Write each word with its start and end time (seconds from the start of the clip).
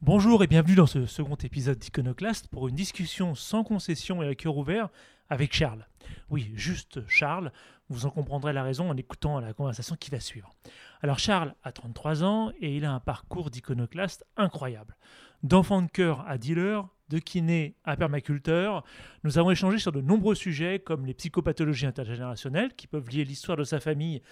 Bonjour 0.00 0.44
et 0.44 0.46
bienvenue 0.46 0.76
dans 0.76 0.86
ce 0.86 1.06
second 1.06 1.34
épisode 1.34 1.76
d'Iconoclast 1.76 2.46
pour 2.46 2.68
une 2.68 2.76
discussion 2.76 3.34
sans 3.34 3.64
concession 3.64 4.22
et 4.22 4.28
à 4.28 4.34
cœur 4.36 4.56
ouvert 4.56 4.90
avec 5.28 5.52
Charles. 5.52 5.88
Oui, 6.30 6.52
juste 6.54 7.00
Charles, 7.08 7.50
vous 7.88 8.06
en 8.06 8.10
comprendrez 8.10 8.52
la 8.52 8.62
raison 8.62 8.88
en 8.88 8.96
écoutant 8.96 9.40
la 9.40 9.52
conversation 9.52 9.96
qui 9.96 10.12
va 10.12 10.20
suivre. 10.20 10.54
Alors 11.02 11.18
Charles 11.18 11.52
a 11.64 11.72
33 11.72 12.22
ans 12.22 12.52
et 12.60 12.76
il 12.76 12.84
a 12.84 12.92
un 12.92 13.00
parcours 13.00 13.50
d'iconoclaste 13.50 14.24
incroyable. 14.36 14.96
D'enfant 15.42 15.82
de 15.82 15.90
cœur 15.90 16.24
à 16.28 16.38
dealer, 16.38 16.88
de 17.08 17.18
kiné 17.18 17.74
à 17.82 17.96
permaculteur, 17.96 18.84
nous 19.24 19.36
avons 19.36 19.50
échangé 19.50 19.78
sur 19.78 19.90
de 19.90 20.00
nombreux 20.00 20.36
sujets 20.36 20.78
comme 20.78 21.06
les 21.06 21.14
psychopathologies 21.14 21.86
intergénérationnelles 21.86 22.76
qui 22.76 22.86
peuvent 22.86 23.10
lier 23.10 23.24
l'histoire 23.24 23.56
de 23.56 23.64
sa 23.64 23.80
famille 23.80 24.22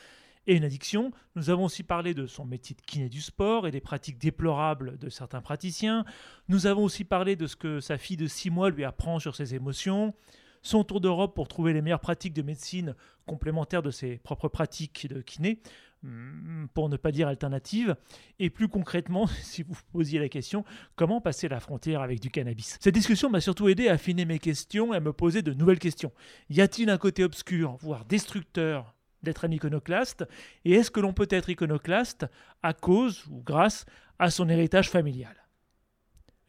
et 0.46 0.56
une 0.56 0.64
addiction. 0.64 1.12
Nous 1.34 1.50
avons 1.50 1.64
aussi 1.64 1.82
parlé 1.82 2.14
de 2.14 2.26
son 2.26 2.44
métier 2.44 2.76
de 2.76 2.82
kiné 2.82 3.08
du 3.08 3.20
sport 3.20 3.66
et 3.66 3.70
des 3.70 3.80
pratiques 3.80 4.18
déplorables 4.18 4.98
de 4.98 5.08
certains 5.08 5.40
praticiens. 5.40 6.04
Nous 6.48 6.66
avons 6.66 6.84
aussi 6.84 7.04
parlé 7.04 7.36
de 7.36 7.46
ce 7.46 7.56
que 7.56 7.80
sa 7.80 7.98
fille 7.98 8.16
de 8.16 8.26
6 8.26 8.50
mois 8.50 8.70
lui 8.70 8.84
apprend 8.84 9.18
sur 9.18 9.34
ses 9.34 9.54
émotions. 9.54 10.14
Son 10.62 10.82
tour 10.82 11.00
d'Europe 11.00 11.34
pour 11.34 11.46
trouver 11.46 11.72
les 11.72 11.82
meilleures 11.82 12.00
pratiques 12.00 12.34
de 12.34 12.42
médecine 12.42 12.94
complémentaires 13.24 13.82
de 13.82 13.90
ses 13.90 14.18
propres 14.18 14.48
pratiques 14.48 15.06
de 15.08 15.20
kiné, 15.20 15.60
hmm, 16.02 16.66
pour 16.74 16.88
ne 16.88 16.96
pas 16.96 17.12
dire 17.12 17.28
alternatives. 17.28 17.94
Et 18.40 18.50
plus 18.50 18.68
concrètement, 18.68 19.26
si 19.42 19.62
vous 19.62 19.76
posiez 19.92 20.18
la 20.18 20.28
question, 20.28 20.64
comment 20.96 21.20
passer 21.20 21.48
la 21.48 21.60
frontière 21.60 22.00
avec 22.00 22.18
du 22.18 22.30
cannabis? 22.30 22.78
Cette 22.80 22.94
discussion 22.94 23.30
m'a 23.30 23.40
surtout 23.40 23.68
aidé 23.68 23.88
à 23.88 23.92
affiner 23.92 24.24
mes 24.24 24.40
questions 24.40 24.92
et 24.92 24.96
à 24.96 25.00
me 25.00 25.12
poser 25.12 25.42
de 25.42 25.52
nouvelles 25.52 25.78
questions. 25.78 26.10
Y 26.50 26.60
a-t-il 26.60 26.90
un 26.90 26.98
côté 26.98 27.22
obscur, 27.22 27.76
voire 27.76 28.04
destructeur 28.04 28.95
d'être 29.22 29.44
un 29.44 29.50
iconoclaste 29.50 30.24
Et 30.64 30.72
est-ce 30.74 30.90
que 30.90 31.00
l'on 31.00 31.12
peut 31.12 31.28
être 31.30 31.50
iconoclaste 31.50 32.26
à 32.62 32.72
cause 32.72 33.26
ou 33.30 33.42
grâce 33.42 33.84
à 34.18 34.30
son 34.30 34.48
héritage 34.48 34.90
familial? 34.90 35.34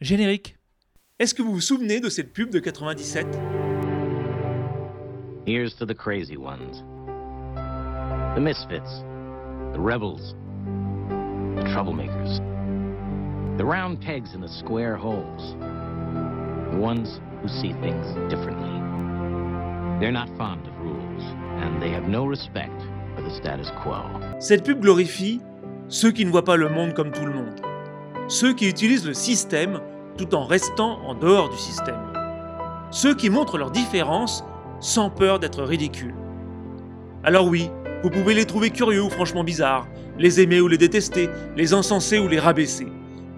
Générique. 0.00 0.56
Est-ce 1.18 1.34
que 1.34 1.42
vous 1.42 1.52
vous 1.52 1.60
souvenez 1.60 2.00
de 2.00 2.08
cette 2.08 2.32
pub 2.32 2.50
de 2.50 2.60
97 2.60 3.26
Here's 5.46 5.74
to 5.76 5.86
the 5.86 5.94
crazy 5.94 6.36
ones. 6.36 6.84
The 8.34 8.40
misfits. 8.40 9.02
The 9.72 9.80
rebels. 9.80 10.34
The 11.56 11.64
troublemakers. 11.72 12.38
The 13.56 13.64
round 13.64 14.00
pegs 14.00 14.34
in 14.34 14.40
the 14.40 14.48
square 14.48 14.96
holes. 14.96 15.56
The 16.70 16.78
ones 16.78 17.20
who 17.42 17.48
see 17.48 17.72
things 17.80 18.06
differently. 18.28 18.70
They're 19.98 20.12
not 20.12 20.28
fond 20.36 20.66
of 20.68 20.77
and 21.62 21.80
they 21.80 21.90
have 21.90 22.08
no 22.08 22.26
respect 22.26 22.72
for 23.14 23.22
the 23.22 23.30
status 23.30 23.70
quo. 23.82 23.96
Cette 24.38 24.64
pub 24.64 24.80
glorifie 24.80 25.40
ceux 25.88 26.10
qui 26.10 26.24
ne 26.24 26.30
voient 26.30 26.44
pas 26.44 26.56
le 26.56 26.68
monde 26.68 26.94
comme 26.94 27.10
tout 27.10 27.24
le 27.24 27.32
monde. 27.32 27.60
Ceux 28.28 28.52
qui 28.52 28.68
utilisent 28.68 29.06
le 29.06 29.14
système 29.14 29.80
tout 30.18 30.34
en 30.34 30.44
restant 30.44 31.00
en 31.06 31.14
dehors 31.14 31.48
du 31.48 31.56
système. 31.56 32.12
Ceux 32.90 33.14
qui 33.14 33.30
montrent 33.30 33.56
leurs 33.56 33.70
différences 33.70 34.44
sans 34.80 35.10
peur 35.10 35.38
d'être 35.38 35.62
ridicules. 35.62 36.14
Alors 37.24 37.46
oui, 37.46 37.70
vous 38.02 38.10
pouvez 38.10 38.34
les 38.34 38.44
trouver 38.44 38.70
curieux 38.70 39.02
ou 39.02 39.10
franchement 39.10 39.44
bizarres, 39.44 39.88
les 40.18 40.40
aimer 40.40 40.60
ou 40.60 40.68
les 40.68 40.78
détester, 40.78 41.28
les 41.56 41.74
encenser 41.74 42.18
ou 42.18 42.28
les 42.28 42.38
rabaisser, 42.38 42.86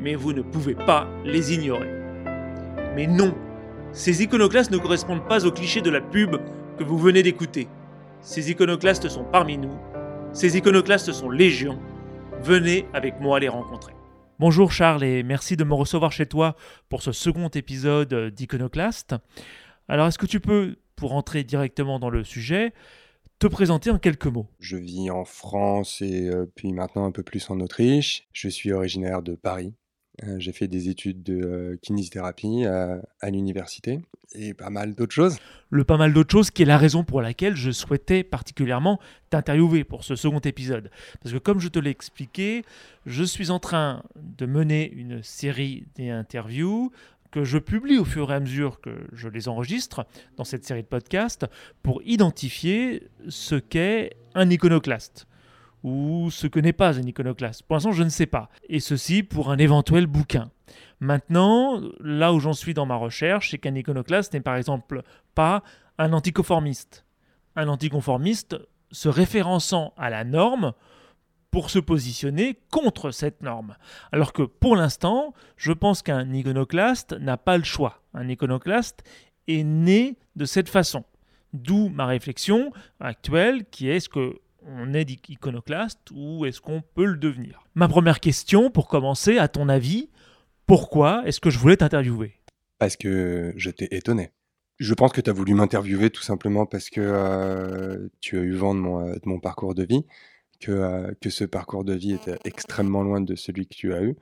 mais 0.00 0.14
vous 0.14 0.32
ne 0.32 0.42
pouvez 0.42 0.74
pas 0.74 1.06
les 1.24 1.54
ignorer. 1.54 1.90
Mais 2.94 3.06
non, 3.06 3.34
ces 3.92 4.22
iconoclastes 4.22 4.70
ne 4.70 4.78
correspondent 4.78 5.26
pas 5.26 5.46
aux 5.46 5.52
clichés 5.52 5.80
de 5.80 5.90
la 5.90 6.00
pub 6.00 6.36
que 6.78 6.84
vous 6.84 6.98
venez 6.98 7.22
d'écouter. 7.22 7.68
Ces 8.22 8.50
iconoclastes 8.50 9.08
sont 9.08 9.24
parmi 9.24 9.56
nous, 9.56 9.74
ces 10.34 10.58
iconoclastes 10.58 11.10
sont 11.10 11.30
légion. 11.30 11.80
Venez 12.42 12.86
avec 12.92 13.18
moi 13.18 13.40
les 13.40 13.48
rencontrer. 13.48 13.94
Bonjour 14.38 14.72
Charles 14.72 15.04
et 15.04 15.22
merci 15.22 15.56
de 15.56 15.64
me 15.64 15.72
recevoir 15.72 16.12
chez 16.12 16.26
toi 16.26 16.54
pour 16.90 17.02
ce 17.02 17.12
second 17.12 17.48
épisode 17.48 18.30
d'Iconoclaste. 18.34 19.14
Alors 19.88 20.06
est-ce 20.06 20.18
que 20.18 20.26
tu 20.26 20.38
peux 20.38 20.76
pour 20.96 21.14
entrer 21.14 21.44
directement 21.44 21.98
dans 21.98 22.10
le 22.10 22.22
sujet, 22.22 22.74
te 23.38 23.46
présenter 23.46 23.90
en 23.90 23.98
quelques 23.98 24.26
mots? 24.26 24.48
Je 24.58 24.76
vis 24.76 25.10
en 25.10 25.24
France 25.24 26.02
et 26.02 26.28
euh, 26.28 26.44
puis 26.54 26.74
maintenant 26.74 27.06
un 27.06 27.12
peu 27.12 27.22
plus 27.22 27.48
en 27.48 27.58
Autriche. 27.60 28.28
Je 28.34 28.48
suis 28.50 28.70
originaire 28.70 29.22
de 29.22 29.34
Paris. 29.34 29.72
Euh, 30.24 30.36
j'ai 30.38 30.52
fait 30.52 30.68
des 30.68 30.88
études 30.88 31.22
de 31.22 31.40
euh, 31.42 31.76
kinésithérapie 31.80 32.64
à, 32.64 33.30
l'université 33.30 34.00
et 34.34 34.54
pas 34.54 34.70
mal 34.70 34.94
d'autres 34.94 35.14
choses. 35.14 35.38
Le 35.70 35.84
pas 35.84 35.96
mal 35.96 36.12
d'autres 36.12 36.30
choses 36.30 36.50
qui 36.50 36.62
est 36.62 36.66
la 36.66 36.78
raison 36.78 37.04
pour 37.04 37.22
laquelle 37.22 37.56
je 37.56 37.70
souhaitais 37.70 38.22
particulièrement 38.22 39.00
t'interviewer 39.30 39.84
pour 39.84 40.04
ce 40.04 40.16
second 40.16 40.40
épisode. 40.40 40.90
Parce 41.22 41.32
que 41.32 41.38
comme 41.38 41.58
je 41.58 41.68
te 41.68 41.78
l'ai 41.78 41.90
expliqué, 41.90 42.64
je 43.06 43.24
suis 43.24 43.50
en 43.50 43.58
train 43.58 44.02
de 44.16 44.46
mener 44.46 44.90
une 44.92 45.22
série 45.22 45.84
d'interviews 45.96 46.92
que 47.30 47.44
je 47.44 47.58
publie 47.58 47.98
au 47.98 48.04
fur 48.04 48.30
et 48.30 48.34
à 48.34 48.40
mesure 48.40 48.80
que 48.80 48.90
je 49.12 49.28
les 49.28 49.48
enregistre 49.48 50.06
dans 50.36 50.44
cette 50.44 50.64
série 50.64 50.82
de 50.82 50.88
podcasts 50.88 51.46
pour 51.82 52.02
identifier 52.02 53.08
ce 53.28 53.54
qu'est 53.54 54.16
un 54.34 54.50
iconoclaste 54.50 55.26
ou 55.82 56.30
ce 56.30 56.46
que 56.46 56.60
n'est 56.60 56.72
pas 56.72 56.98
un 56.98 57.02
iconoclaste. 57.02 57.62
Pour 57.62 57.76
l'instant, 57.76 57.92
je 57.92 58.02
ne 58.02 58.08
sais 58.08 58.26
pas. 58.26 58.50
Et 58.68 58.80
ceci 58.80 59.22
pour 59.22 59.50
un 59.50 59.58
éventuel 59.58 60.06
bouquin. 60.06 60.50
Maintenant, 61.00 61.80
là 62.00 62.32
où 62.32 62.40
j'en 62.40 62.52
suis 62.52 62.74
dans 62.74 62.86
ma 62.86 62.96
recherche, 62.96 63.50
c'est 63.50 63.58
qu'un 63.58 63.74
iconoclaste 63.74 64.34
n'est 64.34 64.40
par 64.40 64.56
exemple 64.56 65.02
pas 65.34 65.62
un 65.98 66.12
anticonformiste. 66.12 67.06
Un 67.56 67.68
anticonformiste 67.68 68.56
se 68.92 69.08
référençant 69.08 69.94
à 69.96 70.10
la 70.10 70.24
norme 70.24 70.72
pour 71.50 71.70
se 71.70 71.78
positionner 71.78 72.58
contre 72.70 73.10
cette 73.10 73.42
norme. 73.42 73.76
Alors 74.12 74.32
que 74.32 74.42
pour 74.42 74.76
l'instant, 74.76 75.34
je 75.56 75.72
pense 75.72 76.02
qu'un 76.02 76.32
iconoclaste 76.32 77.12
n'a 77.14 77.36
pas 77.36 77.56
le 77.56 77.64
choix. 77.64 78.02
Un 78.14 78.28
iconoclaste 78.28 79.02
est 79.48 79.64
né 79.64 80.16
de 80.36 80.44
cette 80.44 80.68
façon. 80.68 81.04
D'où 81.52 81.88
ma 81.88 82.06
réflexion 82.06 82.72
actuelle 83.00 83.64
qui 83.70 83.88
est 83.88 83.96
est-ce 83.96 84.08
qu'on 84.60 84.94
est 84.94 85.10
iconoclaste 85.28 86.00
ou 86.12 86.44
est-ce 86.46 86.60
qu'on 86.60 86.82
peut 86.94 87.06
le 87.06 87.16
devenir? 87.16 87.64
Ma 87.74 87.88
première 87.88 88.20
question 88.20 88.70
pour 88.70 88.88
commencer, 88.88 89.38
à 89.38 89.48
ton 89.48 89.68
avis, 89.68 90.10
pourquoi 90.66 91.22
est-ce 91.26 91.40
que 91.40 91.50
je 91.50 91.58
voulais 91.58 91.76
t'interviewer? 91.76 92.34
Parce 92.78 92.96
que 92.96 93.52
je 93.56 93.70
t'ai 93.70 93.94
étonné. 93.94 94.30
Je 94.78 94.94
pense 94.94 95.12
que 95.12 95.20
tu 95.20 95.28
as 95.28 95.32
voulu 95.32 95.54
m'interviewer 95.54 96.10
tout 96.10 96.22
simplement 96.22 96.64
parce 96.64 96.88
que 96.88 97.00
euh, 97.00 98.08
tu 98.20 98.38
as 98.38 98.42
eu 98.42 98.52
vent 98.52 98.74
de 98.74 98.80
mon, 98.80 99.14
mon 99.24 99.38
parcours 99.38 99.74
de 99.74 99.84
vie 99.84 100.06
que, 100.60 100.72
euh, 100.72 101.12
que 101.20 101.28
ce 101.28 101.44
parcours 101.44 101.84
de 101.84 101.94
vie 101.94 102.12
était 102.12 102.38
extrêmement 102.44 103.02
loin 103.02 103.20
de 103.20 103.34
celui 103.34 103.66
que 103.66 103.74
tu 103.74 103.92
as 103.92 104.02
eu. 104.02 104.16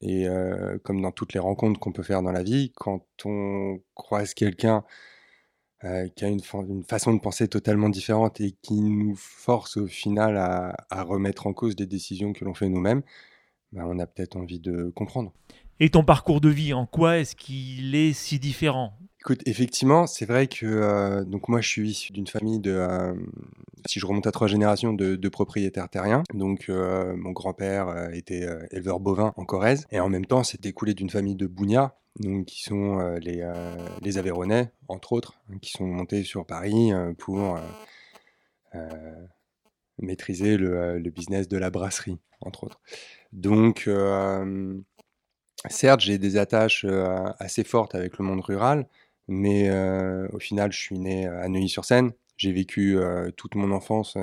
Et 0.00 0.28
euh, 0.28 0.78
comme 0.82 1.00
dans 1.00 1.12
toutes 1.12 1.32
les 1.32 1.40
rencontres 1.40 1.80
qu'on 1.80 1.92
peut 1.92 2.02
faire 2.02 2.22
dans 2.22 2.32
la 2.32 2.42
vie, 2.42 2.72
quand 2.74 3.06
on 3.24 3.80
croise 3.94 4.34
quelqu'un 4.34 4.84
euh, 5.84 6.08
qui 6.08 6.24
a 6.24 6.28
une, 6.28 6.40
une, 6.68 6.84
façon 6.84 7.14
de 7.14 7.20
penser 7.20 7.48
totalement 7.48 7.88
différente 7.88 8.40
et 8.40 8.52
qui 8.62 8.80
nous 8.80 9.14
force 9.16 9.76
au 9.76 9.86
final 9.86 10.36
à, 10.36 10.74
à 10.90 11.02
remettre 11.02 11.46
en 11.46 11.52
cause 11.52 11.76
des 11.76 11.86
décisions 11.86 12.32
que 12.32 12.44
l'on 12.44 12.54
fait 12.54 12.68
nous-mêmes, 12.68 13.02
ben 13.72 13.84
on 13.86 13.98
a 13.98 14.06
peut-être 14.06 14.36
envie 14.36 14.60
de 14.60 14.90
comprendre. 14.94 15.32
Et 15.80 15.90
ton 15.90 16.04
parcours 16.04 16.40
de 16.40 16.48
vie, 16.48 16.72
en 16.72 16.86
quoi 16.86 17.18
est-ce 17.18 17.34
qu'il 17.34 17.94
est 17.94 18.12
si 18.12 18.38
différent? 18.38 18.96
Écoute, 19.20 19.40
effectivement, 19.46 20.06
c'est 20.06 20.26
vrai 20.26 20.46
que 20.46 20.66
euh, 20.66 21.24
donc 21.24 21.48
moi 21.48 21.62
je 21.62 21.68
suis 21.68 21.90
issu 21.90 22.12
d'une 22.12 22.26
famille 22.26 22.60
de, 22.60 22.72
euh, 22.72 23.14
si 23.86 23.98
je 23.98 24.04
remonte 24.04 24.26
à 24.26 24.32
trois 24.32 24.48
générations, 24.48 24.92
de, 24.92 25.28
propriétaires 25.30 25.88
terriens. 25.88 26.22
Donc 26.34 26.66
euh, 26.68 27.16
mon 27.16 27.32
grand-père 27.32 28.10
était 28.12 28.46
éleveur 28.70 29.00
bovin 29.00 29.32
en 29.38 29.46
Corrèze 29.46 29.86
et 29.90 29.98
en 29.98 30.10
même 30.10 30.26
temps 30.26 30.44
c'est 30.44 30.60
découlé 30.60 30.92
d'une 30.92 31.08
famille 31.08 31.36
de 31.36 31.46
bougnats, 31.46 31.96
donc 32.20 32.46
qui 32.46 32.62
sont 32.62 32.98
les, 33.20 33.48
les 34.02 34.18
Aveyronais 34.18 34.70
entre 34.88 35.12
autres, 35.12 35.34
hein, 35.50 35.58
qui 35.60 35.70
sont 35.70 35.86
montés 35.86 36.24
sur 36.24 36.46
Paris 36.46 36.92
pour 37.18 37.58
maîtriser 39.98 40.56
le, 40.56 40.98
business 41.10 41.48
de 41.48 41.58
la 41.58 41.70
brasserie 41.70 42.18
entre 42.40 42.64
autres. 42.64 42.80
Donc 43.32 43.88
certes 45.68 46.00
j'ai 46.00 46.18
des 46.18 46.36
attaches 46.36 46.86
assez 47.38 47.64
fortes 47.64 47.94
avec 47.94 48.18
le 48.18 48.24
monde 48.24 48.40
rural. 48.40 48.86
Mais 49.28 49.70
au 50.32 50.38
final, 50.38 50.72
je 50.72 50.78
suis 50.78 50.98
né 50.98 51.26
à 51.26 51.48
Neuilly-sur-Seine. 51.48 52.12
J'ai 52.36 52.52
vécu 52.52 52.98
toute 53.36 53.54
mon 53.54 53.70
enfance 53.70 54.16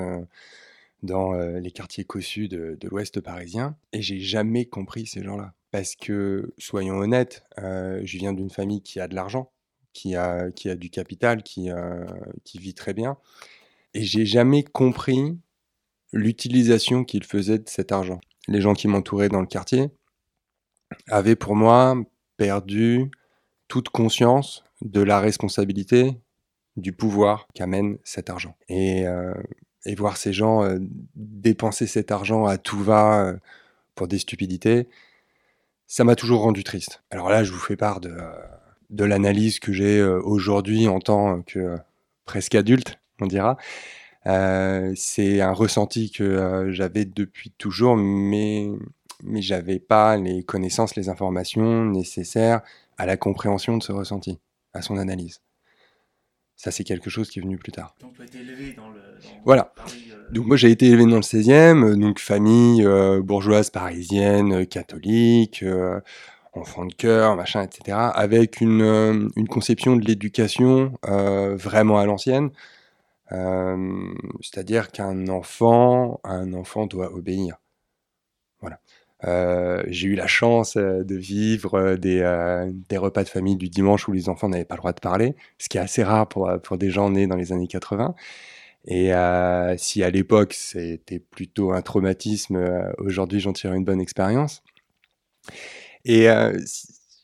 dans 1.02 1.32
les 1.32 1.70
quartiers 1.70 2.04
cossus 2.04 2.48
de, 2.48 2.78
l'ouest 2.84 3.20
parisien 3.20 3.76
et 3.92 4.02
j'ai 4.02 4.20
jamais 4.20 4.66
compris 4.66 5.06
ces 5.06 5.22
gens-là. 5.22 5.54
Parce 5.72 5.96
que, 5.96 6.54
soyons 6.58 6.98
honnêtes, 6.98 7.44
je 7.58 8.18
viens 8.18 8.32
d'une 8.32 8.50
famille 8.50 8.82
qui 8.82 9.00
a 9.00 9.08
de 9.08 9.14
l'argent, 9.14 9.50
qui 9.92 10.14
a, 10.14 10.50
qui 10.52 10.70
a 10.70 10.76
du 10.76 10.90
capital, 10.90 11.42
qui, 11.42 11.70
qui 12.44 12.58
vit 12.58 12.74
très 12.74 12.94
bien. 12.94 13.16
Et 13.94 14.02
j'ai 14.02 14.26
jamais 14.26 14.62
compris 14.62 15.36
l'utilisation 16.12 17.04
qu'ils 17.04 17.24
faisaient 17.24 17.58
de 17.58 17.68
cet 17.68 17.90
argent. 17.90 18.20
Les 18.48 18.60
gens 18.60 18.74
qui 18.74 18.86
m'entouraient 18.86 19.28
dans 19.28 19.40
le 19.40 19.46
quartier 19.46 19.88
avaient 21.08 21.36
pour 21.36 21.56
moi 21.56 21.96
perdu 22.36 23.10
toute 23.68 23.88
conscience 23.88 24.64
de 24.82 25.00
la 25.00 25.20
responsabilité, 25.20 26.18
du 26.76 26.92
pouvoir 26.92 27.46
qu'amène 27.54 27.98
cet 28.04 28.30
argent. 28.30 28.56
Et, 28.68 29.06
euh, 29.06 29.34
voir 29.96 30.16
ces 30.16 30.32
gens 30.32 30.62
euh, 30.62 30.78
dépenser 31.14 31.86
cet 31.86 32.10
argent 32.10 32.46
à 32.46 32.58
tout 32.58 32.82
va 32.82 33.26
euh, 33.26 33.36
pour 33.94 34.08
des 34.08 34.18
stupidités, 34.18 34.88
ça 35.92 36.04
m'a 36.04 36.16
toujours 36.16 36.40
rendu 36.40 36.64
triste. 36.64 37.02
Alors 37.10 37.28
là, 37.28 37.44
je 37.44 37.52
vous 37.52 37.58
fais 37.58 37.76
part 37.76 38.00
de, 38.00 38.16
de 38.88 39.04
l'analyse 39.04 39.60
que 39.60 39.74
j'ai 39.74 40.02
aujourd'hui 40.02 40.88
en 40.88 41.00
tant 41.00 41.42
que 41.42 41.76
presque 42.24 42.54
adulte, 42.54 42.98
on 43.20 43.26
dira. 43.26 43.58
c'est 44.24 45.42
un 45.42 45.52
ressenti 45.52 46.10
que 46.10 46.68
j'avais 46.70 47.04
depuis 47.04 47.50
toujours, 47.58 47.98
mais 47.98 48.70
mais 49.22 49.42
j'avais 49.42 49.80
pas 49.80 50.16
les 50.16 50.42
connaissances, 50.42 50.96
les 50.96 51.10
informations 51.10 51.84
nécessaires 51.84 52.62
à 52.96 53.04
la 53.04 53.18
compréhension 53.18 53.76
de 53.76 53.82
ce 53.82 53.92
ressenti, 53.92 54.38
à 54.72 54.80
son 54.80 54.96
analyse. 54.96 55.42
Ça, 56.62 56.70
c'est 56.70 56.84
quelque 56.84 57.10
chose 57.10 57.28
qui 57.28 57.40
est 57.40 57.42
venu 57.42 57.56
plus 57.56 57.72
tard. 57.72 57.96
Donc, 58.00 58.14
tu 58.14 58.22
as 58.22 58.24
été 58.24 58.38
élevé 58.38 58.72
dans 58.74 58.88
le. 58.88 59.00
voilà. 59.44 59.72
Euh, 59.80 60.30
donc, 60.30 60.46
moi, 60.46 60.56
j'ai 60.56 60.70
été 60.70 60.86
élevé 60.86 61.06
dans 61.06 61.16
le 61.16 61.22
16e, 61.22 61.82
euh, 61.82 61.96
donc 61.96 62.20
famille 62.20 62.86
euh, 62.86 63.20
bourgeoise 63.20 63.70
parisienne, 63.70 64.64
catholique, 64.66 65.64
enfant 66.52 66.84
de 66.84 66.94
cœur, 66.94 67.34
machin, 67.34 67.62
etc., 67.62 67.98
avec 68.14 68.60
une, 68.60 69.32
une 69.34 69.48
conception 69.48 69.96
de 69.96 70.04
l'éducation 70.04 70.92
vraiment 71.02 71.98
à 71.98 72.06
l'ancienne. 72.06 72.50
C'est-à-dire 73.28 74.92
qu'un 74.92 75.26
enfant, 75.26 76.20
un 76.22 76.52
enfant 76.52 76.86
doit 76.86 77.12
obéir. 77.12 77.56
Voilà. 78.60 78.78
Euh, 79.24 79.82
j'ai 79.86 80.08
eu 80.08 80.14
la 80.14 80.26
chance 80.26 80.76
euh, 80.76 81.04
de 81.04 81.14
vivre 81.14 81.74
euh, 81.74 81.96
des, 81.96 82.96
repas 82.96 83.22
de 83.22 83.28
famille 83.28 83.56
du 83.56 83.68
dimanche 83.68 84.08
où 84.08 84.12
les 84.12 84.28
enfants 84.28 84.48
n'avaient 84.48 84.64
pas 84.64 84.74
le 84.74 84.80
droit 84.80 84.92
de 84.92 85.00
parler, 85.00 85.34
ce 85.58 85.68
qui 85.68 85.78
est 85.78 85.80
assez 85.80 86.02
rare 86.02 86.28
pour, 86.28 86.78
des 86.78 86.90
gens 86.90 87.10
nés 87.10 87.26
dans 87.26 87.36
les 87.36 87.52
années 87.52 87.68
80. 87.68 88.14
Et 88.86 89.12
si 89.78 90.02
à 90.02 90.10
l'époque 90.10 90.54
c'était 90.54 91.20
plutôt 91.20 91.72
un 91.72 91.82
traumatisme, 91.82 92.92
aujourd'hui 92.98 93.38
j'en 93.38 93.52
tire 93.52 93.72
une 93.74 93.84
bonne 93.84 94.00
expérience. 94.00 94.62
Et 96.04 96.26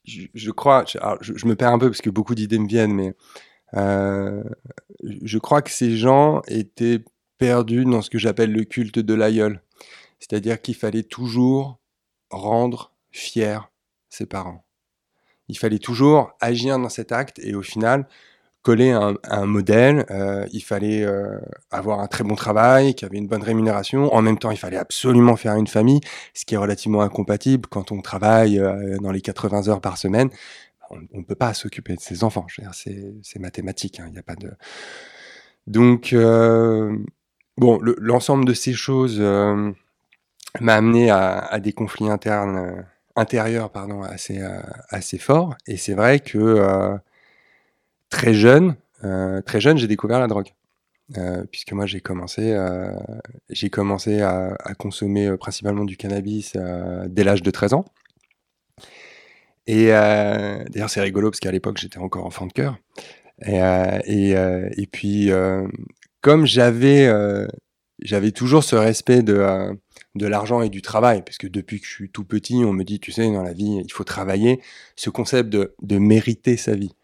je, 0.04 0.50
crois, 0.52 0.84
je, 0.86 0.98
je, 1.20 1.46
me 1.46 1.56
perds 1.56 1.72
un 1.72 1.78
peu 1.80 1.90
parce 1.90 2.00
que 2.00 2.10
beaucoup 2.10 2.36
d'idées 2.36 2.60
me 2.60 2.68
viennent, 2.68 2.94
mais 2.94 3.12
je 3.74 5.38
crois 5.38 5.62
que 5.62 5.70
ces 5.70 5.96
gens 5.96 6.42
étaient 6.46 7.00
perdus 7.38 7.84
dans 7.84 8.02
ce 8.02 8.10
que 8.10 8.18
j'appelle 8.18 8.52
le 8.52 8.62
culte 8.62 9.00
de 9.00 9.14
l'aïeul. 9.14 9.60
C'est-à-dire 10.20 10.62
qu'il 10.62 10.76
fallait 10.76 11.02
toujours 11.02 11.80
rendre 12.30 12.92
fiers 13.10 13.60
ses 14.08 14.26
parents. 14.26 14.64
Il 15.48 15.58
fallait 15.58 15.78
toujours 15.78 16.32
agir 16.40 16.78
dans 16.78 16.88
cet 16.88 17.12
acte 17.12 17.38
et 17.38 17.54
au 17.54 17.62
final 17.62 18.06
coller 18.62 18.90
un, 18.90 19.14
un 19.24 19.46
modèle. 19.46 20.04
Euh, 20.10 20.46
il 20.52 20.60
fallait 20.60 21.02
euh, 21.02 21.38
avoir 21.70 22.00
un 22.00 22.06
très 22.06 22.24
bon 22.24 22.34
travail, 22.34 22.94
qui 22.94 23.04
avait 23.04 23.16
une 23.16 23.26
bonne 23.26 23.42
rémunération. 23.42 24.12
En 24.14 24.20
même 24.22 24.38
temps, 24.38 24.50
il 24.50 24.58
fallait 24.58 24.76
absolument 24.76 25.36
faire 25.36 25.54
une 25.54 25.66
famille, 25.66 26.00
ce 26.34 26.44
qui 26.44 26.54
est 26.54 26.58
relativement 26.58 27.00
incompatible 27.00 27.66
quand 27.68 27.92
on 27.92 28.02
travaille 28.02 28.58
euh, 28.58 28.98
dans 28.98 29.10
les 29.10 29.20
80 29.20 29.68
heures 29.68 29.80
par 29.80 29.96
semaine. 29.96 30.28
On 30.90 31.18
ne 31.18 31.22
peut 31.22 31.34
pas 31.34 31.52
s'occuper 31.54 31.94
de 31.96 32.00
ses 32.00 32.24
enfants. 32.24 32.46
C'est 32.72 33.38
mathématique. 33.38 34.00
Hein, 34.00 34.04
il 34.08 34.12
n'y 34.12 34.18
a 34.18 34.22
pas 34.22 34.36
de. 34.36 34.50
Donc, 35.66 36.14
bon, 37.58 37.78
l'ensemble 37.82 38.46
de 38.46 38.54
ces 38.54 38.72
choses 38.72 39.22
m'a 40.60 40.74
amené 40.74 41.10
à, 41.10 41.58
des 41.60 41.72
conflits 41.72 42.08
internes, 42.08 42.56
euh, 42.56 42.82
intérieurs 43.16 43.70
pardon, 43.70 44.02
assez, 44.02 44.40
euh, 44.40 44.60
assez 44.88 45.18
forts. 45.18 45.56
Et 45.66 45.76
c'est 45.76 45.94
vrai 45.94 46.20
que 46.20 46.38
euh, 46.38 46.96
très 48.10 48.34
jeune, 48.34 48.76
très 49.46 49.60
jeune, 49.60 49.78
j'ai 49.78 49.86
découvert 49.86 50.18
la 50.18 50.26
drogue. 50.26 50.48
puisque 51.52 51.72
moi 51.72 51.86
j'ai 51.86 52.00
commencé, 52.00 52.56
j'ai 53.48 53.70
commencé 53.70 54.22
à, 54.22 54.56
consommer 54.76 55.36
principalement 55.36 55.84
du 55.84 55.96
cannabis 55.96 56.56
dès 57.06 57.24
l'âge 57.24 57.42
de 57.42 57.50
13 57.50 57.74
ans. 57.74 57.84
Et 59.68 59.86
d'ailleurs 59.86 60.90
c'est 60.90 61.00
rigolo 61.00 61.30
parce 61.30 61.38
qu'à 61.38 61.52
l'époque 61.52 61.78
j'étais 61.78 61.98
encore 61.98 62.26
enfant 62.26 62.46
de 62.46 62.52
cœur. 62.52 62.76
Et, 63.46 63.58
et, 64.06 64.30
et, 64.32 64.86
puis 64.88 65.30
comme 66.22 66.44
j'avais 66.44 67.08
j'avais 68.00 68.32
toujours 68.32 68.64
ce 68.64 68.74
respect 68.74 69.22
de 69.22 69.78
de 70.14 70.26
l'argent 70.26 70.62
et 70.62 70.68
du 70.68 70.82
travail, 70.82 71.22
parce 71.22 71.38
que 71.38 71.46
depuis 71.46 71.80
que 71.80 71.86
je 71.86 71.92
suis 71.92 72.10
tout 72.10 72.24
petit, 72.24 72.56
on 72.64 72.72
me 72.72 72.84
dit, 72.84 73.00
tu 73.00 73.12
sais, 73.12 73.30
dans 73.30 73.42
la 73.42 73.52
vie, 73.52 73.80
il 73.84 73.92
faut 73.92 74.04
travailler. 74.04 74.60
Ce 74.96 75.10
concept 75.10 75.48
de, 75.50 75.74
de 75.82 75.98
mériter 75.98 76.56
sa 76.56 76.74
vie. 76.74 76.94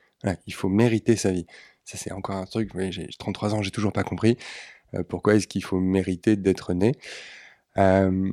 il 0.47 0.55
faut 0.55 0.69
mériter 0.69 1.17
sa 1.17 1.31
vie. 1.31 1.47
Ça, 1.85 1.99
c'est 1.99 2.13
encore 2.13 2.37
un 2.37 2.47
truc, 2.47 2.71
j'ai 2.91 3.09
33 3.19 3.55
ans, 3.55 3.63
j'ai 3.63 3.71
toujours 3.71 3.93
pas 3.93 4.05
compris. 4.05 4.39
Euh, 4.95 5.03
pourquoi 5.03 5.35
est-ce 5.35 5.47
qu'il 5.47 5.65
faut 5.65 5.81
mériter 5.81 6.37
d'être 6.37 6.73
né 6.73 6.93
euh, 7.77 8.33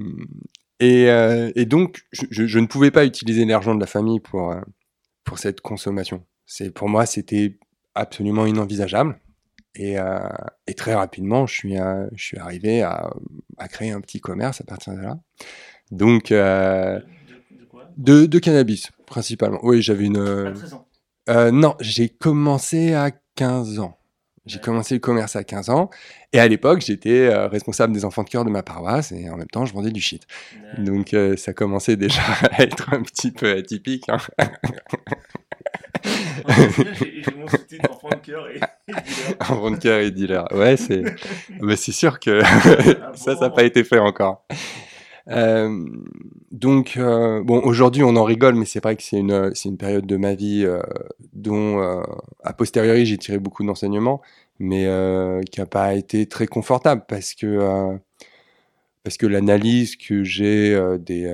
et, 0.80 1.10
euh, 1.10 1.52
et, 1.56 1.66
donc, 1.66 2.04
je, 2.12 2.60
ne 2.60 2.66
pouvais 2.66 2.90
pas 2.90 3.06
utiliser 3.06 3.46
l'argent 3.46 3.76
de 3.76 3.80
la 3.80 3.86
famille 3.86 4.20
pour, 4.20 4.56
pour 5.24 5.38
cette 5.38 5.62
consommation. 5.62 6.26
Pour 6.74 6.90
moi, 6.90 7.06
c'était 7.06 7.60
absolument 7.94 8.48
inenvisageable. 8.48 9.20
Et, 9.76 9.98
euh, 9.98 10.20
et, 10.68 10.74
très 10.74 10.94
rapidement, 10.94 11.48
je 11.48 11.54
suis, 11.54 11.80
euh, 11.80 12.06
je 12.14 12.24
suis 12.24 12.38
arrivé 12.38 12.82
à, 12.82 13.10
à, 13.58 13.68
créer 13.68 13.92
un 13.92 14.02
petit 14.02 14.20
commerce 14.20 14.60
à 14.60 14.66
partir 14.66 14.94
de 14.94 15.00
là. 15.00 15.18
Donc, 15.92 16.32
euh, 16.32 17.00
de, 17.00 17.66
quoi 17.66 17.90
de, 17.98 18.26
de, 18.26 18.40
cannabis, 18.40 18.92
principalement. 19.06 19.60
Oui, 19.64 19.82
j'avais 19.82 20.06
une. 20.06 20.18
À 20.18 20.52
13 20.52 20.74
ans 20.74 20.88
Non, 21.52 21.76
j'ai 21.80 22.10
commencé 22.10 22.94
à 22.94 23.12
15 23.36 23.80
ans. 23.80 23.98
J'ai 24.46 24.60
commencé 24.60 24.96
le 24.96 25.00
commerce 25.00 25.36
à 25.36 25.44
15 25.44 25.70
ans. 25.70 25.90
Et 26.34 26.40
à 26.40 26.48
l'époque, 26.48 26.82
j'étais 26.82 27.34
responsable 27.46 27.94
des 27.94 28.04
enfants 28.06 28.24
de 28.24 28.30
cœur 28.30 28.44
de 28.44 28.50
ma 28.50 28.64
paroisse 28.64 29.12
et 29.12 29.30
en 29.30 29.38
même 29.38 29.48
temps, 29.48 29.66
je 29.66 29.74
vendais 29.74 29.92
du 29.92 30.02
shit. 30.02 30.26
Donc, 30.80 31.16
ça 31.38 31.54
commençait 31.54 31.96
déjà 31.96 32.24
à 32.52 32.64
être 32.64 32.92
un 32.94 33.04
petit 33.04 33.32
peu 33.32 33.56
atypique. 33.56 34.10
Hein. 34.10 34.18
J'ai 36.48 37.36
mon 37.38 37.48
sous-titre 37.48 37.92
de 38.10 38.16
cœur 38.26 38.48
et, 38.50 38.60
dealer. 38.88 39.36
enfant 39.40 39.72
de 39.72 39.78
cœur 39.78 40.00
et 40.00 40.12
dealer. 40.12 40.46
Ouais, 40.54 40.78
c'est 40.78 41.04
mais 41.62 41.76
c'est 41.76 41.92
sûr 41.92 42.20
que 42.20 42.42
ça, 43.16 43.36
ça 43.36 43.40
n'a 43.40 43.50
pas 43.50 43.64
été 43.64 43.84
fait 43.84 44.00
encore. 44.00 44.46
Euh, 45.28 45.86
donc, 46.52 46.96
euh, 46.98 47.44
bon, 47.44 47.62
aujourd'hui, 47.62 48.04
on 48.04 48.16
en 48.16 48.24
rigole, 48.24 48.56
mais 48.56 48.66
c'est 48.66 48.82
vrai 48.82 48.96
que 48.96 49.04
c'est 49.04 49.18
une, 49.18 49.54
c'est 49.56 49.70
une 49.70 49.78
période 49.78 50.06
de 50.06 50.18
ma 50.18 50.34
vie 50.34 50.64
euh, 50.66 50.82
dont, 51.34 51.80
a 52.44 52.54
posteriori, 52.54 53.06
j'ai 53.06 53.18
tiré 53.18 53.38
beaucoup 53.40 53.64
d'enseignements, 53.64 54.22
mais 54.60 54.86
qui 55.52 55.60
n'a 55.60 55.66
pas 55.66 55.94
été 55.96 56.26
très 56.26 56.48
confortable 56.48 57.04
parce 57.08 57.34
que, 57.34 57.98
parce 59.04 59.18
que 59.18 59.26
l'analyse 59.26 59.96
que 59.96 60.24
j'ai 60.24 60.80
des, 61.00 61.34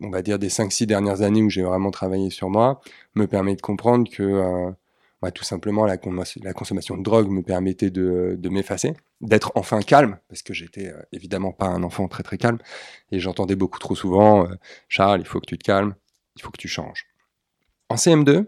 on 0.00 0.10
va 0.10 0.22
dire, 0.22 0.38
des 0.38 0.48
5-6 0.48 0.86
dernières 0.86 1.22
années 1.22 1.42
où 1.42 1.50
j'ai 1.50 1.62
vraiment 1.62 1.90
travaillé 1.90 2.30
sur 2.30 2.50
moi, 2.50 2.80
me 3.14 3.26
permet 3.26 3.54
de 3.54 3.60
comprendre 3.60 4.08
que 4.10 4.22
euh, 4.22 4.70
bah, 5.22 5.30
tout 5.30 5.44
simplement 5.44 5.84
la, 5.84 5.98
consommation 5.98 6.96
de 6.96 7.02
drogue 7.02 7.28
me 7.28 7.42
permettait 7.42 7.90
de, 7.90 8.38
m'effacer, 8.48 8.94
d'être 9.20 9.52
enfin 9.54 9.80
calme, 9.80 10.18
parce 10.28 10.42
que 10.42 10.54
j'étais 10.54 10.88
euh, 10.88 11.02
évidemment 11.12 11.52
pas 11.52 11.66
un 11.66 11.82
enfant 11.82 12.08
très 12.08 12.22
très 12.22 12.38
calme, 12.38 12.58
et 13.12 13.20
j'entendais 13.20 13.56
beaucoup 13.56 13.78
trop 13.78 13.94
souvent 13.94 14.46
euh, 14.46 14.54
Charles, 14.88 15.20
il 15.20 15.26
faut 15.26 15.40
que 15.40 15.46
tu 15.46 15.58
te 15.58 15.64
calmes, 15.64 15.94
il 16.36 16.42
faut 16.42 16.50
que 16.50 16.58
tu 16.58 16.68
changes. 16.68 17.06
En 17.90 17.96
CM2, 17.96 18.46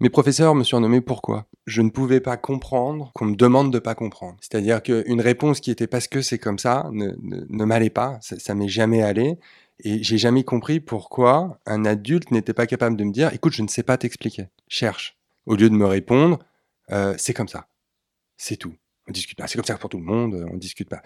mes 0.00 0.10
professeurs 0.10 0.54
me 0.54 0.64
surnommaient 0.64 1.00
pourquoi? 1.00 1.46
Je 1.66 1.80
ne 1.80 1.88
pouvais 1.88 2.20
pas 2.20 2.36
comprendre 2.36 3.10
qu'on 3.14 3.26
me 3.26 3.36
demande 3.36 3.72
de 3.72 3.78
pas 3.78 3.94
comprendre. 3.94 4.36
C'est-à-dire 4.40 4.82
qu'une 4.82 5.20
réponse 5.20 5.60
qui 5.60 5.70
était 5.70 5.86
parce 5.86 6.08
que 6.08 6.20
c'est 6.20 6.38
comme 6.38 6.58
ça 6.58 6.90
ne 6.92 7.64
m'allait 7.64 7.90
pas, 7.90 8.18
ça, 8.20 8.38
ça 8.38 8.54
m'est 8.54 8.68
jamais 8.68 9.02
allé, 9.02 9.38
et 9.80 10.02
j'ai 10.02 10.18
jamais 10.18 10.44
compris 10.44 10.80
pourquoi 10.80 11.60
un 11.66 11.84
adulte 11.84 12.30
n'était 12.30 12.54
pas 12.54 12.66
capable 12.66 12.96
de 12.96 13.04
me 13.04 13.12
dire 13.12 13.32
écoute, 13.32 13.52
je 13.52 13.62
ne 13.62 13.68
sais 13.68 13.82
pas 13.82 13.96
t'expliquer, 13.98 14.48
cherche. 14.68 15.18
Au 15.46 15.56
lieu 15.56 15.68
de 15.68 15.74
me 15.74 15.86
répondre 15.86 16.38
euh, 16.90 17.14
c'est 17.18 17.34
comme 17.34 17.48
ça, 17.48 17.68
c'est 18.36 18.56
tout. 18.56 18.74
On 19.08 19.12
discute 19.12 19.38
pas. 19.38 19.46
C'est 19.46 19.56
comme 19.56 19.64
ça 19.64 19.76
pour 19.76 19.90
tout 19.90 19.98
le 19.98 20.04
monde, 20.04 20.46
on 20.50 20.56
discute 20.56 20.88
pas. 20.88 21.02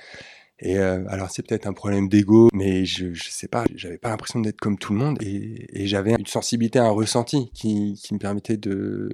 Et 0.61 0.79
euh, 0.79 1.05
alors 1.09 1.31
c'est 1.31 1.47
peut-être 1.47 1.67
un 1.67 1.73
problème 1.73 2.09
d'ego, 2.09 2.49
mais 2.53 2.85
je, 2.85 3.13
je 3.13 3.31
sais 3.31 3.49
pas, 3.49 3.65
j'avais 3.75 3.99
pas 3.99 4.09
l'impression 4.09 4.41
d'être 4.41 4.61
comme 4.61 4.77
tout 4.79 4.93
le 4.93 4.99
monde 4.99 5.19
et, 5.23 5.87
j'avais 5.87 6.15
une 6.19 6.27
sensibilité, 6.27 6.81
un 6.81 6.91
ressenti 6.91 7.51
qui, 7.55 7.97
me 8.11 8.19
permettait 8.19 8.57
de, 8.57 9.09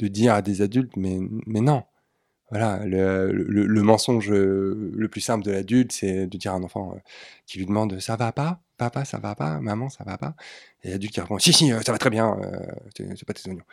dire 0.00 0.34
à 0.34 0.42
des 0.42 0.60
adultes 0.60 0.94
mais, 0.96 1.18
non, 1.46 1.84
voilà, 2.50 2.84
le, 2.84 3.32
le, 3.32 3.66
le, 3.66 3.82
mensonge 3.82 4.30
le 4.30 5.08
plus 5.10 5.22
simple 5.22 5.44
de 5.44 5.50
l'adulte, 5.52 5.92
c'est 5.92 6.26
de 6.26 6.38
dire 6.38 6.52
à 6.52 6.56
un 6.56 6.62
enfant 6.62 6.92
euh, 6.94 6.98
qui 7.46 7.58
lui 7.58 7.66
demande 7.66 7.98
ça 7.98 8.16
va 8.16 8.32
pas, 8.32 8.60
papa 8.78 9.04
ça 9.04 9.18
va 9.18 9.34
pas, 9.34 9.60
maman 9.60 9.90
ça 9.90 10.04
va 10.04 10.16
pas, 10.16 10.34
et 10.82 10.90
l'adulte 10.90 11.12
qui 11.12 11.20
répond 11.20 11.38
si 11.38 11.52
si 11.52 11.72
euh, 11.72 11.80
ça 11.82 11.92
va 11.92 11.98
très 11.98 12.10
bien, 12.10 12.38
euh, 12.40 12.58
c'est 12.94 13.26
pas 13.26 13.34
tes 13.34 13.48
oignons. 13.50 13.64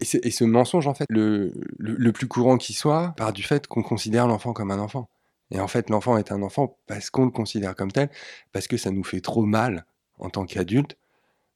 Et, 0.00 0.30
ce 0.30 0.44
mensonge 0.44 0.86
en 0.86 0.94
fait, 0.94 1.06
le, 1.08 1.52
le, 1.78 2.12
plus 2.12 2.28
courant 2.28 2.56
qui 2.56 2.72
soit, 2.72 3.14
part 3.16 3.32
du 3.32 3.42
fait 3.42 3.66
qu'on 3.66 3.82
considère 3.82 4.28
l'enfant 4.28 4.52
comme 4.52 4.70
un 4.70 4.78
enfant. 4.78 5.08
Et 5.50 5.58
en 5.58 5.66
fait, 5.66 5.90
l'enfant 5.90 6.16
est 6.18 6.30
un 6.30 6.42
enfant 6.42 6.78
parce 6.86 7.10
qu'on 7.10 7.24
le 7.24 7.32
considère 7.32 7.74
comme 7.74 7.90
tel, 7.90 8.08
parce 8.52 8.68
que 8.68 8.76
ça 8.76 8.92
nous 8.92 9.02
fait 9.02 9.20
trop 9.20 9.44
mal 9.44 9.86
en 10.18 10.30
tant 10.30 10.44
qu'adulte 10.44 10.96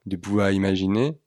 de 0.07 0.17
pouvoir 0.17 0.51
imaginer 0.51 1.19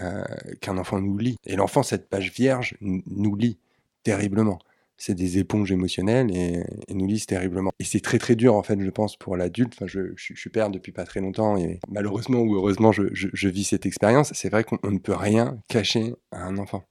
euh, 0.00 0.24
qu'un 0.60 0.78
enfant 0.78 1.00
nous 1.00 1.18
lit. 1.18 1.36
Et 1.44 1.54
l'enfant, 1.54 1.82
cette 1.82 2.08
page 2.08 2.32
vierge, 2.32 2.76
nous 2.80 3.36
lit 3.36 3.58
terriblement. 4.02 4.58
C'est 5.02 5.14
des 5.14 5.38
éponges 5.38 5.72
émotionnelles 5.72 6.30
et, 6.30 6.62
et 6.86 6.94
nous 6.94 7.08
lisent 7.08 7.26
terriblement. 7.26 7.72
Et 7.80 7.84
c'est 7.84 7.98
très 7.98 8.18
très 8.18 8.36
dur 8.36 8.54
en 8.54 8.62
fait, 8.62 8.80
je 8.80 8.90
pense, 8.90 9.16
pour 9.16 9.36
l'adulte. 9.36 9.72
Enfin, 9.74 9.88
je, 9.88 10.12
je, 10.14 10.32
je, 10.32 10.40
suis 10.40 10.48
père 10.48 10.70
depuis 10.70 10.92
pas 10.92 11.04
très 11.04 11.20
longtemps 11.20 11.56
et 11.56 11.80
malheureusement 11.88 12.38
ou 12.38 12.54
heureusement, 12.54 12.92
je, 12.92 13.02
je 13.12 13.48
vis 13.48 13.64
cette 13.64 13.84
expérience. 13.84 14.30
C'est 14.32 14.48
vrai 14.48 14.62
qu'on 14.62 14.78
ne 14.88 15.00
peut 15.00 15.16
rien 15.16 15.58
cacher 15.68 16.14
à 16.30 16.44
un 16.44 16.56
enfant, 16.56 16.88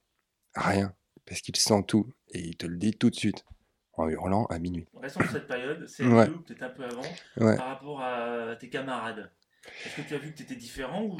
rien, 0.54 0.92
parce 1.24 1.40
qu'il 1.40 1.56
sent 1.56 1.84
tout 1.88 2.06
et 2.34 2.40
il 2.40 2.56
te 2.58 2.66
le 2.66 2.76
dit 2.76 2.92
tout 2.92 3.08
de 3.08 3.14
suite 3.14 3.46
en 3.94 4.06
hurlant 4.10 4.44
à 4.50 4.58
minuit. 4.58 4.84
Restons 5.00 5.22
sur 5.22 5.32
cette 5.32 5.48
période, 5.48 5.86
c'est 5.88 6.04
ouais. 6.06 6.26
peut-être 6.26 6.64
un 6.64 6.68
peu 6.68 6.84
avant, 6.84 7.00
ouais. 7.38 7.56
par 7.56 7.68
rapport 7.68 8.02
à 8.02 8.54
tes 8.60 8.68
camarades. 8.68 9.32
Est-ce 9.86 10.02
que 10.02 10.08
tu 10.08 10.14
as 10.14 10.18
vu 10.18 10.32
que 10.32 10.36
tu 10.36 10.42
étais 10.42 10.56
différent 10.56 11.02
ou 11.02 11.16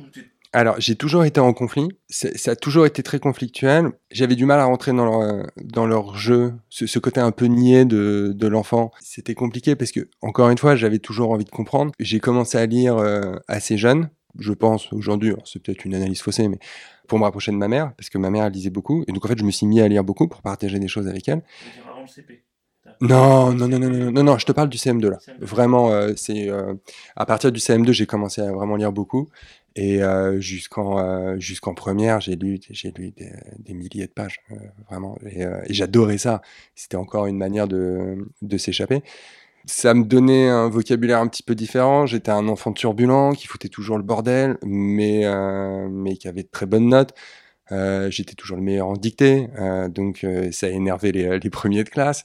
alors, 0.54 0.76
j'ai 0.78 0.96
toujours 0.96 1.24
été 1.24 1.40
en 1.40 1.54
conflit. 1.54 1.88
Ça 2.10 2.50
a 2.50 2.56
toujours 2.56 2.84
été 2.84 3.02
très 3.02 3.18
conflictuel. 3.18 3.92
J'avais 4.10 4.36
du 4.36 4.44
mal 4.44 4.60
à 4.60 4.64
rentrer 4.64 4.92
dans 4.92 5.06
leur, 5.06 5.46
dans 5.56 5.86
leur 5.86 6.16
jeu, 6.16 6.52
ce, 6.68 6.86
ce 6.86 6.98
côté 6.98 7.20
un 7.20 7.30
peu 7.30 7.46
niais 7.46 7.86
de, 7.86 8.32
de 8.34 8.46
l'enfant. 8.46 8.90
C'était 9.00 9.34
compliqué 9.34 9.76
parce 9.76 9.92
que, 9.92 10.08
encore 10.20 10.50
une 10.50 10.58
fois, 10.58 10.76
j'avais 10.76 10.98
toujours 10.98 11.30
envie 11.30 11.46
de 11.46 11.50
comprendre. 11.50 11.92
J'ai 11.98 12.20
commencé 12.20 12.58
à 12.58 12.66
lire 12.66 12.98
euh, 12.98 13.36
assez 13.48 13.78
jeune. 13.78 14.10
Je 14.38 14.52
pense 14.52 14.92
aujourd'hui, 14.92 15.32
c'est 15.44 15.62
peut-être 15.62 15.86
une 15.86 15.94
analyse 15.94 16.20
faussée, 16.20 16.48
mais 16.48 16.58
pour 17.08 17.18
me 17.18 17.24
rapprocher 17.24 17.52
de 17.52 17.56
ma 17.56 17.68
mère, 17.68 17.92
parce 17.96 18.10
que 18.10 18.18
ma 18.18 18.30
mère 18.30 18.44
elle 18.44 18.52
lisait 18.52 18.70
beaucoup. 18.70 19.04
Et 19.08 19.12
donc, 19.12 19.24
en 19.24 19.28
fait, 19.28 19.38
je 19.38 19.44
me 19.44 19.50
suis 19.50 19.66
mis 19.66 19.80
à 19.80 19.88
lire 19.88 20.04
beaucoup 20.04 20.28
pour 20.28 20.42
partager 20.42 20.78
des 20.78 20.88
choses 20.88 21.08
avec 21.08 21.28
elle. 21.28 21.42
Avant 21.88 22.02
le 22.02 22.08
CP. 22.08 22.44
Non, 23.00 23.52
non, 23.52 23.68
non, 23.68 23.78
non, 23.78 23.90
non, 23.90 24.12
non, 24.12 24.22
non, 24.22 24.38
je 24.38 24.46
te 24.46 24.52
parle 24.52 24.68
du 24.68 24.78
CM2 24.78 25.08
là. 25.08 25.18
CM2. 25.18 25.44
Vraiment, 25.44 25.90
euh, 25.90 26.12
c'est 26.16 26.48
euh, 26.48 26.74
à 27.16 27.26
partir 27.26 27.50
du 27.50 27.58
CM2, 27.58 27.92
j'ai 27.92 28.06
commencé 28.06 28.40
à 28.40 28.52
vraiment 28.52 28.76
lire 28.76 28.92
beaucoup. 28.92 29.28
Et 29.76 30.00
jusqu'en 30.38 31.38
jusqu'en 31.38 31.74
première, 31.74 32.20
j'ai 32.20 32.36
lu 32.36 32.60
j'ai 32.70 32.92
lu 32.92 33.10
des, 33.10 33.74
milliers 33.74 34.06
de 34.06 34.12
pages, 34.12 34.40
vraiment. 34.88 35.16
Et, 35.26 35.42
et 35.42 35.74
j'adorais 35.74 36.18
ça. 36.18 36.42
C'était 36.74 36.96
encore 36.96 37.26
une 37.26 37.38
manière 37.38 37.68
de 37.68 38.28
de 38.42 38.58
s'échapper. 38.58 39.02
Ça 39.64 39.94
me 39.94 40.04
donnait 40.04 40.48
un 40.48 40.68
vocabulaire 40.68 41.20
un 41.20 41.28
petit 41.28 41.42
peu 41.42 41.54
différent. 41.54 42.04
J'étais 42.06 42.32
un 42.32 42.48
enfant 42.48 42.72
turbulent 42.72 43.32
qui 43.32 43.46
foutait 43.46 43.68
toujours 43.68 43.96
le 43.96 44.02
bordel, 44.02 44.58
mais 44.64 45.24
mais 45.90 46.16
qui 46.16 46.28
avait 46.28 46.42
de 46.42 46.48
très 46.50 46.66
bonnes 46.66 46.88
notes. 46.88 47.14
J'étais 47.70 48.34
toujours 48.34 48.58
le 48.58 48.62
meilleur 48.62 48.88
en 48.88 48.94
dictée, 48.94 49.48
donc 49.90 50.26
ça 50.52 50.66
a 50.66 50.70
énervé 50.70 51.12
les, 51.12 51.38
les 51.38 51.50
premiers 51.50 51.84
de 51.84 51.88
classe. 51.88 52.24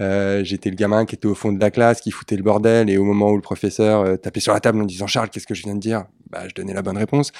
Euh, 0.00 0.42
j'étais 0.42 0.70
le 0.70 0.76
gamin 0.76 1.06
qui 1.06 1.14
était 1.14 1.26
au 1.26 1.34
fond 1.34 1.52
de 1.52 1.60
la 1.60 1.70
classe, 1.70 2.00
qui 2.00 2.10
foutait 2.10 2.36
le 2.36 2.42
bordel, 2.42 2.90
et 2.90 2.98
au 2.98 3.04
moment 3.04 3.30
où 3.30 3.36
le 3.36 3.42
professeur 3.42 4.00
euh, 4.00 4.16
tapait 4.16 4.40
sur 4.40 4.52
la 4.52 4.60
table 4.60 4.80
en 4.80 4.84
disant 4.84 5.06
Charles, 5.06 5.30
qu'est-ce 5.30 5.46
que 5.46 5.54
je 5.54 5.62
viens 5.62 5.74
de 5.74 5.80
dire? 5.80 6.06
Bah, 6.30 6.48
Je 6.48 6.54
donnais 6.54 6.74
la 6.74 6.82
bonne 6.82 6.98
réponse. 6.98 7.32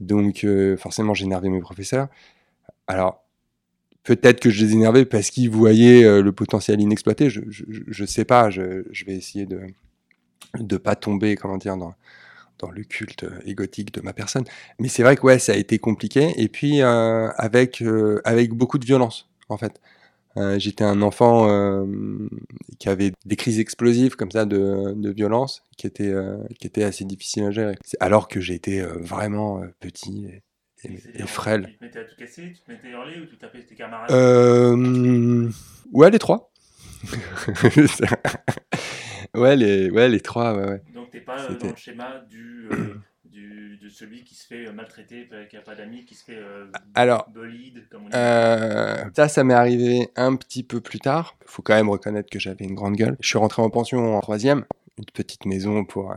Donc 0.00 0.44
euh, 0.44 0.76
forcément, 0.76 1.14
j'énervais 1.14 1.48
mes 1.48 1.60
professeurs. 1.60 2.08
Alors, 2.86 3.24
peut-être 4.04 4.40
que 4.40 4.50
je 4.50 4.64
les 4.64 4.72
énervais 4.74 5.04
parce 5.04 5.30
qu'ils 5.30 5.50
voyaient 5.50 6.04
euh, 6.04 6.22
le 6.22 6.32
potentiel 6.32 6.80
inexploité, 6.80 7.28
je, 7.30 7.40
je 7.48 8.04
sais 8.04 8.24
pas, 8.24 8.50
je, 8.50 8.84
vais 9.06 9.14
essayer 9.14 9.46
de 9.46 9.60
de 10.58 10.76
pas 10.78 10.94
tomber, 10.94 11.36
comment 11.36 11.58
dire, 11.58 11.76
dans, 11.76 11.92
dans 12.58 12.70
le 12.70 12.82
culte 12.84 13.26
égotique 13.44 13.92
de 13.92 14.00
ma 14.00 14.12
personne. 14.14 14.44
Mais 14.78 14.88
c'est 14.88 15.02
vrai 15.02 15.16
que 15.16 15.22
ouais, 15.22 15.38
ça 15.38 15.52
a 15.52 15.56
été 15.56 15.78
compliqué, 15.78 16.32
et 16.36 16.48
puis 16.48 16.80
avec, 16.80 17.82
avec 18.24 18.54
beaucoup 18.54 18.78
de 18.78 18.86
violence, 18.86 19.28
en 19.50 19.58
fait. 19.58 19.80
Euh, 20.36 20.58
j'étais 20.58 20.84
un 20.84 21.00
enfant 21.02 21.48
euh, 21.48 21.86
qui 22.78 22.88
avait 22.88 23.12
des 23.24 23.36
crises 23.36 23.58
explosives 23.58 24.16
comme 24.16 24.30
ça 24.30 24.44
de, 24.44 24.92
de 24.94 25.10
violence, 25.10 25.62
qui 25.78 25.86
étaient 25.86 26.12
euh, 26.12 26.36
qui 26.60 26.66
étaient 26.66 26.84
assez 26.84 27.04
difficiles 27.04 27.44
à 27.44 27.50
gérer. 27.50 27.76
Alors 28.00 28.28
que 28.28 28.40
j'étais 28.40 28.82
vraiment 28.82 29.62
petit 29.80 30.26
et, 30.26 30.42
et, 30.84 31.02
et 31.14 31.26
frêle. 31.26 31.68
Tu 31.70 31.78
te 31.78 31.84
mettais 31.84 31.98
à 32.00 32.04
tout 32.04 32.14
casser, 32.16 32.52
tu 32.54 32.62
te 32.62 32.70
mettais 32.70 32.88
à 32.88 32.90
hurler 32.90 33.20
ou 33.20 33.26
tu 33.26 33.38
tapais 33.38 33.62
tes 33.62 33.74
camarades? 33.74 34.10
Euh, 34.10 35.48
Ouais, 35.92 36.10
les 36.10 36.18
trois. 36.18 36.52
ouais, 39.34 39.56
les 39.56 39.90
ouais 39.90 40.08
les 40.08 40.20
trois. 40.20 40.54
Ouais, 40.54 40.68
ouais. 40.68 40.82
Donc 40.94 41.10
t'es 41.10 41.20
pas 41.20 41.36
dans 41.58 41.70
le 41.70 41.76
schéma 41.76 42.20
du 42.28 42.68
du, 43.30 43.78
de 43.82 43.88
celui 43.88 44.24
qui 44.24 44.34
se 44.34 44.46
fait 44.46 44.70
maltraiter, 44.72 45.28
qui 45.48 45.56
n'a 45.56 45.62
pas 45.62 45.74
d'amis, 45.74 46.04
qui 46.04 46.14
se 46.14 46.24
fait 46.24 46.36
euh, 46.36 46.66
Alors, 46.94 47.26
comme 47.90 48.04
on 48.04 48.08
dit. 48.08 48.14
Euh, 48.14 49.04
ça, 49.14 49.28
ça 49.28 49.44
m'est 49.44 49.54
arrivé 49.54 50.08
un 50.16 50.36
petit 50.36 50.62
peu 50.62 50.80
plus 50.80 51.00
tard. 51.00 51.36
Il 51.42 51.50
faut 51.50 51.62
quand 51.62 51.74
même 51.74 51.90
reconnaître 51.90 52.30
que 52.30 52.38
j'avais 52.38 52.64
une 52.64 52.74
grande 52.74 52.96
gueule. 52.96 53.16
Je 53.20 53.28
suis 53.28 53.38
rentré 53.38 53.62
en 53.62 53.70
pension 53.70 54.16
en 54.16 54.20
troisième, 54.20 54.64
une 54.98 55.04
petite 55.12 55.46
maison 55.46 55.84
pour, 55.84 56.14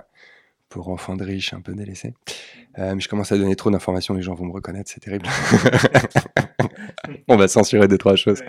pour 0.69 0.89
enfants 0.89 1.15
de 1.15 1.23
riches 1.23 1.53
un 1.53 1.61
peu 1.61 1.73
délaissés. 1.73 2.13
Euh, 2.77 2.93
mais 2.95 3.01
je 3.01 3.09
commence 3.09 3.31
à 3.31 3.37
donner 3.37 3.55
trop 3.55 3.71
d'informations, 3.71 4.13
les 4.13 4.21
gens 4.21 4.35
vont 4.35 4.45
me 4.45 4.53
reconnaître, 4.53 4.89
c'est 4.89 4.99
terrible. 4.99 5.27
on 7.27 7.35
va 7.35 7.47
censurer 7.47 7.87
deux, 7.87 7.97
trois 7.97 8.15
choses. 8.15 8.41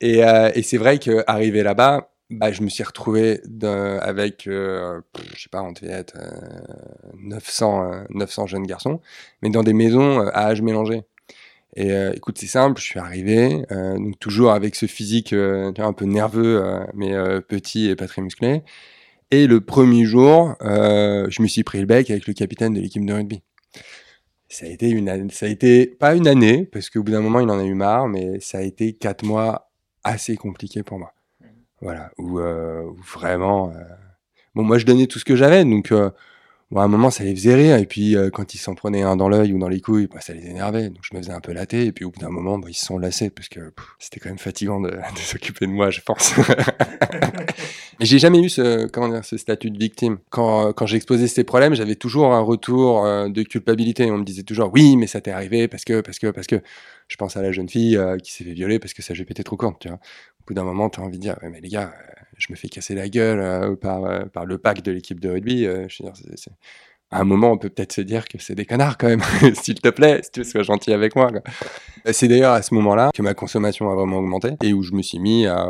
Et, 0.00 0.24
euh, 0.24 0.50
et 0.54 0.62
c'est 0.62 0.76
vrai 0.76 0.98
qu'arrivé 0.98 1.62
là-bas, 1.62 2.10
bah, 2.30 2.50
je 2.50 2.62
me 2.62 2.68
suis 2.68 2.82
retrouvé 2.82 3.40
avec, 4.00 4.46
euh, 4.48 5.00
je 5.34 5.42
sais 5.42 5.48
pas, 5.48 5.62
on 5.62 5.72
devait 5.72 5.92
être 5.92 6.16
euh, 6.16 6.60
900, 7.18 7.92
euh, 7.92 8.04
900 8.10 8.46
jeunes 8.46 8.66
garçons, 8.66 9.00
mais 9.42 9.50
dans 9.50 9.62
des 9.62 9.72
maisons 9.72 10.20
euh, 10.20 10.30
à 10.32 10.48
âge 10.48 10.62
mélangé. 10.62 11.02
Et 11.76 11.92
euh, 11.92 12.12
écoute, 12.14 12.38
c'est 12.38 12.46
simple, 12.46 12.80
je 12.80 12.86
suis 12.86 12.98
arrivé, 12.98 13.64
euh, 13.70 13.96
donc 13.98 14.18
toujours 14.18 14.52
avec 14.52 14.74
ce 14.74 14.86
physique 14.86 15.32
un 15.34 15.92
peu 15.92 16.06
nerveux, 16.06 16.62
mais 16.94 17.12
petit 17.42 17.88
et 17.88 17.96
pas 17.96 18.06
très 18.06 18.22
musclé. 18.22 18.62
Et 19.30 19.46
le 19.46 19.60
premier 19.60 20.04
jour, 20.04 20.54
je 20.62 21.42
me 21.42 21.46
suis 21.48 21.64
pris 21.64 21.80
le 21.80 21.86
bec 21.86 22.10
avec 22.10 22.26
le 22.26 22.34
capitaine 22.34 22.72
de 22.74 22.80
l'équipe 22.80 23.04
de 23.04 23.12
rugby. 23.12 23.42
Ça 24.48 24.66
a 24.66 24.68
été 24.68 24.88
une 24.88 25.30
ça 25.30 25.46
a 25.46 25.48
été 25.48 25.86
pas 25.86 26.14
une 26.14 26.28
année, 26.28 26.64
parce 26.64 26.88
qu'au 26.88 27.02
bout 27.02 27.12
d'un 27.12 27.20
moment, 27.20 27.40
il 27.40 27.50
en 27.50 27.58
a 27.58 27.64
eu 27.64 27.74
marre, 27.74 28.08
mais 28.08 28.40
ça 28.40 28.58
a 28.58 28.62
été 28.62 28.94
quatre 28.94 29.24
mois 29.24 29.70
assez 30.02 30.36
compliqués 30.36 30.82
pour 30.82 30.98
moi. 30.98 31.15
Voilà, 31.80 32.10
où, 32.18 32.38
euh, 32.40 32.82
où 32.82 32.96
vraiment. 33.02 33.70
Euh... 33.70 33.82
Bon, 34.54 34.62
moi, 34.62 34.78
je 34.78 34.86
donnais 34.86 35.06
tout 35.06 35.18
ce 35.18 35.24
que 35.24 35.36
j'avais, 35.36 35.64
donc 35.64 35.92
euh, 35.92 36.10
bon, 36.70 36.80
à 36.80 36.84
un 36.84 36.88
moment, 36.88 37.10
ça 37.10 37.24
les 37.24 37.34
faisait 37.34 37.54
rire, 37.54 37.76
et 37.76 37.86
puis 37.86 38.16
euh, 38.16 38.30
quand 38.30 38.54
ils 38.54 38.58
s'en 38.58 38.74
prenaient 38.74 39.02
un 39.02 39.16
dans 39.16 39.28
l'œil 39.28 39.52
ou 39.52 39.58
dans 39.58 39.68
les 39.68 39.80
couilles, 39.80 40.06
bah, 40.06 40.20
ça 40.20 40.34
les 40.34 40.46
énervait, 40.46 40.88
donc 40.88 40.98
je 41.02 41.16
me 41.16 41.22
faisais 41.22 41.32
un 41.32 41.40
peu 41.40 41.52
latter, 41.52 41.86
et 41.86 41.92
puis 41.92 42.04
au 42.04 42.10
bout 42.10 42.20
d'un 42.20 42.30
moment, 42.30 42.58
bah, 42.58 42.68
ils 42.70 42.74
se 42.74 42.86
sont 42.86 42.98
lassés, 42.98 43.30
parce 43.30 43.48
que 43.48 43.72
c'était 43.98 44.20
quand 44.20 44.28
même 44.28 44.38
fatigant 44.38 44.80
de, 44.80 44.90
de 45.14 45.18
s'occuper 45.18 45.66
de 45.66 45.72
moi, 45.72 45.90
je 45.90 46.00
pense. 46.00 46.34
Mais 47.98 48.04
j'ai 48.04 48.18
jamais 48.18 48.40
eu 48.40 48.50
ce, 48.50 48.86
comment 48.88 49.08
dire, 49.08 49.24
ce 49.24 49.38
statut 49.38 49.70
de 49.70 49.78
victime. 49.78 50.18
Quand, 50.28 50.74
quand 50.74 50.84
j'exposais 50.84 51.28
ces 51.28 51.44
problèmes, 51.44 51.74
j'avais 51.74 51.94
toujours 51.94 52.34
un 52.34 52.40
retour 52.40 53.06
euh, 53.06 53.30
de 53.30 53.42
culpabilité. 53.42 54.10
On 54.10 54.18
me 54.18 54.24
disait 54.24 54.42
toujours, 54.42 54.70
oui, 54.74 54.98
mais 54.98 55.06
ça 55.06 55.22
t'est 55.22 55.30
arrivé 55.30 55.66
parce 55.66 55.84
que, 55.84 56.02
parce 56.02 56.18
que, 56.18 56.30
parce 56.30 56.46
que. 56.46 56.60
Je 57.08 57.16
pense 57.16 57.36
à 57.36 57.42
la 57.42 57.52
jeune 57.52 57.68
fille 57.68 57.96
euh, 57.96 58.18
qui 58.18 58.32
s'est 58.32 58.42
fait 58.42 58.52
violer 58.52 58.78
parce 58.78 58.92
que 58.92 59.02
sa 59.02 59.14
jupe 59.14 59.30
était 59.30 59.44
trop 59.44 59.56
courte, 59.56 59.80
tu 59.80 59.88
vois. 59.88 59.98
Au 59.98 60.44
bout 60.46 60.54
d'un 60.54 60.64
moment, 60.64 60.90
tu 60.90 61.00
as 61.00 61.04
envie 61.04 61.18
de 61.18 61.22
dire, 61.22 61.38
ouais, 61.42 61.50
mais 61.50 61.60
les 61.60 61.68
gars, 61.68 61.92
euh, 61.94 62.22
je 62.38 62.48
me 62.50 62.56
fais 62.56 62.68
casser 62.68 62.94
la 62.94 63.08
gueule 63.08 63.40
euh, 63.40 63.76
par, 63.76 64.04
euh, 64.04 64.24
par 64.26 64.44
le 64.44 64.58
pack 64.58 64.82
de 64.82 64.92
l'équipe 64.92 65.20
de 65.20 65.30
rugby. 65.30 65.64
je 65.64 66.02
veux 66.02 66.08
dire. 66.08 66.52
À 67.12 67.20
un 67.20 67.24
moment, 67.24 67.52
on 67.52 67.58
peut 67.58 67.68
peut-être 67.68 67.92
se 67.92 68.00
dire 68.00 68.26
que 68.26 68.36
c'est 68.38 68.56
des 68.56 68.64
connards 68.64 68.98
quand 68.98 69.06
même, 69.06 69.22
s'il 69.54 69.80
te 69.80 69.90
plaît, 69.90 70.22
si 70.24 70.32
tu 70.32 70.44
sois 70.44 70.64
gentil 70.64 70.92
avec 70.92 71.14
moi. 71.14 71.30
Quoi. 71.30 71.40
C'est 72.12 72.26
d'ailleurs 72.26 72.52
à 72.52 72.62
ce 72.62 72.74
moment-là 72.74 73.10
que 73.14 73.22
ma 73.22 73.32
consommation 73.32 73.88
a 73.90 73.94
vraiment 73.94 74.18
augmenté 74.18 74.56
et 74.64 74.72
où 74.72 74.82
je 74.82 74.92
me 74.92 75.02
suis 75.02 75.20
mis 75.20 75.46
à, 75.46 75.68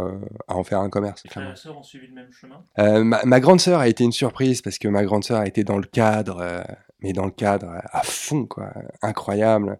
à 0.48 0.54
en 0.54 0.64
faire 0.64 0.80
un 0.80 0.88
commerce. 0.88 1.22
Tes 1.22 1.28
frères 1.28 1.52
et 1.52 1.56
sœurs 1.56 1.76
ont 1.76 1.82
suivi 1.82 2.06
le 2.06 2.14
même 2.14 2.32
chemin? 2.32 2.64
Euh, 2.78 3.04
ma, 3.04 3.22
ma, 3.26 3.40
grande 3.40 3.60
sœur 3.60 3.80
a 3.80 3.88
été 3.88 4.02
une 4.02 4.12
surprise 4.12 4.62
parce 4.62 4.78
que 4.78 4.88
ma 4.88 5.04
grande 5.04 5.24
sœur 5.24 5.40
a 5.40 5.46
été 5.46 5.62
dans 5.62 5.76
le 5.76 5.86
cadre, 5.86 6.38
euh, 6.40 6.62
mais 7.00 7.12
dans 7.12 7.26
le 7.26 7.30
cadre 7.30 7.82
à 7.92 8.02
fond, 8.02 8.46
quoi, 8.46 8.72
incroyable. 9.02 9.78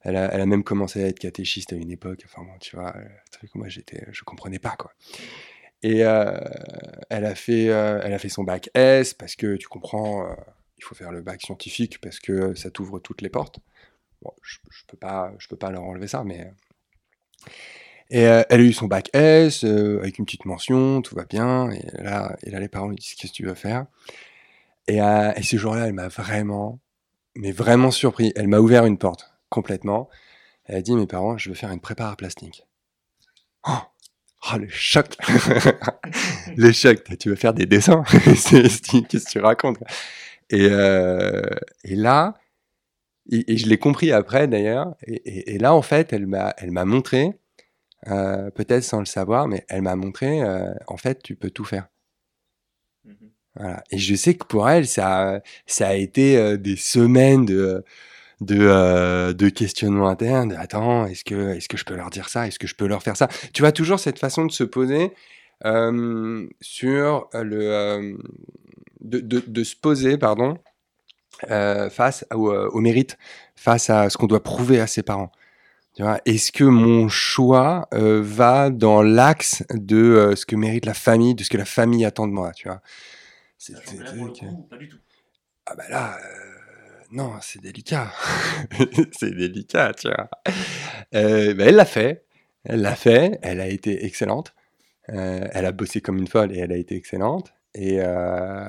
Elle 0.00 0.16
a, 0.16 0.32
elle 0.34 0.40
a, 0.40 0.46
même 0.46 0.64
commencé 0.64 1.02
à 1.02 1.06
être 1.06 1.18
catéchiste 1.18 1.74
à 1.74 1.76
une 1.76 1.90
époque. 1.90 2.20
Enfin, 2.24 2.42
bon, 2.42 2.58
tu 2.60 2.76
vois, 2.76 2.94
le 2.96 3.30
truc, 3.30 3.54
moi, 3.54 3.68
j'étais, 3.68 4.06
je 4.12 4.22
comprenais 4.24 4.58
pas, 4.58 4.74
quoi. 4.78 4.92
Et 5.84 6.02
euh, 6.02 6.40
elle, 7.10 7.26
a 7.26 7.34
fait, 7.34 7.68
euh, 7.68 8.00
elle 8.02 8.14
a 8.14 8.18
fait 8.18 8.30
son 8.30 8.42
bac 8.42 8.70
S 8.72 9.12
parce 9.12 9.36
que 9.36 9.56
tu 9.56 9.68
comprends, 9.68 10.26
euh, 10.26 10.34
il 10.78 10.82
faut 10.82 10.94
faire 10.94 11.12
le 11.12 11.20
bac 11.20 11.42
scientifique 11.42 12.00
parce 12.00 12.20
que 12.20 12.54
ça 12.54 12.70
t'ouvre 12.70 13.00
toutes 13.00 13.20
les 13.20 13.28
portes. 13.28 13.58
Je, 14.40 14.56
je 14.70 14.86
peux 14.86 14.96
pas, 14.96 15.30
peux 15.50 15.58
pas 15.58 15.70
leur 15.70 15.82
enlever 15.82 16.08
ça, 16.08 16.24
mais. 16.24 16.50
Et 18.08 18.22
elle 18.22 18.46
a 18.48 18.64
eu 18.64 18.72
son 18.72 18.86
bac 18.86 19.10
S 19.12 19.64
avec 19.64 20.18
une 20.18 20.24
petite 20.24 20.46
mention, 20.46 21.02
tout 21.02 21.14
va 21.14 21.26
bien. 21.26 21.70
Et 21.70 21.84
là, 22.02 22.34
les 22.42 22.68
parents 22.68 22.88
lui 22.88 22.96
disent 22.96 23.14
qu'est-ce 23.14 23.32
que 23.32 23.36
tu 23.36 23.44
veux 23.44 23.54
faire? 23.54 23.84
Et, 24.88 24.98
et 24.98 25.42
ce 25.42 25.56
jour-là, 25.58 25.88
elle 25.88 25.92
m'a 25.92 26.08
vraiment, 26.08 26.80
mais 27.34 27.52
vraiment 27.52 27.90
surpris. 27.90 28.32
Elle 28.36 28.48
m'a 28.48 28.60
ouvert 28.60 28.86
une 28.86 28.96
porte 28.96 29.34
complètement. 29.50 30.08
Elle 30.64 30.76
a 30.76 30.82
dit 30.82 30.92
à 30.92 30.96
mes 30.96 31.06
parents, 31.06 31.36
je 31.36 31.50
veux 31.50 31.54
faire 31.54 31.70
une 31.70 31.80
prépa 31.80 32.14
plastique. 32.16 32.66
Oh, 33.68 33.80
oh 34.52 34.58
le 34.58 34.68
choc. 34.68 35.16
Le 36.56 36.72
choc. 36.72 37.02
Tu 37.18 37.30
veux 37.30 37.34
faire 37.34 37.54
des 37.54 37.66
dessins? 37.66 38.04
Qu'est-ce 38.12 39.24
que 39.24 39.30
tu 39.30 39.40
racontes 39.40 39.78
et, 40.50 40.68
euh, 40.70 41.42
et 41.84 41.96
là, 41.96 42.34
et, 43.30 43.52
et 43.52 43.56
je 43.56 43.68
l'ai 43.68 43.78
compris 43.78 44.12
après 44.12 44.46
d'ailleurs, 44.48 44.94
et, 45.06 45.58
là 45.58 45.74
en 45.74 45.82
fait, 45.82 46.12
elle 46.12 46.26
m'a, 46.26 46.54
elle 46.58 46.70
m'a 46.70 46.84
montré, 46.84 47.32
euh, 48.08 48.50
peut-être 48.50 48.84
sans 48.84 48.98
le 48.98 49.06
savoir, 49.06 49.48
mais 49.48 49.64
elle 49.68 49.82
m'a 49.82 49.96
montré, 49.96 50.42
euh, 50.42 50.74
en 50.86 50.96
fait, 50.96 51.22
tu 51.22 51.36
peux 51.36 51.50
tout 51.50 51.64
faire. 51.64 51.88
Voilà. 53.56 53.82
Et 53.90 53.98
je 53.98 54.14
sais 54.16 54.34
que 54.34 54.44
pour 54.44 54.68
elle, 54.68 54.86
ça, 54.86 55.40
ça 55.66 55.88
a 55.88 55.94
été 55.94 56.36
euh, 56.36 56.56
des 56.56 56.76
semaines 56.76 57.46
de 57.46 57.84
de, 58.40 58.58
euh, 58.60 59.32
de 59.32 59.48
questionnement 59.48 60.08
interne, 60.08 60.50
de 60.50 60.54
attends, 60.56 61.06
est-ce 61.06 61.24
que, 61.24 61.54
est-ce 61.54 61.68
que 61.68 61.76
je 61.76 61.84
peux 61.84 61.94
leur 61.96 62.10
dire 62.10 62.28
ça, 62.28 62.46
est-ce 62.46 62.58
que 62.58 62.66
je 62.66 62.74
peux 62.74 62.86
leur 62.86 63.02
faire 63.02 63.16
ça? 63.16 63.28
Tu 63.52 63.62
vois, 63.62 63.72
toujours 63.72 64.00
cette 64.00 64.18
façon 64.18 64.46
de 64.46 64.52
se 64.52 64.64
poser 64.64 65.12
euh, 65.64 66.46
sur 66.60 67.28
le... 67.34 67.60
euh, 67.72 68.16
de, 69.00 69.20
de, 69.20 69.42
de 69.46 69.64
se 69.64 69.76
poser, 69.76 70.18
pardon, 70.18 70.58
euh, 71.50 71.90
face 71.90 72.24
au, 72.34 72.50
euh, 72.50 72.68
au 72.72 72.80
mérite, 72.80 73.18
face 73.56 73.90
à 73.90 74.08
ce 74.10 74.16
qu'on 74.16 74.26
doit 74.26 74.42
prouver 74.42 74.80
à 74.80 74.86
ses 74.86 75.02
parents. 75.02 75.30
Est-ce 76.26 76.50
que 76.50 76.64
mon 76.64 77.08
choix 77.08 77.88
euh, 77.94 78.20
va 78.22 78.70
dans 78.70 79.00
l'axe 79.02 79.62
de 79.72 79.96
euh, 79.96 80.34
ce 80.36 80.44
que 80.44 80.56
mérite 80.56 80.86
la 80.86 80.94
famille, 80.94 81.36
de 81.36 81.44
ce 81.44 81.50
que 81.50 81.56
la 81.56 81.64
famille 81.64 82.04
attend 82.04 82.26
de 82.26 82.32
moi, 82.32 82.50
tu 82.52 82.66
vois? 82.66 82.80
C'est- 83.58 83.74
le 83.74 84.68
pas 84.68 84.76
du 84.76 84.88
tout. 84.88 84.98
ah 85.66 85.74
bah 85.76 85.84
là, 85.88 86.18
euh, 86.18 86.63
non, 87.14 87.34
c'est 87.40 87.62
délicat. 87.62 88.12
c'est 89.12 89.30
délicat, 89.30 89.94
tu 89.94 90.08
vois. 90.08 90.28
Euh, 91.14 91.54
bah, 91.54 91.66
elle 91.68 91.76
l'a 91.76 91.84
fait. 91.84 92.26
Elle 92.64 92.82
l'a 92.82 92.96
fait. 92.96 93.38
Elle 93.40 93.60
a 93.60 93.68
été 93.68 94.04
excellente. 94.04 94.52
Euh, 95.10 95.46
elle 95.52 95.64
a 95.64 95.70
bossé 95.70 96.00
comme 96.00 96.18
une 96.18 96.26
folle 96.26 96.52
et 96.52 96.58
elle 96.58 96.72
a 96.72 96.76
été 96.76 96.96
excellente. 96.96 97.54
Et, 97.72 98.00
euh, 98.00 98.68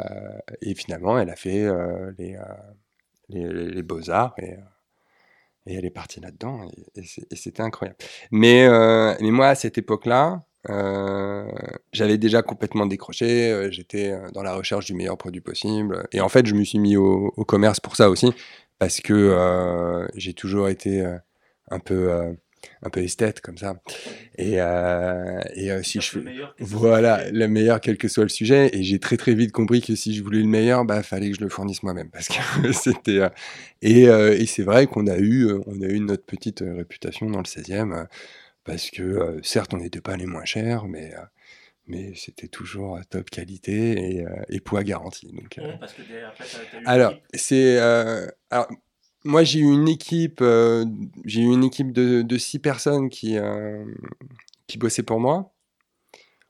finalement, 0.76 1.18
elle 1.18 1.32
a 1.32 1.36
fait 1.36 1.68
les, 2.20 3.82
beaux-arts 3.82 4.36
et, 4.38 4.58
elle 5.66 5.86
est 5.86 5.90
partie 5.90 6.20
là-dedans. 6.20 6.70
Et, 6.96 7.36
c'était 7.36 7.64
incroyable. 7.64 7.98
Mais 8.30 8.68
moi, 9.22 9.48
à 9.48 9.56
cette 9.56 9.80
époque-là, 9.80 10.46
euh, 10.70 11.46
j'avais 11.94 12.18
déjà 12.18 12.42
complètement 12.42 12.86
décroché. 12.86 13.52
euh, 13.52 13.72
J'étais 13.72 14.12
euh, 14.12 14.30
dans 14.34 14.44
la 14.44 14.54
recherche 14.56 14.86
du 14.86 14.94
meilleur 14.94 15.18
produit 15.18 15.42
possible. 15.42 16.08
Et 16.12 16.22
en 16.22 16.30
fait, 16.30 16.46
je 16.46 16.56
me 16.56 16.64
suis 16.64 16.80
mis 16.80 16.98
au, 16.98 17.34
au 17.38 17.46
commerce 17.46 17.80
pour 17.80 17.96
ça 17.96 18.10
aussi, 18.10 18.32
parce 18.80 19.02
que 19.02 19.14
euh, 19.14 20.08
j'ai 20.16 20.34
toujours 20.34 20.70
été 20.70 21.06
un 21.72 21.80
peu 21.80 22.12
un 22.84 22.90
peu 22.90 23.02
esthète 23.04 23.42
comme 23.42 23.58
ça. 23.58 23.76
Et, 24.38 24.54
et 25.56 25.84
si 25.84 26.02
je 26.02 26.20
voilà, 26.60 27.30
le 27.32 27.48
meilleur 27.48 27.80
quel 27.82 27.98
que 27.98 28.08
soit 28.08 28.24
le 28.24 28.30
sujet. 28.30 28.70
Et 28.74 28.84
j'ai 28.84 29.00
très 29.00 29.18
très 29.18 29.34
vite 29.36 29.52
compris 29.52 29.82
que 29.82 29.96
si 29.96 30.14
je 30.16 30.24
voulais 30.24 30.40
le 30.40 30.48
meilleur, 30.48 30.86
bah 30.86 31.04
fallait 31.04 31.30
que 31.32 31.38
je 31.38 31.42
le 31.42 31.50
fournisse 31.50 31.84
moi-même 31.84 32.10
parce 32.10 32.28
que 32.28 32.72
c'était. 32.72 33.22
et 33.82 34.04
et 34.04 34.46
c'est 34.46 34.64
vrai 34.64 34.88
qu'on 34.88 35.08
a 35.08 35.18
eu 35.18 35.52
on 35.68 35.82
a 35.82 35.86
eu 35.88 36.00
notre 36.00 36.26
petite 36.26 36.62
réputation 36.66 37.30
dans 37.30 37.40
le 37.40 37.46
16e 37.46 37.94
euh, 37.94 38.04
parce 38.66 38.90
que 38.92 39.40
certes 39.44 39.74
on 39.74 39.78
n'était 39.78 40.02
pas 40.02 40.18
les 40.18 40.26
moins 40.26 40.46
chers, 40.46 40.86
mais 40.88 41.14
mais 41.88 42.14
c'était 42.16 42.48
toujours 42.48 43.00
top 43.10 43.30
qualité 43.30 44.16
et, 44.18 44.26
euh, 44.26 44.30
et 44.50 44.60
poids 44.60 44.84
garanti. 44.84 45.28
Donc 45.32 45.58
euh, 45.60 45.62
Bon, 45.72 45.78
parce 45.80 45.94
que 45.94 46.02
derrière, 46.02 46.30
après, 46.30 46.46
t'as- 46.46 46.58
t'as 46.72 46.82
eu 46.82 46.84
alors, 46.86 47.14
c'est. 47.34 47.80
euh, 47.80 48.28
alors, 48.50 48.68
moi, 49.24 49.44
j'ai 49.44 49.60
eu 49.60 49.72
une 49.72 49.88
équipe, 49.88 50.42
j'ai 50.42 51.42
eu 51.42 51.46
une 51.52 51.64
équipe 51.64 51.92
de, 51.92 52.22
de 52.22 52.38
six 52.38 52.60
personnes 52.60 53.10
qui, 53.10 53.38
qui 54.68 54.78
bossaient 54.78 55.04
pour 55.04 55.20
moi. 55.20 55.55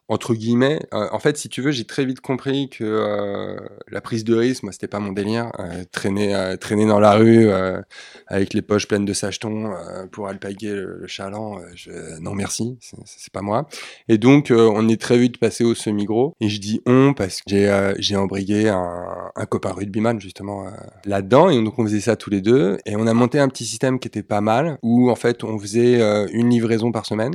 Entre 0.07 0.35
guillemets, 0.35 0.79
Euh, 0.93 1.07
en 1.11 1.17
fait, 1.19 1.35
si 1.35 1.49
tu 1.49 1.61
veux, 1.63 1.71
j'ai 1.71 1.85
très 1.85 2.05
vite 2.05 2.21
compris 2.21 2.69
que 2.69 2.83
euh, 2.83 3.57
la 3.89 4.01
prise 4.01 4.23
de 4.23 4.35
risque, 4.35 4.61
moi, 4.61 4.71
c'était 4.71 4.87
pas 4.87 4.99
mon 4.99 5.11
délire. 5.11 5.51
Euh, 5.59 5.83
traîner, 5.91 6.35
euh, 6.35 6.57
traîner 6.57 6.85
dans 6.85 6.99
la 6.99 7.13
rue 7.13 7.47
euh, 7.49 7.81
avec 8.27 8.53
les 8.53 8.61
poches 8.61 8.87
pleines 8.87 9.05
de 9.05 9.13
sachetons 9.13 9.71
euh, 9.73 10.05
pour 10.11 10.27
alpaguer 10.27 10.73
le, 10.75 11.07
chaland, 11.07 11.59
je- 11.75 12.19
non 12.19 12.33
merci, 12.35 12.77
c'est 13.05 13.33
pas 13.33 13.41
moi. 13.41 13.67
Et 14.07 14.19
donc, 14.19 14.51
on 14.55 14.87
est 14.89 15.01
très 15.01 15.17
vite 15.17 15.39
passé 15.39 15.63
au 15.63 15.73
semi-gros. 15.73 16.35
Et 16.39 16.49
je 16.49 16.59
dis 16.61 16.81
on 16.85 17.13
parce 17.15 17.41
que 17.41 17.95
j'ai 17.97 18.15
embrigué 18.15 18.69
un, 18.69 19.31
un 19.35 19.45
copain 19.47 19.71
rugbyman, 19.71 20.19
justement, 20.21 20.65
là-dedans. 21.05 21.49
Et 21.49 21.61
donc, 21.63 21.79
on 21.79 21.83
faisait 21.83 21.99
ça 22.01 22.15
tous 22.15 22.29
les 22.29 22.41
deux. 22.41 22.77
Et 22.85 22.95
on 22.95 23.07
a 23.07 23.13
monté 23.15 23.39
un 23.39 23.47
petit 23.49 23.65
système 23.65 23.97
qui 23.99 24.07
était 24.07 24.23
pas 24.23 24.41
mal, 24.41 24.77
où, 24.83 25.09
en 25.09 25.15
fait, 25.15 25.43
on 25.43 25.57
faisait 25.57 25.99
une 26.31 26.49
livraison 26.51 26.91
par 26.91 27.05
semaine. 27.07 27.33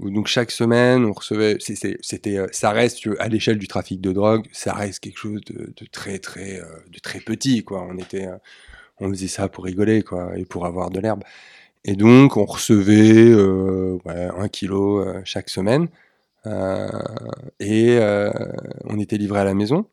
Donc, 0.00 0.26
chaque 0.26 0.50
semaine, 0.50 1.04
on 1.04 1.12
recevait... 1.12 1.56
C'était, 1.60 2.38
euh, 2.38 2.46
ça 2.52 2.70
reste, 2.70 3.08
à 3.18 3.28
l'échelle 3.28 3.58
du 3.58 3.68
trafic 3.68 4.00
de 4.00 4.12
drogue, 4.12 4.46
ça 4.52 4.74
reste 4.74 5.00
quelque 5.00 5.18
chose 5.18 5.40
de, 5.46 5.72
très, 5.92 6.18
très, 6.18 6.60
euh, 6.60 6.64
de 6.92 6.98
très 6.98 7.20
petit, 7.20 7.64
quoi. 7.64 7.86
On 7.88 7.96
était... 7.98 8.26
euh, 8.26 8.36
on 8.98 9.08
faisait 9.10 9.28
ça 9.28 9.48
pour 9.48 9.64
rigoler, 9.64 10.02
quoi, 10.02 10.36
et 10.36 10.44
pour 10.44 10.66
avoir 10.66 10.90
de 10.90 11.00
l'herbe. 11.00 11.24
Et 11.84 11.96
donc, 11.96 12.36
on 12.36 12.44
recevait 12.44 13.32
un 14.06 14.48
kilo 14.48 15.04
chaque 15.24 15.50
semaine. 15.50 15.88
Et 17.58 17.98
on 18.84 18.98
était 19.00 19.18
livré 19.18 19.40
à 19.40 19.44
la 19.44 19.54
maison 19.54 19.86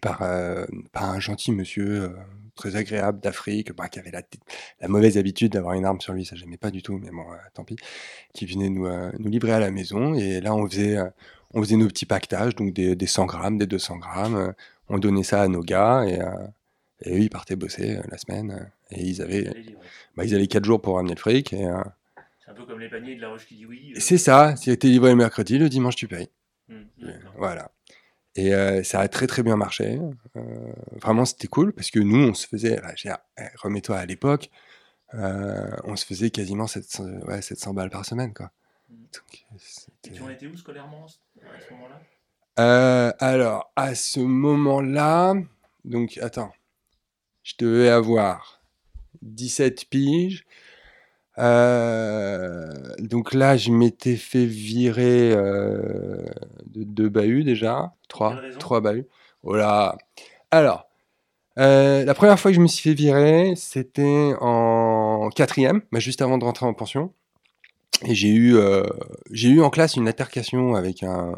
par, 0.00 0.18
par 0.90 1.10
un 1.10 1.20
gentil 1.20 1.52
monsieur 1.52 2.10
très 2.54 2.76
agréable 2.76 3.20
d'Afrique, 3.20 3.72
bah, 3.72 3.88
qui 3.88 3.98
avait 3.98 4.10
la, 4.10 4.22
la 4.80 4.88
mauvaise 4.88 5.16
habitude 5.18 5.52
d'avoir 5.52 5.74
une 5.74 5.84
arme 5.84 6.00
sur 6.00 6.12
lui, 6.12 6.24
ça 6.24 6.36
j'aimais 6.36 6.56
pas 6.58 6.70
du 6.70 6.82
tout, 6.82 6.98
mais 6.98 7.10
bon, 7.10 7.30
euh, 7.32 7.36
tant 7.54 7.64
pis, 7.64 7.76
qui 8.34 8.46
venait 8.46 8.68
nous, 8.68 8.86
euh, 8.86 9.10
nous 9.18 9.30
livrer 9.30 9.52
à 9.52 9.58
la 9.60 9.70
maison. 9.70 10.14
Et 10.14 10.40
là, 10.40 10.54
on 10.54 10.68
faisait, 10.68 10.96
euh, 10.98 11.08
on 11.54 11.62
faisait 11.62 11.76
nos 11.76 11.88
petits 11.88 12.06
pactages, 12.06 12.54
donc 12.54 12.72
des, 12.74 12.94
des 12.96 13.06
100 13.06 13.26
grammes, 13.26 13.58
des 13.58 13.66
200 13.66 13.98
grammes. 13.98 14.36
euh, 14.36 14.52
on 14.88 14.98
donnait 14.98 15.22
ça 15.22 15.42
à 15.42 15.48
nos 15.48 15.62
gars 15.62 16.04
et, 16.06 16.18
et 17.00 17.16
eux, 17.16 17.20
ils 17.20 17.30
partaient 17.30 17.56
bosser 17.56 17.98
la 18.10 18.18
semaine. 18.18 18.70
et 18.90 19.02
ils 19.02 19.22
avaient, 19.22 19.50
bah, 20.16 20.24
ils 20.24 20.34
avaient 20.34 20.46
4 20.46 20.64
jours 20.64 20.82
pour 20.82 20.96
ramener 20.96 21.14
le 21.14 21.20
fric. 21.20 21.52
Et, 21.54 21.66
C'est 22.44 22.50
un 22.50 22.54
peu 22.54 22.66
comme 22.66 22.80
les 22.80 22.90
paniers 22.90 23.16
de 23.16 23.20
la 23.22 23.30
Roche 23.30 23.46
qui 23.46 23.56
dit 23.56 23.64
oui. 23.64 23.94
c'est 23.96 24.18
ça, 24.18 24.54
c'était 24.56 24.88
livré 24.88 25.10
le 25.10 25.16
mercredi, 25.16 25.56
le 25.56 25.70
dimanche 25.70 25.96
tu 25.96 26.08
payes. 26.08 26.28
hum. 26.68 26.84
Voilà. 27.38 27.70
Et 28.34 28.54
euh, 28.54 28.82
ça 28.82 29.00
a 29.00 29.08
très 29.08 29.26
très 29.26 29.42
bien 29.42 29.56
marché. 29.56 30.00
Euh, 30.36 30.72
vraiment, 30.92 31.24
c'était 31.24 31.48
cool 31.48 31.72
parce 31.72 31.90
que 31.90 31.98
nous, 31.98 32.28
on 32.28 32.34
se 32.34 32.46
faisait, 32.46 32.80
eh, 33.04 33.42
remets-toi 33.56 33.96
à 33.98 34.06
l'époque, 34.06 34.50
euh, 35.14 35.70
on 35.84 35.96
se 35.96 36.06
faisait 36.06 36.30
quasiment 36.30 36.66
700, 36.66 37.04
ouais, 37.26 37.42
700 37.42 37.74
balles 37.74 37.90
par 37.90 38.06
semaine. 38.06 38.32
Quoi. 38.32 38.50
Mm. 38.88 38.94
Donc, 39.12 39.46
Et 40.04 40.10
tu 40.12 40.22
en 40.22 40.30
étais 40.30 40.46
où 40.46 40.56
scolairement 40.56 41.06
à 41.06 41.60
ce 41.60 41.72
moment-là? 41.74 43.14
Alors, 43.20 43.70
à 43.76 43.94
ce 43.94 44.20
moment-là, 44.20 45.34
donc 45.84 46.18
attends, 46.22 46.52
je 47.42 47.54
devais 47.58 47.90
avoir 47.90 48.62
17 49.20 49.86
piges. 49.90 50.46
Euh, 51.38 52.72
donc 52.98 53.32
là, 53.32 53.56
je 53.56 53.70
m'étais 53.70 54.16
fait 54.16 54.44
virer 54.44 55.32
euh, 55.32 56.24
de 56.66 56.84
deux 56.84 57.08
bahuts 57.08 57.44
déjà, 57.44 57.94
trois, 58.08 58.36
trois 58.58 58.80
bahuts. 58.80 59.06
Oh 59.42 59.56
là. 59.56 59.96
Alors, 60.50 60.88
euh, 61.58 62.04
la 62.04 62.14
première 62.14 62.38
fois 62.38 62.50
que 62.50 62.56
je 62.56 62.60
me 62.60 62.66
suis 62.66 62.90
fait 62.90 62.94
virer, 62.94 63.54
c'était 63.56 64.34
en 64.40 65.30
quatrième, 65.34 65.82
bah, 65.90 66.00
juste 66.00 66.22
avant 66.22 66.38
de 66.38 66.44
rentrer 66.44 66.66
en 66.66 66.74
pension. 66.74 67.12
Et 68.04 68.14
j'ai 68.14 68.30
eu, 68.30 68.56
j'ai 69.30 69.48
eu 69.48 69.62
en 69.62 69.70
classe 69.70 69.94
une 69.94 70.08
altercation 70.08 70.74
avec 70.74 71.04
un, 71.04 71.36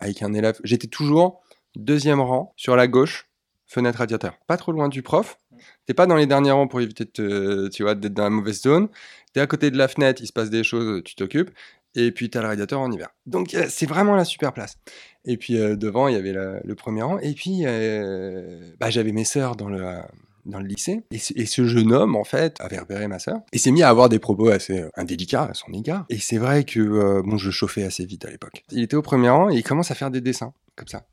avec 0.00 0.22
un 0.22 0.34
élève. 0.34 0.58
J'étais 0.64 0.88
toujours 0.88 1.40
deuxième 1.76 2.20
rang 2.20 2.52
sur 2.56 2.74
la 2.74 2.88
gauche, 2.88 3.28
fenêtre 3.66 3.98
radiateur. 3.98 4.34
Pas 4.48 4.56
trop 4.56 4.72
loin 4.72 4.88
du 4.88 5.02
prof. 5.02 5.38
T'es 5.86 5.94
pas 5.94 6.06
dans 6.06 6.16
les 6.16 6.26
derniers 6.26 6.50
rangs 6.50 6.68
pour 6.68 6.80
éviter 6.80 7.04
d'être 7.04 8.00
dans 8.12 8.24
la 8.24 8.30
mauvaise 8.30 8.60
zone. 8.62 8.88
T'es 9.32 9.40
à 9.40 9.46
côté 9.46 9.70
de 9.70 9.78
la 9.78 9.88
fenêtre, 9.88 10.22
il 10.22 10.26
se 10.26 10.32
passe 10.32 10.50
des 10.50 10.64
choses, 10.64 11.02
tu 11.04 11.14
t'occupes. 11.14 11.50
Et 11.94 12.12
puis 12.12 12.30
t'as 12.30 12.40
le 12.40 12.46
radiateur 12.46 12.80
en 12.80 12.90
hiver. 12.90 13.08
Donc 13.26 13.54
euh, 13.54 13.66
c'est 13.68 13.86
vraiment 13.86 14.14
la 14.14 14.24
super 14.24 14.52
place. 14.52 14.76
Et 15.24 15.36
puis 15.36 15.58
euh, 15.58 15.76
devant, 15.76 16.08
il 16.08 16.14
y 16.14 16.16
avait 16.16 16.32
le 16.32 16.74
premier 16.74 17.02
rang. 17.02 17.18
Et 17.18 17.34
puis 17.34 17.62
euh, 17.64 18.72
bah, 18.78 18.90
j'avais 18.90 19.12
mes 19.12 19.24
sœurs 19.24 19.56
dans 19.56 19.68
le, 19.68 19.84
dans 20.46 20.60
le 20.60 20.66
lycée. 20.66 21.02
Et 21.10 21.46
ce, 21.46 21.66
jeune 21.66 21.92
homme, 21.92 22.14
en 22.14 22.24
fait, 22.24 22.56
avait 22.60 22.78
repéré 22.78 23.08
ma 23.08 23.18
sœur. 23.18 23.40
Et 23.52 23.58
s'est 23.58 23.72
mis 23.72 23.82
à 23.82 23.88
avoir 23.88 24.08
des 24.08 24.20
propos 24.20 24.48
assez 24.50 24.84
indélicats 24.96 25.48
à 25.50 25.54
son 25.54 25.72
égard. 25.72 26.06
Et 26.10 26.18
c'est 26.18 26.38
vrai 26.38 26.64
que 26.64 27.22
bon, 27.22 27.36
je 27.36 27.50
chauffais 27.50 27.82
assez 27.82 28.04
vite 28.04 28.24
à 28.24 28.30
l'époque. 28.30 28.64
Il 28.70 28.82
était 28.82 28.96
au 28.96 29.02
premier 29.02 29.30
rang 29.30 29.50
et 29.50 29.56
il 29.56 29.64
commence 29.64 29.90
à 29.90 29.94
faire 29.94 30.10
des 30.10 30.20
dessins, 30.20 30.52
comme 30.76 30.88
ça. 30.88 31.04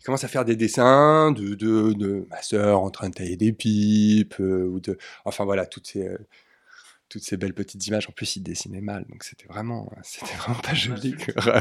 Il 0.00 0.04
commence 0.04 0.24
à 0.24 0.28
faire 0.28 0.44
des 0.44 0.56
dessins 0.56 1.30
de, 1.32 1.54
de, 1.54 1.92
de 1.92 2.26
ma 2.30 2.40
sœur 2.42 2.80
en 2.80 2.90
train 2.90 3.10
de 3.10 3.14
tailler 3.14 3.36
des 3.36 3.52
pipes, 3.52 4.36
euh, 4.40 4.64
ou 4.66 4.80
de... 4.80 4.96
Enfin 5.24 5.44
voilà, 5.44 5.66
toutes 5.66 5.86
ces... 5.86 6.06
euh, 6.08 6.16
toutes 7.10 7.24
ces 7.24 7.36
belles 7.36 7.54
petites 7.54 7.84
images. 7.88 8.08
En 8.08 8.12
plus, 8.12 8.36
il 8.36 8.42
dessinait 8.42 8.80
mal, 8.80 9.04
donc 9.10 9.24
c'était 9.24 9.46
vraiment, 9.48 9.92
c'était 10.02 10.34
vraiment 10.36 10.60
pas 10.60 10.74
joli. 10.74 11.14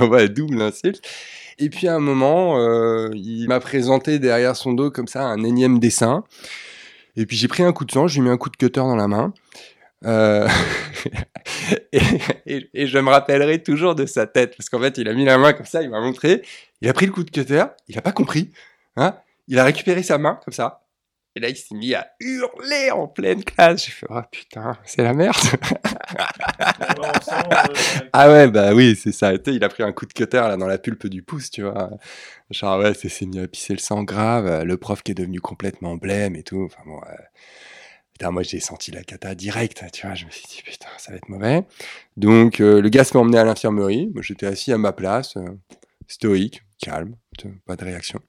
ouais, 0.09 0.29
double 0.29 0.61
insulte. 0.61 1.01
Et 1.57 1.69
puis 1.69 1.87
à 1.87 1.95
un 1.95 1.99
moment, 1.99 2.59
euh, 2.59 3.09
il 3.15 3.47
m'a 3.47 3.59
présenté 3.59 4.19
derrière 4.19 4.55
son 4.55 4.73
dos 4.73 4.91
comme 4.91 5.07
ça 5.07 5.23
un 5.25 5.43
énième 5.43 5.79
dessin. 5.79 6.23
Et 7.15 7.25
puis 7.25 7.35
j'ai 7.35 7.47
pris 7.47 7.63
un 7.63 7.73
coup 7.73 7.83
de 7.83 7.91
sang, 7.91 8.07
je 8.07 8.21
lui 8.21 8.27
ai 8.27 8.29
mis 8.29 8.33
un 8.33 8.37
coup 8.37 8.49
de 8.49 8.55
cutter 8.55 8.79
dans 8.79 8.95
la 8.95 9.07
main. 9.07 9.33
Euh, 10.05 10.47
et, 11.91 11.99
et- 12.45 12.69
et 12.73 12.87
je 12.87 12.97
me 12.99 13.09
rappellerai 13.09 13.61
toujours 13.63 13.95
de 13.95 14.05
sa 14.05 14.27
tête, 14.27 14.55
parce 14.57 14.69
qu'en 14.69 14.79
fait, 14.79 14.97
il 14.97 15.07
a 15.09 15.13
mis 15.13 15.25
la 15.25 15.37
main 15.37 15.53
comme 15.53 15.65
ça, 15.65 15.81
il 15.81 15.89
m'a 15.89 15.99
montré, 16.01 16.41
il 16.81 16.87
a 16.89 16.93
pris 16.93 17.05
le 17.05 17.11
coup 17.11 17.23
de 17.23 17.31
cutter, 17.31 17.65
il 17.87 17.97
a 17.97 18.01
pas 18.01 18.11
compris, 18.11 18.51
hein, 18.95 19.15
il 19.47 19.59
a 19.59 19.63
récupéré 19.63 20.03
sa 20.03 20.17
main 20.17 20.39
comme 20.45 20.53
ça, 20.53 20.85
et 21.35 21.39
là, 21.41 21.49
il 21.49 21.55
s'est 21.55 21.75
mis 21.75 21.93
à 21.93 22.07
hurler 22.19 22.89
en 22.91 23.07
pleine 23.07 23.43
classe. 23.43 23.85
J'ai 23.85 23.91
fait, 23.91 24.07
oh 24.09 24.19
putain, 24.31 24.77
c'est 24.85 25.03
la 25.03 25.13
merde. 25.13 25.35
Ah 28.13 28.29
ouais, 28.31 28.47
bah 28.49 28.73
oui, 28.73 28.95
c'est 28.95 29.11
ça. 29.11 29.31
Il 29.45 29.63
a 29.63 29.69
pris 29.69 29.83
un 29.83 29.91
coup 29.91 30.05
de 30.05 30.13
cutter 30.13 30.37
là 30.37 30.57
dans 30.57 30.67
la 30.67 30.77
pulpe 30.77 31.07
du 31.07 31.21
pouce, 31.21 31.49
tu 31.51 31.61
vois. 31.63 31.89
Genre, 32.51 32.79
ouais, 32.79 32.93
c'est 32.93 33.25
mis 33.25 33.39
à 33.39 33.47
pisser 33.47 33.73
le 33.73 33.79
sang 33.79 34.03
grave. 34.03 34.63
Le 34.63 34.77
prof 34.77 35.03
qui 35.03 35.11
est 35.11 35.15
devenu 35.15 35.39
complètement 35.39 35.95
blême 35.97 36.35
et 36.35 36.43
tout. 36.43 36.63
Enfin 36.65 36.81
bon, 36.85 36.97
euh, 36.97 37.13
Moi 38.21 38.43
j'ai 38.43 38.59
senti 38.59 38.91
la 38.91 39.03
cata 39.03 39.33
direct, 39.33 39.83
tu 39.93 40.05
vois, 40.05 40.15
je 40.15 40.25
me 40.25 40.31
suis 40.31 40.45
dit 40.45 40.61
putain, 40.63 40.89
ça 40.97 41.11
va 41.11 41.17
être 41.17 41.29
mauvais. 41.29 41.63
Donc 42.17 42.59
euh, 42.59 42.81
le 42.81 42.89
gars 42.89 43.03
m'a 43.13 43.19
emmené 43.21 43.37
à 43.37 43.45
l'infirmerie, 43.45 44.11
moi 44.13 44.21
j'étais 44.21 44.45
assis 44.45 44.73
à 44.73 44.77
ma 44.77 44.91
place, 44.91 45.37
euh, 45.37 45.57
stoïque, 46.07 46.61
calme, 46.79 47.15
pas 47.65 47.77
de 47.77 47.85
réaction. 47.85 48.19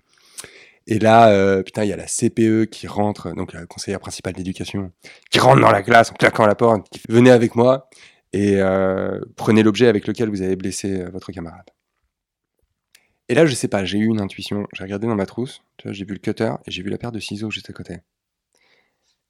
Et 0.87 0.99
là, 0.99 1.31
euh, 1.31 1.63
putain, 1.63 1.85
il 1.85 1.89
y 1.89 1.93
a 1.93 1.97
la 1.97 2.07
CPE 2.07 2.67
qui 2.71 2.87
rentre, 2.87 3.33
donc 3.35 3.53
la 3.53 3.67
conseillère 3.67 4.01
principale 4.01 4.33
d'éducation, 4.33 4.93
qui 5.31 5.39
rentre 5.39 5.61
dans 5.61 5.71
la 5.71 5.83
classe 5.83 6.11
en 6.11 6.15
claquant 6.15 6.47
la 6.47 6.55
porte, 6.55 6.89
qui 6.89 7.01
venez 7.09 7.31
avec 7.31 7.55
moi 7.55 7.89
et 8.33 8.61
prenez 9.37 9.63
l'objet 9.63 9.89
avec 9.89 10.07
lequel 10.07 10.31
vous 10.31 10.43
avez 10.43 10.57
blessé 10.57 11.05
votre 11.13 11.33
camarade. 11.33 11.69
Et 13.29 13.35
là, 13.35 13.47
je 13.47 13.55
sais 13.55 13.69
pas, 13.69 13.85
j'ai 13.85 13.99
eu 13.99 14.07
une 14.07 14.21
intuition. 14.21 14.67
J'ai 14.73 14.83
regardé 14.83 15.07
dans 15.07 15.15
ma 15.15 15.27
trousse, 15.27 15.63
j'ai 15.85 16.05
vu 16.05 16.15
le 16.15 16.19
cutter 16.19 16.53
et 16.67 16.71
j'ai 16.71 16.83
vu 16.83 16.91
la 16.91 16.99
paire 16.99 17.13
de 17.13 17.21
ciseaux 17.21 17.51
juste 17.51 17.71
à 17.71 17.73
côté. 17.73 17.99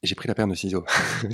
J'ai 0.02 0.14
pris 0.14 0.28
la 0.28 0.34
paire 0.34 0.46
de 0.46 0.54
ciseaux. 0.54 0.86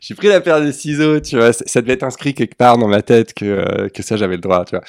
j'ai 0.00 0.14
pris 0.14 0.28
la 0.28 0.40
paire 0.40 0.62
de 0.62 0.72
ciseaux, 0.72 1.20
tu 1.20 1.36
vois. 1.36 1.52
Ça 1.52 1.82
devait 1.82 1.92
être 1.92 2.04
inscrit 2.04 2.32
quelque 2.32 2.54
part 2.54 2.78
dans 2.78 2.88
ma 2.88 3.02
tête 3.02 3.34
que, 3.34 3.44
euh, 3.44 3.88
que 3.90 4.02
ça, 4.02 4.16
j'avais 4.16 4.36
le 4.36 4.40
droit, 4.40 4.64
tu 4.64 4.76
vois. 4.76 4.84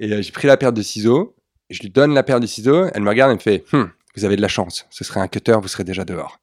Et 0.00 0.12
euh, 0.12 0.22
j'ai 0.22 0.32
pris 0.32 0.48
la 0.48 0.56
paire 0.56 0.72
de 0.72 0.82
ciseaux, 0.82 1.36
je 1.70 1.80
lui 1.80 1.90
donne 1.90 2.12
la 2.14 2.24
paire 2.24 2.40
de 2.40 2.46
ciseaux, 2.46 2.86
elle 2.92 3.02
me 3.02 3.08
regarde 3.08 3.30
et 3.30 3.34
me 3.34 3.40
fait 3.40 3.62
hm, 3.72 3.90
Vous 4.16 4.24
avez 4.24 4.34
de 4.34 4.42
la 4.42 4.48
chance, 4.48 4.86
ce 4.90 5.04
serait 5.04 5.20
un 5.20 5.28
cutter, 5.28 5.56
vous 5.62 5.68
serez 5.68 5.84
déjà 5.84 6.04
dehors. 6.04 6.40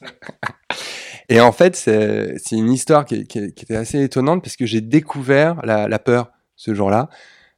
et 1.30 1.40
en 1.40 1.52
fait, 1.52 1.74
c'est 1.74 2.36
une 2.52 2.70
histoire 2.70 3.06
qui, 3.06 3.14
était 3.14 3.76
assez 3.76 4.02
étonnante 4.02 4.42
parce 4.42 4.56
que 4.56 4.66
j'ai 4.66 4.82
découvert 4.82 5.64
la, 5.64 5.98
peur 5.98 6.30
ce 6.54 6.74
jour-là. 6.74 7.08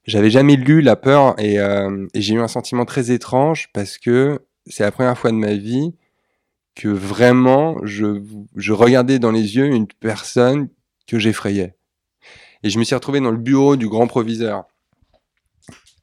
J'avais 0.04 0.30
jamais 0.30 0.54
lu 0.54 0.82
La 0.82 0.94
peur 0.94 1.34
et, 1.38 1.58
euh, 1.58 2.06
et 2.14 2.22
j'ai 2.22 2.34
eu 2.34 2.40
un 2.40 2.48
sentiment 2.48 2.84
très 2.84 3.10
étrange 3.10 3.68
parce 3.74 3.98
que 3.98 4.40
c'est 4.68 4.84
la 4.84 4.92
première 4.92 5.18
fois 5.18 5.30
de 5.30 5.36
ma 5.36 5.54
vie 5.54 5.94
que 6.74 6.88
vraiment 6.88 7.76
je, 7.84 8.72
regardais 8.72 9.18
dans 9.18 9.32
les 9.32 9.56
yeux 9.56 9.66
une 9.66 9.88
personne 9.88 10.68
que 11.06 11.18
j'effrayais. 11.18 11.74
Et 12.62 12.70
je 12.70 12.78
me 12.78 12.84
suis 12.84 12.94
retrouvé 12.94 13.20
dans 13.20 13.30
le 13.30 13.38
bureau 13.38 13.76
du 13.76 13.88
grand 13.88 14.06
proviseur 14.06 14.64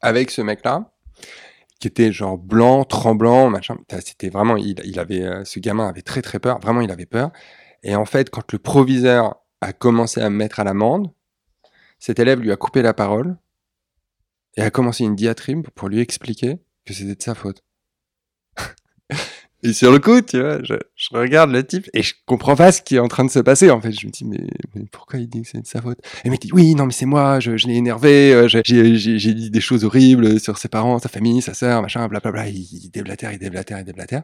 avec 0.01 0.32
ce 0.32 0.41
mec-là, 0.41 0.91
qui 1.80 1.88
était 1.88 2.12
genre 2.12 2.38
blanc, 2.38 2.84
tremblant, 2.84 3.49
machin. 3.49 3.78
C'était 4.04 4.30
vraiment, 4.30 4.58
il, 4.58 4.80
il 4.86 4.99
avait, 4.99 5.23
euh, 5.23 5.45
ce 5.45 5.60
gamin 5.60 5.88
avait 5.88 6.01
très 6.01 6.21
très 6.21 6.39
peur. 6.39 6.60
Vraiment, 6.60 6.82
il 6.82 6.91
avait 6.91 7.06
peur. 7.06 7.32
Et 7.84 7.95
en 7.95 8.06
fait, 8.06 8.30
quand 8.30 8.51
le 8.51 8.60
proviseur 8.60 9.36
a 9.62 9.73
commencé 9.73 10.21
à 10.21 10.30
me 10.30 10.36
mettre 10.36 10.60
à 10.60 10.63
l'amende, 10.63 11.12
cet 11.99 12.19
élève 12.19 12.39
lui 12.39 12.51
a 12.51 12.56
coupé 12.56 12.82
la 12.82 12.93
parole 12.93 13.38
et 14.58 14.62
a 14.62 14.69
commencé 14.69 15.04
une 15.04 15.15
diatribe 15.15 15.67
pour 15.75 15.89
lui 15.89 15.99
expliquer 15.99 16.60
que 16.86 16.93
c'était 16.93 17.15
de 17.15 17.23
sa 17.23 17.36
faute. 17.36 17.64
Et 19.65 19.73
sur 19.73 19.91
le 19.91 19.99
coup, 19.99 20.21
tu 20.21 20.39
vois, 20.39 20.60
je, 20.63 20.75
regarde 21.12 21.51
le 21.51 21.65
type 21.65 21.89
et 21.93 22.04
je 22.04 22.13
comprends 22.25 22.56
pas 22.56 22.71
ce 22.71 22.82
qui 22.82 22.95
est 22.95 22.99
en 22.99 23.08
train 23.08 23.25
de 23.25 23.32
se 23.32 23.39
passer. 23.39 23.69
En 23.69 23.82
fait, 23.82 23.91
je 23.91 24.08
me 24.08 24.12
dis, 24.12 24.25
mais, 24.25 24.39
pourquoi 24.91 25.19
il 25.19 25.28
dit 25.28 25.41
que 25.41 25.47
c'est 25.47 25.62
de 25.62 25.67
sa 25.67 25.82
faute? 25.82 25.99
Et 26.23 26.30
mec 26.30 26.41
dit, 26.41 26.51
oui, 26.54 26.75
non, 26.75 26.86
mais 26.86 26.93
c'est 26.93 27.06
moi, 27.06 27.39
je, 27.39 27.51
l'ai 27.67 27.75
énervé, 27.75 28.34
euh, 28.34 28.47
j'ai 28.47 29.34
dit 29.34 29.49
des 29.49 29.62
choses 29.62 29.84
horribles 29.84 30.39
sur 30.39 30.58
ses 30.58 30.67
parents, 30.67 30.99
sa 30.99 31.10
famille, 31.10 31.41
sa 31.41 31.54
sœur, 31.54 31.82
machin, 31.82 32.08
blablabla. 32.08 32.47
Il, 32.49 32.58
il 32.58 32.89
déblatère, 32.89 33.32
il 33.32 33.39
déblatère, 33.39 33.80
il 33.80 33.86
déblatère. 33.86 34.23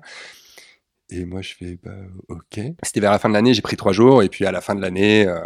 Et 1.12 1.26
moi, 1.26 1.42
je 1.42 1.54
fais, 1.54 1.78
bah, 1.84 1.92
ok. 2.30 2.62
C'était 2.84 3.02
vers 3.02 3.12
la 3.12 3.20
fin 3.20 3.28
de 3.28 3.34
l'année, 3.34 3.54
j'ai 3.54 3.62
pris 3.62 3.76
trois 3.76 3.92
jours, 3.92 4.24
et 4.24 4.30
puis 4.30 4.46
à 4.46 4.52
la 4.52 4.62
fin 4.62 4.76
de 4.76 4.82
l'année, 4.82 5.28
euh, 5.28 5.42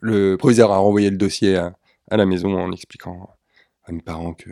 le 0.00 0.36
proviseur 0.36 0.70
a 0.70 0.78
renvoyé 0.78 1.10
le 1.10 1.16
dossier 1.16 1.56
à, 1.56 1.74
la 2.10 2.24
maison 2.24 2.56
en 2.56 2.70
expliquant 2.70 3.28
à 3.84 3.92
mes 3.92 4.00
parents 4.00 4.32
que, 4.32 4.50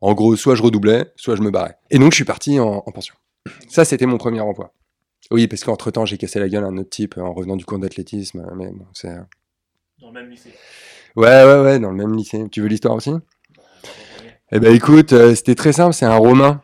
en 0.00 0.12
gros, 0.14 0.34
soit 0.34 0.56
je 0.56 0.62
redoublais, 0.62 1.12
soit 1.14 1.36
je 1.36 1.42
me 1.42 1.50
barrais. 1.50 1.78
Et 1.90 1.98
donc, 1.98 2.10
je 2.10 2.16
suis 2.16 2.24
parti 2.24 2.58
en, 2.58 2.80
pension. 2.80 3.14
Ça, 3.68 3.84
c'était 3.84 4.06
mon 4.06 4.18
premier 4.18 4.40
emploi. 4.40 4.72
Oui, 5.30 5.46
parce 5.46 5.62
qu'entre-temps, 5.64 6.06
j'ai 6.06 6.18
cassé 6.18 6.40
la 6.40 6.48
gueule 6.48 6.64
à 6.64 6.68
un 6.68 6.76
autre 6.76 6.90
type 6.90 7.16
en 7.18 7.32
revenant 7.32 7.56
du 7.56 7.64
cours 7.64 7.78
d'athlétisme, 7.78 8.44
mais 8.56 8.70
bon, 8.70 8.86
c'est... 8.92 9.08
Euh, 9.08 9.20
dans 10.00 10.08
le 10.08 10.14
même 10.14 10.30
lycée 10.30 10.52
Ouais, 11.16 11.44
ouais, 11.44 11.60
ouais, 11.62 11.78
dans 11.78 11.90
le 11.90 11.96
même 11.96 12.14
lycée. 12.14 12.46
Tu 12.50 12.60
veux 12.60 12.68
l'histoire 12.68 12.94
aussi? 12.94 13.12
Eh 14.52 14.58
ben 14.58 14.74
écoute, 14.74 15.12
euh, 15.12 15.34
c'était 15.34 15.54
très 15.54 15.72
simple, 15.72 15.94
c'est 15.94 16.06
un 16.06 16.16
Romain. 16.16 16.62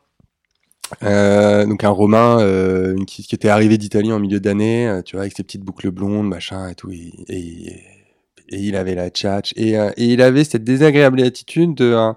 Euh, 1.03 1.67
donc 1.67 1.85
un 1.85 1.91
Romain 1.91 2.39
qui, 3.07 3.27
était 3.33 3.49
arrivé 3.49 3.79
d'Italie 3.79 4.13
en 4.13 4.19
milieu 4.19 4.41
d'année, 4.41 5.01
tu 5.05 5.17
vois, 5.17 5.23
avec 5.23 5.37
ses 5.37 5.43
petites 5.43 5.63
boucles 5.63 5.91
blondes, 5.91 6.29
machin 6.29 6.69
et 6.69 6.75
tout, 6.75 6.91
et 6.91 7.83
et 8.49 8.59
il 8.59 8.77
avait 8.77 8.95
la 8.95 9.11
tchatch, 9.11 9.53
et, 9.57 9.73
et, 9.73 10.05
il 10.05 10.23
avait 10.23 10.45
cette 10.45 10.63
désagréable 10.63 11.21
attitude 11.21 11.75
de, 11.75 12.13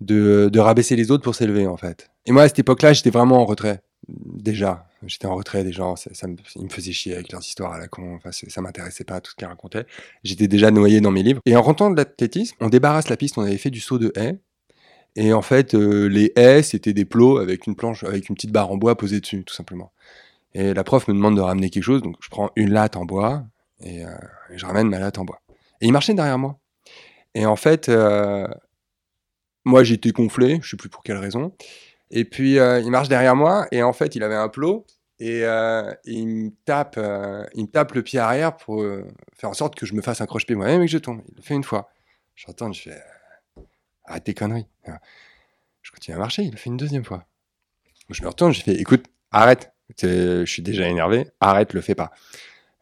de, 0.00 0.48
de 0.52 0.58
rabaisser 0.60 0.96
les 0.96 1.10
autres 1.10 1.22
pour 1.22 1.34
s'élever, 1.34 1.66
en 1.66 1.76
fait. 1.76 2.10
Et 2.26 2.32
moi, 2.32 2.42
à 2.42 2.48
cette 2.48 2.58
époque-là, 2.58 2.92
j'étais 2.92 3.10
vraiment 3.10 3.40
en 3.40 3.44
retrait. 3.44 3.82
Déjà, 4.08 4.86
j'étais 5.06 5.26
en 5.26 5.34
retrait 5.34 5.62
des 5.62 5.72
gens, 5.72 5.94
ça, 5.96 6.26
me, 6.26 6.36
ils 6.56 6.64
me 6.64 6.68
faisaient 6.68 6.92
chier 6.92 7.14
avec 7.14 7.32
leurs 7.32 7.42
histoires 7.42 7.72
à 7.72 7.78
la 7.78 7.88
con, 7.88 8.16
enfin, 8.16 8.30
ça 8.32 8.60
m'intéressait 8.60 9.04
pas 9.04 9.20
tout 9.20 9.30
ce 9.30 9.36
qu'ils 9.36 9.46
racontaient. 9.46 9.86
J'étais 10.24 10.48
déjà 10.48 10.70
noyé 10.70 11.00
dans 11.00 11.10
mes 11.10 11.22
livres. 11.22 11.40
Et 11.46 11.56
en 11.56 11.62
rentrant 11.62 11.90
de 11.90 11.96
l'athlétisme, 11.96 12.56
on 12.60 12.68
débarrasse 12.68 13.08
la 13.08 13.16
piste, 13.16 13.38
on 13.38 13.42
avait 13.42 13.58
fait 13.58 13.70
du 13.70 13.80
saut 13.80 13.98
de 13.98 14.12
haie. 14.16 14.38
Et 15.16 15.32
en 15.32 15.42
fait, 15.42 15.74
euh, 15.74 16.06
les 16.06 16.32
haies, 16.36 16.62
c'était 16.62 16.92
des 16.92 17.04
plots 17.04 17.38
avec 17.38 17.66
une 17.66 17.74
planche, 17.74 18.04
avec 18.04 18.28
une 18.28 18.34
petite 18.34 18.52
barre 18.52 18.70
en 18.70 18.76
bois 18.76 18.96
posée 18.96 19.20
dessus, 19.20 19.44
tout 19.44 19.54
simplement. 19.54 19.92
Et 20.54 20.74
la 20.74 20.84
prof 20.84 21.06
me 21.08 21.14
demande 21.14 21.36
de 21.36 21.40
ramener 21.40 21.70
quelque 21.70 21.84
chose, 21.84 22.02
donc 22.02 22.16
je 22.20 22.28
prends 22.28 22.50
une 22.56 22.72
latte 22.72 22.96
en 22.96 23.04
bois 23.04 23.44
et, 23.80 24.00
et 24.00 24.56
je 24.56 24.66
ramène 24.66 24.88
ma 24.88 24.98
latte 24.98 25.18
en 25.18 25.24
bois. 25.24 25.40
Et 25.80 25.86
il 25.86 25.92
marchait 25.92 26.14
derrière 26.14 26.38
moi. 26.38 26.58
Et 27.34 27.46
en 27.46 27.56
fait, 27.56 27.88
euh, 27.88 28.46
moi 29.70 29.84
j'étais 29.84 30.10
gonflé, 30.10 30.58
je 30.62 30.70
sais 30.70 30.76
plus 30.76 30.88
pour 30.88 31.02
quelle 31.02 31.16
raison. 31.16 31.54
Et 32.10 32.24
puis 32.24 32.58
euh, 32.58 32.80
il 32.80 32.90
marche 32.90 33.08
derrière 33.08 33.36
moi 33.36 33.66
et 33.72 33.82
en 33.82 33.92
fait 33.92 34.16
il 34.16 34.22
avait 34.22 34.34
un 34.34 34.48
plot 34.48 34.84
et, 35.20 35.44
euh, 35.44 35.94
il 36.04 36.26
me 36.26 36.50
tape, 36.64 36.96
il 37.54 37.62
me 37.62 37.68
tape 37.70 37.92
le 37.92 38.02
pied 38.02 38.18
arrière 38.18 38.56
pour 38.56 38.84
faire 39.34 39.50
en 39.50 39.54
sorte 39.54 39.74
que 39.74 39.86
je 39.86 39.94
me 39.94 40.02
fasse 40.02 40.20
un 40.20 40.26
croche-pied 40.26 40.56
moi-même 40.56 40.82
et 40.82 40.86
que 40.86 40.90
je 40.90 40.98
tombe. 40.98 41.22
Il 41.28 41.36
le 41.36 41.42
fait 41.42 41.54
une 41.54 41.64
fois. 41.64 41.90
J'entends, 42.34 42.72
je 42.72 42.82
fais 42.82 43.02
arrête 44.04 44.24
tes 44.24 44.34
conneries. 44.34 44.66
Je 45.82 45.90
continue 45.92 46.16
à 46.16 46.18
marcher, 46.18 46.42
il 46.42 46.50
le 46.50 46.56
fait 46.56 46.70
une 46.70 46.76
deuxième 46.76 47.04
fois. 47.04 47.26
Je 48.08 48.22
me 48.22 48.28
retourne, 48.28 48.52
je 48.52 48.62
fais 48.62 48.74
écoute, 48.74 49.06
arrête. 49.30 49.72
Je 50.02 50.44
suis 50.46 50.62
déjà 50.62 50.88
énervé, 50.88 51.28
arrête, 51.40 51.74
le 51.74 51.80
fais 51.80 51.94
pas. 51.94 52.10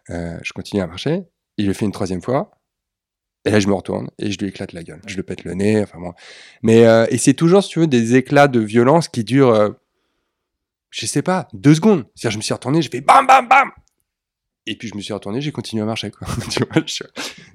je 0.09 0.53
continue 0.53 0.81
à 0.81 0.87
marcher, 0.87 1.24
il 1.59 1.66
le 1.66 1.72
fait 1.72 1.85
une 1.85 1.92
troisième 1.92 2.22
fois. 2.22 2.58
Et 3.44 3.51
là, 3.51 3.61
je 3.61 3.68
me 3.68 3.74
retourne 3.74 4.11
et 4.18 4.31
je 4.31 4.38
lui 4.38 4.48
éclate 4.48 4.72
la 4.72 4.83
gueule. 4.83 5.01
Je 5.07 5.16
le 5.16 5.22
pète 5.22 5.44
le 5.44 5.55
nez. 5.55 5.81
Enfin, 5.83 5.98
moi. 5.98 6.14
Mais, 6.62 6.87
euh, 6.87 7.07
et 7.11 7.18
c'est 7.18 7.35
toujours, 7.35 7.62
si 7.62 7.70
tu 7.70 7.81
veux, 7.81 7.87
des 7.87 8.16
éclats 8.16 8.48
de 8.48 8.61
violence 8.61 9.09
qui 9.09 9.24
durent, 9.24 9.55
euh, 9.55 9.70
je 10.90 11.07
sais 11.07 11.22
pas, 11.22 11.48
deux 11.53 11.74
secondes. 11.74 12.05
C'est-à-dire, 12.14 12.33
je 12.33 12.38
me 12.38 12.42
suis 12.42 12.55
retourné, 12.55 12.83
j'ai 12.83 12.90
fait 12.90 13.01
bam, 13.01 13.27
bam, 13.27 13.48
bam. 13.48 13.70
Et 14.66 14.77
puis, 14.77 14.88
je 14.88 14.96
me 14.96 15.01
suis 15.01 15.14
retourné, 15.14 15.40
j'ai 15.40 15.53
continué 15.53 15.83
à 15.83 15.87
marcher, 15.87 16.11
quoi. 16.11 16.29
tu 16.51 16.62
vois, 16.64 16.83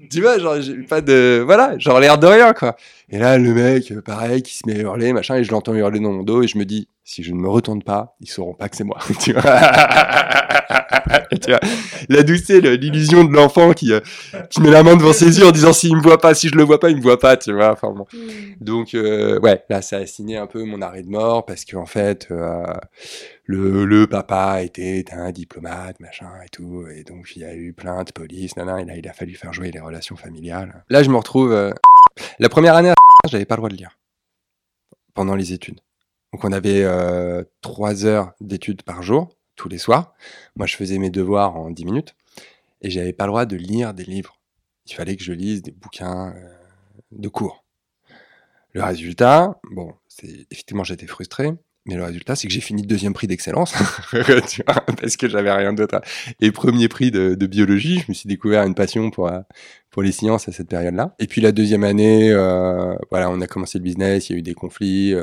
tu 0.10 0.22
vois, 0.22 0.40
genre, 0.40 0.60
j'ai 0.62 0.82
pas 0.84 1.02
de, 1.02 1.44
voilà, 1.46 1.78
genre 1.78 2.00
l'air 2.00 2.18
de 2.18 2.26
rien, 2.26 2.54
quoi. 2.54 2.76
Et 3.10 3.20
là, 3.20 3.38
le 3.38 3.54
mec, 3.54 3.94
pareil, 4.00 4.42
qui 4.42 4.56
se 4.56 4.66
met 4.66 4.80
à 4.80 4.82
hurler, 4.82 5.14
machin, 5.14 5.36
et 5.36 5.44
je 5.44 5.52
l'entends 5.52 5.76
hurler 5.76 6.00
dans 6.00 6.12
mon 6.12 6.24
dos, 6.24 6.42
et 6.42 6.48
je 6.48 6.58
me 6.58 6.66
dis, 6.66 6.88
si 7.04 7.24
je 7.24 7.34
ne 7.34 7.40
me 7.40 7.50
retourne 7.50 7.84
pas, 7.84 8.16
ils 8.22 8.30
sauront 8.30 8.54
pas 8.54 8.70
que 8.70 8.76
c'est 8.76 8.84
moi. 8.84 9.00
tu 9.20 9.34
vois 9.34 9.42
tu 11.42 11.50
vois, 11.50 11.60
la 12.10 12.24
douceur, 12.24 12.62
l'illusion 12.62 13.24
de 13.24 13.34
l'enfant 13.34 13.74
qui, 13.74 13.94
euh, 13.94 14.00
qui 14.50 14.62
met 14.62 14.72
la 14.72 14.84
main 14.84 14.96
devant 14.96 15.14
ses 15.14 15.40
yeux 15.40 15.46
en 15.46 15.52
disant 15.52 15.74
s'il 15.74 15.96
me 15.96 16.02
voit 16.02 16.20
pas, 16.20 16.34
si 16.34 16.50
je 16.50 16.56
le 16.56 16.64
vois 16.64 16.80
pas, 16.80 16.90
il 16.90 16.98
me 16.98 17.02
voit 17.02 17.20
pas, 17.20 17.38
tu 17.38 17.54
vois. 17.54 17.72
Enfin 17.72 17.92
bon. 17.92 18.06
Hmm. 18.14 18.18
Donc 18.62 18.94
euh, 18.94 19.40
ouais, 19.40 19.64
là 19.70 19.82
ça 19.82 19.98
a 19.98 20.06
signé 20.06 20.38
un 20.38 20.48
peu 20.48 20.64
mon 20.64 20.82
arrêt 20.82 21.04
de 21.04 21.10
mort 21.10 21.46
parce 21.46 21.66
qu'en 21.66 21.86
fait 21.86 22.28
euh, 22.32 22.66
le, 23.46 23.86
le 23.86 24.08
papa 24.08 24.64
était 24.64 25.06
un 25.12 25.32
diplomate, 25.32 26.00
machin 26.00 26.30
et 26.46 26.50
tout, 26.50 26.86
et 26.88 27.04
donc 27.04 27.34
il 27.36 27.42
y 27.42 27.46
a 27.46 27.54
eu 27.54 27.74
plainte, 27.74 28.14
police, 28.14 28.56
nan, 28.56 28.68
et 28.80 28.86
là 28.86 28.98
il 28.98 29.08
a 29.08 29.14
fallu 29.14 29.36
faire 29.36 29.54
jouer 29.54 29.72
les 29.72 29.80
relations 29.80 30.16
familiales. 30.16 30.84
Là 30.90 31.04
je 31.04 31.10
me 31.10 31.18
retrouve. 31.18 31.74
La 32.40 32.50
première 32.50 32.76
année, 32.76 32.94
j'avais 33.30 33.46
pas 33.46 33.56
le 33.56 33.60
droit 33.60 33.70
de 33.70 33.76
lire 33.76 33.98
pendant 35.14 35.36
les 35.36 35.54
études. 35.54 35.80
Donc 36.34 36.44
on 36.44 36.52
avait 36.52 36.86
trois 37.62 38.06
heures 38.06 38.34
d'études 38.42 38.84
par 38.84 39.02
jour 39.02 39.30
tous 39.56 39.70
les 39.70 39.78
soirs. 39.78 40.14
Moi, 40.56 40.68
je 40.68 40.76
faisais 40.76 40.98
mes 40.98 41.10
devoirs 41.10 41.56
en 41.56 41.72
10 41.72 41.86
minutes 41.86 42.16
et 42.82 42.90
j'avais 42.90 43.14
pas 43.14 43.26
le 43.26 43.30
droit 43.30 43.46
de 43.46 43.56
lire 43.56 43.94
des 43.94 44.04
livres. 44.04 44.38
Il 44.86 44.94
fallait 44.94 45.16
que 45.16 45.24
je 45.24 45.34
lise 45.34 45.62
des 45.62 45.72
bouquins 45.72 46.34
euh, 46.36 46.50
de 47.12 47.30
cours. 47.30 47.64
Le 48.74 48.84
résultat, 48.84 49.60
bon, 49.72 49.94
c'est 50.08 50.48
effectivement 50.52 50.84
j'étais 50.84 51.06
frustré, 51.06 51.52
mais 51.86 51.96
le 51.96 52.04
résultat 52.04 52.36
c'est 52.36 52.48
que 52.48 52.54
j'ai 52.54 52.60
fini 52.60 52.82
deuxième 52.82 53.14
prix 53.14 53.28
d'excellence, 53.28 53.74
parce 55.00 55.16
que 55.16 55.30
j'avais 55.30 55.52
rien 55.52 55.74
d'autre. 55.74 56.02
Et 56.42 56.52
premier 56.52 56.88
prix 56.88 57.12
de, 57.12 57.36
biologie, 57.46 58.00
je 58.00 58.06
me 58.10 58.14
suis 58.14 58.28
découvert 58.28 58.64
une 58.64 58.74
passion 58.74 59.12
pour 59.12 59.28
euh, 59.28 59.40
pour 59.92 60.02
les 60.02 60.12
sciences 60.12 60.50
à 60.50 60.52
cette 60.52 60.70
période-là. 60.70 61.16
Et 61.20 61.28
puis 61.28 61.40
la 61.40 61.52
deuxième 61.52 61.84
année, 61.84 62.32
euh, 62.32 62.96
voilà, 63.12 63.30
on 63.30 63.40
a 63.42 63.48
commencé 63.48 63.78
le 63.78 63.84
business, 63.84 64.30
il 64.30 64.34
y 64.34 64.36
a 64.36 64.40
eu 64.40 64.42
des 64.42 64.56
conflits. 64.56 65.14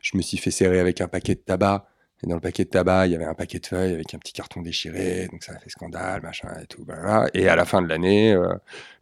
Je 0.00 0.16
me 0.16 0.22
suis 0.22 0.38
fait 0.38 0.50
serrer 0.50 0.80
avec 0.80 1.00
un 1.00 1.08
paquet 1.08 1.34
de 1.34 1.40
tabac 1.40 1.86
et 2.22 2.26
dans 2.26 2.34
le 2.34 2.40
paquet 2.40 2.64
de 2.64 2.68
tabac, 2.68 3.06
il 3.06 3.12
y 3.12 3.14
avait 3.14 3.24
un 3.24 3.34
paquet 3.34 3.60
de 3.60 3.66
feuilles 3.66 3.94
avec 3.94 4.12
un 4.12 4.18
petit 4.18 4.34
carton 4.34 4.60
déchiré, 4.60 5.26
donc 5.32 5.42
ça 5.42 5.52
a 5.54 5.58
fait 5.58 5.70
scandale, 5.70 6.20
machin 6.20 6.48
et 6.62 6.66
tout. 6.66 6.86
Et 7.32 7.48
à 7.48 7.56
la 7.56 7.64
fin 7.64 7.80
de 7.80 7.88
l'année, 7.88 8.34
euh, 8.34 8.52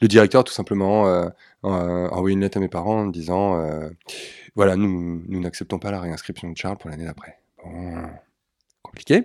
le 0.01 0.09
directeur 0.09 0.45
tout 0.45 0.53
simplement 0.53 1.09
euh, 1.09 1.29
a 1.65 1.69
envoyé 2.13 2.35
une 2.35 2.43
lettre 2.43 2.59
à 2.59 2.61
mes 2.61 2.69
parents 2.69 3.01
en 3.01 3.07
disant 3.07 3.61
euh, 3.61 3.89
voilà, 4.55 4.77
nous 4.77 5.41
n'acceptons 5.41 5.81
pas 5.81 5.91
la 5.91 6.01
réinscription 6.01 6.49
de 6.51 6.57
Charles 6.57 6.79
pour 6.79 6.91
l'année 6.91 7.07
d'après. 7.07 7.39
Bon, 7.65 8.09
compliqué. 8.83 9.25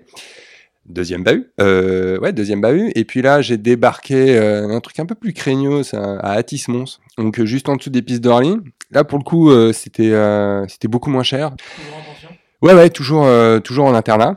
Deuxième 0.86 1.24
bahut. 1.24 1.52
Euh, 1.62 2.20
ouais, 2.20 2.34
deuxième 2.34 2.60
bahut. 2.62 2.92
Et 2.96 3.06
puis 3.06 3.22
là, 3.22 3.42
j'ai 3.42 3.58
débarqué 3.58 4.38
euh, 4.38 4.68
un 4.70 4.80
truc 4.82 5.00
un 5.00 5.06
peu 5.06 5.16
plus 5.16 5.34
craignos 5.34 5.94
à, 5.94 6.18
à 6.20 6.34
Atis-Mons. 6.34 7.00
Donc, 7.18 7.40
euh, 7.40 7.46
juste 7.46 7.70
en 7.70 7.78
dessous 7.78 7.90
des 7.90 8.02
pistes 8.02 8.22
d'Orly. 8.22 8.58
Là, 8.92 9.04
pour 9.04 9.18
le 9.18 9.24
coup, 9.24 9.50
euh, 9.50 9.72
c'était 9.72 10.12
euh, 10.12 10.68
c'était 10.68 10.90
beaucoup 10.90 11.10
moins 11.10 11.24
cher. 11.24 11.56
Toujours 11.56 11.98
en 11.98 12.02
pension 12.04 12.30
Ouais, 12.62 12.74
ouais, 12.74 12.90
toujours, 12.90 13.26
euh, 13.26 13.60
toujours 13.60 13.86
en 13.86 13.94
internat. 13.94 14.36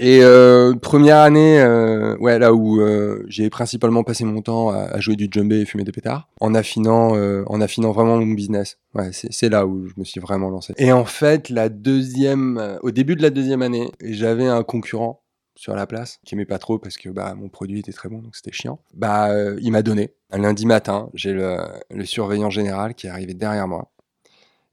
Et 0.00 0.20
euh, 0.22 0.74
première 0.74 1.18
année, 1.18 1.60
euh, 1.60 2.16
ouais, 2.16 2.38
là 2.38 2.54
où 2.54 2.80
euh, 2.80 3.22
j'ai 3.28 3.50
principalement 3.50 4.04
passé 4.04 4.24
mon 4.24 4.40
temps 4.40 4.70
à, 4.70 4.84
à 4.84 5.00
jouer 5.00 5.16
du 5.16 5.28
djembé 5.30 5.60
et 5.60 5.64
fumer 5.66 5.84
des 5.84 5.92
pétards, 5.92 6.28
en 6.40 6.54
affinant, 6.54 7.14
euh, 7.14 7.42
en 7.46 7.60
affinant 7.60 7.92
vraiment 7.92 8.16
mon 8.16 8.32
business. 8.32 8.78
Ouais, 8.94 9.10
c'est 9.12 9.30
c'est 9.32 9.50
là 9.50 9.66
où 9.66 9.86
je 9.88 9.92
me 9.98 10.04
suis 10.04 10.18
vraiment 10.18 10.48
lancé. 10.48 10.72
Et 10.78 10.92
en 10.92 11.04
fait, 11.04 11.50
la 11.50 11.68
deuxième, 11.68 12.78
au 12.82 12.90
début 12.90 13.16
de 13.16 13.22
la 13.22 13.28
deuxième 13.28 13.60
année, 13.60 13.90
j'avais 14.02 14.46
un 14.46 14.62
concurrent 14.62 15.21
sur 15.62 15.76
la 15.76 15.86
place 15.86 16.18
qui 16.24 16.34
aimait 16.34 16.44
pas 16.44 16.58
trop 16.58 16.80
parce 16.80 16.96
que 16.96 17.08
bah 17.08 17.34
mon 17.34 17.48
produit 17.48 17.78
était 17.78 17.92
très 17.92 18.08
bon 18.08 18.18
donc 18.18 18.34
c'était 18.34 18.50
chiant. 18.50 18.80
Bah 18.94 19.30
euh, 19.30 19.56
il 19.62 19.70
m'a 19.70 19.82
donné 19.82 20.12
un 20.32 20.38
lundi 20.38 20.66
matin, 20.66 21.08
j'ai 21.14 21.32
le, 21.32 21.56
le 21.88 22.04
surveillant 22.04 22.50
général 22.50 22.94
qui 22.94 23.06
est 23.06 23.10
arrivé 23.10 23.32
derrière 23.32 23.68
moi 23.68 23.92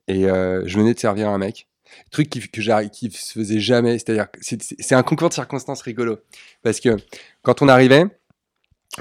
et 0.08 0.26
euh, 0.26 0.64
je 0.66 0.80
venais 0.80 0.96
de 0.96 1.00
servir 1.00 1.30
un 1.30 1.38
mec 1.38 1.68
truc 2.10 2.28
qui, 2.30 2.40
que 2.40 2.88
qui 2.88 3.12
se 3.12 3.34
faisait 3.34 3.60
jamais. 3.60 4.00
C'est-à-dire, 4.00 4.28
c'est 4.42 4.96
un 4.96 5.04
concours 5.04 5.30
de 5.30 5.34
circonstances 5.34 5.82
rigolo. 5.82 6.20
Parce 6.64 6.80
que 6.80 6.98
quand 7.44 7.62
on 7.62 7.68
arrivait, 7.68 8.06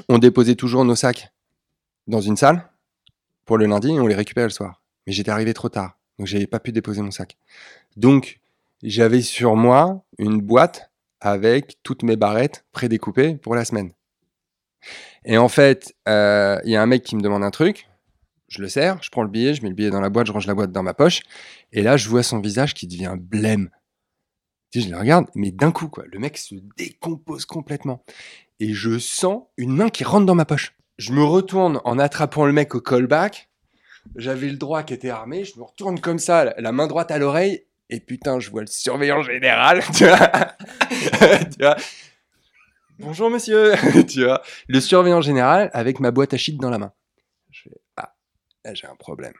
on 0.08 0.18
déposait 0.18 0.54
toujours 0.56 0.84
nos 0.84 0.94
sacs 0.94 1.32
dans 2.06 2.20
une 2.20 2.36
salle 2.36 2.68
pour 3.46 3.56
le 3.56 3.66
lundi 3.66 3.88
et 3.88 4.00
on 4.00 4.06
les 4.06 4.14
récupérait 4.14 4.46
le 4.46 4.52
soir. 4.52 4.82
Mais 5.06 5.12
j'étais 5.14 5.30
arrivé 5.30 5.54
trop 5.54 5.70
tard, 5.70 5.98
donc 6.18 6.26
j'avais 6.26 6.46
pas 6.46 6.60
pu 6.60 6.72
déposer 6.72 7.00
mon 7.00 7.10
sac. 7.10 7.38
Donc, 7.96 8.40
j'avais 8.82 9.22
sur 9.22 9.56
moi 9.56 10.04
une 10.18 10.40
boîte 10.40 10.87
avec 11.20 11.78
toutes 11.82 12.02
mes 12.02 12.16
barrettes 12.16 12.64
prédécoupées 12.72 13.36
pour 13.36 13.54
la 13.54 13.64
semaine. 13.64 13.92
Et 15.24 15.38
en 15.38 15.48
fait, 15.48 15.94
euh, 16.08 16.58
il 16.64 16.70
y 16.70 16.76
a 16.76 16.82
un 16.82 16.86
mec 16.86 17.02
qui 17.02 17.16
me 17.16 17.20
demande 17.20 17.42
un 17.42 17.50
truc, 17.50 17.88
je 18.48 18.62
le 18.62 18.68
sers, 18.68 19.02
je 19.02 19.10
prends 19.10 19.22
le 19.22 19.28
billet, 19.28 19.54
je 19.54 19.62
mets 19.62 19.68
le 19.68 19.74
billet 19.74 19.90
dans 19.90 20.00
la 20.00 20.08
boîte, 20.08 20.26
je 20.26 20.32
range 20.32 20.46
la 20.46 20.54
boîte 20.54 20.72
dans 20.72 20.82
ma 20.82 20.94
poche, 20.94 21.20
et 21.72 21.82
là, 21.82 21.96
je 21.96 22.08
vois 22.08 22.22
son 22.22 22.40
visage 22.40 22.74
qui 22.74 22.86
devient 22.86 23.16
blême. 23.18 23.70
Sais, 24.72 24.80
je 24.80 24.90
le 24.90 24.98
regarde, 24.98 25.26
mais 25.34 25.50
d'un 25.50 25.72
coup, 25.72 25.88
quoi, 25.88 26.04
le 26.06 26.18
mec 26.18 26.36
se 26.36 26.54
décompose 26.76 27.46
complètement. 27.46 28.04
Et 28.60 28.74
je 28.74 28.98
sens 28.98 29.44
une 29.56 29.74
main 29.74 29.88
qui 29.88 30.04
rentre 30.04 30.26
dans 30.26 30.34
ma 30.34 30.44
poche. 30.44 30.74
Je 30.98 31.12
me 31.12 31.22
retourne 31.22 31.80
en 31.84 31.98
attrapant 31.98 32.44
le 32.44 32.52
mec 32.52 32.74
au 32.74 32.80
callback. 32.80 33.48
J'avais 34.16 34.48
le 34.48 34.56
droit 34.56 34.82
qui 34.82 34.92
était 34.92 35.10
armé. 35.10 35.44
Je 35.44 35.58
me 35.58 35.64
retourne 35.64 36.00
comme 36.00 36.18
ça, 36.18 36.54
la 36.58 36.72
main 36.72 36.86
droite 36.86 37.10
à 37.10 37.18
l'oreille. 37.18 37.64
Et 37.90 38.00
putain, 38.00 38.38
je 38.38 38.50
vois 38.50 38.60
le 38.62 38.66
surveillant 38.66 39.22
général. 39.22 39.82
Tu 39.94 40.04
vois, 40.04 40.18
Tu 41.50 41.58
vois 41.60 41.76
Bonjour 42.98 43.30
monsieur. 43.30 43.72
tu 44.08 44.24
vois 44.24 44.42
Le 44.66 44.80
surveillant 44.80 45.20
général 45.20 45.70
avec 45.72 46.00
ma 46.00 46.10
boîte 46.10 46.34
à 46.34 46.36
shit 46.36 46.58
dans 46.60 46.70
la 46.70 46.78
main. 46.78 46.92
Je 47.50 47.62
fais, 47.62 47.76
ah, 47.96 48.14
là, 48.64 48.74
j'ai 48.74 48.86
un 48.86 48.96
problème. 48.96 49.32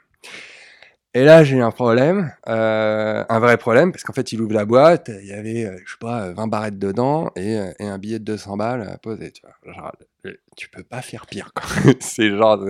Et 1.14 1.24
là, 1.24 1.42
j'ai 1.42 1.56
eu 1.56 1.62
un 1.62 1.70
problème, 1.70 2.32
euh, 2.48 3.24
un 3.28 3.38
vrai 3.40 3.56
problème, 3.56 3.90
parce 3.92 4.04
qu'en 4.04 4.12
fait, 4.12 4.30
il 4.32 4.40
ouvre 4.42 4.52
la 4.52 4.66
boîte, 4.66 5.10
il 5.22 5.26
y 5.26 5.32
avait, 5.32 5.64
euh, 5.64 5.76
je 5.84 5.92
sais 5.92 5.98
pas, 5.98 6.30
20 6.32 6.46
barrettes 6.46 6.78
dedans 6.78 7.30
et, 7.34 7.56
euh, 7.56 7.72
et 7.80 7.86
un 7.86 7.98
billet 7.98 8.18
de 8.18 8.24
200 8.24 8.56
balles 8.58 8.82
à 8.88 8.98
poser, 8.98 9.32
tu 9.32 9.42
vois. 9.42 9.72
Genre, 9.74 9.92
euh, 10.26 10.32
tu 10.56 10.68
peux 10.68 10.84
pas 10.84 11.00
faire 11.02 11.26
pire, 11.26 11.52
quoi. 11.54 11.64
c'est 12.00 12.28
genre, 12.36 12.62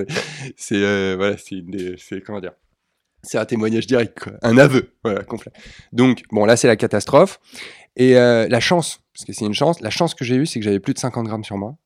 c'est- 0.57 0.77
euh, 0.77 1.17
voilà, 1.17 1.37
c'est 1.37 1.57
une 1.57 1.71
des, 1.71 1.97
c'est, 1.99 2.21
comment 2.23 2.41
dire, 2.41 2.53
c'est 3.29 3.39
un 3.39 3.45
témoignage 3.45 3.87
direct. 3.87 4.29
Un 4.43 4.57
aveu, 4.57 4.95
voilà, 5.05 5.23
complet. 5.23 5.53
Donc, 5.93 6.23
bon, 6.33 6.45
là, 6.47 6.57
c'est 6.57 6.67
la 6.67 6.77
catastrophe. 6.77 7.41
Et 7.97 8.17
euh, 8.17 8.49
la 8.49 8.61
chance, 8.61 9.01
parce 9.13 9.25
que 9.27 9.33
c'est 9.33 9.45
une 9.45 9.55
chance, 9.55 9.81
la 9.81 9.91
chance 9.91 10.15
que 10.15 10.25
j'ai 10.25 10.37
eue, 10.37 10.47
c'est 10.47 10.61
que 10.61 10.65
j'avais 10.65 10.81
plus 10.81 10.95
de 10.95 10.99
50 10.99 11.27
grammes 11.27 11.45
sur 11.45 11.59
moi. 11.59 11.77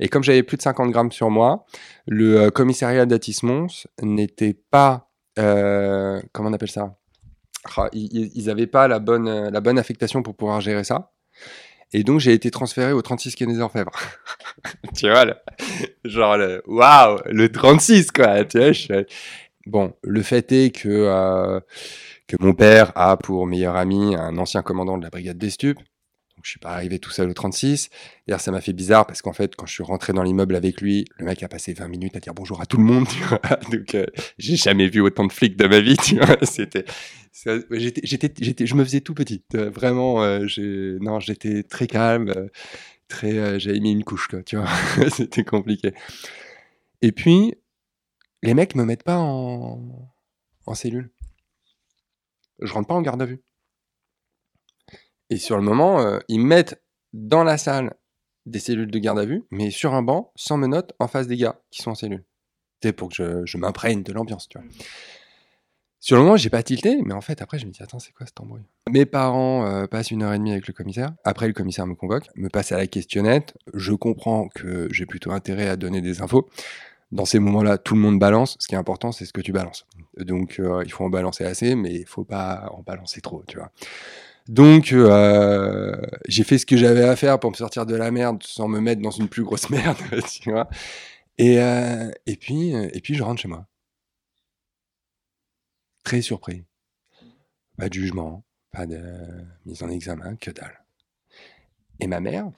Et 0.00 0.08
comme 0.08 0.22
j'avais 0.22 0.42
plus 0.42 0.56
de 0.56 0.62
50 0.62 0.90
grammes 0.90 1.12
sur 1.12 1.28
moi, 1.28 1.66
le 2.06 2.40
euh, 2.40 2.50
commissariat 2.50 3.04
d'Atis-Mons 3.04 3.86
n'était 4.00 4.54
pas 4.54 5.10
euh, 5.38 6.22
comment 6.32 6.48
on 6.48 6.52
appelle 6.52 6.70
ça? 6.70 6.96
Ah, 7.76 7.88
Ils 7.92 8.30
ils 8.34 8.50
avaient 8.50 8.66
pas 8.66 8.88
la 8.88 8.98
bonne, 8.98 9.50
la 9.50 9.60
bonne 9.60 9.78
affectation 9.78 10.22
pour 10.22 10.36
pouvoir 10.36 10.60
gérer 10.60 10.84
ça. 10.84 11.12
Et 11.94 12.04
donc, 12.04 12.20
j'ai 12.20 12.32
été 12.32 12.50
transféré 12.50 12.92
au 12.92 13.02
36 13.02 13.34
quai 13.34 13.44
des 13.46 13.60
Orfèvres. 13.60 13.92
tu 14.96 15.10
vois, 15.10 15.26
genre, 16.04 16.38
waouh, 16.66 17.18
le 17.26 17.52
36, 17.52 18.10
quoi. 18.12 18.44
Tu 18.44 18.58
vois, 18.58 18.72
je 18.72 19.04
Bon, 19.66 19.94
le 20.02 20.22
fait 20.22 20.50
est 20.52 20.70
que, 20.70 20.88
euh, 20.88 21.60
que 22.26 22.36
mon 22.40 22.54
père 22.54 22.92
a 22.96 23.16
pour 23.16 23.46
meilleur 23.46 23.76
ami 23.76 24.16
un 24.16 24.36
ancien 24.38 24.62
commandant 24.62 24.98
de 24.98 25.02
la 25.04 25.10
brigade 25.10 25.38
des 25.38 25.50
stupes. 25.50 25.78
Donc, 25.78 26.44
je 26.44 26.50
suis 26.50 26.58
pas 26.58 26.70
arrivé 26.70 26.98
tout 26.98 27.10
seul 27.10 27.28
au 27.28 27.34
36. 27.34 27.90
D'ailleurs, 28.26 28.40
ça 28.40 28.50
m'a 28.50 28.60
fait 28.60 28.72
bizarre 28.72 29.06
parce 29.06 29.22
qu'en 29.22 29.32
fait, 29.32 29.54
quand 29.54 29.66
je 29.66 29.74
suis 29.74 29.84
rentré 29.84 30.12
dans 30.12 30.22
l'immeuble 30.22 30.56
avec 30.56 30.80
lui, 30.80 31.04
le 31.18 31.26
mec 31.26 31.42
a 31.42 31.48
passé 31.48 31.74
20 31.74 31.86
minutes 31.88 32.16
à 32.16 32.20
dire 32.20 32.34
bonjour 32.34 32.60
à 32.60 32.66
tout 32.66 32.78
le 32.78 32.84
monde. 32.84 33.06
Donc, 33.70 33.94
euh, 33.94 34.06
j'ai 34.38 34.56
jamais 34.56 34.88
vu 34.88 35.00
autant 35.00 35.26
de 35.26 35.32
flics 35.32 35.56
de 35.56 35.66
ma 35.66 35.80
vie, 35.80 35.96
tu 36.02 36.16
vois. 36.16 36.38
C'était, 36.42 36.84
j'étais, 37.70 38.32
j'étais, 38.40 38.66
je 38.66 38.74
me 38.74 38.82
faisais 38.82 39.02
tout 39.02 39.14
petit. 39.14 39.44
Euh, 39.54 39.70
Vraiment, 39.70 40.24
euh, 40.24 40.46
non, 41.00 41.20
j'étais 41.20 41.62
très 41.62 41.86
calme, 41.86 42.48
très, 43.06 43.60
j'avais 43.60 43.78
mis 43.78 43.92
une 43.92 44.04
couche, 44.04 44.26
quoi, 44.26 44.42
tu 44.42 44.56
vois. 44.56 44.68
C'était 45.10 45.44
compliqué. 45.44 45.92
Et 47.02 47.12
puis, 47.12 47.54
les 48.42 48.54
mecs 48.54 48.74
me 48.74 48.84
mettent 48.84 49.04
pas 49.04 49.18
en, 49.18 50.08
cellule. 50.74 51.10
Je 52.60 52.72
rentre 52.72 52.88
pas 52.88 52.94
en 52.94 53.02
garde 53.02 53.22
à 53.22 53.26
vue. 53.26 53.42
Et 55.30 55.36
sur 55.36 55.56
le 55.56 55.62
moment, 55.62 56.00
euh, 56.00 56.18
ils 56.28 56.40
me 56.40 56.46
mettent 56.46 56.82
dans 57.12 57.44
la 57.44 57.58
salle 57.58 57.94
des 58.46 58.58
cellules 58.58 58.90
de 58.90 58.98
garde 58.98 59.18
à 59.18 59.24
vue, 59.24 59.44
mais 59.50 59.70
sur 59.70 59.94
un 59.94 60.02
banc, 60.02 60.32
sans 60.34 60.56
menottes, 60.56 60.92
en 60.98 61.08
face 61.08 61.26
des 61.26 61.36
gars 61.36 61.60
qui 61.70 61.82
sont 61.82 61.92
en 61.92 61.94
cellule. 61.94 62.24
C'est 62.82 62.92
pour 62.92 63.08
que 63.08 63.14
je, 63.14 63.46
je 63.46 63.56
m'imprègne 63.58 64.02
de 64.02 64.12
l'ambiance, 64.12 64.48
tu 64.48 64.58
vois. 64.58 64.66
Sur 66.02 66.16
le 66.16 66.24
moment, 66.24 66.36
j'ai 66.36 66.50
pas 66.50 66.64
tilté, 66.64 67.00
mais 67.04 67.14
en 67.14 67.20
fait, 67.20 67.42
après, 67.42 67.60
je 67.60 67.66
me 67.66 67.70
dis, 67.70 67.80
attends, 67.80 68.00
c'est 68.00 68.10
quoi 68.10 68.26
cet 68.26 68.40
embrouille 68.40 68.64
Mes 68.90 69.06
parents 69.06 69.64
euh, 69.66 69.86
passent 69.86 70.10
une 70.10 70.24
heure 70.24 70.32
et 70.32 70.38
demie 70.38 70.50
avec 70.50 70.66
le 70.66 70.72
commissaire. 70.72 71.12
Après, 71.22 71.46
le 71.46 71.52
commissaire 71.52 71.86
me 71.86 71.94
convoque, 71.94 72.26
me 72.34 72.48
passe 72.48 72.72
à 72.72 72.76
la 72.76 72.88
questionnette. 72.88 73.56
Je 73.72 73.92
comprends 73.92 74.48
que 74.48 74.88
j'ai 74.90 75.06
plutôt 75.06 75.30
intérêt 75.30 75.68
à 75.68 75.76
donner 75.76 76.00
des 76.00 76.20
infos. 76.20 76.48
Dans 77.12 77.26
ces 77.26 77.38
moments-là, 77.38 77.76
tout 77.76 77.94
le 77.94 78.00
monde 78.00 78.18
balance. 78.18 78.56
Ce 78.58 78.66
qui 78.66 78.74
est 78.74 78.78
important, 78.78 79.12
c'est 79.12 79.26
ce 79.26 79.34
que 79.34 79.42
tu 79.42 79.52
balances. 79.52 79.86
Donc, 80.16 80.58
euh, 80.58 80.82
il 80.84 80.90
faut 80.90 81.04
en 81.04 81.10
balancer 81.10 81.44
assez, 81.44 81.74
mais 81.74 81.94
il 81.94 82.06
faut 82.06 82.24
pas 82.24 82.70
en 82.72 82.82
balancer 82.82 83.20
trop, 83.20 83.44
tu 83.46 83.58
vois. 83.58 83.70
Donc, 84.48 84.92
euh, 84.92 85.94
j'ai 86.26 86.42
fait 86.42 86.56
ce 86.56 86.64
que 86.64 86.76
j'avais 86.76 87.04
à 87.04 87.14
faire 87.14 87.38
pour 87.38 87.50
me 87.50 87.56
sortir 87.56 87.84
de 87.84 87.94
la 87.94 88.10
merde 88.10 88.42
sans 88.42 88.66
me 88.66 88.80
mettre 88.80 89.02
dans 89.02 89.10
une 89.10 89.28
plus 89.28 89.44
grosse 89.44 89.68
merde, 89.70 89.98
tu 90.40 90.50
vois. 90.50 90.68
Euh, 91.40 92.10
et 92.26 92.36
puis, 92.36 92.72
je 93.14 93.22
rentre 93.22 93.42
chez 93.42 93.48
moi. 93.48 93.66
Très 96.02 96.22
surpris. 96.22 96.64
Pas 97.76 97.88
de 97.88 97.94
jugement, 97.94 98.42
pas 98.72 98.86
de 98.86 99.00
mise 99.66 99.82
en 99.82 99.90
examen, 99.90 100.36
que 100.36 100.50
dalle. 100.50 100.82
Et 102.00 102.06
ma 102.06 102.20
mère 102.20 102.50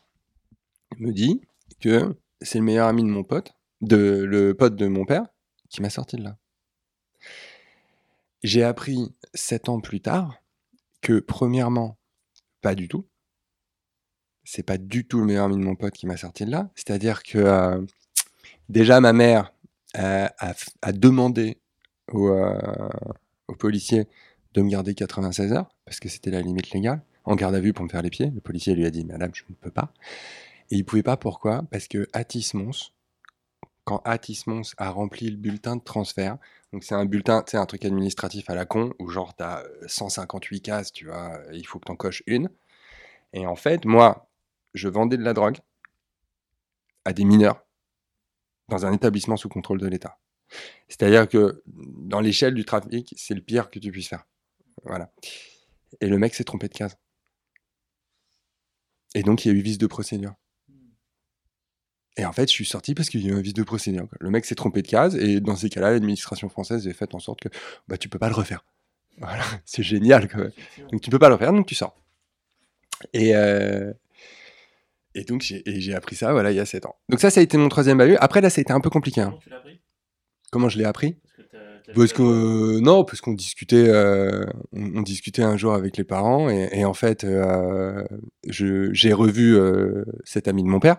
me 0.98 1.12
dit 1.12 1.40
que 1.80 2.16
c'est 2.40 2.58
le 2.58 2.64
meilleur 2.64 2.86
ami 2.86 3.02
de 3.02 3.08
mon 3.08 3.24
pote, 3.24 3.54
de, 3.84 4.24
le 4.24 4.54
pote 4.54 4.76
de 4.76 4.86
mon 4.86 5.04
père, 5.04 5.26
qui 5.68 5.82
m'a 5.82 5.90
sorti 5.90 6.16
de 6.16 6.24
là. 6.24 6.36
J'ai 8.42 8.62
appris 8.62 9.14
sept 9.32 9.68
ans 9.68 9.80
plus 9.80 10.00
tard 10.00 10.42
que, 11.00 11.18
premièrement, 11.18 11.96
pas 12.60 12.74
du 12.74 12.88
tout. 12.88 13.06
C'est 14.44 14.62
pas 14.62 14.76
du 14.76 15.06
tout 15.06 15.20
le 15.20 15.26
meilleur 15.26 15.46
ami 15.46 15.56
de 15.56 15.62
mon 15.62 15.76
pote 15.76 15.94
qui 15.94 16.06
m'a 16.06 16.16
sorti 16.16 16.44
de 16.44 16.50
là. 16.50 16.70
C'est-à-dire 16.74 17.22
que 17.22 17.38
euh, 17.38 17.80
déjà 18.68 19.00
ma 19.00 19.12
mère 19.12 19.54
euh, 19.98 20.28
a, 20.82 20.92
demandé 20.92 21.58
au, 22.12 22.28
euh, 22.28 22.88
au 23.48 23.54
policier 23.54 24.08
de 24.54 24.62
me 24.62 24.70
garder 24.70 24.94
96 24.94 25.52
heures, 25.52 25.74
parce 25.84 26.00
que 26.00 26.08
c'était 26.08 26.30
la 26.30 26.40
limite 26.40 26.70
légale, 26.70 27.02
en 27.24 27.34
garde 27.36 27.54
à 27.54 27.60
vue 27.60 27.72
pour 27.72 27.84
me 27.84 27.90
faire 27.90 28.02
les 28.02 28.10
pieds. 28.10 28.30
Le 28.30 28.40
policier 28.40 28.74
lui 28.74 28.86
a 28.86 28.90
dit, 28.90 29.04
Madame, 29.04 29.30
je 29.34 29.42
ne 29.48 29.54
peux 29.54 29.70
pas. 29.70 29.92
Et 30.70 30.76
il 30.76 30.84
pouvait 30.84 31.02
pas, 31.02 31.16
pourquoi? 31.16 31.64
Parce 31.70 31.88
que 31.88 32.08
Atis 32.12 32.52
Mons, 32.54 32.92
quand 33.84 34.00
Atis 34.04 34.44
Mons 34.46 34.74
a 34.78 34.90
rempli 34.90 35.30
le 35.30 35.36
bulletin 35.36 35.76
de 35.76 35.82
transfert, 35.82 36.38
donc 36.72 36.84
c'est 36.84 36.94
un 36.94 37.04
bulletin, 37.04 37.44
sais, 37.46 37.56
un 37.56 37.66
truc 37.66 37.84
administratif 37.84 38.50
à 38.50 38.54
la 38.54 38.64
con, 38.66 38.94
où 38.98 39.08
genre 39.08 39.34
t'as 39.36 39.62
euh, 39.62 39.84
158 39.86 40.60
cases, 40.60 40.92
tu 40.92 41.06
vois, 41.06 41.38
il 41.52 41.66
faut 41.66 41.78
que 41.78 41.84
t'en 41.86 41.96
coches 41.96 42.22
une. 42.26 42.50
Et 43.32 43.46
en 43.46 43.56
fait, 43.56 43.84
moi, 43.84 44.28
je 44.74 44.88
vendais 44.88 45.16
de 45.16 45.22
la 45.22 45.34
drogue 45.34 45.58
à 47.04 47.12
des 47.12 47.24
mineurs 47.24 47.64
dans 48.68 48.86
un 48.86 48.92
établissement 48.92 49.36
sous 49.36 49.48
contrôle 49.48 49.80
de 49.80 49.86
l'État. 49.86 50.18
C'est-à-dire 50.88 51.28
que 51.28 51.62
dans 51.66 52.20
l'échelle 52.20 52.54
du 52.54 52.64
trafic, 52.64 53.14
c'est 53.16 53.34
le 53.34 53.40
pire 53.40 53.70
que 53.70 53.78
tu 53.78 53.90
puisses 53.90 54.08
faire. 54.08 54.26
Voilà. 54.84 55.12
Et 56.00 56.06
le 56.06 56.18
mec 56.18 56.34
s'est 56.34 56.44
trompé 56.44 56.68
de 56.68 56.74
case. 56.74 56.96
Et 59.14 59.22
donc, 59.22 59.44
il 59.44 59.48
y 59.48 59.50
a 59.54 59.54
eu 59.54 59.60
vice 59.60 59.78
de 59.78 59.86
procédure. 59.86 60.34
Et 62.16 62.24
en 62.24 62.32
fait, 62.32 62.48
je 62.48 62.52
suis 62.52 62.64
sorti 62.64 62.94
parce 62.94 63.08
qu'il 63.08 63.24
y 63.24 63.28
a 63.28 63.32
eu 63.32 63.36
un 63.36 63.40
vice 63.40 63.54
de 63.54 63.62
procédure. 63.64 64.06
Le 64.20 64.30
mec 64.30 64.44
s'est 64.44 64.54
trompé 64.54 64.82
de 64.82 64.86
case, 64.88 65.16
et 65.16 65.40
dans 65.40 65.56
ces 65.56 65.68
cas-là, 65.68 65.90
l'administration 65.90 66.48
française 66.48 66.86
a 66.86 66.92
fait 66.92 67.14
en 67.14 67.18
sorte 67.18 67.40
que 67.40 67.48
bah, 67.88 67.96
tu 67.98 68.08
peux 68.08 68.18
pas 68.18 68.28
le 68.28 68.34
refaire. 68.34 68.64
Voilà, 69.18 69.44
c'est 69.64 69.84
génial. 69.84 70.28
Donc, 70.90 71.00
tu 71.00 71.08
peux 71.10 71.20
pas 71.20 71.28
le 71.28 71.34
refaire, 71.34 71.52
donc 71.52 71.66
tu 71.66 71.76
sors. 71.76 71.96
Et, 73.12 73.36
euh, 73.36 73.92
et 75.14 75.22
donc, 75.22 75.42
j'ai 75.42 75.94
appris 75.94 76.16
ça, 76.16 76.32
voilà, 76.32 76.50
il 76.50 76.56
y 76.56 76.60
a 76.60 76.66
7 76.66 76.86
ans. 76.86 76.96
Donc 77.08 77.20
ça, 77.20 77.30
ça 77.30 77.38
a 77.38 77.42
été 77.44 77.56
mon 77.56 77.68
troisième 77.68 77.98
bahut. 77.98 78.16
Après, 78.16 78.40
là, 78.40 78.50
ça 78.50 78.58
a 78.58 78.62
été 78.62 78.72
un 78.72 78.80
peu 78.80 78.90
compliqué. 78.90 79.20
hein. 79.20 79.30
Comment 79.30 79.38
tu 79.40 79.50
l'as 79.50 79.60
pris 79.60 79.80
Comment 80.50 80.68
je 80.68 80.78
l'ai 80.78 80.84
appris? 80.84 81.16
Parce 81.94 82.12
que 82.12 82.22
euh, 82.22 82.80
non, 82.80 83.04
parce 83.04 83.20
qu'on 83.20 83.34
discutait, 83.34 83.88
euh, 83.88 84.44
on, 84.72 84.96
on 84.98 85.02
discutait 85.02 85.42
un 85.42 85.56
jour 85.56 85.74
avec 85.74 85.96
les 85.96 86.04
parents 86.04 86.48
et, 86.50 86.68
et 86.72 86.84
en 86.84 86.94
fait, 86.94 87.22
euh, 87.24 88.02
j'ai 88.48 89.12
revu 89.12 89.56
cet 90.24 90.48
ami 90.48 90.62
de 90.64 90.68
mon 90.68 90.80
père 90.80 90.96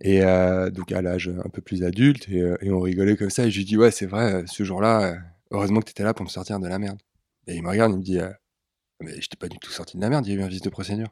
et 0.00 0.22
euh, 0.22 0.70
donc 0.70 0.92
à 0.92 1.00
l'âge 1.02 1.30
un 1.44 1.48
peu 1.48 1.62
plus 1.62 1.82
adulte 1.82 2.28
et, 2.28 2.40
euh, 2.42 2.56
et 2.60 2.70
on 2.70 2.80
rigolait 2.80 3.16
comme 3.16 3.30
ça 3.30 3.46
et 3.46 3.50
je 3.50 3.58
lui 3.58 3.64
dis 3.64 3.76
ouais 3.78 3.90
c'est 3.90 4.06
vrai, 4.06 4.44
ce 4.46 4.62
jour-là, 4.64 5.02
euh, 5.02 5.16
heureusement 5.50 5.80
que 5.80 5.86
tu 5.86 5.92
étais 5.92 6.04
là 6.04 6.14
pour 6.14 6.24
me 6.24 6.30
sortir 6.30 6.58
de 6.60 6.68
la 6.68 6.78
merde. 6.78 6.98
Et 7.46 7.54
il 7.54 7.62
me 7.62 7.68
regarde, 7.68 7.92
il 7.92 7.98
me 7.98 8.02
dit 8.02 8.18
euh, 8.18 8.30
mais 9.00 9.20
je 9.20 9.28
t'ai 9.28 9.36
pas 9.36 9.48
du 9.48 9.58
tout 9.58 9.70
sorti 9.70 9.96
de 9.96 10.02
la 10.02 10.10
merde, 10.10 10.26
il 10.26 10.34
y 10.34 10.36
a 10.36 10.40
eu 10.40 10.42
un 10.42 10.48
vice 10.48 10.62
de 10.62 10.70
procédure. 10.70 11.08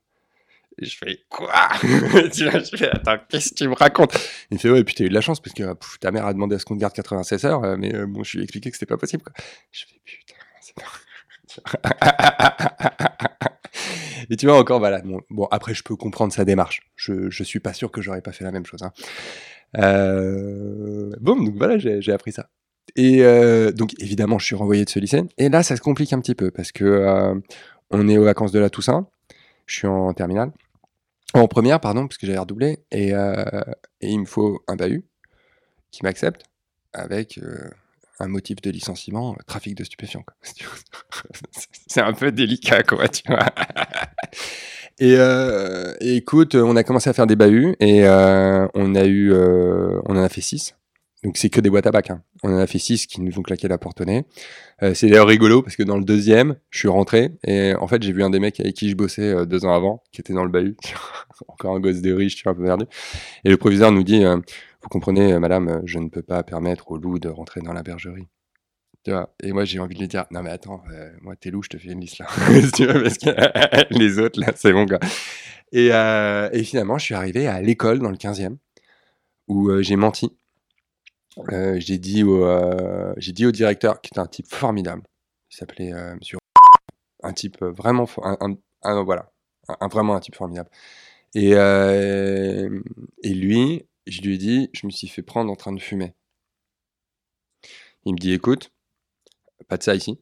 Et 0.78 0.86
je 0.86 0.96
fais 0.96 1.20
quoi? 1.28 1.52
Tu 2.32 2.48
vois, 2.48 2.58
Je 2.58 2.76
fais 2.76 2.90
attends, 2.90 3.16
qu'est-ce 3.28 3.50
que 3.50 3.54
tu 3.54 3.68
me 3.68 3.74
racontes? 3.74 4.14
Il 4.50 4.54
me 4.54 4.58
fait 4.58 4.70
ouais, 4.70 4.80
et 4.80 4.84
puis 4.84 4.94
t'as 4.94 5.04
eu 5.04 5.08
de 5.08 5.14
la 5.14 5.20
chance 5.20 5.40
parce 5.40 5.54
que 5.54 5.72
pff, 5.74 5.98
ta 6.00 6.10
mère 6.10 6.26
a 6.26 6.32
demandé 6.34 6.56
à 6.56 6.58
ce 6.58 6.64
qu'on 6.64 6.74
te 6.74 6.80
garde 6.80 6.94
96 6.94 7.44
heures, 7.44 7.78
mais 7.78 7.94
euh, 7.94 8.06
bon, 8.06 8.24
je 8.24 8.32
lui 8.32 8.40
ai 8.40 8.44
expliqué 8.44 8.70
que 8.70 8.76
c'était 8.76 8.86
pas 8.86 8.98
possible. 8.98 9.22
Quoi. 9.22 9.32
Je 9.70 9.84
fais 9.86 10.00
putain, 10.04 10.34
c'est 10.60 10.74
pas. 10.74 10.82
et 14.30 14.36
tu 14.36 14.46
vois 14.46 14.58
encore, 14.58 14.78
voilà. 14.78 15.02
Bon, 15.30 15.46
après, 15.50 15.74
je 15.74 15.82
peux 15.82 15.96
comprendre 15.96 16.32
sa 16.32 16.44
démarche. 16.44 16.82
Je, 16.96 17.30
je 17.30 17.42
suis 17.42 17.60
pas 17.60 17.72
sûr 17.72 17.90
que 17.90 18.00
j'aurais 18.00 18.22
pas 18.22 18.32
fait 18.32 18.44
la 18.44 18.52
même 18.52 18.66
chose. 18.66 18.82
Hein. 18.82 18.92
Euh... 19.78 21.10
Bon, 21.20 21.36
donc 21.36 21.56
voilà, 21.56 21.78
j'ai 21.78 22.12
appris 22.12 22.32
ça. 22.32 22.48
Et 22.96 23.24
euh, 23.24 23.72
donc 23.72 23.92
évidemment, 23.98 24.38
je 24.38 24.44
suis 24.44 24.54
renvoyé 24.54 24.84
de 24.84 24.90
ce 24.90 24.98
lycée. 24.98 25.22
Et 25.38 25.48
là, 25.48 25.62
ça 25.62 25.76
se 25.76 25.80
complique 25.80 26.12
un 26.12 26.20
petit 26.20 26.34
peu 26.34 26.50
parce 26.50 26.70
que 26.70 26.84
euh, 26.84 27.34
on 27.90 28.08
est 28.08 28.18
aux 28.18 28.24
vacances 28.24 28.52
de 28.52 28.58
la 28.58 28.70
Toussaint. 28.70 29.08
Je 29.66 29.74
suis 29.76 29.86
en 29.86 30.12
terminale. 30.12 30.52
En 31.32 31.48
première, 31.48 31.80
pardon, 31.80 32.06
parce 32.06 32.18
que 32.18 32.26
j'avais 32.26 32.38
redoublé. 32.38 32.84
Et, 32.92 33.08
et 33.08 33.14
il 34.00 34.20
me 34.20 34.24
faut 34.24 34.62
un 34.68 34.76
bahut 34.76 35.04
qui 35.90 36.04
m'accepte 36.04 36.44
avec 36.92 37.40
un 38.20 38.28
motif 38.28 38.60
de 38.62 38.70
licenciement, 38.70 39.32
euh, 39.32 39.42
trafic 39.46 39.74
de 39.74 39.84
stupéfiants. 39.84 40.24
C'est 41.88 42.00
un 42.00 42.12
peu 42.12 42.32
délicat, 42.32 42.82
quoi, 42.82 43.08
tu 43.08 43.22
vois. 43.26 43.46
Et, 44.98 45.14
euh, 45.16 45.92
écoute, 46.00 46.54
on 46.54 46.76
a 46.76 46.84
commencé 46.84 47.10
à 47.10 47.12
faire 47.12 47.26
des 47.26 47.36
bahuts 47.36 47.74
et 47.80 48.06
euh, 48.06 48.66
on 48.74 48.94
a 48.94 49.04
eu, 49.04 49.32
euh, 49.32 50.00
on 50.06 50.16
en 50.16 50.22
a 50.22 50.28
fait 50.28 50.40
six. 50.40 50.74
Donc 51.24 51.38
c'est 51.38 51.48
que 51.48 51.60
des 51.62 51.70
boîtes 51.70 51.86
à 51.86 51.90
bac. 51.90 52.10
hein. 52.10 52.22
On 52.42 52.52
en 52.54 52.58
a 52.58 52.66
fait 52.66 52.78
six 52.78 53.06
qui 53.06 53.22
nous 53.22 53.38
ont 53.38 53.42
claqué 53.42 53.66
la 53.66 53.78
porte 53.78 54.02
au 54.02 54.04
nez. 54.04 54.26
Euh, 54.82 54.92
c'est 54.92 55.08
d'ailleurs 55.08 55.26
rigolo 55.26 55.62
parce 55.62 55.74
que 55.74 55.82
dans 55.82 55.96
le 55.96 56.04
deuxième, 56.04 56.56
je 56.68 56.80
suis 56.80 56.88
rentré 56.88 57.30
et 57.46 57.74
en 57.76 57.86
fait 57.88 58.02
j'ai 58.02 58.12
vu 58.12 58.22
un 58.22 58.28
des 58.28 58.40
mecs 58.40 58.60
avec 58.60 58.74
qui 58.74 58.90
je 58.90 58.94
bossais 58.94 59.22
euh, 59.32 59.46
deux 59.46 59.64
ans 59.64 59.72
avant, 59.72 60.02
qui 60.12 60.20
était 60.20 60.34
dans 60.34 60.44
le 60.44 60.50
bahut. 60.50 60.76
Encore 61.48 61.74
un 61.76 61.80
gosse 61.80 62.02
de 62.02 62.12
riche, 62.12 62.36
tu 62.36 62.42
vois, 62.44 62.52
un 62.52 62.54
peu 62.56 62.64
perdu. 62.64 62.84
Et 63.44 63.48
le 63.48 63.56
proviseur 63.56 63.90
nous 63.90 64.04
dit, 64.04 64.22
vous 64.84 64.90
comprenez, 64.90 65.32
euh, 65.32 65.40
madame, 65.40 65.68
euh, 65.68 65.80
je 65.86 65.98
ne 65.98 66.08
peux 66.08 66.22
pas 66.22 66.42
permettre 66.42 66.90
au 66.90 66.98
loup 66.98 67.18
de 67.18 67.28
rentrer 67.30 67.62
dans 67.62 67.72
la 67.72 67.82
bergerie. 67.82 68.28
Tu 69.02 69.10
vois, 69.10 69.34
et 69.42 69.52
moi 69.52 69.64
j'ai 69.64 69.80
envie 69.80 69.94
de 69.94 70.00
lui 70.00 70.08
dire, 70.08 70.24
non 70.30 70.42
mais 70.42 70.50
attends, 70.50 70.82
euh, 70.92 71.10
moi 71.20 71.36
t'es 71.36 71.50
loup, 71.50 71.62
je 71.62 71.68
te 71.70 71.78
fais 71.78 71.90
une 71.90 72.00
liste 72.00 72.18
là. 72.18 72.26
tu 72.74 72.84
vois, 72.86 73.02
parce 73.02 73.18
que 73.18 73.30
les 73.98 74.18
autres 74.18 74.40
là, 74.40 74.52
c'est 74.54 74.72
bon 74.72 74.86
quoi. 74.86 74.98
Et, 75.72 75.88
et 75.88 76.64
finalement, 76.64 76.98
je 76.98 77.04
suis 77.04 77.14
arrivé 77.14 77.48
à 77.48 77.60
l'école 77.60 77.98
dans 77.98 78.10
le 78.10 78.16
15e 78.16 78.56
où 79.48 79.70
j'ai 79.82 79.96
menti. 79.96 80.30
J'ai 81.50 81.98
dit, 81.98 82.22
au, 82.22 83.50
directeur, 83.50 84.00
qui 84.00 84.10
était 84.12 84.20
un 84.20 84.26
type 84.26 84.46
formidable, 84.46 85.02
il 85.50 85.56
s'appelait 85.56 85.92
Monsieur, 86.14 86.38
un 87.24 87.32
type 87.32 87.60
vraiment, 87.60 88.08
un, 88.22 88.56
un- 88.84 89.02
voilà, 89.02 89.32
vraiment 89.90 90.14
un 90.14 90.20
type 90.20 90.36
formidable. 90.36 90.70
Et 91.34 91.54
lui, 93.24 93.84
je 94.06 94.20
lui 94.22 94.34
ai 94.34 94.38
dit, 94.38 94.70
je 94.72 94.86
me 94.86 94.90
suis 94.90 95.08
fait 95.08 95.22
prendre 95.22 95.50
en 95.50 95.56
train 95.56 95.72
de 95.72 95.80
fumer. 95.80 96.14
Il 98.04 98.12
me 98.14 98.18
dit, 98.18 98.32
écoute, 98.32 98.72
pas 99.68 99.76
de 99.76 99.82
ça 99.82 99.94
ici, 99.94 100.20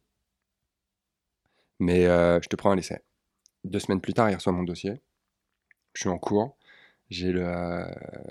mais 1.79 2.07
euh, 2.07 2.40
je 2.42 2.49
te 2.49 2.57
prends 2.57 2.71
un 2.71 2.79
essai. 2.79 3.03
Deux 3.64 3.81
semaines 3.81 4.01
plus 4.01 4.14
tard, 4.14 4.31
il 4.31 4.35
reçoit 4.35 4.53
mon 4.53 4.62
dossier. 4.62 5.01
Je 5.95 6.03
suis 6.03 6.09
en 6.09 6.18
cours, 6.18 6.57
j'ai 7.12 7.33
euh, 7.35 7.85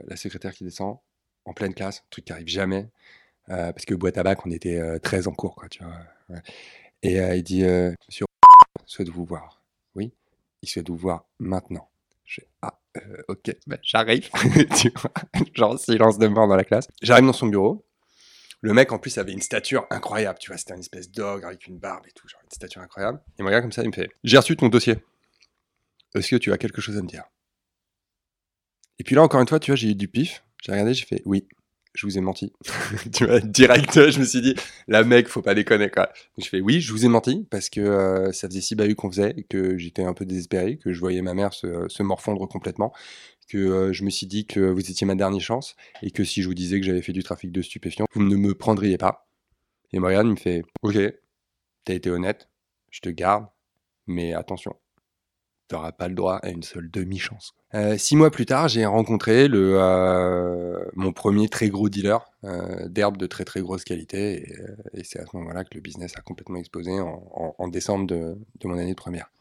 la 0.07 0.15
secrétaire 0.15 0.53
qui 0.53 0.63
descend 0.63 0.97
en 1.45 1.53
pleine 1.53 1.73
classe, 1.73 2.03
truc 2.09 2.25
qui 2.25 2.33
arrive 2.33 2.47
jamais, 2.47 2.89
euh, 3.49 3.71
parce 3.71 3.85
que 3.85 3.93
boîte 3.93 4.17
à 4.17 4.23
bac, 4.23 4.45
on 4.45 4.51
était 4.51 4.79
euh, 4.79 4.99
13 4.99 5.27
en 5.27 5.33
cours. 5.33 5.63
Et 7.03 7.17
il 7.17 7.43
dit, 7.43 7.63
Monsieur, 7.63 8.25
souhaite 8.85 9.09
vous 9.09 9.25
voir? 9.25 9.61
Oui, 9.95 10.13
il 10.61 10.69
souhaite 10.69 10.89
vous 10.89 10.97
voir 10.97 11.25
maintenant. 11.39 11.89
Je 12.25 12.41
fais, 12.41 12.47
ah, 12.61 12.80
euh, 12.97 13.21
ok, 13.27 13.55
ben, 13.67 13.77
j'arrive. 13.81 14.29
tu 14.77 14.91
vois, 14.95 15.11
genre 15.53 15.79
silence 15.79 16.17
de 16.17 16.27
mort 16.27 16.47
dans 16.47 16.55
la 16.55 16.63
classe. 16.63 16.87
J'arrive 17.01 17.25
dans 17.25 17.33
son 17.33 17.47
bureau. 17.47 17.85
Le 18.61 18.73
mec, 18.73 18.91
en 18.91 18.99
plus, 18.99 19.17
avait 19.17 19.31
une 19.31 19.41
stature 19.41 19.87
incroyable, 19.89 20.37
tu 20.39 20.51
vois, 20.51 20.57
c'était 20.57 20.75
une 20.75 20.81
espèce 20.81 21.09
d'ogre 21.09 21.47
avec 21.47 21.65
une 21.65 21.79
barbe 21.79 22.05
et 22.07 22.11
tout, 22.11 22.27
genre 22.27 22.41
une 22.43 22.51
stature 22.51 22.81
incroyable. 22.81 23.19
Il 23.39 23.43
me 23.43 23.47
regarde 23.47 23.63
comme 23.63 23.71
ça, 23.71 23.81
il 23.81 23.87
me 23.89 23.93
fait, 23.93 24.09
j'ai 24.23 24.37
reçu 24.37 24.55
ton 24.55 24.67
dossier. 24.67 24.97
Est-ce 26.13 26.29
que 26.29 26.35
tu 26.35 26.51
as 26.51 26.57
quelque 26.57 26.81
chose 26.81 26.97
à 26.97 27.01
me 27.01 27.07
dire? 27.07 27.23
Et 28.99 29.03
puis 29.03 29.15
là, 29.15 29.23
encore 29.23 29.41
une 29.41 29.47
fois, 29.47 29.59
tu 29.59 29.71
vois, 29.71 29.75
j'ai 29.75 29.89
eu 29.89 29.95
du 29.95 30.07
pif. 30.07 30.43
J'ai 30.61 30.71
regardé, 30.73 30.93
j'ai 30.93 31.05
fait, 31.05 31.23
oui, 31.25 31.47
je 31.93 32.05
vous 32.05 32.17
ai 32.17 32.21
menti. 32.21 32.53
tu 33.13 33.25
vois, 33.25 33.39
direct, 33.39 33.93
je 34.09 34.19
me 34.19 34.25
suis 34.25 34.41
dit, 34.41 34.55
la 34.87 35.03
mec, 35.03 35.27
faut 35.27 35.41
pas 35.41 35.55
déconner, 35.55 35.89
quoi. 35.89 36.11
Je 36.37 36.45
fais, 36.45 36.61
oui, 36.61 36.81
je 36.81 36.91
vous 36.91 37.05
ai 37.05 37.07
menti, 37.07 37.45
parce 37.49 37.69
que 37.69 37.81
euh, 37.81 38.31
ça 38.31 38.47
faisait 38.47 38.61
six 38.61 38.75
bahuts 38.75 38.95
qu'on 38.95 39.11
faisait, 39.11 39.45
que 39.49 39.77
j'étais 39.77 40.03
un 40.03 40.13
peu 40.13 40.25
désespéré, 40.25 40.77
que 40.77 40.93
je 40.93 40.99
voyais 40.99 41.21
ma 41.21 41.33
mère 41.33 41.53
se, 41.53 42.03
morfondre 42.03 42.47
complètement, 42.47 42.93
que 43.47 43.57
euh, 43.57 43.93
je 43.93 44.03
me 44.03 44.09
suis 44.09 44.27
dit 44.27 44.45
que 44.45 44.59
vous 44.59 44.89
étiez 44.89 45.05
ma 45.05 45.15
dernière 45.15 45.41
chance, 45.41 45.75
et 46.01 46.11
que 46.11 46.23
si 46.23 46.41
je 46.41 46.47
vous 46.47 46.53
disais 46.53 46.79
que 46.79 46.85
j'avais 46.85 47.01
fait 47.01 47.13
du 47.13 47.23
trafic 47.23 47.51
de 47.51 47.61
stupéfiants, 47.61 48.05
vous 48.13 48.23
ne 48.23 48.35
me 48.35 48.55
prendriez 48.55 48.97
pas. 48.97 49.27
Et 49.93 49.97
il 49.97 50.01
me 50.01 50.35
fait, 50.37 50.63
ok, 50.83 50.97
t'as 51.83 51.93
été 51.93 52.09
honnête, 52.09 52.49
je 52.91 53.01
te 53.01 53.09
garde, 53.09 53.47
mais 54.07 54.33
attention, 54.33 54.75
t'auras 55.71 55.91
pas 55.91 56.07
le 56.07 56.15
droit 56.15 56.35
à 56.37 56.49
une 56.49 56.63
seule 56.63 56.89
demi-chance. 56.91 57.53
Euh, 57.73 57.97
six 57.97 58.15
mois 58.15 58.29
plus 58.31 58.45
tard, 58.45 58.67
j'ai 58.67 58.85
rencontré 58.85 59.47
le, 59.47 59.75
euh, 59.79 60.83
mon 60.95 61.13
premier 61.13 61.47
très 61.49 61.69
gros 61.69 61.89
dealer 61.89 62.19
euh, 62.43 62.87
d'herbes 62.89 63.17
de 63.17 63.25
très 63.27 63.45
très 63.45 63.61
grosse 63.61 63.83
qualité, 63.83 64.43
et, 64.51 64.59
euh, 64.61 64.75
et 64.93 65.03
c'est 65.03 65.19
à 65.19 65.25
ce 65.25 65.35
moment-là 65.37 65.63
que 65.63 65.69
le 65.75 65.81
business 65.81 66.13
a 66.17 66.21
complètement 66.21 66.57
explosé 66.57 66.99
en, 66.99 67.23
en- 67.33 67.55
en 67.57 67.67
décembre 67.67 68.05
de, 68.07 68.37
de 68.59 68.67
mon 68.67 68.77
année 68.77 68.91
de 68.91 68.95
première. 68.95 69.31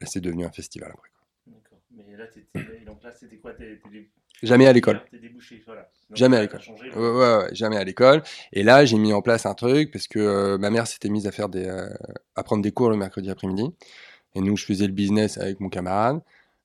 Là, 0.00 0.06
c'est 0.10 0.20
devenu 0.20 0.44
un 0.44 0.50
festival 0.52 0.90
après. 0.92 1.08
D'accord. 1.46 1.78
Mais 1.90 2.16
là, 2.16 2.26
t'étais- 2.26 2.84
donc 2.84 3.02
là, 3.02 3.10
c'était 3.18 3.36
quoi? 3.36 3.52
T'es 3.54 3.78
t'es 3.82 3.90
dé- 3.90 4.10
Jamais 4.42 4.66
à 4.66 4.72
l'école. 4.72 5.00
T'es 5.10 5.18
débouché, 5.18 5.62
voilà. 5.64 5.82
Donc, 6.10 6.16
Jamais 6.18 6.36
à 6.36 6.42
l'école. 6.42 6.58
t'as 6.58 6.64
changé, 6.66 6.90
Ouais, 6.90 6.96
ouais, 7.10 7.36
ouais, 7.38 7.48
jamais 7.54 7.76
à 7.76 7.84
l'école. 7.84 8.22
Et 8.52 8.62
là, 8.64 8.84
j'ai 8.84 8.98
mis 8.98 9.12
en 9.12 9.22
place 9.22 9.46
un 9.46 9.54
truc 9.54 9.92
parce 9.92 10.08
que 10.08 10.56
ma 10.56 10.68
mère 10.70 10.86
s'était 10.88 11.08
mise 11.08 11.26
à 11.28 11.32
faire 11.32 11.48
des, 11.48 11.68
à 12.34 12.42
prendre 12.42 12.62
des 12.62 12.72
cours 12.72 12.90
le 12.90 12.96
mercredi 12.96 13.30
après-midi. 13.30 13.72
Et 14.34 14.40
nous, 14.40 14.56
je 14.56 14.64
faisais 14.64 14.86
le 14.86 14.92
business 14.92 15.38
avec 15.38 15.60
mon 15.60 15.68
camarade 15.68 16.20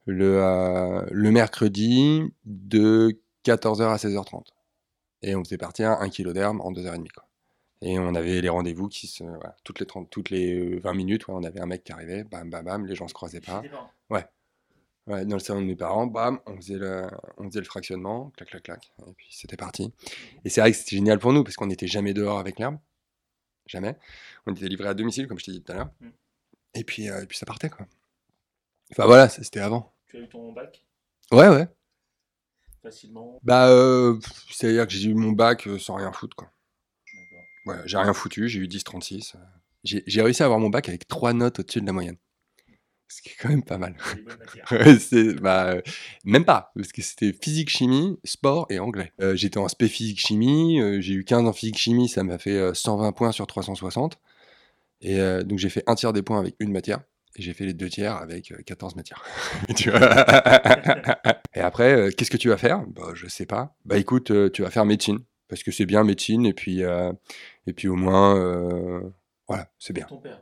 le, 0.05 0.37
euh, 0.41 1.05
le 1.11 1.31
mercredi 1.31 2.21
de 2.45 3.19
14h 3.43 3.83
à 3.83 3.97
16h30. 3.97 4.45
Et 5.21 5.35
on 5.35 5.43
faisait 5.43 5.57
partir 5.57 5.91
un 5.91 6.09
kilo 6.09 6.31
d'herbe 6.31 6.61
en 6.61 6.71
2h30. 6.71 7.09
Quoi. 7.11 7.27
Et 7.81 7.99
on 7.99 8.15
avait 8.15 8.39
les 8.41 8.49
rendez-vous 8.49 8.87
qui 8.87 9.07
se, 9.07 9.23
voilà, 9.23 9.55
toutes 9.63 9.79
les 9.79 9.85
30, 9.85 10.09
toutes 10.09 10.29
les 10.29 10.79
20 10.79 10.93
minutes, 10.93 11.27
ouais, 11.27 11.33
on 11.35 11.43
avait 11.43 11.59
un 11.59 11.65
mec 11.65 11.83
qui 11.83 11.91
arrivait, 11.91 12.23
bam, 12.23 12.49
bam, 12.49 12.63
bam, 12.65 12.85
les 12.85 12.95
gens 12.95 13.07
se 13.07 13.13
croisaient 13.13 13.41
pas- 13.41 13.61
Ouais, 14.09 15.25
dans 15.25 15.37
le 15.37 15.39
salon 15.41 15.61
de 15.61 15.65
mes 15.67 15.75
parents, 15.77 16.05
bam, 16.05 16.39
on 16.47 16.57
faisait 16.57 16.75
le, 16.77 17.07
on 17.37 17.45
faisait 17.45 17.59
le 17.61 17.65
fractionnement, 17.65 18.29
clac, 18.35 18.49
clac, 18.49 18.63
clac, 18.63 18.91
et 19.07 19.13
puis 19.13 19.27
c'était 19.31 19.55
parti. 19.55 19.93
Et 20.43 20.49
c'est 20.49 20.59
vrai 20.59 20.71
que 20.71 20.77
c'était 20.77 20.97
génial 20.97 21.17
pour 21.17 21.31
nous, 21.31 21.45
parce 21.45 21.55
qu'on 21.55 21.67
n'était 21.67 21.87
jamais 21.87 22.13
dehors 22.13 22.39
avec 22.39 22.59
l'herbe, 22.59 22.77
jamais. 23.67 23.95
On 24.45 24.53
était 24.53 24.67
livré 24.67 24.89
à 24.89 24.93
domicile, 24.93 25.27
comme 25.29 25.39
je 25.39 25.45
t'ai 25.45 25.51
dit 25.53 25.61
tout 25.63 25.71
à 25.71 25.75
l'heure. 25.75 25.89
Mm. 26.01 26.07
Et 26.73 26.83
puis, 26.83 27.09
euh, 27.09 27.23
et 27.23 27.25
puis 27.25 27.37
ça 27.37 27.45
partait, 27.45 27.69
quoi. 27.69 27.87
Enfin 28.91 29.05
voilà, 29.05 29.29
c'était 29.29 29.59
avant. 29.59 29.93
Tu 30.07 30.17
as 30.17 30.19
eu 30.21 30.29
ton 30.29 30.51
bac? 30.53 30.85
Ouais, 31.31 31.49
ouais. 31.49 31.67
facilement? 32.81 33.39
Bah, 33.43 33.69
euh, 33.69 34.17
c'est-à-dire 34.51 34.87
que 34.87 34.93
j'ai 34.93 35.09
eu 35.09 35.13
mon 35.13 35.31
bac 35.31 35.67
euh, 35.67 35.77
sans 35.79 35.95
rien 35.95 36.11
foutre, 36.11 36.35
quoi. 36.35 36.51
D'accord. 37.13 37.45
Ouais, 37.65 37.83
j'ai 37.85 37.97
rien 37.97 38.13
foutu, 38.13 38.47
j'ai 38.49 38.59
eu 38.59 38.67
10-36. 38.67 39.35
euh. 39.35 39.39
J'ai 39.83 40.03
j'ai 40.07 40.21
réussi 40.21 40.41
à 40.43 40.45
avoir 40.45 40.59
mon 40.59 40.69
bac 40.69 40.89
avec 40.89 41.07
trois 41.07 41.33
notes 41.33 41.59
au-dessus 41.59 41.81
de 41.81 41.85
la 41.85 41.93
moyenne. 41.93 42.17
Ce 43.09 43.21
qui 43.21 43.29
est 43.29 43.35
quand 43.39 43.49
même 43.49 43.63
pas 43.63 43.77
mal. 43.77 43.95
C'est 44.99 45.33
bah, 45.41 45.67
euh, 45.75 45.81
même 46.25 46.43
pas 46.45 46.71
parce 46.75 46.91
que 46.91 47.01
c'était 47.01 47.31
physique 47.33 47.69
chimie 47.69 48.19
sport 48.25 48.65
et 48.69 48.79
anglais 48.79 49.13
Euh, 49.21 49.35
j'étais 49.35 49.59
en 49.59 49.67
spé 49.69 49.87
physique 49.87 50.19
chimie 50.19 50.81
euh, 50.81 50.99
j'ai 51.01 51.13
eu 51.13 51.23
15 51.23 51.45
en 51.47 51.53
physique 51.53 51.77
chimie 51.77 52.09
ça 52.09 52.23
m'a 52.23 52.37
fait 52.37 52.57
euh, 52.57 52.73
120 52.73 53.13
points 53.13 53.31
sur 53.31 53.47
360 53.47 54.19
et 55.01 55.19
euh, 55.19 55.43
donc 55.43 55.59
j'ai 55.59 55.69
fait 55.69 55.83
un 55.87 55.95
tiers 55.95 56.13
des 56.13 56.21
points 56.21 56.39
avec 56.39 56.55
une 56.59 56.71
matière 56.71 56.99
et 57.35 57.41
j'ai 57.41 57.53
fait 57.53 57.65
les 57.65 57.73
deux 57.73 57.89
tiers 57.89 58.15
avec 58.15 58.51
euh, 58.51 58.57
14 58.65 58.95
matières. 58.95 59.23
Tu 59.75 59.89
vois 59.91 59.99
et 61.55 61.59
après 61.59 61.93
euh, 61.93 62.09
qu'est-ce 62.11 62.31
que 62.31 62.37
tu 62.37 62.49
vas 62.49 62.57
faire? 62.57 62.83
Bah 62.87 63.11
je 63.13 63.27
sais 63.27 63.45
pas. 63.45 63.75
Bah 63.85 63.97
écoute 63.97 64.31
euh, 64.31 64.49
tu 64.49 64.61
vas 64.63 64.69
faire 64.71 64.85
médecine 64.85 65.19
parce 65.47 65.63
que 65.63 65.71
c'est 65.71 65.85
bien 65.85 66.03
médecine 66.03 66.45
et 66.45 66.53
puis 66.53 66.83
euh, 66.83 67.11
et 67.67 67.73
puis 67.73 67.87
au 67.87 67.95
moins 67.95 68.35
euh, 68.37 69.01
voilà 69.47 69.69
c'est 69.79 69.93
bien. 69.93 70.05
Ton 70.05 70.17
père. 70.17 70.41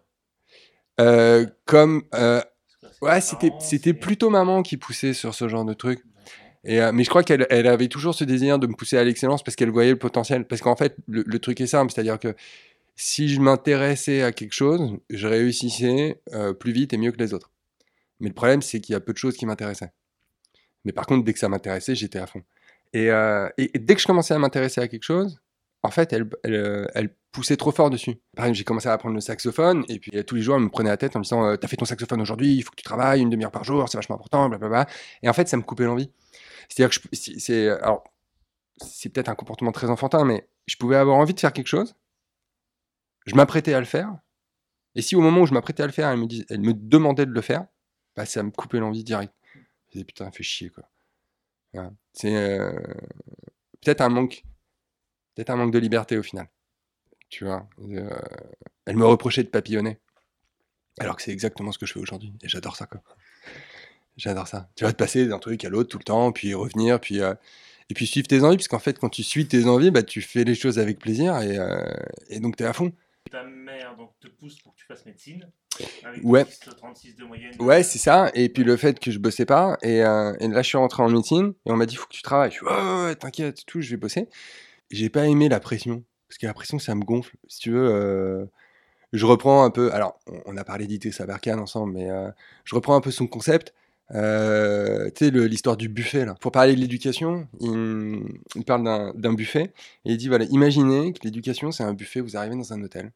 Euh, 1.01 1.45
comme 1.65 2.03
euh, 2.13 2.41
Ouais, 3.01 3.19
c'était 3.21 3.51
c'était 3.59 3.93
plutôt 3.93 4.29
maman 4.29 4.63
qui 4.63 4.77
poussait 4.77 5.13
sur 5.13 5.33
ce 5.35 5.47
genre 5.49 5.65
de 5.65 5.73
truc. 5.73 6.01
Et, 6.63 6.81
euh, 6.81 6.91
mais 6.93 7.03
je 7.03 7.09
crois 7.09 7.23
qu'elle 7.23 7.45
elle 7.49 7.67
avait 7.67 7.89
toujours 7.89 8.15
ce 8.15 8.23
désir 8.23 8.57
de 8.57 8.65
me 8.67 8.73
pousser 8.73 8.97
à 8.97 9.03
l'excellence 9.03 9.43
parce 9.43 9.55
qu'elle 9.55 9.69
voyait 9.69 9.91
le 9.91 9.99
potentiel. 9.99 10.45
Parce 10.47 10.61
qu'en 10.61 10.75
fait, 10.75 10.95
le, 11.07 11.23
le 11.25 11.39
truc 11.39 11.59
est 11.61 11.67
simple, 11.67 11.91
c'est-à-dire 11.91 12.17
que 12.19 12.33
si 12.95 13.27
je 13.27 13.41
m'intéressais 13.41 14.21
à 14.21 14.31
quelque 14.31 14.53
chose, 14.53 14.97
je 15.09 15.27
réussissais 15.27 16.21
euh, 16.33 16.53
plus 16.53 16.71
vite 16.71 16.93
et 16.93 16.97
mieux 16.97 17.11
que 17.11 17.17
les 17.17 17.33
autres. 17.33 17.51
Mais 18.19 18.29
le 18.29 18.33
problème, 18.33 18.61
c'est 18.61 18.79
qu'il 18.79 18.93
y 18.93 18.95
a 18.95 19.01
peu 19.01 19.11
de 19.11 19.17
choses 19.17 19.35
qui 19.35 19.45
m'intéressaient. 19.45 19.91
Mais 20.85 20.93
par 20.93 21.05
contre, 21.05 21.25
dès 21.25 21.33
que 21.33 21.39
ça 21.39 21.49
m'intéressait, 21.49 21.95
j'étais 21.95 22.19
à 22.19 22.27
fond. 22.27 22.41
Et, 22.93 23.11
euh, 23.11 23.49
dès 23.57 23.95
que 23.95 24.01
je 24.01 24.07
commençais 24.07 24.33
à 24.33 24.39
m'intéresser 24.39 24.79
à 24.79 24.87
quelque 24.87 25.03
chose, 25.03 25.41
en 25.83 25.91
fait, 25.91 26.13
elle, 26.13 26.29
euh, 26.47 26.85
elle 26.95 27.13
poussait 27.31 27.57
trop 27.57 27.71
fort 27.71 27.89
dessus. 27.89 28.15
Par 28.35 28.45
exemple, 28.45 28.57
j'ai 28.57 28.63
commencé 28.63 28.87
à 28.87 28.93
apprendre 28.93 29.15
le 29.15 29.21
saxophone, 29.21 29.83
et 29.89 29.99
puis 29.99 30.11
tous 30.23 30.35
les 30.35 30.41
jours, 30.41 30.55
elle 30.55 30.63
me 30.63 30.69
prenait 30.69 30.89
la 30.89 30.97
tête 30.97 31.15
en 31.15 31.19
me 31.19 31.23
disant 31.23 31.57
T'as 31.57 31.67
fait 31.67 31.75
ton 31.75 31.85
saxophone 31.85 32.21
aujourd'hui, 32.21 32.55
il 32.55 32.61
faut 32.61 32.71
que 32.71 32.77
tu 32.77 32.83
travailles 32.83 33.21
une 33.21 33.29
demi-heure 33.29 33.51
par 33.51 33.65
jour, 33.65 33.87
c'est 33.89 33.97
vachement 33.97 34.15
important, 34.15 34.47
blablabla. 34.47 34.87
Et 35.21 35.27
en 35.27 35.33
fait, 35.33 35.49
ça 35.49 35.57
me 35.57 35.63
coupait 35.63 35.83
l'envie. 35.83 36.09
C'est-à-dire 36.69 36.97
que 36.97 37.07
c'est 38.81 39.09
peut-être 39.09 39.29
un 39.29 39.35
comportement 39.35 39.71
très 39.73 39.89
enfantin, 39.89 40.23
mais 40.23 40.47
je 40.65 40.77
pouvais 40.77 40.95
avoir 40.95 41.17
envie 41.17 41.33
de 41.33 41.39
faire 41.39 41.53
quelque 41.53 41.67
chose, 41.67 41.95
je 43.25 43.35
m'apprêtais 43.35 43.73
à 43.73 43.79
le 43.79 43.85
faire, 43.85 44.15
et 44.95 45.01
si 45.01 45.15
au 45.15 45.21
moment 45.21 45.41
où 45.41 45.45
je 45.47 45.53
m'apprêtais 45.53 45.83
à 45.83 45.87
le 45.87 45.91
faire, 45.93 46.09
elle 46.09 46.19
me, 46.19 46.27
dis- 46.27 46.45
elle 46.49 46.61
me 46.61 46.73
demandait 46.73 47.25
de 47.25 47.31
le 47.31 47.41
faire, 47.41 47.65
bah, 48.15 48.25
ça 48.25 48.43
me 48.43 48.51
coupait 48.51 48.79
l'envie 48.79 49.03
direct. 49.03 49.33
Je 49.87 49.93
disais 49.93 50.05
Putain, 50.05 50.31
fait 50.31 50.43
chier, 50.43 50.69
quoi. 50.69 50.83
C'est 52.13 52.35
euh, 52.35 52.71
peut-être 53.81 54.01
un 54.01 54.09
manque, 54.09 54.43
peut-être 55.35 55.49
un 55.51 55.55
manque 55.57 55.73
de 55.73 55.79
liberté 55.79 56.17
au 56.17 56.23
final. 56.23 56.49
Tu 57.29 57.45
vois, 57.45 57.67
Euh, 57.81 58.09
elle 58.85 58.97
me 58.97 59.05
reprochait 59.05 59.43
de 59.43 59.49
papillonner, 59.49 59.99
alors 60.99 61.15
que 61.17 61.21
c'est 61.23 61.31
exactement 61.31 61.71
ce 61.71 61.79
que 61.79 61.85
je 61.85 61.93
fais 61.93 61.99
aujourd'hui, 61.99 62.33
et 62.43 62.49
j'adore 62.49 62.75
ça, 62.75 62.85
quoi. 62.87 63.01
J'adore 64.17 64.47
ça. 64.47 64.69
Tu 64.75 64.85
vas 64.85 64.93
te 64.93 64.97
passer 64.97 65.25
d'un 65.27 65.39
truc 65.39 65.65
à 65.65 65.69
l'autre 65.69 65.89
tout 65.89 65.97
le 65.97 66.03
temps, 66.03 66.31
puis 66.31 66.53
revenir, 66.53 67.01
puis 67.01 67.21
euh, 67.21 67.33
et 67.89 67.93
puis 67.93 68.07
suivre 68.07 68.27
tes 68.27 68.43
envies, 68.43 68.57
parce 68.57 68.67
qu'en 68.69 68.79
fait, 68.79 68.97
quand 68.97 69.09
tu 69.09 69.23
suis 69.23 69.47
tes 69.47 69.65
envies, 69.65 69.91
bah, 69.91 70.03
tu 70.03 70.21
fais 70.21 70.43
les 70.43 70.55
choses 70.55 70.79
avec 70.79 70.99
plaisir, 70.99 71.37
et, 71.41 71.57
et 72.29 72.39
donc 72.39 72.55
tu 72.57 72.63
es 72.63 72.65
à 72.65 72.73
fond. 72.73 72.93
Ta 73.31 73.43
mère 73.43 73.95
donc, 73.97 74.11
te 74.19 74.27
pousse 74.27 74.59
pour 74.61 74.73
que 74.75 74.79
tu 74.79 74.85
fasses 74.85 75.05
médecine. 75.05 75.49
Avec 76.03 76.21
Ouais. 76.23 76.45
36 76.77 77.15
de 77.15 77.23
moyenne. 77.25 77.51
Ouais, 77.59 77.83
c'est 77.83 77.97
ça. 77.99 78.29
Et 78.33 78.49
puis 78.49 78.63
le 78.63 78.77
fait 78.77 78.99
que 78.99 79.11
je 79.11 79.19
bossais 79.19 79.45
pas. 79.45 79.77
Et, 79.81 80.03
euh, 80.03 80.33
et 80.39 80.47
là, 80.47 80.61
je 80.61 80.67
suis 80.67 80.77
rentré 80.77 81.03
en 81.03 81.09
médecine 81.09 81.53
et 81.65 81.71
on 81.71 81.75
m'a 81.75 81.85
dit, 81.85 81.95
faut 81.95 82.05
que 82.05 82.13
tu 82.13 82.21
travailles. 82.21 82.51
Je 82.51 82.57
suis, 82.57 82.65
ouais, 82.65 83.15
t'inquiète, 83.15 83.65
tout, 83.65 83.81
je 83.81 83.89
vais 83.91 83.97
bosser. 83.97 84.29
J'ai 84.91 85.09
pas 85.09 85.25
aimé 85.27 85.49
la 85.49 85.59
pression. 85.59 86.03
Parce 86.29 86.37
que 86.37 86.45
la 86.45 86.53
pression, 86.53 86.79
ça 86.79 86.95
me 86.95 87.03
gonfle. 87.03 87.35
Si 87.47 87.59
tu 87.59 87.71
veux, 87.71 87.89
euh, 87.89 88.45
je 89.11 89.25
reprends 89.25 89.63
un 89.63 89.69
peu. 89.71 89.91
Alors, 89.93 90.19
on, 90.27 90.41
on 90.45 90.57
a 90.57 90.63
parlé 90.63 90.87
d'Ité 90.87 91.11
Sabarkan 91.11 91.57
ensemble, 91.59 91.93
mais 91.93 92.09
euh, 92.09 92.29
je 92.63 92.75
reprends 92.75 92.95
un 92.95 93.01
peu 93.01 93.11
son 93.11 93.27
concept. 93.27 93.73
Euh, 94.13 95.09
tu 95.15 95.25
sais, 95.25 95.31
l'histoire 95.31 95.77
du 95.77 95.89
buffet, 95.89 96.25
là. 96.25 96.35
Pour 96.39 96.51
parler 96.51 96.75
de 96.75 96.79
l'éducation, 96.79 97.47
il, 97.59 98.63
parle 98.65 98.83
d'un 98.83 99.13
d'un 99.15 99.33
buffet. 99.33 99.73
Et 100.05 100.11
il 100.13 100.17
dit, 100.17 100.27
voilà, 100.27 100.45
imaginez 100.45 101.13
que 101.13 101.19
l'éducation, 101.23 101.71
c'est 101.71 101.83
un 101.83 101.93
buffet. 101.93 102.21
Vous 102.21 102.37
arrivez 102.37 102.55
dans 102.55 102.73
un 102.73 102.81
hôtel 102.83 103.11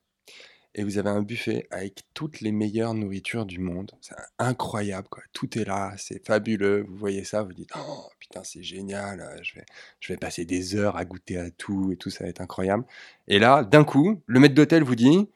et 0.76 0.84
vous 0.84 0.98
avez 0.98 1.10
un 1.10 1.22
buffet 1.22 1.68
avec 1.72 2.04
toutes 2.14 2.42
les 2.42 2.52
meilleures 2.52 2.94
nourritures 2.94 3.46
du 3.46 3.60
monde. 3.60 3.92
C'est 4.02 4.16
incroyable, 4.38 5.08
quoi. 5.10 5.24
Tout 5.34 5.58
est 5.58 5.66
là, 5.66 5.94
c'est 5.98 6.26
fabuleux. 6.26 6.86
Vous 6.88 6.96
voyez 6.96 7.24
ça, 7.24 7.42
vous 7.44 7.54
dites, 7.54 7.72
oh 7.76 8.06
putain, 8.20 8.44
c'est 8.44 8.64
génial. 8.64 9.20
euh, 9.22 9.38
Je 9.42 9.56
vais, 9.56 9.66
je 10.00 10.14
vais 10.14 10.18
passer 10.18 10.46
des 10.46 10.76
heures 10.76 10.96
à 10.96 11.06
goûter 11.06 11.38
à 11.38 11.50
tout 11.52 11.92
et 11.92 11.98
tout, 11.98 12.10
ça 12.10 12.24
va 12.24 12.30
être 12.30 12.42
incroyable. 12.42 12.86
Et 13.28 13.40
là, 13.40 13.64
d'un 13.64 13.84
coup, 13.84 14.22
le 14.28 14.40
maître 14.40 14.56
d'hôtel 14.56 14.84
vous 14.84 14.96
dit, 14.96 15.28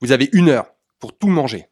vous 0.00 0.12
avez 0.12 0.28
une 0.32 0.50
heure 0.50 0.74
pour 1.00 1.16
tout 1.16 1.28
manger. 1.28 1.68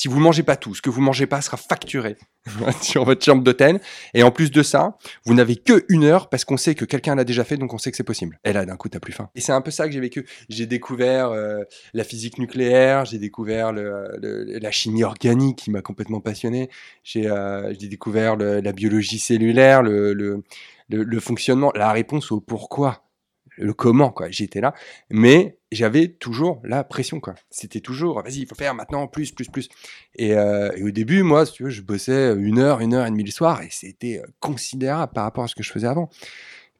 Si 0.00 0.08
vous 0.08 0.18
mangez 0.18 0.42
pas 0.42 0.56
tout, 0.56 0.74
ce 0.74 0.80
que 0.80 0.88
vous 0.88 1.02
mangez 1.02 1.26
pas 1.26 1.42
sera 1.42 1.58
facturé 1.58 2.16
sur 2.80 3.04
votre 3.04 3.22
chambre 3.22 3.42
d'hôtel. 3.42 3.82
Et 4.14 4.22
en 4.22 4.30
plus 4.30 4.50
de 4.50 4.62
ça, 4.62 4.96
vous 5.26 5.34
n'avez 5.34 5.56
que 5.56 5.84
une 5.90 6.04
heure 6.04 6.30
parce 6.30 6.46
qu'on 6.46 6.56
sait 6.56 6.74
que 6.74 6.86
quelqu'un 6.86 7.14
l'a 7.14 7.24
déjà 7.24 7.44
fait, 7.44 7.58
donc 7.58 7.74
on 7.74 7.76
sait 7.76 7.90
que 7.90 7.98
c'est 7.98 8.02
possible. 8.02 8.40
Et 8.42 8.54
là, 8.54 8.64
d'un 8.64 8.76
coup, 8.76 8.88
t'as 8.88 8.98
plus 8.98 9.12
faim. 9.12 9.28
Et 9.34 9.42
c'est 9.42 9.52
un 9.52 9.60
peu 9.60 9.70
ça 9.70 9.86
que 9.86 9.92
j'ai 9.92 10.00
vécu. 10.00 10.26
J'ai 10.48 10.64
découvert 10.64 11.32
euh, 11.32 11.64
la 11.92 12.02
physique 12.02 12.38
nucléaire, 12.38 13.04
j'ai 13.04 13.18
découvert 13.18 13.74
la 13.74 14.70
chimie 14.70 15.04
organique 15.04 15.58
qui 15.58 15.70
m'a 15.70 15.82
complètement 15.82 16.20
passionné. 16.20 16.70
J'ai 17.04 17.26
euh, 17.26 17.74
découvert 17.74 18.36
la 18.36 18.72
biologie 18.72 19.18
cellulaire, 19.18 19.82
le 19.82 21.20
fonctionnement, 21.20 21.72
la 21.74 21.92
réponse 21.92 22.32
au 22.32 22.40
pourquoi, 22.40 23.09
le 23.56 23.72
comment, 23.72 24.10
quoi. 24.10 24.30
J'étais 24.30 24.60
là, 24.60 24.74
mais 25.10 25.58
j'avais 25.72 26.08
toujours 26.08 26.60
la 26.64 26.84
pression, 26.84 27.20
quoi. 27.20 27.34
C'était 27.50 27.80
toujours, 27.80 28.22
vas-y, 28.22 28.40
il 28.40 28.46
faut 28.46 28.54
faire 28.54 28.74
maintenant, 28.74 29.06
plus, 29.06 29.32
plus, 29.32 29.48
plus. 29.48 29.68
Et, 30.16 30.34
euh, 30.34 30.70
au 30.82 30.90
début, 30.90 31.22
moi, 31.22 31.46
si 31.46 31.54
tu 31.54 31.64
veux, 31.64 31.70
je 31.70 31.82
bossais 31.82 32.34
une 32.34 32.58
heure, 32.58 32.80
une 32.80 32.94
heure 32.94 33.06
et 33.06 33.10
demie 33.10 33.24
le 33.24 33.30
soir, 33.30 33.62
et 33.62 33.68
c'était 33.70 34.20
euh, 34.22 34.26
considérable 34.40 35.12
par 35.12 35.24
rapport 35.24 35.44
à 35.44 35.48
ce 35.48 35.54
que 35.54 35.62
je 35.62 35.70
faisais 35.70 35.86
avant. 35.86 36.10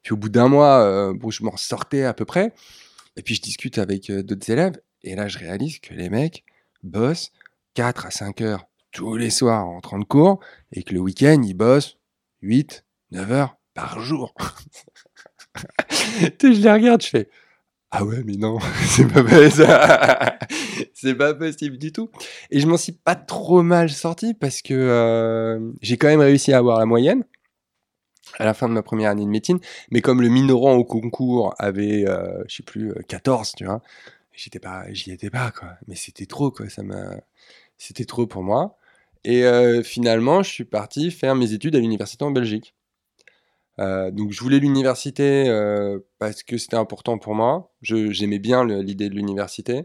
Puis 0.02 0.12
au 0.12 0.16
bout 0.16 0.30
d'un 0.30 0.48
mois, 0.48 0.82
euh, 0.82 1.12
bon, 1.14 1.30
je 1.30 1.44
m'en 1.44 1.56
sortais 1.56 2.04
à 2.04 2.14
peu 2.14 2.24
près. 2.24 2.52
Et 3.16 3.22
puis 3.22 3.34
je 3.34 3.42
discute 3.42 3.78
avec 3.78 4.10
d'autres 4.10 4.50
élèves, 4.50 4.80
et 5.02 5.14
là 5.14 5.28
je 5.28 5.38
réalise 5.38 5.80
que 5.80 5.92
les 5.92 6.08
mecs 6.08 6.44
bossent 6.82 7.32
4 7.74 8.06
à 8.06 8.10
5 8.10 8.40
heures 8.40 8.66
tous 8.92 9.16
les 9.16 9.30
soirs 9.30 9.66
en 9.66 9.72
rentrant 9.74 9.98
de 9.98 10.04
cours, 10.04 10.40
et 10.72 10.82
que 10.82 10.94
le 10.94 11.00
week-end, 11.00 11.42
ils 11.44 11.54
bossent 11.54 11.98
8, 12.42 12.84
9 13.12 13.32
heures 13.32 13.56
par 13.74 14.00
jour. 14.00 14.34
Je 16.42 16.48
les 16.48 16.72
regarde, 16.72 17.02
je 17.02 17.08
fais 17.08 17.28
Ah 17.90 18.04
ouais, 18.04 18.22
mais 18.24 18.36
non, 18.36 18.58
c'est 18.86 19.06
pas 19.06 19.22
possible. 19.22 19.66
c'est 20.94 21.14
pas 21.14 21.34
possible 21.34 21.78
du 21.78 21.92
tout. 21.92 22.10
Et 22.50 22.60
je 22.60 22.66
m'en 22.66 22.76
suis 22.76 22.92
pas 22.92 23.14
trop 23.16 23.62
mal 23.62 23.90
sorti 23.90 24.34
parce 24.34 24.62
que 24.62 24.74
euh, 24.74 25.72
j'ai 25.82 25.96
quand 25.96 26.08
même 26.08 26.20
réussi 26.20 26.52
à 26.52 26.58
avoir 26.58 26.78
la 26.78 26.86
moyenne 26.86 27.24
à 28.38 28.44
la 28.44 28.54
fin 28.54 28.68
de 28.68 28.74
ma 28.74 28.82
première 28.82 29.10
année 29.10 29.24
de 29.24 29.30
médecine. 29.30 29.58
Mais 29.90 30.00
comme 30.00 30.22
le 30.22 30.28
minorant 30.28 30.74
au 30.74 30.84
concours 30.84 31.54
avait, 31.58 32.06
euh, 32.08 32.42
je 32.48 32.56
sais 32.56 32.62
plus, 32.62 32.90
euh, 32.90 33.02
14, 33.08 33.54
tu 33.56 33.64
vois, 33.64 33.82
j'étais 34.32 34.60
pas, 34.60 34.84
j'y 34.92 35.10
étais 35.12 35.30
pas, 35.30 35.50
quoi. 35.50 35.74
Mais 35.88 35.94
c'était 35.96 36.26
trop, 36.26 36.50
quoi. 36.50 36.68
Ça 36.68 36.82
m'a, 36.82 37.16
c'était 37.78 38.04
trop 38.04 38.26
pour 38.26 38.42
moi. 38.42 38.76
Et 39.24 39.44
euh, 39.44 39.82
finalement, 39.82 40.42
je 40.42 40.50
suis 40.50 40.64
parti 40.64 41.10
faire 41.10 41.34
mes 41.34 41.52
études 41.52 41.76
à 41.76 41.80
l'université 41.80 42.24
en 42.24 42.30
Belgique. 42.30 42.74
Euh, 43.80 44.10
donc 44.10 44.32
je 44.32 44.40
voulais 44.40 44.58
l'université 44.58 45.48
euh, 45.48 45.98
parce 46.18 46.42
que 46.42 46.58
c'était 46.58 46.76
important 46.76 47.18
pour 47.18 47.34
moi. 47.34 47.72
J'aimais 47.82 48.38
bien 48.38 48.64
l'idée 48.64 49.08
de 49.08 49.14
l'université. 49.14 49.84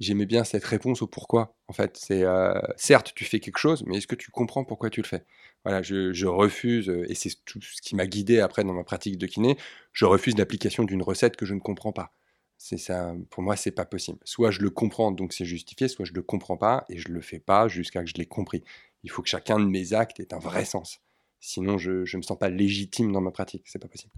J'aimais 0.00 0.26
bien 0.26 0.44
cette 0.44 0.64
réponse 0.64 1.02
au 1.02 1.06
pourquoi. 1.08 1.56
En 1.68 1.72
fait, 1.72 1.96
c'est 1.96 2.22
euh, 2.24 2.54
certes 2.76 3.12
tu 3.14 3.24
fais 3.24 3.40
quelque 3.40 3.58
chose, 3.58 3.84
mais 3.86 3.98
est-ce 3.98 4.06
que 4.06 4.14
tu 4.14 4.30
comprends 4.30 4.64
pourquoi 4.64 4.90
tu 4.90 5.02
le 5.02 5.06
fais? 5.06 5.24
Voilà, 5.64 5.82
je, 5.82 6.12
je 6.12 6.26
refuse, 6.26 6.88
et 7.08 7.14
c'est 7.14 7.30
tout 7.44 7.60
ce 7.60 7.82
qui 7.82 7.96
m'a 7.96 8.06
guidé 8.06 8.40
après 8.40 8.62
dans 8.64 8.72
ma 8.74 8.84
pratique 8.84 9.18
de 9.18 9.26
kiné. 9.26 9.56
Je 9.92 10.04
refuse 10.04 10.36
l'application 10.38 10.84
d'une 10.84 11.02
recette 11.02 11.36
que 11.36 11.46
je 11.46 11.54
ne 11.54 11.60
comprends 11.60 11.92
pas. 11.92 12.12
C'est 12.58 12.78
ça, 12.78 13.14
pour 13.30 13.42
moi, 13.42 13.56
c'est 13.56 13.72
pas 13.72 13.84
possible. 13.84 14.18
Soit 14.24 14.50
je 14.52 14.60
le 14.60 14.70
comprends, 14.70 15.10
donc 15.12 15.32
c'est 15.32 15.44
justifié, 15.44 15.88
soit 15.88 16.04
je 16.04 16.12
le 16.12 16.22
comprends 16.22 16.56
pas 16.56 16.84
et 16.88 16.98
je 16.98 17.08
le 17.08 17.20
fais 17.20 17.40
pas 17.40 17.68
jusqu'à 17.68 18.02
que 18.02 18.08
je 18.08 18.14
l'ai 18.14 18.26
compris. 18.26 18.62
Il 19.04 19.10
faut 19.10 19.22
que 19.22 19.28
chacun 19.28 19.58
de 19.60 19.64
mes 19.66 19.94
actes 19.94 20.20
ait 20.20 20.34
un 20.34 20.38
vrai 20.38 20.64
sens. 20.64 21.00
Sinon, 21.40 21.78
je 21.78 21.90
ne 21.90 22.16
me 22.16 22.22
sens 22.22 22.38
pas 22.38 22.48
légitime 22.48 23.12
dans 23.12 23.20
ma 23.20 23.30
pratique. 23.30 23.62
C'est 23.66 23.78
pas 23.78 23.88
possible. 23.88 24.12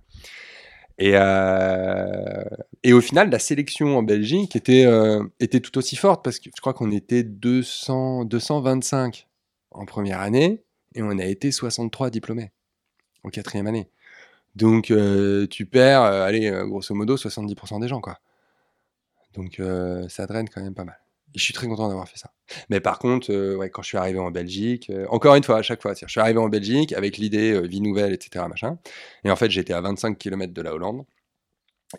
Et, 0.98 1.12
euh, 1.14 2.44
et 2.82 2.92
au 2.92 3.00
final, 3.00 3.30
la 3.30 3.38
sélection 3.38 3.96
en 3.96 4.02
Belgique 4.02 4.54
était, 4.54 4.84
euh, 4.84 5.24
était 5.40 5.60
tout 5.60 5.76
aussi 5.78 5.96
forte 5.96 6.22
parce 6.22 6.38
que 6.38 6.50
je 6.54 6.60
crois 6.60 6.74
qu'on 6.74 6.90
était 6.90 7.22
200, 7.22 8.26
225 8.26 9.26
en 9.70 9.86
première 9.86 10.20
année 10.20 10.62
et 10.94 11.02
on 11.02 11.18
a 11.18 11.24
été 11.24 11.52
63 11.52 12.10
diplômés 12.10 12.52
en 13.24 13.30
quatrième 13.30 13.66
année. 13.66 13.88
Donc, 14.56 14.90
euh, 14.90 15.46
tu 15.46 15.64
perds, 15.64 16.02
allez, 16.02 16.50
grosso 16.66 16.94
modo, 16.94 17.16
70% 17.16 17.80
des 17.80 17.88
gens, 17.88 18.00
quoi. 18.00 18.18
Donc, 19.32 19.62
ça 20.08 20.26
draine 20.26 20.48
quand 20.50 20.62
même 20.62 20.74
pas 20.74 20.84
mal. 20.84 20.98
Et 21.34 21.38
je 21.38 21.44
suis 21.44 21.54
très 21.54 21.66
content 21.66 21.88
d'avoir 21.88 22.08
fait 22.08 22.18
ça. 22.18 22.32
Mais 22.68 22.80
par 22.80 22.98
contre, 22.98 23.32
euh, 23.32 23.68
quand 23.72 23.82
je 23.82 23.88
suis 23.88 23.98
arrivé 23.98 24.18
en 24.18 24.30
Belgique, 24.30 24.90
euh, 24.90 25.06
encore 25.10 25.34
une 25.34 25.44
fois, 25.44 25.58
à 25.58 25.62
chaque 25.62 25.80
fois, 25.80 25.94
je 25.94 26.06
suis 26.06 26.20
arrivé 26.20 26.38
en 26.38 26.48
Belgique 26.48 26.92
avec 26.92 27.18
l'idée 27.18 27.52
euh, 27.52 27.60
vie 27.60 27.80
nouvelle, 27.80 28.12
etc. 28.12 28.44
Et 29.24 29.30
en 29.30 29.36
fait, 29.36 29.50
j'étais 29.50 29.72
à 29.72 29.80
25 29.80 30.18
km 30.18 30.52
de 30.52 30.62
la 30.62 30.74
Hollande. 30.74 31.04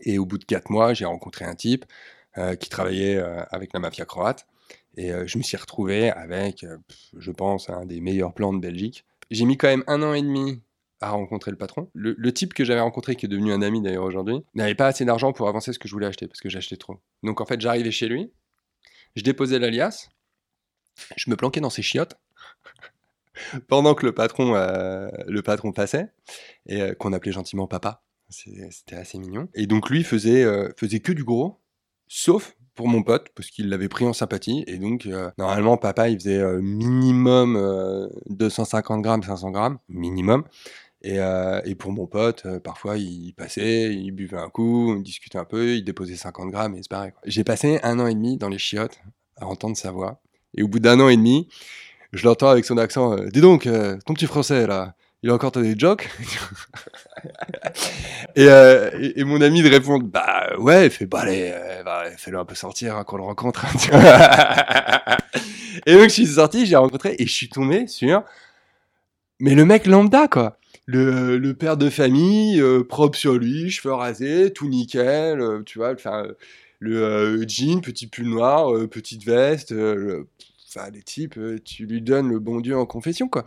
Et 0.04 0.18
au 0.18 0.26
bout 0.26 0.38
de 0.38 0.46
4 0.46 0.70
mois, 0.70 0.94
j'ai 0.94 1.06
rencontré 1.06 1.46
un 1.46 1.56
type 1.56 1.86
qui 2.62 2.70
travaillait 2.70 3.22
avec 3.50 3.74
la 3.74 3.82
mafia 3.82 4.06
croate. 4.06 4.48
Et 4.96 5.12
je 5.26 5.38
me 5.38 5.44
suis 5.44 5.58
retrouvé 5.58 6.10
avec, 6.10 6.66
je 7.18 7.32
pense, 7.32 7.70
un 7.70 7.86
des 7.86 8.00
meilleurs 8.00 8.34
plans 8.34 8.54
de 8.54 8.60
Belgique. 8.60 9.04
J'ai 9.32 9.44
mis 9.44 9.58
quand 9.58 9.68
même 9.68 9.84
un 9.88 10.02
an 10.02 10.14
et 10.14 10.22
demi 10.22 10.62
à 11.02 11.10
rencontrer 11.10 11.52
le 11.52 11.58
patron. 11.58 11.90
Le, 11.94 12.16
le 12.18 12.34
type 12.34 12.54
que 12.54 12.64
j'avais 12.64 12.80
rencontré, 12.80 13.18
qui 13.18 13.26
est 13.26 13.30
devenu 13.30 13.52
un 13.52 13.62
ami 13.62 13.82
d'ailleurs 13.82 14.06
aujourd'hui, 14.06 14.38
n'avait 14.54 14.76
pas 14.76 14.88
assez 14.88 15.04
d'argent 15.04 15.34
pour 15.34 15.50
avancer 15.50 15.74
ce 15.74 15.80
que 15.80 15.90
je 15.90 15.94
voulais 15.94 16.08
acheter, 16.08 16.28
parce 16.28 16.40
que 16.40 16.48
j'achetais 16.48 16.78
trop. 16.78 17.02
Donc 17.24 17.42
en 17.42 17.46
fait, 17.46 17.60
j'arrivais 17.60 17.92
chez 17.92 18.08
lui, 18.08 18.32
je 19.16 19.24
déposais 19.24 19.60
l'alias, 19.60 20.10
je 21.16 21.30
me 21.30 21.36
planquais 21.36 21.62
dans 21.62 21.70
ses 21.70 21.82
chiottes, 21.82 22.20
pendant 23.68 23.96
que 23.96 24.06
le 24.06 24.14
patron, 24.14 24.56
euh, 24.56 25.10
le 25.28 25.42
patron 25.42 25.72
passait, 25.72 26.12
et 26.68 26.82
euh, 26.82 26.94
qu'on 26.94 27.14
appelait 27.14 27.32
gentiment 27.32 27.68
papa. 27.68 28.04
C'était 28.30 28.96
assez 28.96 29.18
mignon. 29.20 29.50
Et 29.56 29.68
donc 29.68 29.90
lui 29.90 30.04
faisait, 30.04 30.44
euh, 30.44 30.70
faisait 30.78 31.02
que 31.02 31.12
du 31.12 31.26
gros 31.26 31.60
sauf 32.08 32.56
pour 32.76 32.88
mon 32.88 33.04
pote, 33.04 33.28
parce 33.36 33.50
qu'il 33.50 33.70
l'avait 33.70 33.90
pris 33.90 34.06
en 34.06 34.14
sympathie. 34.14 34.64
Et 34.68 34.78
donc, 34.78 35.08
normalement, 35.38 35.78
papa, 35.78 36.10
il 36.10 36.18
faisait 36.18 36.42
minimum 36.62 37.56
euh, 37.58 38.08
250 38.30 39.02
grammes, 39.02 39.24
500 39.24 39.52
grammes, 39.52 39.78
minimum. 39.90 40.44
Et, 41.04 41.20
euh, 41.20 41.62
et 41.66 41.76
pour 41.76 41.92
mon 41.92 42.06
pote, 42.06 42.44
euh, 42.46 42.60
parfois, 42.60 42.98
il 42.98 43.34
passait, 43.34 43.94
il 43.94 44.12
buvait 44.12 44.38
un 44.38 44.50
coup, 44.50 44.92
on 44.92 45.00
discutait 45.00 45.40
un 45.40 45.46
peu, 45.46 45.76
il 45.76 45.84
déposait 45.84 46.16
50 46.16 46.52
grammes 46.52 46.76
et 46.76 46.84
c'est 46.84 46.90
pareil. 46.92 47.12
J'ai 47.26 47.44
passé 47.44 47.80
un 47.84 48.00
an 48.00 48.08
et 48.08 48.14
demi 48.14 48.38
dans 48.38 48.50
les 48.50 48.60
chiottes 48.60 49.00
à 49.38 49.48
entendre 49.48 49.76
sa 49.76 49.92
voix. 49.92 50.22
Et 50.56 50.64
au 50.64 50.68
bout 50.68 50.80
d'un 50.80 51.00
an 51.00 51.10
et 51.10 51.18
demi, 51.18 51.48
je 52.14 52.24
l'entends 52.26 52.50
avec 52.50 52.66
son 52.66 52.78
accent. 52.78 53.18
euh, 53.18 53.30
Dis 53.30 53.42
donc, 53.42 53.66
euh, 53.66 53.98
ton 54.06 54.14
petit 54.14 54.28
français 54.28 54.68
là, 54.68 54.94
il 55.24 55.30
a 55.30 55.34
encore 55.34 55.52
des 55.52 55.78
jokes 55.78 56.10
et, 58.36 58.46
euh, 58.48 58.90
et, 59.00 59.20
et 59.20 59.24
mon 59.24 59.42
ami 59.42 59.62
de 59.62 59.70
répondre 59.70 60.06
Bah 60.06 60.50
ouais, 60.58 60.86
il 60.88 60.92
fait 60.92 61.06
bah 61.06 61.20
allez, 61.22 61.54
bah, 61.86 62.04
fais-le 62.18 62.40
un 62.40 62.46
peu 62.46 62.56
sortir 62.56 62.96
hein, 62.96 63.04
qu'on 63.04 63.18
le 63.18 63.24
rencontre. 63.24 63.66
vois. 63.92 64.02
et 65.86 65.94
donc 65.94 66.04
je 66.04 66.10
suis 66.10 66.28
sorti, 66.28 66.66
j'ai 66.66 66.76
rencontré 66.76 67.16
et 67.18 67.26
je 67.26 67.32
suis 67.32 67.50
tombé 67.50 67.88
sur. 67.88 68.24
Mais 69.40 69.56
le 69.56 69.66
mec 69.66 69.86
lambda 69.88 70.28
quoi. 70.28 70.58
Le, 70.94 71.54
père 71.54 71.78
de 71.78 71.90
famille, 71.90 72.60
euh, 72.60 72.84
propre 72.84 73.18
sur 73.18 73.34
lui, 73.36 73.70
cheveux 73.70 73.94
rasés, 73.94 74.52
tout 74.52 74.68
nickel, 74.68 75.40
euh, 75.40 75.64
tu 75.64 75.80
vois, 75.80 75.94
enfin, 75.94 76.28
le 76.80 77.02
euh, 77.02 77.46
jean, 77.48 77.82
petit 77.82 78.08
pull 78.08 78.28
noir, 78.28 78.74
petite 78.90 79.24
veste, 79.24 79.72
le- 79.72 80.28
les 80.94 81.02
types, 81.02 81.40
tu 81.66 81.86
lui 81.86 82.02
donnes 82.02 82.30
le 82.30 82.40
bon 82.40 82.60
Dieu 82.62 82.78
en 82.78 82.86
confession, 82.86 83.28
quoi. 83.28 83.44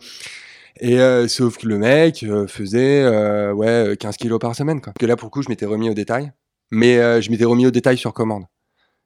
Et 0.79 0.99
sauf 1.27 1.57
que 1.57 1.67
le 1.67 1.79
mec 1.79 2.23
faisait 2.47 3.51
ouais, 3.51 3.97
15 3.99 4.17
kilos 4.17 4.39
par 4.39 4.55
semaine, 4.55 4.79
quoi. 4.79 4.93
Que 4.93 5.07
là, 5.07 5.15
pour 5.15 5.27
le 5.27 5.31
coup, 5.31 5.41
je 5.41 5.49
m'étais 5.49 5.65
remis 5.65 5.89
au 5.89 5.95
détail, 5.95 6.33
mais 6.69 7.21
je 7.23 7.31
m'étais 7.31 7.45
remis 7.45 7.65
au 7.65 7.71
détail 7.71 7.97
sur 7.97 8.13
commande. 8.13 8.43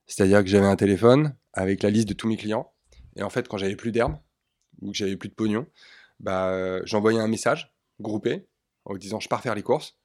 C'est-à-dire 0.06 0.44
que 0.44 0.50
j'avais 0.50 0.66
un 0.66 0.76
téléphone 0.76 1.34
avec 1.54 1.82
la 1.82 1.90
liste 1.90 2.10
de 2.10 2.14
tous 2.14 2.28
mes 2.28 2.36
clients, 2.36 2.70
et 3.16 3.24
en 3.24 3.30
fait, 3.30 3.48
quand 3.48 3.58
j'avais 3.58 3.78
plus 3.78 3.94
d'herbe, 3.94 4.18
ou 4.82 4.92
que 4.92 4.98
j'avais 4.98 5.16
plus 5.16 5.30
de 5.30 5.36
pognon, 5.36 5.66
bah, 6.20 6.84
j'envoyais 6.86 7.20
un 7.20 7.28
message 7.28 7.72
groupé 8.00 8.48
en 8.86 8.96
disant 8.96 9.20
je 9.20 9.30
pars 9.30 9.42
faire 9.42 9.56
les 9.56 9.64
courses. 9.64 9.96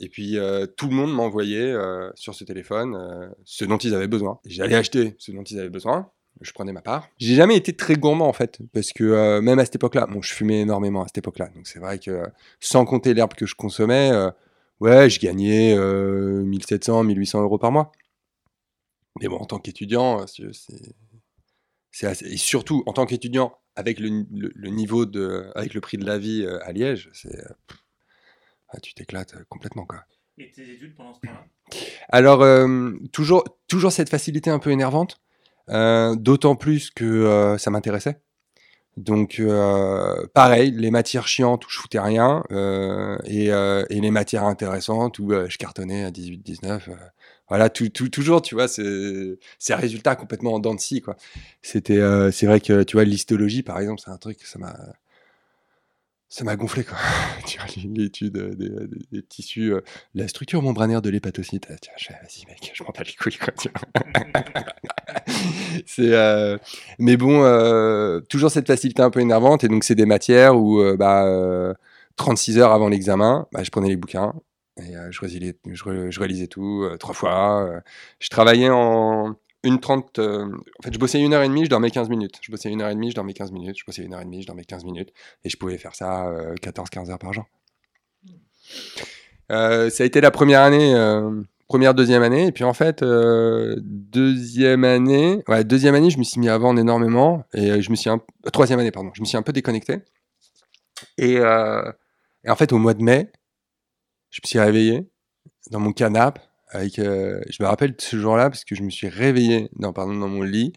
Et 0.00 0.08
puis 0.08 0.38
euh, 0.38 0.66
tout 0.66 0.88
le 0.88 0.94
monde 0.94 1.12
m'envoyait 1.12 1.70
euh, 1.72 2.10
sur 2.14 2.34
ce 2.34 2.44
téléphone 2.44 2.96
euh, 2.96 3.28
ce 3.44 3.64
dont 3.64 3.78
ils 3.78 3.94
avaient 3.94 4.08
besoin. 4.08 4.40
J'allais 4.44 4.74
acheter 4.74 5.14
ce 5.18 5.30
dont 5.32 5.44
ils 5.44 5.58
avaient 5.58 5.70
besoin. 5.70 6.10
Je 6.40 6.50
prenais 6.52 6.72
ma 6.72 6.80
part. 6.80 7.08
J'ai 7.18 7.34
jamais 7.34 7.56
été 7.56 7.74
très 7.74 7.94
gourmand 7.94 8.26
en 8.26 8.32
fait, 8.32 8.58
parce 8.72 8.92
que 8.92 9.38
même 9.40 9.58
à 9.58 9.64
cette 9.66 9.76
époque-là, 9.76 10.06
bon, 10.06 10.22
je 10.22 10.32
fumais 10.32 10.60
énormément 10.62 11.02
à 11.02 11.06
cette 11.06 11.18
époque-là. 11.18 11.50
Donc 11.54 11.66
c'est 11.66 11.78
vrai 11.78 11.98
que 11.98 12.22
sans 12.58 12.86
compter 12.86 13.12
l'herbe 13.12 13.34
que 13.34 13.44
je 13.44 13.54
consommais, 13.54 14.10
ouais, 14.82 15.08
je 15.08 15.20
gagnais 15.20 15.74
euh, 15.74 16.42
1700, 16.42 17.04
1800 17.04 17.42
euros 17.42 17.58
par 17.58 17.72
mois. 17.72 17.92
Mais 19.20 19.28
bon, 19.28 19.36
en 19.36 19.46
tant 19.46 19.58
qu'étudiant, 19.58 20.26
c'est 20.26 22.22
et 22.22 22.36
surtout 22.38 22.82
en 22.86 22.92
tant 22.92 23.06
qu'étudiant 23.06 23.54
avec 23.76 23.98
le, 24.00 24.24
le- 24.32 24.52
le 24.54 24.68
niveau 24.70 25.06
de, 25.06 25.50
avec 25.54 25.74
le 25.74 25.80
prix 25.80 25.96
de 25.98 26.04
la 26.06 26.18
vie 26.18 26.44
euh, 26.44 26.58
à 26.64 26.72
Liège, 26.72 27.10
c'est 27.12 27.34
euh, 27.38 27.48
ah, 28.68 28.80
tu 28.80 28.94
t'éclates 28.94 29.34
euh, 29.34 29.44
complètement 29.48 29.84
quoi. 29.84 30.04
Et 30.38 30.50
tes 30.50 30.70
études 30.72 30.94
pendant 30.94 31.12
ce 31.14 31.20
temps-là? 31.20 31.44
Alors 32.08 32.42
euh, 32.42 32.92
toujours, 33.12 33.44
toujours 33.68 33.92
cette 33.92 34.08
facilité 34.08 34.50
un 34.50 34.58
peu 34.58 34.70
énervante, 34.70 35.20
euh, 35.68 36.14
d'autant 36.16 36.56
plus 36.56 36.90
que 36.90 37.04
euh, 37.04 37.58
ça 37.58 37.70
m'intéressait. 37.70 38.20
Donc 38.98 39.40
pareil, 40.34 40.70
les 40.72 40.90
matières 40.90 41.26
chiantes 41.26 41.64
où 41.66 41.70
je 41.70 41.78
foutais 41.78 41.98
rien 41.98 42.42
et, 43.24 43.46
et 43.46 44.00
les 44.00 44.10
matières 44.10 44.44
intéressantes 44.44 45.18
où 45.18 45.30
je 45.48 45.56
cartonnais 45.56 46.04
à 46.04 46.10
18-19. 46.10 46.90
Euh, 47.52 47.56
voilà, 47.56 47.70
tout, 47.70 47.88
toujours, 48.08 48.42
tu 48.42 48.54
vois, 48.54 48.68
c'est 48.68 48.82
un 49.70 49.76
résultat 49.76 50.16
complètement 50.16 50.54
en 50.54 50.58
dents 50.58 50.74
de 50.74 50.80
scie, 50.80 51.00
quoi. 51.00 51.16
C'était, 51.62 51.98
euh, 51.98 52.30
c'est 52.30 52.46
vrai 52.46 52.60
que, 52.60 52.82
tu 52.82 52.96
vois, 52.96 53.04
l'histologie, 53.04 53.62
par 53.62 53.78
exemple, 53.78 54.00
c'est 54.04 54.10
un 54.10 54.16
truc, 54.18 54.38
ça 54.42 54.58
m'a, 54.58 54.76
ça 56.28 56.44
m'a 56.44 56.56
gonflé, 56.56 56.82
quoi. 56.84 56.96
l'étude 57.84 58.38
euh, 58.38 58.54
des, 58.54 58.70
des- 59.12 59.22
tissus, 59.22 59.74
euh, 59.74 59.80
la 60.14 60.28
structure 60.28 60.62
membranaire 60.62 61.02
de 61.02 61.10
l'hépatocyte. 61.10 61.70
euh, 61.70 61.76
Tiens, 61.80 61.92
vas-y, 62.22 62.46
mec, 62.46 62.72
je 62.74 62.82
m'en 62.84 62.90
bats 62.90 63.02
les 63.04 63.12
couilles, 63.14 63.36
quoi. 63.36 63.52
c'est, 65.86 66.12
euh, 66.14 66.56
mais 66.98 67.16
bon, 67.16 67.42
euh, 67.44 68.20
toujours 68.28 68.50
cette 68.50 68.66
facilité 68.66 69.02
un 69.02 69.10
peu 69.10 69.20
énervante, 69.20 69.64
et 69.64 69.68
donc 69.68 69.84
c'est 69.84 69.94
des 69.94 70.06
matières 70.06 70.56
où, 70.56 70.80
euh, 70.80 70.96
bah, 70.96 71.24
euh, 71.26 71.74
36 72.16 72.58
heures 72.58 72.72
avant 72.72 72.88
l'examen, 72.88 73.46
bah, 73.52 73.62
je 73.62 73.70
prenais 73.70 73.88
les 73.88 73.96
bouquins, 73.96 74.32
et 74.78 74.94
je, 75.10 75.20
relisais, 75.20 75.56
je, 75.66 76.10
je 76.10 76.20
relisais 76.20 76.46
tout 76.46 76.88
trois 76.98 77.14
fois. 77.14 77.82
je 78.18 78.28
travaillais 78.28 78.70
en 78.70 79.36
une 79.64 79.80
trente. 79.80 80.18
en 80.18 80.82
fait, 80.82 80.92
je 80.92 80.98
bossais 80.98 81.20
une 81.20 81.34
heure 81.34 81.42
et 81.42 81.48
demie, 81.48 81.64
je 81.64 81.70
dormais 81.70 81.90
15 81.90 82.08
minutes. 82.08 82.38
Je 82.40 82.50
bossais 82.50 82.70
une 82.70 82.82
heure 82.82 82.90
et 82.90 82.94
demie, 82.94 83.10
je 83.10 83.14
dormais 83.14 83.32
15 83.32 83.52
minutes. 83.52 83.76
Je 83.78 83.84
bossais 83.84 84.02
une 84.02 84.14
heure 84.14 84.20
et 84.20 84.24
demie, 84.24 84.42
je 84.42 84.46
dormais 84.46 84.64
15 84.64 84.84
minutes. 84.84 85.12
Et 85.44 85.50
je 85.50 85.56
pouvais 85.56 85.78
faire 85.78 85.94
ça 85.94 86.26
euh, 86.26 86.54
14-15 86.56 87.10
heures 87.10 87.18
par 87.18 87.32
jour. 87.32 87.44
Euh, 89.50 89.90
ça 89.90 90.02
a 90.02 90.06
été 90.06 90.20
la 90.20 90.30
première 90.30 90.62
année, 90.62 90.94
euh, 90.94 91.42
première, 91.68 91.94
deuxième 91.94 92.22
année. 92.22 92.46
Et 92.46 92.52
puis 92.52 92.64
en 92.64 92.72
fait, 92.72 93.02
euh, 93.02 93.76
deuxième 93.82 94.84
année, 94.84 95.42
ouais, 95.48 95.64
deuxième 95.64 95.94
année, 95.94 96.10
je 96.10 96.18
me 96.18 96.24
suis 96.24 96.40
mis 96.40 96.48
à 96.48 96.58
vendre 96.58 96.80
énormément. 96.80 97.44
Et 97.54 97.82
je 97.82 97.90
me 97.90 97.96
suis 97.96 98.10
un... 98.10 98.20
troisième 98.52 98.80
année, 98.80 98.90
pardon, 98.90 99.10
je 99.14 99.20
me 99.20 99.26
suis 99.26 99.36
un 99.36 99.42
peu 99.42 99.52
déconnecté. 99.52 99.98
Et, 101.18 101.34
et 101.34 102.50
en 102.50 102.56
fait, 102.56 102.72
au 102.72 102.78
mois 102.78 102.94
de 102.94 103.02
mai, 103.02 103.30
je 104.32 104.40
me 104.42 104.48
suis 104.48 104.58
réveillé 104.58 105.08
dans 105.70 105.78
mon 105.78 105.92
canapé 105.92 106.40
avec. 106.70 106.98
euh, 106.98 107.40
je 107.48 107.62
me 107.62 107.68
rappelle 107.68 107.94
de 107.94 108.00
ce 108.00 108.18
jour-là 108.18 108.50
parce 108.50 108.64
que 108.64 108.74
je 108.74 108.82
me 108.82 108.90
suis 108.90 109.08
réveillé 109.08 109.68
dans, 109.76 109.92
pardon, 109.92 110.18
dans 110.18 110.28
mon 110.28 110.42
lit 110.42 110.72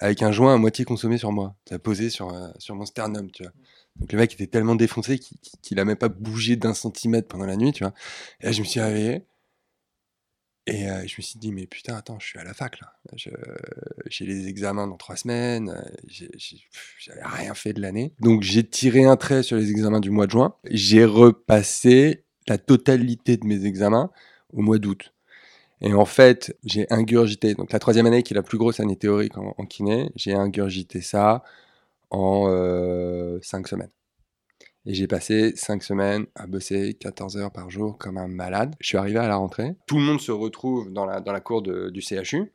avec 0.00 0.22
un 0.22 0.32
joint 0.32 0.54
à 0.54 0.56
moitié 0.56 0.84
consommé 0.84 1.18
sur 1.18 1.32
moi. 1.32 1.54
Ça 1.68 1.78
posé 1.78 2.10
sur, 2.10 2.32
euh, 2.32 2.48
sur 2.58 2.74
mon 2.74 2.86
sternum, 2.86 3.30
tu 3.30 3.42
vois. 3.42 3.52
Donc 3.96 4.12
le 4.12 4.18
mec 4.18 4.32
était 4.32 4.46
tellement 4.46 4.76
défoncé 4.76 5.18
qu'il 5.18 5.78
a 5.78 5.84
même 5.84 5.96
pas 5.96 6.08
bougé 6.08 6.56
d'un 6.56 6.74
centimètre 6.74 7.28
pendant 7.28 7.44
la 7.44 7.56
nuit, 7.56 7.72
tu 7.72 7.84
vois. 7.84 7.92
Et 8.40 8.46
là, 8.46 8.52
je 8.52 8.60
me 8.60 8.64
suis 8.66 8.80
réveillé. 8.80 9.26
Et 10.68 10.88
euh, 10.88 11.04
je 11.06 11.16
me 11.18 11.22
suis 11.22 11.40
dit, 11.40 11.50
mais 11.50 11.66
putain, 11.66 11.96
attends, 11.96 12.20
je 12.20 12.26
suis 12.26 12.38
à 12.38 12.44
la 12.44 12.54
fac 12.54 12.80
là. 12.80 12.92
J'ai 14.06 14.24
les 14.24 14.46
examens 14.46 14.86
dans 14.86 14.96
trois 14.96 15.16
semaines. 15.16 15.74
J'avais 16.06 17.22
rien 17.24 17.52
fait 17.54 17.72
de 17.72 17.80
l'année. 17.80 18.14
Donc 18.20 18.42
j'ai 18.42 18.62
tiré 18.64 19.04
un 19.04 19.16
trait 19.16 19.42
sur 19.42 19.56
les 19.56 19.70
examens 19.70 19.98
du 20.00 20.10
mois 20.10 20.26
de 20.26 20.30
juin. 20.30 20.54
J'ai 20.70 21.04
repassé 21.04 22.24
la 22.48 22.58
totalité 22.58 23.36
de 23.36 23.46
mes 23.46 23.64
examens 23.64 24.10
au 24.52 24.62
mois 24.62 24.78
d'août. 24.78 25.12
Et 25.80 25.94
en 25.94 26.04
fait, 26.04 26.56
j'ai 26.64 26.86
ingurgité. 26.90 27.54
Donc 27.54 27.72
la 27.72 27.78
troisième 27.78 28.06
année, 28.06 28.22
qui 28.22 28.34
est 28.34 28.36
la 28.36 28.42
plus 28.42 28.58
grosse 28.58 28.80
année 28.80 28.96
théorique 28.96 29.36
en, 29.36 29.66
kiné, 29.66 30.10
j'ai 30.14 30.34
ingurgité 30.34 31.00
ça 31.00 31.42
en 32.10 32.46
euh, 32.48 33.38
cinq 33.42 33.66
semaines. 33.66 33.90
Et 34.84 34.94
j'ai 34.94 35.06
passé 35.06 35.52
5 35.54 35.82
semaines 35.82 36.26
à 36.34 36.46
bosser 36.46 36.94
14 36.94 37.36
heures 37.36 37.52
par 37.52 37.70
jour 37.70 37.98
comme 37.98 38.18
un 38.18 38.26
malade. 38.26 38.74
Je 38.80 38.88
suis 38.88 38.98
arrivé 38.98 39.18
à 39.20 39.28
la 39.28 39.36
rentrée. 39.36 39.76
Tout 39.86 39.96
le 39.96 40.02
monde 40.02 40.20
se 40.20 40.32
retrouve 40.32 40.92
dans 40.92 41.06
la, 41.06 41.20
dans 41.20 41.32
la 41.32 41.40
cour 41.40 41.62
du 41.62 42.00
CHU. 42.00 42.52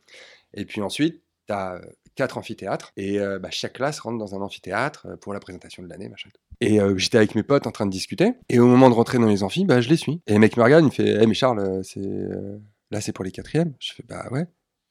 Et 0.54 0.66
puis 0.66 0.82
ensuite, 0.82 1.22
tu 1.48 1.54
as 1.54 1.80
quatre 2.16 2.38
amphithéâtres. 2.38 2.92
Et 2.98 3.20
euh, 3.20 3.40
bah, 3.40 3.50
chaque 3.50 3.74
classe 3.74 4.00
rentre 4.00 4.18
dans 4.18 4.36
un 4.36 4.42
amphithéâtre 4.42 5.08
euh, 5.08 5.16
pour 5.16 5.34
la 5.34 5.40
présentation 5.40 5.84
de 5.84 5.88
l'année, 5.88 6.10
machin. 6.10 6.30
Et 6.62 6.80
euh, 6.82 6.98
j'étais 6.98 7.18
avec 7.18 7.36
mes 7.36 7.44
potes 7.44 7.68
en 7.68 7.72
train 7.72 7.86
de 7.86 7.92
discuter. 7.92 8.34
Et 8.50 8.60
au 8.60 8.68
moment 8.68 8.90
de 8.90 8.96
rentrer 8.96 9.18
dans 9.20 9.28
les 9.28 9.44
amphis, 9.44 9.66
bah, 9.66 9.80
je 9.82 9.90
les 9.90 9.98
suis. 9.98 10.22
Et 10.28 10.34
le 10.34 10.40
mec 10.40 10.58
me 10.58 10.64
regarde, 10.64 10.84
il 10.84 10.88
me 10.88 10.92
fait 10.92 11.08
hey, 11.22 11.28
mais 11.28 11.34
Charles, 11.36 11.60
euh, 11.60 11.84
c'est, 11.84 12.00
euh, 12.00 12.58
là 12.92 13.00
c'est 13.02 13.12
pour 13.14 13.24
les 13.26 13.32
quatrièmes. 13.32 13.74
Je 13.80 13.94
fais 13.94 14.04
Bah 14.08 14.28
ouais. 14.32 14.46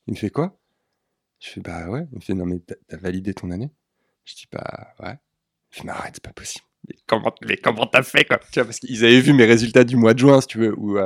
Il 0.06 0.14
me 0.14 0.16
fait 0.18 0.30
quoi? 0.30 0.58
Je 1.40 1.48
fais 1.50 1.60
Bah 1.60 1.88
ouais. 1.88 2.06
Il 2.12 2.16
me 2.18 2.20
fait 2.22 2.34
Non, 2.34 2.46
mais 2.46 2.60
t'as- 2.60 2.96
validé 2.98 3.34
ton 3.34 3.50
année 3.50 3.70
Je 4.24 4.34
dis 4.34 4.46
Bah 4.52 4.94
ouais. 5.00 5.14
Il 5.72 5.78
fait 5.78 5.84
Mais 5.84 5.90
arrête, 5.90 6.12
c'est 6.14 6.22
pas 6.24 6.32
possible. 6.32 6.64
Mais 6.88 6.94
comment 7.08 7.34
mais 7.44 7.56
comment 7.56 7.86
t'as 7.86 8.04
fait 8.04 8.24
quoi? 8.24 8.38
Tu 8.52 8.60
vois, 8.60 8.64
parce 8.64 8.78
qu'ils 8.78 9.04
avaient 9.04 9.20
vu 9.20 9.32
mes 9.32 9.44
résultats 9.44 9.82
du 9.82 9.96
mois 9.96 10.14
de 10.14 10.20
juin, 10.20 10.40
si 10.40 10.46
tu 10.46 10.58
veux, 10.58 10.72
où, 10.78 10.96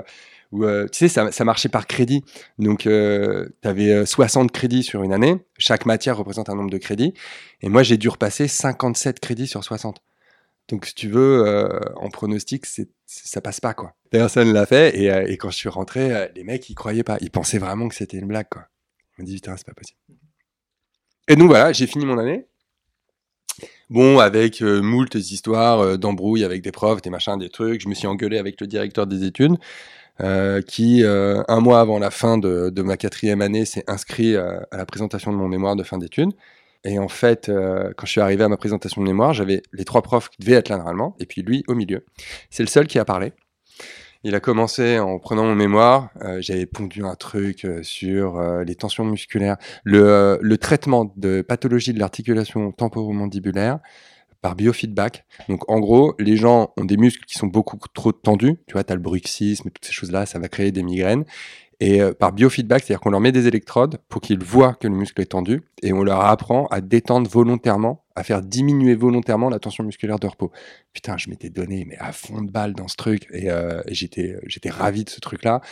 tu 0.53 0.89
sais, 0.93 1.09
ça, 1.09 1.33
ça 1.33 1.45
marchait 1.45 1.71
par 1.71 1.87
crédit. 1.87 2.23
Donc, 2.59 2.87
euh, 2.87 3.49
tu 3.63 3.69
avais 3.69 4.05
60 4.05 4.53
crédits 4.53 4.83
sur 4.83 5.03
une 5.03 5.13
année. 5.15 5.37
Chaque 5.57 5.87
matière 5.87 6.19
représente 6.19 6.51
un 6.51 6.55
nombre 6.55 6.69
de 6.71 6.77
crédits. 6.77 7.15
Et 7.63 7.71
moi, 7.71 7.83
j'ai 7.83 7.97
dû 7.97 8.09
repasser 8.11 8.47
57 8.47 9.21
crédits 9.21 9.47
sur 9.47 9.65
60. 9.65 10.03
Donc, 10.71 10.87
si 10.87 10.95
tu 10.95 11.09
veux, 11.09 11.45
euh, 11.47 11.69
en 11.97 12.09
pronostic, 12.11 12.65
c'est, 12.65 12.89
ça 13.07 13.41
passe 13.41 13.61
pas, 13.61 13.75
quoi. 13.75 13.95
Personne 14.11 14.53
l'a 14.53 14.67
fait. 14.67 14.97
Et, 14.97 15.11
euh, 15.11 15.25
quand 15.39 15.51
je 15.51 15.57
suis 15.57 15.69
rentré, 15.69 16.15
euh, 16.15 16.29
les 16.37 16.45
mecs, 16.45 16.71
ils 16.71 16.75
croyaient 16.75 17.03
pas. 17.03 17.19
Ils 17.21 17.31
pensaient 17.31 17.59
vraiment 17.59 17.89
que 17.89 17.95
c'était 17.95 18.19
une 18.19 18.29
blague, 18.29 18.49
quoi. 18.49 18.67
M'ont 19.19 19.25
dit, 19.25 19.35
putain, 19.35 19.57
c'est 19.57 19.67
pas 19.67 19.75
possible. 19.75 19.99
Et 21.29 21.35
donc, 21.35 21.49
voilà, 21.49 21.73
j'ai 21.73 21.87
fini 21.87 22.07
mon 22.07 22.19
année. 22.19 22.47
Bon, 23.89 24.21
avec 24.21 24.63
euh, 24.63 24.81
moult 24.81 25.13
histoires 25.17 25.99
d'embrouilles 25.99 26.45
avec 26.45 26.63
des 26.63 26.71
profs, 26.71 27.03
des 27.03 27.11
machins, 27.11 27.37
des 27.37 27.51
trucs. 27.51 27.81
Je 27.81 27.89
me 27.89 27.95
suis 27.95 28.07
engueulé 28.07 28.39
avec 28.39 28.61
le 28.61 28.69
directeur 28.69 29.09
des 29.09 29.25
études, 29.25 29.57
qui, 30.67 31.03
un 31.05 31.61
mois 31.61 31.81
avant 31.81 31.99
la 31.99 32.11
fin 32.11 32.39
de, 32.39 32.71
de 32.71 32.83
ma 32.83 32.97
quatrième 32.97 33.41
année, 33.41 33.65
s'est 33.65 33.85
inscrit 33.89 34.37
à 34.37 34.67
la 34.71 34.87
présentation 34.87 35.33
de 35.33 35.37
mon 35.37 35.49
mémoire 35.49 35.75
de 35.75 35.83
fin 35.83 35.99
d'études. 35.99 36.33
Et 36.85 36.99
en 36.99 37.09
fait, 37.09 37.49
euh, 37.49 37.93
quand 37.97 38.07
je 38.07 38.13
suis 38.13 38.21
arrivé 38.21 38.45
à 38.45 38.49
ma 38.49 38.57
présentation 38.57 39.03
de 39.03 39.07
mémoire, 39.07 39.35
j'avais 39.35 39.63
les 39.73 39.85
trois 39.85 40.03
profs 40.03 40.31
qui 40.31 40.39
devaient 40.41 40.57
être 40.57 40.69
là 40.69 40.77
normalement, 40.77 41.15
et 41.19 41.27
puis 41.27 41.43
lui 41.43 41.63
au 41.69 41.75
milieu. 41.75 42.05
C'est 42.51 42.63
le 42.63 42.69
seul 42.69 42.87
qui 42.87 42.99
a 42.99 43.05
parlé. 43.05 43.33
Il 44.23 44.35
a 44.35 44.41
commencé 44.41 44.99
en 44.99 45.19
prenant 45.19 45.45
mon 45.45 45.55
mémoire. 45.55 46.11
Euh, 46.23 46.41
J'avais 46.41 46.67
pondu 46.67 47.05
un 47.05 47.15
truc 47.15 47.65
euh, 47.65 47.83
sur 47.83 48.41
les 48.65 48.75
tensions 48.75 49.05
musculaires, 49.05 49.57
le, 49.85 50.57
traitement 50.57 51.13
de 51.17 51.43
pathologie 51.43 51.93
de 51.95 51.99
l'articulation 51.99 52.73
temporomandibulaire 52.73 53.79
par 54.43 54.57
biofeedback. 54.57 55.27
Donc 55.51 55.71
en 55.71 55.81
gros, 55.81 56.15
les 56.19 56.37
gens 56.37 56.73
ont 56.79 56.85
des 56.85 56.97
muscles 56.97 57.25
qui 57.27 57.35
sont 57.35 57.47
beaucoup 57.47 57.79
trop 57.93 58.13
tendus. 58.13 58.57
Tu 58.67 58.73
vois, 58.73 58.85
tu 58.85 58.93
as 58.93 58.97
le 58.97 59.03
bruxisme 59.03 59.71
toutes 59.71 59.85
ces 59.85 59.93
choses-là, 59.93 60.25
ça 60.25 60.39
va 60.39 60.49
créer 60.49 60.73
des 60.73 60.83
migraines. 60.83 61.25
Et 61.81 62.03
euh, 62.03 62.13
par 62.13 62.33
biofeedback, 62.33 62.85
c'est-à-dire 62.85 63.01
qu'on 63.01 63.11
leur 63.11 63.21
met 63.21 63.33
des 63.33 63.47
électrodes 63.47 63.99
pour 64.09 64.21
qu'ils 64.21 64.43
voient 64.43 64.75
que 64.75 64.87
le 64.87 64.95
muscle 64.95 65.21
est 65.21 65.27
tendu 65.27 65.63
et 65.83 65.93
on 65.93 66.03
leur 66.03 66.21
apprend 66.21 66.67
à 66.67 66.81
détendre 66.81 67.29
volontairement, 67.29 68.05
à 68.15 68.23
faire 68.23 68.43
diminuer 68.43 68.95
volontairement 68.95 69.49
la 69.49 69.59
tension 69.59 69.83
musculaire 69.83 70.19
de 70.19 70.27
repos. 70.27 70.53
Putain, 70.93 71.17
je 71.17 71.31
m'étais 71.31 71.49
donné 71.49 71.87
mais 71.89 71.97
à 71.99 72.13
fond 72.13 72.43
de 72.43 72.51
balle 72.51 72.75
dans 72.75 72.89
ce 72.89 72.97
truc 72.97 73.27
et, 73.33 73.51
euh, 73.51 73.81
j'étais 73.89 74.37
j'étais 74.47 74.71
ravi 74.71 75.05
de 75.05 75.11
ce 75.11 75.21
truc-là. 75.21 75.63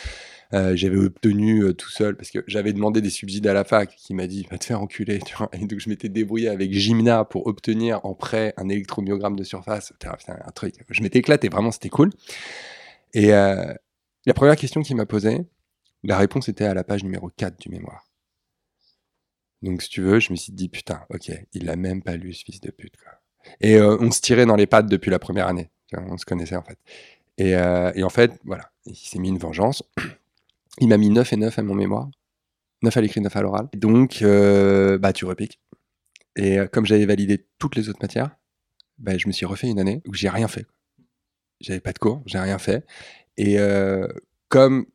Euh, 0.54 0.74
j'avais 0.74 0.96
obtenu 0.96 1.62
euh, 1.62 1.74
tout 1.74 1.90
seul 1.90 2.16
parce 2.16 2.30
que 2.30 2.42
j'avais 2.46 2.72
demandé 2.72 3.02
des 3.02 3.10
subsides 3.10 3.46
à 3.46 3.52
la 3.52 3.64
fac 3.64 3.94
qui 3.94 4.14
m'a 4.14 4.26
dit 4.26 4.46
va 4.50 4.56
te 4.56 4.64
faire 4.64 4.80
enculer 4.80 5.18
tu 5.18 5.36
vois 5.36 5.50
et 5.52 5.58
donc 5.58 5.78
je 5.78 5.90
m'étais 5.90 6.08
débrouillé 6.08 6.48
avec 6.48 6.72
Gymna 6.72 7.26
pour 7.26 7.46
obtenir 7.46 8.00
en 8.06 8.14
prêt 8.14 8.54
un 8.56 8.70
électromyogramme 8.70 9.36
de 9.36 9.44
surface 9.44 9.92
putain, 9.92 10.16
un 10.26 10.50
truc 10.52 10.76
je 10.88 11.02
m'étais 11.02 11.18
éclaté 11.18 11.50
vraiment 11.50 11.70
c'était 11.70 11.90
cool 11.90 12.08
et 13.12 13.34
euh, 13.34 13.74
la 14.24 14.32
première 14.32 14.56
question 14.56 14.80
qu'il 14.80 14.96
m'a 14.96 15.04
posée 15.04 15.42
la 16.04 16.18
réponse 16.18 16.48
était 16.48 16.64
à 16.64 16.74
la 16.74 16.84
page 16.84 17.04
numéro 17.04 17.30
4 17.36 17.60
du 17.60 17.68
mémoire 17.68 18.04
donc 19.62 19.82
si 19.82 19.88
tu 19.88 20.02
veux 20.02 20.20
je 20.20 20.30
me 20.30 20.36
suis 20.36 20.52
dit 20.52 20.68
putain 20.68 21.04
ok 21.10 21.32
il 21.52 21.64
l'a 21.64 21.76
même 21.76 22.02
pas 22.02 22.16
lu 22.16 22.32
ce 22.32 22.44
fils 22.44 22.60
de 22.60 22.70
pute 22.70 22.94
et 23.60 23.76
euh, 23.76 23.96
on 24.00 24.10
se 24.10 24.20
tirait 24.20 24.46
dans 24.46 24.56
les 24.56 24.66
pattes 24.66 24.86
depuis 24.86 25.10
la 25.10 25.18
première 25.18 25.48
année 25.48 25.70
on 25.92 26.18
se 26.18 26.24
connaissait 26.24 26.56
en 26.56 26.62
fait 26.62 26.78
et, 27.38 27.56
euh, 27.56 27.92
et 27.94 28.02
en 28.02 28.10
fait 28.10 28.38
voilà 28.44 28.70
il 28.86 28.96
s'est 28.96 29.18
mis 29.18 29.28
une 29.28 29.38
vengeance 29.38 29.82
il 30.80 30.88
m'a 30.88 30.96
mis 30.96 31.10
9 31.10 31.32
et 31.32 31.36
9 31.36 31.58
à 31.58 31.62
mon 31.62 31.74
mémoire. 31.74 32.08
9 32.82 32.96
à 32.96 33.00
l'écrit, 33.00 33.20
9 33.20 33.34
à 33.34 33.42
l'oral. 33.42 33.68
Donc, 33.74 34.22
euh, 34.22 34.98
bah, 34.98 35.12
tu 35.12 35.24
repiques. 35.24 35.60
Et 36.36 36.58
comme 36.72 36.86
j'avais 36.86 37.06
validé 37.06 37.46
toutes 37.58 37.74
les 37.74 37.88
autres 37.88 37.98
matières, 38.00 38.36
bah, 38.98 39.18
je 39.18 39.26
me 39.26 39.32
suis 39.32 39.46
refait 39.46 39.68
une 39.68 39.80
année 39.80 40.02
où 40.06 40.14
j'ai 40.14 40.28
rien 40.28 40.46
fait. 40.46 40.66
J'avais 41.60 41.80
pas 41.80 41.92
de 41.92 41.98
cours, 41.98 42.22
j'ai 42.26 42.38
rien 42.38 42.58
fait. 42.58 42.86
Et 43.36 43.56
comme, 44.48 44.86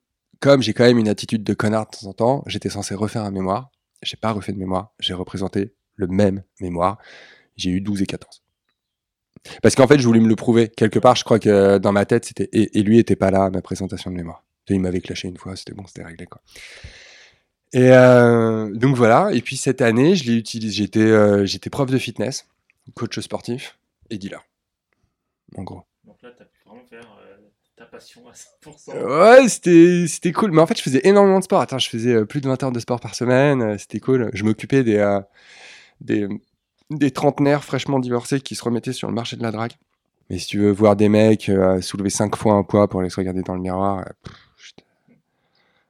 comme 0.44 0.62
j'ai 0.62 0.74
quand 0.74 0.84
même 0.84 0.98
une 0.98 1.08
attitude 1.08 1.46
de 1.46 1.54
connard 1.54 1.86
de 1.86 1.98
temps 1.98 2.08
en 2.08 2.14
temps, 2.14 2.44
j'étais 2.48 2.70
censé 2.70 2.96
refaire 2.96 3.24
un 3.24 3.32
mémoire. 3.32 3.72
J'ai 4.02 4.18
pas 4.18 4.34
refait 4.34 4.52
de 4.52 4.58
mémoire. 4.58 4.94
J'ai 5.00 5.14
représenté 5.14 5.74
le 5.96 6.08
même 6.08 6.44
mémoire. 6.60 6.98
J'ai 7.56 7.70
eu 7.70 7.80
12 7.80 8.02
et 8.02 8.06
14. 8.06 8.44
Parce 9.62 9.74
qu'en 9.76 9.88
fait, 9.88 10.00
je 10.00 10.06
voulais 10.06 10.20
me 10.20 10.28
le 10.28 10.36
prouver. 10.36 10.68
Quelque 10.68 11.00
part, 11.00 11.16
je 11.16 11.24
crois 11.24 11.40
que 11.40 11.78
dans 11.78 11.94
ma 11.94 12.06
tête, 12.06 12.26
c'était. 12.26 12.50
Et, 12.52 12.84
lui 12.84 13.00
était 13.00 13.16
pas 13.16 13.32
là 13.32 13.46
à 13.46 13.50
ma 13.52 13.62
présentation 13.62 14.12
de 14.12 14.18
mémoire. 14.18 14.44
Il 14.68 14.82
m'avait 14.82 15.00
clashé 15.00 15.30
une 15.30 15.38
fois, 15.38 15.56
c'était 15.56 15.74
bon, 15.74 15.88
c'était 15.88 16.04
réglé 16.04 16.26
quoi. 16.26 16.42
Et 17.72 17.94
euh, 17.94 18.70
donc 18.74 18.98
voilà. 18.98 19.30
Et 19.32 19.42
puis 19.42 19.56
cette 19.56 19.82
année, 19.82 20.18
je 20.18 20.26
l'ai 20.26 20.38
utilisé. 20.38 20.74
J'étais, 20.74 21.00
euh, 21.00 21.46
prof 21.72 21.90
de 21.90 21.98
fitness, 21.98 22.48
coach 22.96 23.18
sportif 23.22 23.78
et 24.10 24.18
dealer. 24.18 24.44
En 25.56 25.64
gros. 25.64 25.84
Passion 27.94 28.22
à 28.28 28.34
100%. 28.34 29.42
Ouais, 29.42 29.48
c'était, 30.10 30.32
cool. 30.32 30.52
Mais 30.52 30.62
en 30.62 30.66
fait, 30.68 30.78
je 30.78 30.82
faisais 30.84 31.02
énormément 31.04 31.40
de 31.40 31.44
sport. 31.44 31.62
Attends, 31.62 31.78
je 31.78 31.90
faisais 31.90 32.14
euh, 32.14 32.26
plus 32.26 32.42
de 32.42 32.48
20 32.48 32.62
heures 32.64 32.72
de 32.72 32.80
sport 32.80 33.00
par 33.00 33.14
semaine. 33.16 33.62
euh, 33.62 33.78
C'était 33.78 34.00
cool. 34.00 34.30
Je 34.34 34.44
m'occupais 34.44 34.84
des, 34.84 34.98
euh, 34.98 35.22
des, 36.02 36.28
des 36.90 37.12
trentenaires 37.12 37.64
fraîchement 37.64 38.00
divorcés 38.00 38.42
qui 38.42 38.56
se 38.56 38.64
remettaient 38.64 38.94
sur 38.94 39.08
le 39.08 39.14
marché 39.14 39.36
de 39.38 39.44
la 39.44 39.52
drague. 39.52 39.74
Mais 40.30 40.40
si 40.40 40.48
tu 40.48 40.60
veux 40.60 40.72
voir 40.72 40.96
des 40.96 41.10
mecs 41.10 41.52
soulever 41.82 42.10
5 42.10 42.36
fois 42.36 42.54
un 42.54 42.64
poids 42.64 42.88
pour 42.90 43.02
aller 43.02 43.10
se 43.10 43.18
regarder 43.18 43.44
dans 43.44 43.54
le 43.56 43.62
miroir, 43.62 44.06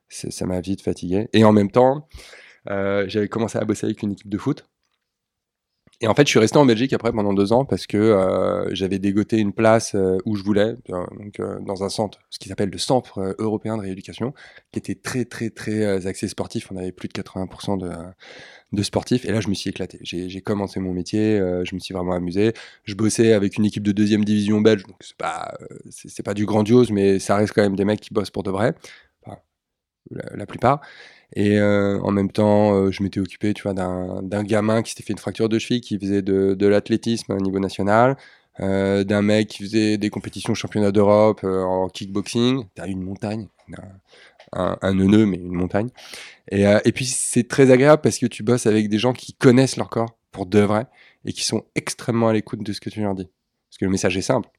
ça 0.10 0.45
m'a 0.45 0.60
vite 0.60 0.82
fatigué. 0.82 1.30
Et 1.34 1.45
en 1.45 1.51
même 1.51 1.70
temps, 1.70 2.08
j'avais 2.66 3.28
commencé 3.28 3.60
à 3.60 3.64
bosser 3.64 3.86
avec 3.86 4.01
une 4.01 4.14
équipe 4.14 4.30
de 4.30 4.38
foot. 4.39 4.66
Et 6.02 6.08
en 6.08 6.14
fait, 6.16 6.26
je 6.26 6.32
suis 6.32 6.39
resté 6.39 6.58
en 6.58 6.66
Belgique 6.66 6.91
après 6.94 7.12
pendant 7.12 7.34
deux 7.34 7.54
ans 7.54 7.66
parce 7.66 7.88
que 7.88 7.98
euh, 7.98 8.74
j'avais 8.74 9.00
dégoté 9.00 9.38
une 9.38 9.54
place 9.54 9.96
euh, 9.96 10.18
où 10.26 10.36
je 10.36 10.44
voulais, 10.44 10.76
donc 10.89 11.39
euh, 11.39 11.60
dans 11.62 11.84
un 11.84 11.89
centre, 11.89 12.20
ce 12.30 12.39
qui 12.39 12.50
s'appelle 12.50 12.70
le 12.70 12.78
Centre 12.78 13.36
européen 13.39 13.78
de 13.78 13.84
rééducation, 13.84 14.34
qui 14.72 14.80
était 14.80 14.96
très 14.96 15.24
très 15.26 15.50
très 15.50 16.06
axé 16.08 16.28
sportif. 16.28 16.72
On 16.72 16.78
avait 16.78 16.91
plus 16.91 17.08
de 17.08 17.14
80% 17.14 17.78
de, 17.78 17.91
de 18.74 18.84
sportifs. 18.84 19.26
Et 19.26 19.32
là, 19.32 19.39
je 19.39 19.48
me 19.48 19.54
suis 19.54 19.70
éclaté. 19.70 20.00
J'ai 20.02 20.41
commencé 20.41 20.80
mon 20.80 20.94
métier, 20.94 21.39
je 21.64 21.76
me 21.76 21.80
suis 21.80 21.94
vraiment 21.94 22.14
amusé. 22.14 22.54
Je 22.84 22.96
bossais 22.96 23.34
avec 23.34 23.58
une 23.58 23.66
équipe 23.66 23.84
de 23.84 23.91
deuxième 23.91 24.26
division 24.26 24.62
belge, 24.62 24.84
donc 24.84 24.98
c'est 25.02 25.18
pas 25.18 25.54
c'est 25.89 26.24
pas 26.24 26.34
du 26.34 26.46
grandiose, 26.46 26.91
mais 26.91 27.20
ça 27.20 27.36
reste 27.38 27.54
quand 27.54 27.62
même 27.64 27.76
des 27.76 27.86
mecs 27.86 28.02
qui 28.02 28.14
bossent 28.14 28.32
pour 28.32 28.44
de 28.44 28.52
vrai, 28.52 28.76
la, 30.12 30.45
plupart. 30.45 30.82
Et 31.36 31.58
euh, 31.60 31.99
en 32.01 32.12
même 32.12 32.32
temps, 32.32 32.76
euh, 32.76 32.91
je 32.91 33.04
m'étais 33.04 33.20
occupé, 33.20 33.54
tu 33.54 33.64
vois, 33.64 33.74
d'un 33.74 34.43
gamin 34.43 34.82
qui 34.82 34.91
s'était 34.91 35.04
fait 35.04 35.14
une 35.14 35.20
fracture 35.20 35.49
de 35.49 35.58
cheville, 35.60 35.82
qui 35.82 35.97
faisait 35.97 36.22
de, 36.22 36.68
l'athlétisme 36.68 37.34
au 37.34 37.41
niveau 37.41 37.60
national, 37.60 38.18
euh, 38.60 39.04
d'un 39.04 39.22
mec 39.22 39.47
qui 39.47 39.64
faisait 39.64 39.97
des 39.97 40.10
compétitions 40.10 40.54
championnats 40.54 40.91
d'Europe 40.91 41.43
en 41.43 41.88
kickboxing. 41.89 42.66
T'as 42.76 42.88
une 42.88 43.01
montagne, 43.01 43.47
un, 44.51 44.78
un, 44.82 44.93
mais 44.93 45.38
une 45.38 45.54
montagne. 45.54 45.89
Et 46.51 46.91
puis 46.93 47.06
c'est 47.06 47.47
très 47.47 47.72
agréable 47.72 48.01
parce 48.01 48.20
que 48.20 48.28
tu 48.28 48.43
bosses 48.43 48.68
avec 48.68 48.89
des 48.89 48.99
gens 48.99 49.14
qui 49.14 49.34
connaissent 49.34 49.78
leur 49.78 49.89
corps 49.89 50.16
pour 50.32 50.45
de 50.45 50.60
vrai 50.60 50.86
et 51.26 51.34
qui 51.34 51.43
sont 51.43 51.64
extrêmement 51.76 52.28
à 52.28 52.34
l'écoute 52.34 52.64
de 52.64 52.74
ce 52.74 52.82
que 52.82 52.89
tu 52.89 53.01
leur 53.01 53.16
dis. 53.16 53.30
Parce 53.70 53.78
que 53.80 53.86
le 53.86 53.91
message 53.91 54.18
est 54.18 54.22
simple. 54.22 54.49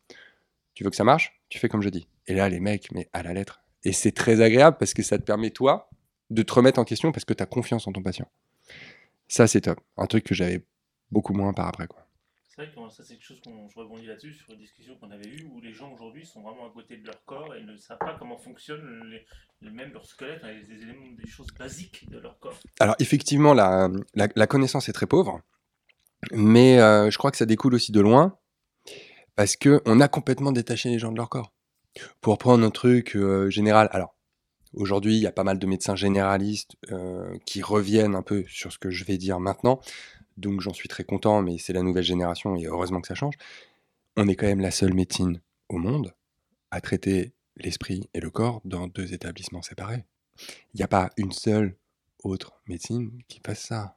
Tu 0.75 0.83
veux 0.83 0.91
que 0.91 0.97
ça 0.97 1.05
marche 1.05 1.39
Tu 1.49 1.59
fais 1.59 1.69
comme 1.69 1.83
je 1.83 1.89
dis. 1.89 2.09
Et 2.27 2.35
là, 2.35 2.49
les 2.49 2.59
mecs, 2.59 2.91
mais 2.93 3.09
à 3.13 3.23
la 3.23 3.33
lettre. 3.33 3.64
Et 3.85 3.93
c'est 3.93 4.13
très 4.13 4.41
agréable 4.41 4.77
parce 4.79 4.95
que 4.95 5.03
ça 5.03 5.19
te 5.19 5.23
permet, 5.25 5.51
toi, 5.51 5.91
de 6.31 6.43
te 6.43 6.53
remettre 6.53 6.79
en 6.81 6.85
question 6.85 7.13
parce 7.13 7.25
que 7.25 7.35
tu 7.35 7.43
as 7.43 7.47
confiance 7.47 7.87
en 7.87 7.93
ton 7.93 8.03
patient. 8.03 8.29
Ça, 9.29 9.47
c'est 9.47 9.63
top. 9.63 9.81
Un 9.97 10.07
truc 10.07 10.25
que 10.25 10.35
j'avais 10.35 10.65
beaucoup 11.11 11.35
moins 11.35 11.53
par 11.53 11.69
après. 11.69 11.87
Quoi. 11.87 12.07
C'est 12.49 12.63
vrai 12.63 12.71
que 12.73 12.91
ça, 12.95 13.03
c'est 13.05 13.15
quelque 13.15 13.25
chose 13.25 13.41
qu'on 13.45 13.69
je 13.69 13.79
rebondis 13.79 14.07
là-dessus 14.07 14.33
sur 14.33 14.51
une 14.53 14.59
discussion 14.61 14.95
qu'on 14.97 15.11
avait 15.11 15.29
eue 15.29 15.45
où 15.53 15.61
les 15.61 15.73
gens 15.73 15.93
aujourd'hui 15.93 16.25
sont 16.25 16.41
vraiment 16.41 16.67
à 16.69 16.71
côté 16.73 16.97
de 16.97 17.05
leur 17.05 17.25
corps 17.25 17.55
et 17.57 17.63
ne 17.63 17.77
savent 17.77 17.99
pas 17.99 18.17
comment 18.19 18.39
fonctionne 18.39 19.03
les, 19.11 19.27
les- 19.61 19.71
même 19.71 19.93
leur 19.93 20.07
squelette, 20.07 20.43
les, 20.45 20.83
éléments, 20.83 21.11
des 21.23 21.29
choses 21.29 21.49
basiques 21.59 22.09
de 22.11 22.19
leur 22.19 22.39
corps. 22.39 22.59
Alors, 22.79 22.95
effectivement, 23.01 23.55
la, 23.55 23.89
la, 24.15 24.29
la 24.37 24.47
connaissance 24.47 24.89
est 24.89 24.93
très 24.93 25.07
pauvre, 25.07 25.41
mais 26.33 26.79
euh, 26.81 27.11
je 27.11 27.19
crois 27.19 27.31
que 27.33 27.37
ça 27.37 27.47
découle 27.47 27.75
aussi 27.75 27.91
de 27.93 28.01
loin 28.01 28.39
parce 29.35 29.57
qu'on 29.57 30.01
a 30.01 30.07
complètement 30.09 30.53
détaché 30.53 30.91
les 30.91 30.99
gens 31.01 31.11
de 31.11 31.17
leur 31.17 31.29
corps. 31.29 31.53
Pour 32.21 32.39
prendre 32.39 32.65
un 32.65 32.71
truc 32.71 33.17
euh, 33.17 33.51
général, 33.51 33.89
alors 33.93 34.15
aujourd'hui 34.73 35.17
il 35.17 35.23
y 35.23 35.27
a 35.27 35.33
pas 35.33 35.45
mal 35.45 35.59
de 35.59 35.67
médecins 35.67 35.97
généralistes 35.97 36.77
euh, 36.91 37.37
qui 37.47 37.63
reviennent 37.63 38.15
un 38.15 38.23
peu 38.23 38.45
sur 38.49 38.73
ce 38.73 38.79
que 38.79 38.91
je 38.91 39.05
vais 39.05 39.19
dire 39.19 39.41
maintenant, 39.41 39.81
donc 40.37 40.61
j'en 40.61 40.73
suis 40.73 40.89
très 40.89 41.05
content, 41.05 41.43
mais 41.43 41.59
c'est 41.59 41.73
la 41.73 41.83
nouvelle 41.83 42.05
génération 42.05 42.57
et 42.57 42.67
heureusement 42.67 43.01
que 43.01 43.09
ça 43.09 43.15
change. 43.15 43.35
On 44.17 44.29
est 44.29 44.37
quand 44.37 44.47
même 44.47 44.61
la 44.61 44.71
seule 44.71 44.95
médecine 44.95 45.41
au 45.69 45.79
monde 45.79 46.15
à 46.71 46.81
traiter 46.81 47.33
l'esprit 47.57 48.09
et 48.15 48.21
le 48.21 48.31
corps 48.31 48.61
dans 48.65 48.89
deux 48.89 49.15
établissements 49.15 49.63
séparés. 49.63 50.05
Il 50.75 50.79
n'y 50.79 50.83
a 50.83 50.89
pas 50.89 51.11
une 51.17 51.33
seule 51.33 51.77
autre 52.25 52.61
médecine 52.67 53.23
qui 53.29 53.41
fasse 53.45 53.63
ça. 53.63 53.97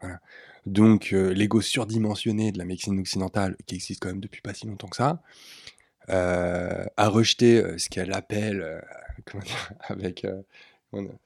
Voilà. 0.00 0.20
Donc 0.66 1.12
euh, 1.12 1.32
l'ego 1.32 1.60
surdimensionné 1.60 2.52
de 2.52 2.58
la 2.58 2.64
médecine 2.64 2.98
occidentale, 2.98 3.56
qui 3.66 3.76
existe 3.76 4.02
quand 4.02 4.08
même 4.08 4.20
depuis 4.20 4.42
pas 4.42 4.54
si 4.54 4.66
longtemps 4.66 4.88
que 4.88 4.96
ça, 4.96 5.22
a 6.08 7.08
rejeté 7.08 7.62
euh, 7.62 7.78
ce 7.78 7.88
qu'elle 7.88 8.12
appelle, 8.12 8.60
euh, 8.62 8.80
comment 9.26 9.42
dire, 9.44 9.72
avec, 9.82 10.24
euh, 10.24 10.42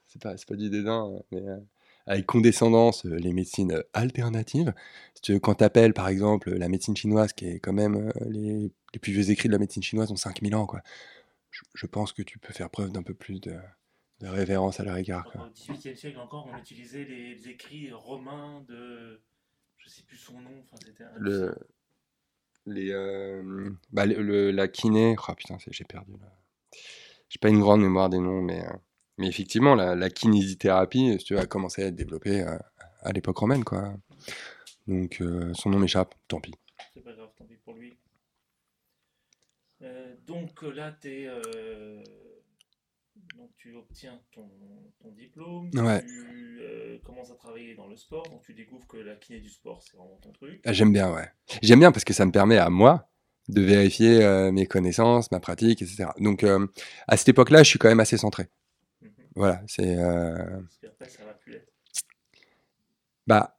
c'est 0.09 0.20
pas, 0.22 0.37
c'est 0.37 0.49
pas 0.49 0.57
du 0.57 0.70
dédain, 0.70 1.12
hein, 1.16 1.22
mais 1.33 1.47
euh, 1.49 1.57
avec 2.07 2.27
condescendance, 2.27 3.07
euh, 3.07 3.16
les 3.16 3.33
médecines 3.33 3.83
alternatives. 3.95 4.75
Si 5.14 5.22
tu 5.22 5.33
veux, 5.33 5.39
quand 5.41 5.55
t'appelles 5.55 5.95
par 5.95 6.09
exemple 6.09 6.51
la 6.55 6.68
médecine 6.68 6.97
chinoise, 6.97 7.33
qui 7.33 7.47
est 7.47 7.59
quand 7.61 7.72
même 7.72 7.97
euh, 7.97 8.11
les, 8.29 8.70
les 8.93 8.99
plus 9.01 9.12
vieux 9.12 9.31
écrits 9.31 9.49
de 9.49 9.55
la 9.55 9.59
médecine 9.59 9.83
chinoise 9.83 10.11
ont 10.12 10.16
5000 10.16 10.55
ans, 10.55 10.66
quoi. 10.66 10.83
Je, 11.51 11.62
je 11.75 11.87
pense 11.87 12.12
que 12.12 12.22
tu 12.22 12.39
peux 12.39 12.53
faire 12.53 12.68
preuve 12.68 12.91
d'un 12.91 13.03
peu 13.05 13.14
plus 13.14 13.41
de, 13.41 13.55
de 14.20 14.27
révérence 14.27 14.81
à 14.81 14.85
leur 14.85 14.97
égard. 14.97 15.25
Quoi. 15.31 15.49
Au 15.49 15.51
XVIIIe 15.72 15.97
siècle 15.97 16.18
encore, 16.18 16.49
on 16.53 16.59
utilisait 16.59 17.05
les, 17.05 17.35
les 17.37 17.49
écrits 17.49 17.93
romains 17.93 18.64
de. 18.68 19.20
Je 19.79 19.89
sais 19.89 20.03
plus 20.03 20.16
son 20.16 20.41
nom. 20.41 20.51
Enfin, 20.64 20.77
c'était 20.85 21.05
un- 21.05 21.12
le 21.16 21.55
les 22.67 22.91
euh, 22.91 23.71
bah, 23.93 24.07
le, 24.07 24.51
la 24.51 24.69
kiné 24.69 25.17
oh 25.29 25.35
putain 25.35 25.57
j'ai 25.71 25.85
perdu 25.85 26.12
j'ai 27.29 27.39
pas 27.39 27.49
une 27.49 27.61
grande 27.61 27.83
mémoire 27.83 28.09
des 28.09 28.19
noms 28.19 28.43
mais 28.43 28.65
euh, 28.65 28.73
mais 29.19 29.29
effectivement 29.29 29.75
la, 29.75 30.11
kinésithérapie 30.11 31.17
si 31.19 31.25
tu 31.25 31.39
a 31.39 31.47
commencé 31.47 31.83
à 31.83 31.87
être 31.87 31.97
développée 31.97 32.43
euh, 32.43 32.59
à 33.03 33.12
l'époque 33.12 33.39
romaine 33.39 33.65
quoi 33.65 33.95
donc 34.87 35.21
euh, 35.21 35.53
son 35.55 35.71
nom 35.71 35.79
m'échappe 35.79 36.15
tant 36.29 36.41
pis 36.41 36.55
C'est 36.95 37.03
pas 37.03 37.12
grave, 37.12 37.31
tant 37.37 37.45
pis 37.45 37.57
pour 37.57 37.75
lui. 37.75 37.99
Euh, 39.83 40.15
donc 40.27 40.62
euh, 40.62 40.71
là, 40.71 40.93
t'es, 40.93 41.27
euh, 41.27 42.03
donc 43.37 43.51
tu 43.57 43.74
obtiens 43.74 44.20
ton, 44.32 44.49
ton 45.03 45.11
diplôme, 45.12 45.70
Ouais. 45.74 46.05
tu 46.05 46.59
euh, 46.62 46.99
commences 47.05 47.30
à 47.30 47.35
travailler 47.35 47.74
dans 47.74 47.87
le 47.89 47.97
sport, 47.97 48.22
donc 48.24 48.43
tu 48.43 48.55
découvres 48.55 48.87
que 48.87 48.97
la 48.97 49.14
kiné 49.16 49.41
du 49.41 49.49
sport, 49.51 49.82
c'est 49.82 49.97
vraiment 49.97 50.16
ton 50.22 50.32
truc. 50.32 50.61
Ah, 50.64 50.72
j'aime 50.72 50.93
bien 50.93 51.12
ouais 51.12 51.28
j'aime 51.62 51.80
bien 51.80 51.93
parce 51.93 52.05
que 52.05 52.12
ça 52.12 52.24
me 52.26 52.32
permet 52.32 52.59
à 52.59 52.70
moi 52.70 53.09
de 53.49 53.61
vérifier 53.61 54.22
euh, 54.24 54.51
mes 54.53 54.66
connaissances, 54.66 55.30
ma 55.30 55.39
pratique, 55.41 55.82
etc. 55.82 56.07
Donc, 56.18 56.45
euh, 56.45 56.66
à 57.09 57.16
cette 57.18 57.28
époque-là, 57.28 57.62
je 57.62 57.68
suis 57.68 57.78
quand 57.78 57.89
même 57.89 58.01
assez 58.01 58.16
centré. 58.16 58.49
Voilà, 59.37 59.61
c'est. 59.66 59.99
euh, 59.99 60.61
bah, 63.26 63.59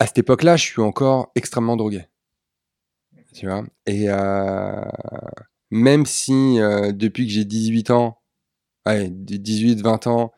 à 0.00 0.06
cette 0.06 0.18
époque-là, 0.18 0.56
je 0.56 0.64
suis 0.64 0.80
encore 0.82 1.30
extrêmement 1.36 1.76
drogué. 1.76 2.06
Tu 3.32 3.46
vois? 3.46 3.64
Et 3.86 4.08
même 5.70 6.06
si 6.06 6.60
euh, 6.60 6.92
depuis 6.92 7.26
que 7.26 7.32
j'ai 7.32 7.44
18 7.44 7.90
ans, 7.90 8.20
ouais, 8.86 9.10
18-20 9.10 10.08
ans, 10.08 10.32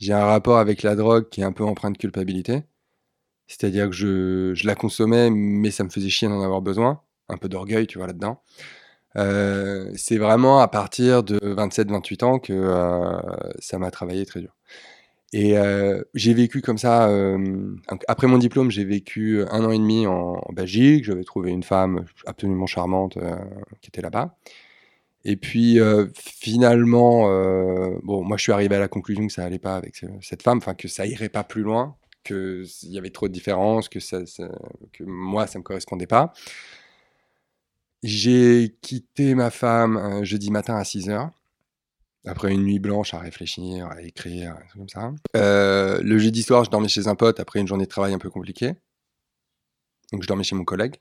j'ai 0.00 0.12
un 0.14 0.24
rapport 0.26 0.58
avec 0.58 0.82
la 0.82 0.96
drogue 0.96 1.28
qui 1.30 1.40
est 1.42 1.44
un 1.44 1.52
peu 1.52 1.64
empreint 1.64 1.90
de 1.90 1.98
culpabilité, 1.98 2.64
c'est-à-dire 3.46 3.86
que 3.90 3.96
je, 3.96 4.54
je 4.54 4.66
la 4.66 4.74
consommais, 4.76 5.30
mais 5.30 5.70
ça 5.70 5.84
me 5.84 5.90
faisait 5.90 6.10
chier 6.10 6.28
d'en 6.28 6.42
avoir 6.42 6.62
besoin, 6.62 7.02
un 7.28 7.38
peu 7.38 7.48
d'orgueil, 7.48 7.86
tu 7.86 7.98
vois, 7.98 8.06
là-dedans. 8.08 8.42
Euh, 9.16 9.92
c'est 9.96 10.18
vraiment 10.18 10.60
à 10.60 10.68
partir 10.68 11.22
de 11.24 11.38
27-28 11.38 12.24
ans 12.24 12.38
que 12.38 12.52
euh, 12.52 13.20
ça 13.60 13.78
m'a 13.78 13.90
travaillé 13.90 14.26
très 14.26 14.40
dur. 14.40 14.53
Et 15.36 15.58
euh, 15.58 16.00
j'ai 16.14 16.32
vécu 16.32 16.60
comme 16.62 16.78
ça. 16.78 17.10
après 18.06 18.28
mon 18.28 18.38
diplôme, 18.38 18.70
j'ai 18.70 18.84
vécu 18.84 19.42
un 19.50 19.64
an 19.64 19.72
et 19.72 19.78
demi 19.78 20.06
en, 20.06 20.40
Belgique. 20.52 21.04
J'avais 21.04 21.24
trouvé 21.24 21.50
une 21.50 21.64
femme 21.64 22.04
absolument 22.24 22.66
charmante 22.66 23.16
euh, 23.16 23.34
qui 23.80 23.88
était 23.88 24.00
là-bas. 24.00 24.36
Et 25.24 25.34
puis 25.34 25.80
euh, 25.80 26.06
finalement, 26.14 27.22
bon, 28.04 28.22
moi 28.22 28.36
je 28.36 28.42
suis 28.44 28.52
arrivé 28.52 28.76
à 28.76 28.78
la 28.78 28.86
conclusion 28.86 29.26
que 29.26 29.32
ça 29.32 29.42
allait 29.44 29.58
pas 29.58 29.74
avec 29.76 29.96
ce- 29.96 30.06
cette 30.20 30.42
femme, 30.42 30.58
enfin 30.58 30.74
que 30.74 30.86
ça 30.86 31.04
irait 31.04 31.28
pas 31.30 31.42
plus 31.42 31.62
loin, 31.62 31.96
qu'il 32.22 32.64
y 32.84 32.98
avait 32.98 33.10
trop 33.10 33.26
de 33.26 33.32
différences, 33.32 33.88
que, 33.88 33.98
ça, 33.98 34.24
ça- 34.26 34.48
que 34.92 35.02
moi 35.02 35.48
ça 35.48 35.58
me 35.58 35.64
correspondait 35.64 36.06
pas. 36.06 36.32
J'ai 38.04 38.76
quitté 38.82 39.34
ma 39.34 39.50
femme 39.50 39.96
un 39.96 40.22
jeudi 40.22 40.52
matin 40.52 40.76
à 40.76 40.84
6 40.84 41.08
heures. 41.08 41.30
Après 42.26 42.52
une 42.52 42.64
nuit 42.64 42.78
blanche 42.78 43.12
à 43.12 43.18
réfléchir, 43.18 43.86
à 43.86 44.00
écrire, 44.00 44.56
comme 44.72 44.88
ça. 44.88 45.12
Euh, 45.36 46.00
le 46.02 46.18
jeudi 46.18 46.42
soir, 46.42 46.64
je 46.64 46.70
dormais 46.70 46.88
chez 46.88 47.06
un 47.06 47.14
pote 47.14 47.38
après 47.38 47.60
une 47.60 47.66
journée 47.66 47.84
de 47.84 47.90
travail 47.90 48.14
un 48.14 48.18
peu 48.18 48.30
compliquée. 48.30 48.74
Donc 50.12 50.22
je 50.22 50.28
dormais 50.28 50.44
chez 50.44 50.56
mon 50.56 50.64
collègue. 50.64 50.96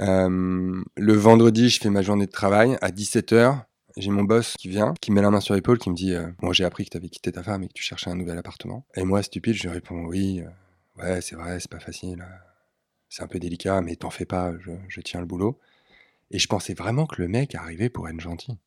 Euh, 0.00 0.82
le 0.96 1.12
vendredi, 1.12 1.68
je 1.68 1.80
fais 1.80 1.90
ma 1.90 2.02
journée 2.02 2.26
de 2.26 2.30
travail. 2.30 2.78
À 2.80 2.90
17h, 2.90 3.64
j'ai 3.96 4.10
mon 4.10 4.22
boss 4.22 4.54
qui 4.58 4.68
vient, 4.68 4.94
qui 5.00 5.10
me 5.10 5.16
met 5.16 5.22
la 5.22 5.30
main 5.30 5.40
sur 5.40 5.54
l'épaule, 5.54 5.78
qui 5.78 5.90
me 5.90 5.94
dit 5.94 6.14
euh, 6.14 6.28
Bon, 6.38 6.52
j'ai 6.52 6.64
appris 6.64 6.84
que 6.84 6.90
tu 6.90 6.96
avais 6.96 7.08
quitté 7.08 7.32
ta 7.32 7.42
femme 7.42 7.64
et 7.64 7.68
que 7.68 7.72
tu 7.72 7.82
cherchais 7.82 8.10
un 8.10 8.14
nouvel 8.14 8.38
appartement. 8.38 8.86
Et 8.94 9.04
moi, 9.04 9.22
stupide, 9.22 9.54
je 9.54 9.62
lui 9.62 9.70
réponds 9.70 10.04
Oui, 10.06 10.40
euh, 10.40 11.02
ouais, 11.02 11.20
c'est 11.20 11.34
vrai, 11.34 11.58
c'est 11.60 11.70
pas 11.70 11.80
facile. 11.80 12.24
C'est 13.08 13.22
un 13.22 13.26
peu 13.26 13.38
délicat, 13.38 13.80
mais 13.80 13.96
t'en 13.96 14.10
fais 14.10 14.26
pas, 14.26 14.52
je 14.88 15.00
tiens 15.00 15.20
le 15.20 15.26
boulot. 15.26 15.58
Et 16.30 16.38
je 16.38 16.46
pensais 16.46 16.74
vraiment 16.74 17.06
que 17.06 17.20
le 17.22 17.28
mec 17.28 17.54
arrivait 17.54 17.88
pour 17.88 18.08
être 18.08 18.20
gentil. 18.20 18.58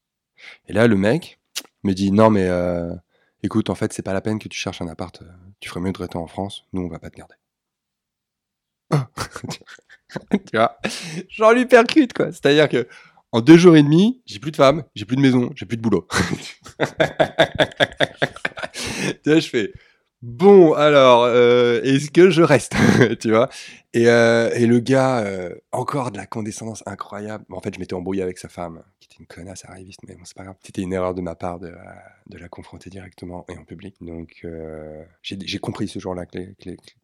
Et 0.67 0.73
là, 0.73 0.87
le 0.87 0.95
mec 0.95 1.39
me 1.83 1.93
dit 1.93 2.11
Non, 2.11 2.29
mais 2.29 2.47
euh, 2.47 2.93
écoute, 3.43 3.69
en 3.69 3.75
fait, 3.75 3.93
c'est 3.93 4.01
pas 4.03 4.13
la 4.13 4.21
peine 4.21 4.39
que 4.39 4.47
tu 4.47 4.57
cherches 4.57 4.81
un 4.81 4.87
appart. 4.87 5.21
euh, 5.21 5.25
Tu 5.59 5.69
ferais 5.69 5.81
mieux 5.81 5.91
de 5.93 5.97
rester 5.99 6.17
en 6.17 6.27
France. 6.27 6.65
Nous, 6.73 6.81
on 6.81 6.89
va 6.89 6.99
pas 6.99 7.09
te 7.09 7.17
garder. 7.17 7.35
tu 10.29 10.57
vois 10.57 10.77
Genre 11.29 11.53
lui 11.53 11.65
percute, 11.65 12.13
quoi. 12.13 12.27
C'est-à-dire 12.31 12.69
que 12.69 12.87
en 13.31 13.41
deux 13.41 13.57
jours 13.57 13.77
et 13.77 13.83
demi, 13.83 14.21
j'ai 14.25 14.39
plus 14.39 14.51
de 14.51 14.57
femme, 14.57 14.83
j'ai 14.95 15.05
plus 15.05 15.15
de 15.15 15.21
maison, 15.21 15.51
j'ai 15.55 15.65
plus 15.65 15.77
de 15.77 15.81
boulot. 15.81 16.07
tu 19.23 19.29
vois, 19.29 19.39
je 19.39 19.47
fais 19.49 19.73
bon, 20.21 20.73
alors, 20.73 21.23
euh, 21.23 21.81
est-ce 21.83 22.11
que 22.11 22.29
je 22.29 22.41
reste 22.41 22.73
Tu 23.19 23.29
vois? 23.29 23.49
Et, 23.93 24.03
et 24.03 24.65
le 24.65 24.79
gars, 24.79 25.25
encore 25.71 26.11
de 26.11 26.17
la 26.17 26.25
condescendance 26.25 26.83
incroyable. 26.85 27.45
En 27.51 27.61
fait, 27.61 27.73
je 27.73 27.79
m'étais 27.79 27.93
embrouillé 27.93 28.21
avec 28.23 28.37
sa 28.37 28.49
femme, 28.49 28.83
qui 29.11 29.21
était 29.21 29.23
une 29.23 29.27
connasse 29.27 29.65
arriviste, 29.65 29.99
mais 30.07 30.15
bon, 30.15 30.21
c'est 30.25 30.35
pas 30.35 30.43
grave. 30.43 30.55
C'était 30.63 30.81
une 30.81 30.93
erreur 30.93 31.13
de 31.13 31.21
ma 31.21 31.35
part 31.35 31.59
de, 31.59 31.67
euh, 31.67 31.75
de 32.27 32.37
la 32.37 32.49
confronter 32.49 32.89
directement 32.89 33.45
et 33.49 33.57
en 33.57 33.63
public. 33.63 33.95
Donc, 34.01 34.41
euh, 34.43 35.03
j'ai 35.21 35.59
compris 35.59 35.87
ce 35.87 35.99
jour-là 35.99 36.25
que 36.25 36.39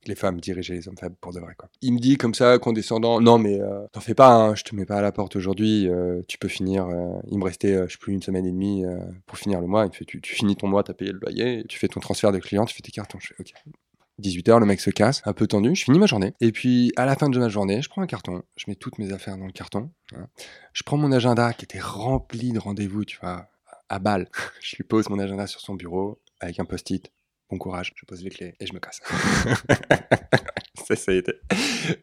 les, 0.06 0.16
femmes 0.16 0.40
dirigeaient 0.40 0.76
les 0.76 0.88
hommes 0.88 0.98
faibles 0.98 1.16
pour 1.20 1.34
de 1.34 1.40
vrai. 1.40 1.54
Quoi. 1.58 1.70
Il 1.82 1.94
me 1.94 2.00
dit 2.00 2.18
comme 2.18 2.34
ça, 2.34 2.58
condescendant, 2.58 3.22
non 3.22 3.38
mais 3.38 3.62
euh, 3.62 3.86
t'en 3.92 4.00
fais 4.00 4.16
pas, 4.16 4.34
hein, 4.34 4.56
je 4.56 4.64
te 4.64 4.76
mets 4.76 4.86
pas 4.86 4.98
à 4.98 5.02
la 5.02 5.12
porte 5.12 5.36
aujourd'hui, 5.36 5.88
euh, 5.88 6.22
tu 6.28 6.38
peux 6.38 6.48
finir. 6.48 6.88
il 7.30 7.38
me 7.38 7.44
restait, 7.44 7.88
je 7.88 7.92
sais 7.92 7.98
plus, 8.00 8.14
une 8.14 8.22
semaine 8.22 8.46
et 8.46 8.52
demie 8.52 8.84
pour 9.26 9.38
finir 9.38 9.62
le 9.62 9.68
mois. 9.68 9.86
Il 9.86 9.90
me 9.90 9.94
fait, 9.94 10.06
tu, 10.06 10.22
tu 10.22 10.36
finis 10.36 10.56
ton 10.56 10.68
mois, 10.68 10.84
t'as 10.84 10.94
payé 10.94 11.12
le 11.12 11.20
loyer, 11.20 11.66
tu 11.68 11.78
fais 11.78 11.88
ton 11.88 12.00
transfert 12.00 12.32
de 12.32 12.40
client, 12.40 12.66
tu 12.66 12.76
fais 12.76 12.82
tes 12.82 12.92
cartons. 12.92 13.20
Je 13.20 13.28
fais, 13.28 13.36
ok. 13.40 13.54
18h, 14.22 14.60
le 14.60 14.66
mec 14.66 14.80
se 14.82 14.90
casse, 14.90 15.22
un 15.26 15.34
peu 15.34 15.46
tendu, 15.48 15.76
je 15.76 15.84
finis 15.84 16.00
ma 16.00 16.08
journée. 16.08 16.34
Et 16.42 16.52
puis, 16.52 16.92
à 16.96 17.06
la 17.06 17.16
fin 17.16 17.30
de 17.30 17.38
ma 17.40 17.50
journée, 17.50 17.82
je 17.82 17.90
prends 17.90 18.02
un 18.02 18.08
carton, 18.08 18.42
je 18.56 18.66
mets 18.68 18.76
toutes 18.76 18.98
mes 18.98 19.14
affaires 19.14 19.38
dans 19.38 19.46
le 19.46 19.52
carton. 19.52 19.92
hein. 20.16 20.28
Je 20.74 20.84
prends 20.84 20.98
mon 20.98 21.12
agenda 21.12 21.54
qui 21.54 21.66
était 21.66 21.80
rempli 21.80 22.52
de 22.52 22.60
rendez-vous, 22.60 23.06
tu 23.06 23.18
vois, 23.22 23.48
à 23.90 24.00
balle. 24.00 24.28
Je 24.62 24.76
lui 24.76 24.84
pose 24.84 25.10
mon 25.10 25.20
agenda 25.20 25.48
sur 25.48 25.62
son 25.62 25.76
bureau 25.76 26.20
avec 26.40 26.60
un 26.60 26.66
post-it. 26.66 27.12
Bon 27.50 27.58
courage, 27.58 27.94
je 27.96 28.06
pose 28.06 28.22
les 28.24 28.30
clés 28.30 28.56
et 28.60 28.68
je 28.68 28.74
me 28.74 28.80
casse. 28.80 29.00
ça, 30.86 30.96
ça 30.98 31.12
a 31.14 31.16
été. 31.16 31.32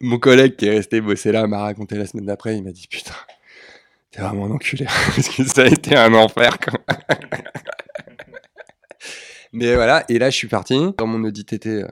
Mon 0.01 0.19
collègue 0.19 0.57
qui 0.57 0.65
est 0.65 0.71
resté 0.71 1.03
bosser 1.03 1.33
là 1.33 1.47
m'a 1.47 1.59
raconté 1.61 1.97
la 1.97 2.07
semaine 2.07 2.25
d'après, 2.25 2.57
il 2.57 2.65
m'a 2.65 2.73
dit 2.73 2.87
Putain, 2.89 3.13
t'es 4.11 4.23
vraiment 4.23 4.47
un 4.47 4.53
enculé. 4.53 4.87
Parce 5.15 5.29
que 5.29 5.45
ça 5.45 5.65
a 5.65 5.67
été 5.67 5.95
un 5.97 6.15
enfer. 6.15 6.57
Quoi. 6.59 6.81
Mais 9.53 9.75
voilà, 9.75 10.05
et 10.09 10.19
là, 10.19 10.31
je 10.31 10.37
suis 10.37 10.49
parti 10.49 10.79
dans 10.97 11.07
mon 11.07 11.23
Audi 11.25 11.45
TT 11.45 11.85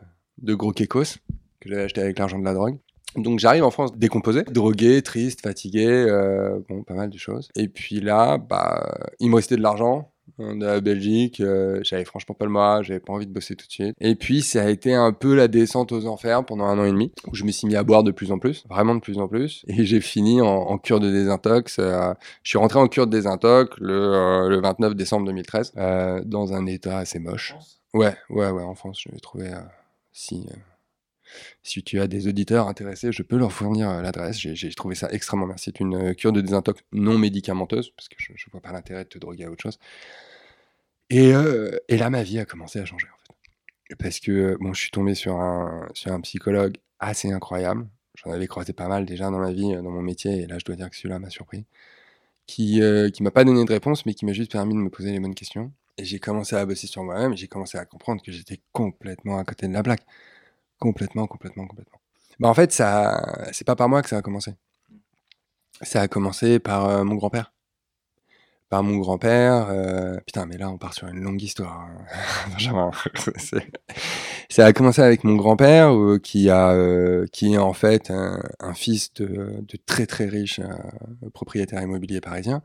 de 0.42 0.54
gros 0.54 0.72
kékos 0.72 1.18
que 1.60 1.68
j'avais 1.68 1.82
acheté 1.82 2.00
avec 2.00 2.18
l'argent 2.18 2.38
de 2.38 2.44
la 2.44 2.54
drogue. 2.54 2.78
Donc 3.16 3.38
j'arrive 3.38 3.62
en 3.64 3.70
France 3.70 3.96
décomposé, 3.96 4.42
drogué, 4.44 5.02
triste, 5.02 5.42
fatigué, 5.42 5.86
euh, 5.86 6.58
bon, 6.68 6.82
pas 6.82 6.94
mal 6.94 7.10
de 7.10 7.18
choses. 7.18 7.48
Et 7.56 7.68
puis 7.68 8.00
là, 8.00 8.38
bah, 8.38 8.98
il 9.20 9.28
me 9.30 9.36
restait 9.36 9.56
de 9.56 9.62
l'argent 9.62 10.10
euh, 10.40 10.54
de 10.54 10.64
la 10.64 10.80
Belgique, 10.80 11.40
euh, 11.40 11.80
j'avais 11.82 12.06
franchement 12.06 12.34
pas 12.34 12.46
le 12.46 12.50
mois, 12.50 12.80
j'avais 12.82 13.00
pas 13.00 13.12
envie 13.12 13.26
de 13.26 13.32
bosser 13.32 13.54
tout 13.54 13.66
de 13.66 13.70
suite. 13.72 13.94
Et 14.00 14.14
puis 14.14 14.40
ça 14.40 14.62
a 14.64 14.70
été 14.70 14.94
un 14.94 15.12
peu 15.12 15.34
la 15.34 15.46
descente 15.46 15.92
aux 15.92 16.06
enfers 16.06 16.42
pendant 16.46 16.64
un 16.64 16.78
an 16.78 16.84
et 16.86 16.90
demi, 16.90 17.12
où 17.30 17.34
je 17.34 17.44
me 17.44 17.50
suis 17.50 17.66
mis 17.66 17.76
à 17.76 17.82
boire 17.82 18.02
de 18.02 18.12
plus 18.12 18.32
en 18.32 18.38
plus, 18.38 18.64
vraiment 18.70 18.94
de 18.94 19.00
plus 19.00 19.18
en 19.18 19.28
plus. 19.28 19.62
Et 19.68 19.84
j'ai 19.84 20.00
fini 20.00 20.40
en, 20.40 20.46
en 20.46 20.78
cure 20.78 20.98
de 21.00 21.10
désintox. 21.10 21.78
euh, 21.80 22.14
je 22.42 22.48
suis 22.48 22.58
rentré 22.58 22.78
en 22.78 22.88
cure 22.88 23.06
de 23.06 23.12
désintox 23.12 23.76
le, 23.78 24.48
le 24.48 24.60
29 24.62 24.94
décembre 24.94 25.26
2013, 25.26 25.74
euh, 25.76 26.22
dans 26.24 26.54
un 26.54 26.64
état 26.64 26.96
assez 26.96 27.18
moche. 27.18 27.54
Ouais, 27.92 28.14
ouais, 28.30 28.48
ouais, 28.50 28.62
en 28.62 28.74
France, 28.74 29.02
je 29.04 29.12
l'ai 29.12 29.20
trouvé. 29.20 29.50
Si, 30.12 30.46
euh, 30.50 30.56
si 31.62 31.82
tu 31.82 32.00
as 32.00 32.06
des 32.06 32.28
auditeurs 32.28 32.68
intéressés, 32.68 33.12
je 33.12 33.22
peux 33.22 33.36
leur 33.38 33.52
fournir 33.52 33.90
euh, 33.90 34.02
l'adresse. 34.02 34.38
J'ai 34.38 34.74
trouvé 34.74 34.94
ça 34.94 35.08
extrêmement 35.10 35.46
bien. 35.46 35.56
C'est 35.56 35.80
une 35.80 35.94
euh, 35.94 36.14
cure 36.14 36.32
de 36.32 36.40
désintox 36.40 36.82
non 36.92 37.18
médicamenteuse, 37.18 37.90
parce 37.96 38.08
que 38.08 38.16
je, 38.18 38.32
je 38.36 38.50
vois 38.50 38.60
pas 38.60 38.72
l'intérêt 38.72 39.04
de 39.04 39.08
te 39.08 39.18
droguer 39.18 39.44
à 39.44 39.50
autre 39.50 39.62
chose. 39.62 39.78
Et, 41.10 41.32
et 41.88 41.96
là, 41.98 42.08
ma 42.08 42.22
vie 42.22 42.38
a 42.38 42.46
commencé 42.46 42.78
à 42.78 42.86
changer, 42.86 43.06
en 43.06 43.18
fait. 43.18 43.96
Parce 43.96 44.18
que, 44.18 44.56
bon, 44.60 44.72
je 44.72 44.80
suis 44.80 44.90
tombé 44.90 45.14
sur 45.14 45.36
un, 45.36 45.86
sur 45.92 46.10
un 46.10 46.20
psychologue 46.22 46.78
assez 47.00 47.30
incroyable. 47.30 47.86
J'en 48.14 48.30
avais 48.30 48.46
croisé 48.46 48.72
pas 48.72 48.88
mal 48.88 49.04
déjà 49.04 49.30
dans 49.30 49.38
ma 49.38 49.52
vie, 49.52 49.74
dans 49.74 49.90
mon 49.90 50.00
métier, 50.00 50.42
et 50.42 50.46
là, 50.46 50.58
je 50.58 50.64
dois 50.64 50.76
dire 50.76 50.88
que 50.88 50.96
celui-là 50.96 51.18
m'a 51.18 51.28
surpris. 51.28 51.66
Qui, 52.46 52.80
qui 53.12 53.22
m'a 53.22 53.30
pas 53.30 53.44
donné 53.44 53.64
de 53.64 53.72
réponse, 53.72 54.06
mais 54.06 54.14
qui 54.14 54.24
m'a 54.24 54.32
juste 54.32 54.52
permis 54.52 54.74
de 54.74 54.78
me 54.78 54.88
poser 54.90 55.12
les 55.12 55.20
bonnes 55.20 55.34
questions. 55.34 55.72
Et 55.98 56.04
j'ai 56.04 56.18
commencé 56.18 56.56
à 56.56 56.64
bosser 56.66 56.86
sur 56.86 57.02
moi-même, 57.04 57.36
j'ai 57.36 57.48
commencé 57.48 57.78
à 57.78 57.84
comprendre 57.84 58.22
que 58.22 58.32
j'étais 58.32 58.60
complètement 58.72 59.38
à 59.38 59.44
côté 59.44 59.68
de 59.68 59.72
la 59.74 59.82
plaque. 59.82 60.04
Complètement, 60.78 61.26
complètement, 61.26 61.66
complètement. 61.66 62.00
Bah, 62.40 62.48
en 62.48 62.54
fait, 62.54 62.72
ça, 62.72 63.48
c'est 63.52 63.66
pas 63.66 63.76
par 63.76 63.88
moi 63.88 64.02
que 64.02 64.08
ça 64.08 64.18
a 64.18 64.22
commencé. 64.22 64.54
Ça 65.82 66.00
a 66.00 66.08
commencé 66.08 66.58
par 66.58 66.86
euh, 66.88 67.04
mon 67.04 67.14
grand-père. 67.16 67.52
Par 68.68 68.82
mon 68.82 68.96
grand-père. 68.98 69.68
euh, 69.70 70.18
Putain, 70.26 70.46
mais 70.46 70.56
là, 70.56 70.70
on 70.70 70.78
part 70.78 70.94
sur 70.94 71.08
une 71.08 71.20
longue 71.20 71.42
histoire. 71.42 71.80
hein. 71.82 72.04
Ça 74.50 74.66
a 74.66 74.72
commencé 74.72 75.00
avec 75.02 75.24
mon 75.24 75.36
grand-père, 75.36 75.94
euh, 75.94 76.18
qui 76.18 76.48
a, 76.50 76.74
qui 77.32 77.54
est 77.54 77.58
en 77.58 77.72
fait 77.72 78.10
un, 78.10 78.74
fils 78.74 79.12
de, 79.14 79.56
de 79.60 79.78
très 79.86 80.06
très 80.06 80.26
riche 80.26 80.60
propriétaire 81.34 81.82
immobilier 81.82 82.20
parisien. 82.20 82.62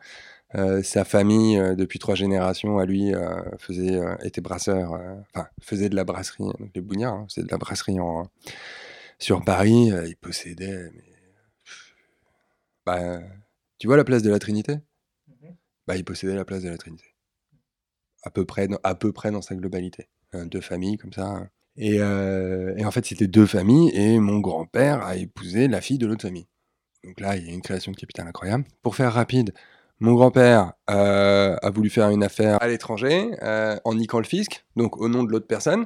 Euh, 0.55 0.81
sa 0.81 1.03
famille, 1.03 1.57
euh, 1.57 1.75
depuis 1.75 1.99
trois 1.99 2.15
générations, 2.15 2.79
à 2.79 2.85
lui, 2.85 3.13
euh, 3.13 3.41
faisait, 3.57 3.99
était 4.23 4.41
brasseur, 4.41 4.93
enfin, 5.33 5.47
faisait 5.61 5.89
de 5.89 5.95
la 5.95 6.05
brasserie, 6.05 6.43
donc 6.43 6.71
les 6.73 6.81
bougnards, 6.81 7.13
hein, 7.15 7.27
faisait 7.29 7.45
de 7.45 7.51
la 7.51 7.57
brasserie 7.57 7.99
en, 7.99 8.29
sur 9.19 9.43
Paris. 9.43 9.91
il 10.07 10.15
possédait, 10.15 10.89
mais, 10.93 11.03
bah, 12.85 13.19
tu 13.77 13.87
vois 13.87 13.97
la 13.97 14.05
place 14.05 14.23
de 14.23 14.29
la 14.29 14.39
Trinité? 14.39 14.77
Bah, 15.85 15.97
Il 15.97 16.05
possédait 16.05 16.35
la 16.35 16.45
place 16.45 16.63
de 16.63 16.69
la 16.69 16.77
Trinité. 16.77 17.13
À 18.23 18.29
peu 18.29 18.45
près, 18.45 18.67
dans, 18.67 18.79
à 18.83 18.95
peu 18.95 19.11
près 19.11 19.31
dans 19.31 19.41
sa 19.41 19.55
globalité. 19.55 20.07
Deux 20.33 20.61
familles 20.61 20.97
comme 20.97 21.13
ça. 21.13 21.25
hein. 21.27 21.49
Et, 21.75 21.95
et 21.97 22.85
en 22.85 22.91
fait, 22.91 23.05
c'était 23.05 23.27
deux 23.27 23.45
familles, 23.45 23.91
et 23.93 24.17
mon 24.19 24.39
grand-père 24.39 25.03
a 25.03 25.15
épousé 25.17 25.67
la 25.67 25.81
fille 25.81 25.97
de 25.97 26.07
l'autre 26.07 26.23
famille. 26.23 26.47
Donc 27.03 27.19
là, 27.19 27.35
il 27.37 27.45
y 27.45 27.49
a 27.49 27.53
une 27.53 27.61
création 27.61 27.91
de 27.91 27.97
capital 27.97 28.27
incroyable. 28.27 28.65
Pour 28.81 28.95
faire 28.95 29.13
rapide, 29.13 29.53
mon 29.99 30.13
grand-père 30.13 30.73
euh, 30.89 31.55
a 31.61 31.69
voulu 31.69 31.89
faire 31.89 32.09
une 32.09 32.23
affaire 32.23 32.61
à 32.61 32.67
l'étranger 32.67 33.31
euh, 33.41 33.77
en 33.83 33.95
niquant 33.95 34.19
le 34.19 34.25
fisc, 34.25 34.65
donc 34.75 34.97
au 34.97 35.09
nom 35.09 35.23
de 35.23 35.31
l'autre 35.31 35.47
personne. 35.47 35.85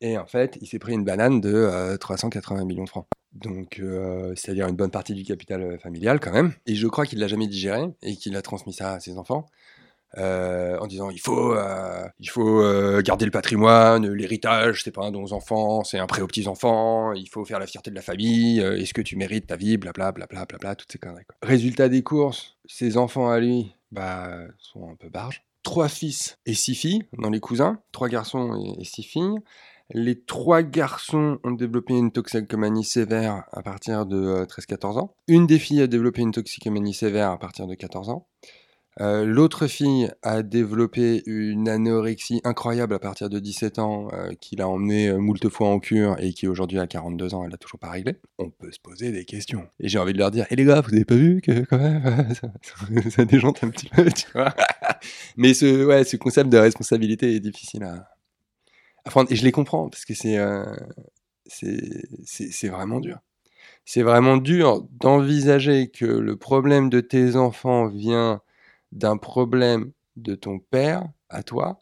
Et 0.00 0.18
en 0.18 0.26
fait, 0.26 0.58
il 0.60 0.66
s'est 0.66 0.78
pris 0.78 0.92
une 0.92 1.04
banane 1.04 1.40
de 1.40 1.54
euh, 1.54 1.96
380 1.96 2.64
millions 2.64 2.84
de 2.84 2.88
francs. 2.88 3.06
Donc, 3.32 3.80
euh, 3.80 4.32
c'est-à-dire 4.36 4.68
une 4.68 4.76
bonne 4.76 4.90
partie 4.90 5.14
du 5.14 5.24
capital 5.24 5.62
euh, 5.62 5.78
familial 5.78 6.20
quand 6.20 6.32
même. 6.32 6.52
Et 6.66 6.74
je 6.74 6.86
crois 6.86 7.06
qu'il 7.06 7.18
l'a 7.18 7.26
jamais 7.26 7.46
digéré 7.46 7.84
et 8.02 8.16
qu'il 8.16 8.36
a 8.36 8.42
transmis 8.42 8.72
ça 8.72 8.92
à 8.92 9.00
ses 9.00 9.18
enfants. 9.18 9.46
Euh, 10.18 10.78
en 10.78 10.86
disant 10.86 11.10
il 11.10 11.20
faut, 11.20 11.54
euh, 11.54 12.06
il 12.20 12.28
faut 12.28 12.62
euh, 12.62 13.02
garder 13.02 13.24
le 13.24 13.30
patrimoine, 13.30 14.06
l'héritage, 14.12 14.82
c'est 14.82 14.90
pas 14.92 15.04
un 15.04 15.10
don 15.10 15.24
aux 15.24 15.32
enfants, 15.32 15.84
c'est 15.84 15.98
un 15.98 16.06
prêt 16.06 16.22
aux 16.22 16.26
petits 16.26 16.48
enfants, 16.48 17.12
il 17.12 17.28
faut 17.28 17.44
faire 17.44 17.58
la 17.58 17.66
fierté 17.66 17.90
de 17.90 17.96
la 17.96 18.02
famille, 18.02 18.60
euh, 18.60 18.76
est-ce 18.76 18.94
que 18.94 19.02
tu 19.02 19.16
mérites 19.16 19.46
ta 19.46 19.56
vie, 19.56 19.76
blablabla, 19.76 20.26
blablabla, 20.26 20.46
bla, 20.46 20.58
bla, 20.58 20.74
toutes 20.76 20.92
ces 20.92 20.98
conneries. 20.98 21.24
quoi. 21.24 21.36
Résultat 21.42 21.88
des 21.88 22.02
courses, 22.02 22.56
ses 22.66 22.96
enfants 22.96 23.28
à 23.28 23.40
lui, 23.40 23.74
bah, 23.90 24.38
sont 24.58 24.88
un 24.88 24.96
peu 24.96 25.08
barges. 25.08 25.44
Trois 25.62 25.88
fils 25.88 26.38
et 26.44 26.54
six 26.54 26.74
filles 26.74 27.04
dans 27.16 27.30
les 27.30 27.40
cousins, 27.40 27.78
trois 27.92 28.08
garçons 28.08 28.76
et, 28.78 28.84
six 28.84 29.02
filles. 29.02 29.38
Les 29.90 30.22
trois 30.22 30.62
garçons 30.62 31.38
ont 31.44 31.52
développé 31.52 31.94
une 31.94 32.10
toxicomanie 32.10 32.84
sévère 32.84 33.44
à 33.52 33.62
partir 33.62 34.06
de 34.06 34.16
euh, 34.16 34.44
13-14 34.46 34.98
ans. 34.98 35.14
Une 35.28 35.46
des 35.46 35.58
filles 35.58 35.82
a 35.82 35.86
développé 35.86 36.22
une 36.22 36.32
toxicomanie 36.32 36.94
sévère 36.94 37.30
à 37.30 37.38
partir 37.38 37.66
de 37.66 37.74
14 37.74 38.08
ans. 38.08 38.26
Euh, 39.00 39.24
L'autre 39.24 39.66
fille 39.66 40.08
a 40.22 40.42
développé 40.42 41.22
une 41.26 41.68
anorexie 41.68 42.40
incroyable 42.44 42.94
à 42.94 42.98
partir 42.98 43.28
de 43.28 43.40
17 43.40 43.78
ans, 43.80 44.08
euh, 44.12 44.32
qui 44.40 44.54
l'a 44.54 44.68
emmenée 44.68 45.08
euh, 45.08 45.18
moult 45.18 45.48
fois 45.48 45.68
en 45.68 45.80
cure 45.80 46.16
et 46.20 46.32
qui 46.32 46.46
aujourd'hui 46.46 46.78
à 46.78 46.86
42 46.86 47.34
ans, 47.34 47.44
elle 47.44 47.50
l'a 47.50 47.56
toujours 47.56 47.80
pas 47.80 47.90
réglé. 47.90 48.16
On 48.38 48.50
peut 48.50 48.70
se 48.70 48.78
poser 48.78 49.10
des 49.10 49.24
questions. 49.24 49.66
Et 49.80 49.88
j'ai 49.88 49.98
envie 49.98 50.12
de 50.12 50.18
leur 50.18 50.30
dire, 50.30 50.46
et 50.50 50.56
les 50.56 50.64
gars, 50.64 50.80
vous 50.80 50.94
avez 50.94 51.04
pas 51.04 51.16
vu 51.16 51.40
que 51.40 51.64
quand 51.64 51.78
même, 51.78 52.34
ça, 52.34 52.48
ça 53.10 53.24
déjante 53.24 53.64
un 53.64 53.70
petit 53.70 53.88
peu, 53.88 54.04
tu 54.10 54.26
vois? 54.32 54.54
Mais 55.36 55.54
ce, 55.54 55.84
ouais, 55.84 56.04
ce 56.04 56.16
concept 56.16 56.50
de 56.50 56.58
responsabilité 56.58 57.34
est 57.34 57.40
difficile 57.40 57.82
à, 57.82 58.08
à 59.04 59.10
prendre. 59.10 59.30
Et 59.32 59.36
je 59.36 59.44
les 59.44 59.52
comprends, 59.52 59.88
parce 59.88 60.04
que 60.04 60.14
c'est 60.14 60.38
euh, 60.38 60.64
c'est 61.46 62.68
vraiment 62.68 63.00
dur. 63.00 63.18
C'est 63.84 64.02
vraiment 64.02 64.36
dur 64.36 64.86
d'envisager 64.92 65.88
que 65.90 66.06
le 66.06 66.36
problème 66.36 66.88
de 66.88 67.00
tes 67.00 67.36
enfants 67.36 67.88
vient 67.88 68.40
d'un 68.94 69.18
problème 69.18 69.92
de 70.16 70.34
ton 70.34 70.58
père 70.58 71.04
à 71.28 71.42
toi, 71.42 71.78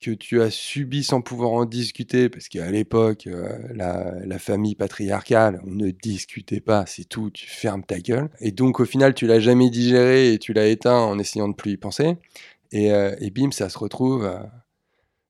que 0.00 0.12
tu 0.12 0.40
as 0.40 0.50
subi 0.50 1.02
sans 1.02 1.20
pouvoir 1.20 1.50
en 1.50 1.64
discuter, 1.64 2.28
parce 2.28 2.48
qu'à 2.48 2.70
l'époque, 2.70 3.26
euh, 3.26 3.58
la, 3.74 4.14
la 4.24 4.38
famille 4.38 4.76
patriarcale, 4.76 5.60
on 5.66 5.70
ne 5.70 5.90
discutait 5.90 6.60
pas, 6.60 6.84
c'est 6.86 7.04
tout, 7.04 7.30
tu 7.30 7.48
fermes 7.48 7.82
ta 7.82 7.98
gueule. 7.98 8.30
Et 8.40 8.52
donc 8.52 8.80
au 8.80 8.84
final, 8.84 9.12
tu 9.14 9.26
l'as 9.26 9.40
jamais 9.40 9.70
digéré 9.70 10.32
et 10.32 10.38
tu 10.38 10.52
l'as 10.52 10.68
éteint 10.68 10.98
en 10.98 11.18
essayant 11.18 11.48
de 11.48 11.54
plus 11.54 11.72
y 11.72 11.76
penser. 11.76 12.16
Et, 12.70 12.92
euh, 12.92 13.14
et 13.20 13.30
bim, 13.30 13.50
ça 13.50 13.68
se 13.68 13.78
retrouve, 13.78 14.24
euh, 14.24 14.38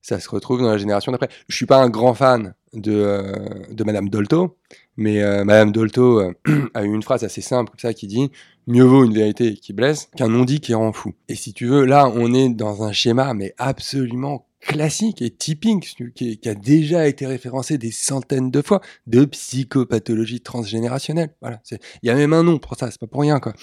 ça 0.02 0.20
se 0.20 0.28
retrouve 0.28 0.60
dans 0.60 0.70
la 0.70 0.78
génération 0.78 1.12
d'après. 1.12 1.30
Je 1.48 1.56
suis 1.56 1.66
pas 1.66 1.78
un 1.82 1.88
grand 1.88 2.14
fan 2.14 2.54
de, 2.74 3.32
de 3.72 3.84
Madame 3.84 4.10
Dolto, 4.10 4.58
mais 4.98 5.22
euh, 5.22 5.44
Madame 5.44 5.72
Dolto 5.72 6.20
euh, 6.20 6.34
a 6.74 6.82
eu 6.82 6.92
une 6.92 7.02
phrase 7.02 7.22
assez 7.24 7.40
simple 7.40 7.70
comme 7.70 7.78
ça 7.78 7.94
qui 7.94 8.08
dit 8.08 8.30
mieux 8.66 8.82
vaut 8.82 9.04
une 9.04 9.14
vérité 9.14 9.54
qui 9.54 9.72
blesse 9.72 10.10
qu'un 10.16 10.28
non-dit 10.28 10.60
qui 10.60 10.74
rend 10.74 10.92
fou. 10.92 11.14
Et 11.28 11.36
si 11.36 11.54
tu 11.54 11.66
veux, 11.66 11.86
là, 11.86 12.12
on 12.14 12.34
est 12.34 12.50
dans 12.50 12.82
un 12.82 12.92
schéma 12.92 13.32
mais 13.32 13.54
absolument 13.56 14.46
classique 14.60 15.22
et 15.22 15.30
typique 15.30 15.96
qui, 16.14 16.38
qui 16.38 16.48
a 16.48 16.54
déjà 16.54 17.06
été 17.06 17.26
référencé 17.26 17.78
des 17.78 17.92
centaines 17.92 18.50
de 18.50 18.60
fois 18.60 18.80
de 19.06 19.24
psychopathologie 19.24 20.40
transgénérationnelle. 20.40 21.30
Voilà, 21.40 21.62
il 22.02 22.08
y 22.08 22.10
a 22.10 22.14
même 22.14 22.32
un 22.32 22.42
nom 22.42 22.58
pour 22.58 22.76
ça, 22.76 22.90
c'est 22.90 23.00
pas 23.00 23.06
pour 23.06 23.20
rien 23.20 23.38
quoi. 23.38 23.54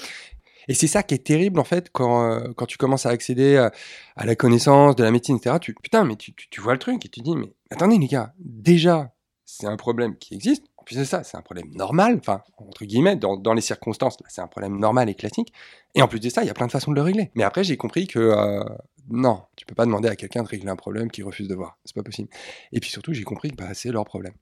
Et 0.69 0.73
c'est 0.73 0.87
ça 0.87 1.03
qui 1.03 1.13
est 1.13 1.23
terrible 1.23 1.59
en 1.59 1.65
fait 1.65 1.89
quand, 1.91 2.31
euh, 2.31 2.53
quand 2.55 2.65
tu 2.65 2.77
commences 2.77 3.05
à 3.05 3.09
accéder 3.09 3.57
à, 3.57 3.71
à 4.15 4.25
la 4.25 4.35
connaissance 4.35 4.95
de 4.95 5.03
la 5.03 5.11
médecine, 5.11 5.35
etc. 5.35 5.57
Tu, 5.61 5.75
putain, 5.75 6.05
mais 6.05 6.15
tu, 6.15 6.33
tu, 6.33 6.49
tu 6.49 6.61
vois 6.61 6.73
le 6.73 6.79
truc 6.79 7.05
et 7.05 7.09
tu 7.09 7.19
dis, 7.19 7.35
mais 7.35 7.51
attendez 7.69 7.97
les 7.97 8.07
gars, 8.07 8.33
déjà, 8.39 9.13
c'est 9.43 9.67
un 9.67 9.77
problème 9.77 10.17
qui 10.17 10.33
existe. 10.33 10.63
Plus 10.85 10.97
de 10.97 11.03
ça, 11.03 11.23
c'est 11.23 11.35
un 11.35 11.41
problème 11.41 11.69
normal, 11.73 12.17
enfin, 12.19 12.43
entre 12.57 12.85
guillemets, 12.85 13.15
dans, 13.15 13.53
les 13.53 13.61
circonstances, 13.61 14.17
c'est 14.27 14.41
un 14.41 14.47
problème 14.47 14.77
normal 14.77 15.09
et 15.09 15.15
classique. 15.15 15.51
Et 15.95 16.01
en 16.01 16.07
plus 16.07 16.19
de 16.19 16.29
ça, 16.29 16.43
il 16.43 16.47
y 16.47 16.49
a 16.49 16.53
plein 16.53 16.67
de 16.67 16.71
façons 16.71 16.91
de 16.91 16.95
le 16.95 17.01
régler. 17.01 17.31
Mais 17.33 17.43
après, 17.43 17.63
j'ai 17.63 17.75
compris 17.75 18.05
que 18.07 18.19
euh, 18.19 18.63
non, 19.09 19.43
tu 19.55 19.65
peux 19.65 19.75
pas 19.75 19.85
demander 19.85 20.09
à 20.09 20.15
quelqu'un 20.15 20.43
de 20.43 20.47
régler 20.47 20.69
un 20.69 20.75
problème 20.75 21.09
qu'il 21.09 21.23
refuse 21.23 21.47
de 21.47 21.55
voir. 21.55 21.79
C'est 21.85 21.95
pas 21.95 22.03
possible. 22.03 22.29
Et 22.71 22.79
puis 22.79 22.91
surtout, 22.91 23.13
j'ai 23.13 23.23
compris 23.23 23.49
que 23.51 23.55
bah, 23.55 23.73
c'est 23.73 23.91
leur 23.91 24.05
problème. 24.05 24.33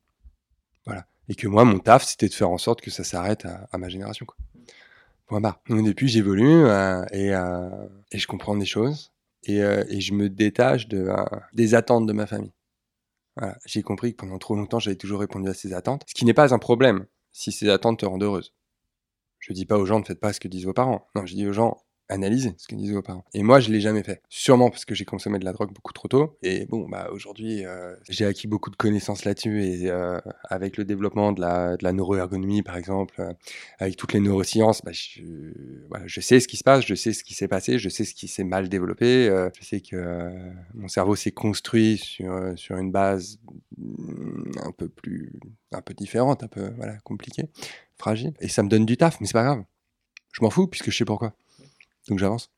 Voilà. 0.85 1.05
Et 1.29 1.35
que 1.35 1.47
moi, 1.47 1.63
mon 1.63 1.79
taf, 1.79 2.03
c'était 2.03 2.27
de 2.27 2.33
faire 2.33 2.49
en 2.49 2.57
sorte 2.57 2.81
que 2.81 2.91
ça 2.91 3.05
s'arrête 3.05 3.45
à, 3.45 3.77
ma 3.77 3.87
génération. 3.87 4.25
Quoi. 4.25 4.35
Point 5.27 5.39
barre. 5.39 5.61
Donc 5.69 5.85
depuis, 5.85 6.09
j'évolue 6.09 6.65
euh, 6.65 7.05
et, 7.13 7.33
euh, 7.33 7.69
et 8.11 8.17
je 8.17 8.27
comprends 8.27 8.57
des 8.57 8.65
choses 8.65 9.13
et, 9.45 10.01
je 10.01 10.13
me 10.13 10.29
détache 10.29 10.87
de, 10.87 11.09
des 11.53 11.75
attentes 11.75 12.05
de 12.05 12.13
ma 12.13 12.27
famille. 12.27 12.51
J'ai 13.65 13.81
compris 13.81 14.11
que 14.13 14.17
pendant 14.17 14.37
trop 14.37 14.55
longtemps, 14.55 14.79
j'avais 14.79 14.95
toujours 14.95 15.19
répondu 15.19 15.49
à 15.49 15.53
ces 15.53 15.73
attentes, 15.73 16.03
ce 16.07 16.13
qui 16.13 16.25
n'est 16.25 16.33
pas 16.33 16.53
un 16.53 16.59
problème 16.59 17.05
si 17.31 17.51
ces 17.51 17.69
attentes 17.69 17.99
te 17.99 18.05
rendent 18.05 18.23
heureuse. 18.23 18.53
Je 19.39 19.53
dis 19.53 19.65
pas 19.65 19.77
aux 19.77 19.85
gens 19.85 19.99
ne 19.99 20.05
faites 20.05 20.19
pas 20.19 20.33
ce 20.33 20.39
que 20.39 20.47
disent 20.47 20.65
vos 20.65 20.73
parents. 20.73 21.09
Non, 21.15 21.25
je 21.25 21.33
dis 21.33 21.47
aux 21.47 21.53
gens 21.53 21.83
analysez 22.13 22.53
ce 22.57 22.67
que 22.67 22.75
disent 22.75 22.93
vos 22.93 23.01
parents. 23.01 23.25
Et 23.33 23.43
moi, 23.43 23.59
je 23.59 23.71
l'ai 23.71 23.81
jamais 23.81 24.03
fait. 24.03 24.21
Sûrement 24.29 24.69
parce 24.69 24.85
que 24.85 24.93
j'ai 24.95 25.05
consommé 25.05 25.39
de 25.39 25.45
la 25.45 25.51
drogue 25.51 25.73
beaucoup 25.73 25.93
trop 25.93 26.07
tôt. 26.07 26.37
Et 26.43 26.65
bon, 26.67 26.87
bah 26.87 27.09
aujourd'hui, 27.11 27.65
euh, 27.65 27.95
j'ai 28.07 28.25
acquis 28.25 28.47
beaucoup 28.47 28.69
de 28.69 28.75
connaissances 28.75 29.25
là-dessus. 29.25 29.63
Et 29.63 29.89
euh, 29.89 30.19
avec 30.43 30.77
le 30.77 30.85
développement 30.85 31.31
de 31.31 31.41
la, 31.41 31.93
neuroergonomie, 31.93 32.61
par 32.61 32.77
exemple, 32.77 33.15
euh, 33.19 33.33
avec 33.79 33.97
toutes 33.97 34.13
les 34.13 34.19
neurosciences, 34.19 34.81
bah, 34.83 34.91
je, 34.93 35.21
je 36.05 36.21
sais 36.21 36.39
ce 36.39 36.47
qui 36.47 36.57
se 36.57 36.63
passe, 36.63 36.85
je 36.85 36.95
sais 36.95 37.13
ce 37.13 37.23
qui 37.23 37.33
s'est 37.33 37.47
passé, 37.47 37.79
je 37.79 37.89
sais 37.89 38.05
ce 38.05 38.13
qui 38.13 38.27
s'est 38.27 38.43
mal 38.43 38.69
développé. 38.69 39.27
je 39.59 39.65
sais 39.65 39.81
que 39.81 40.31
mon 40.75 40.87
cerveau 40.87 41.15
s'est 41.15 41.31
construit 41.31 41.97
sur, 41.97 42.53
sur 42.55 42.77
une 42.77 42.91
base 42.91 43.39
mm, 43.77 44.51
un 44.63 44.71
peu 44.71 44.87
plus, 44.87 45.33
un 45.71 45.81
peu 45.81 45.93
différente, 45.93 46.43
un 46.43 46.47
peu 46.47 46.71
voilà, 46.77 46.97
compliquée, 47.03 47.49
fragile. 47.97 48.33
Et 48.39 48.47
ça 48.47 48.63
me 48.63 48.69
donne 48.69 48.85
du 48.85 48.97
taf, 48.97 49.19
mais 49.19 49.27
c'est 49.27 49.33
pas 49.33 49.43
grave. 49.43 49.63
Je 50.31 50.41
m'en 50.41 50.49
fous 50.49 50.67
puisque 50.67 50.91
je 50.91 50.97
sais 50.97 51.05
pourquoi. 51.05 51.33
Donc 52.09 52.19
j'avance. 52.19 52.51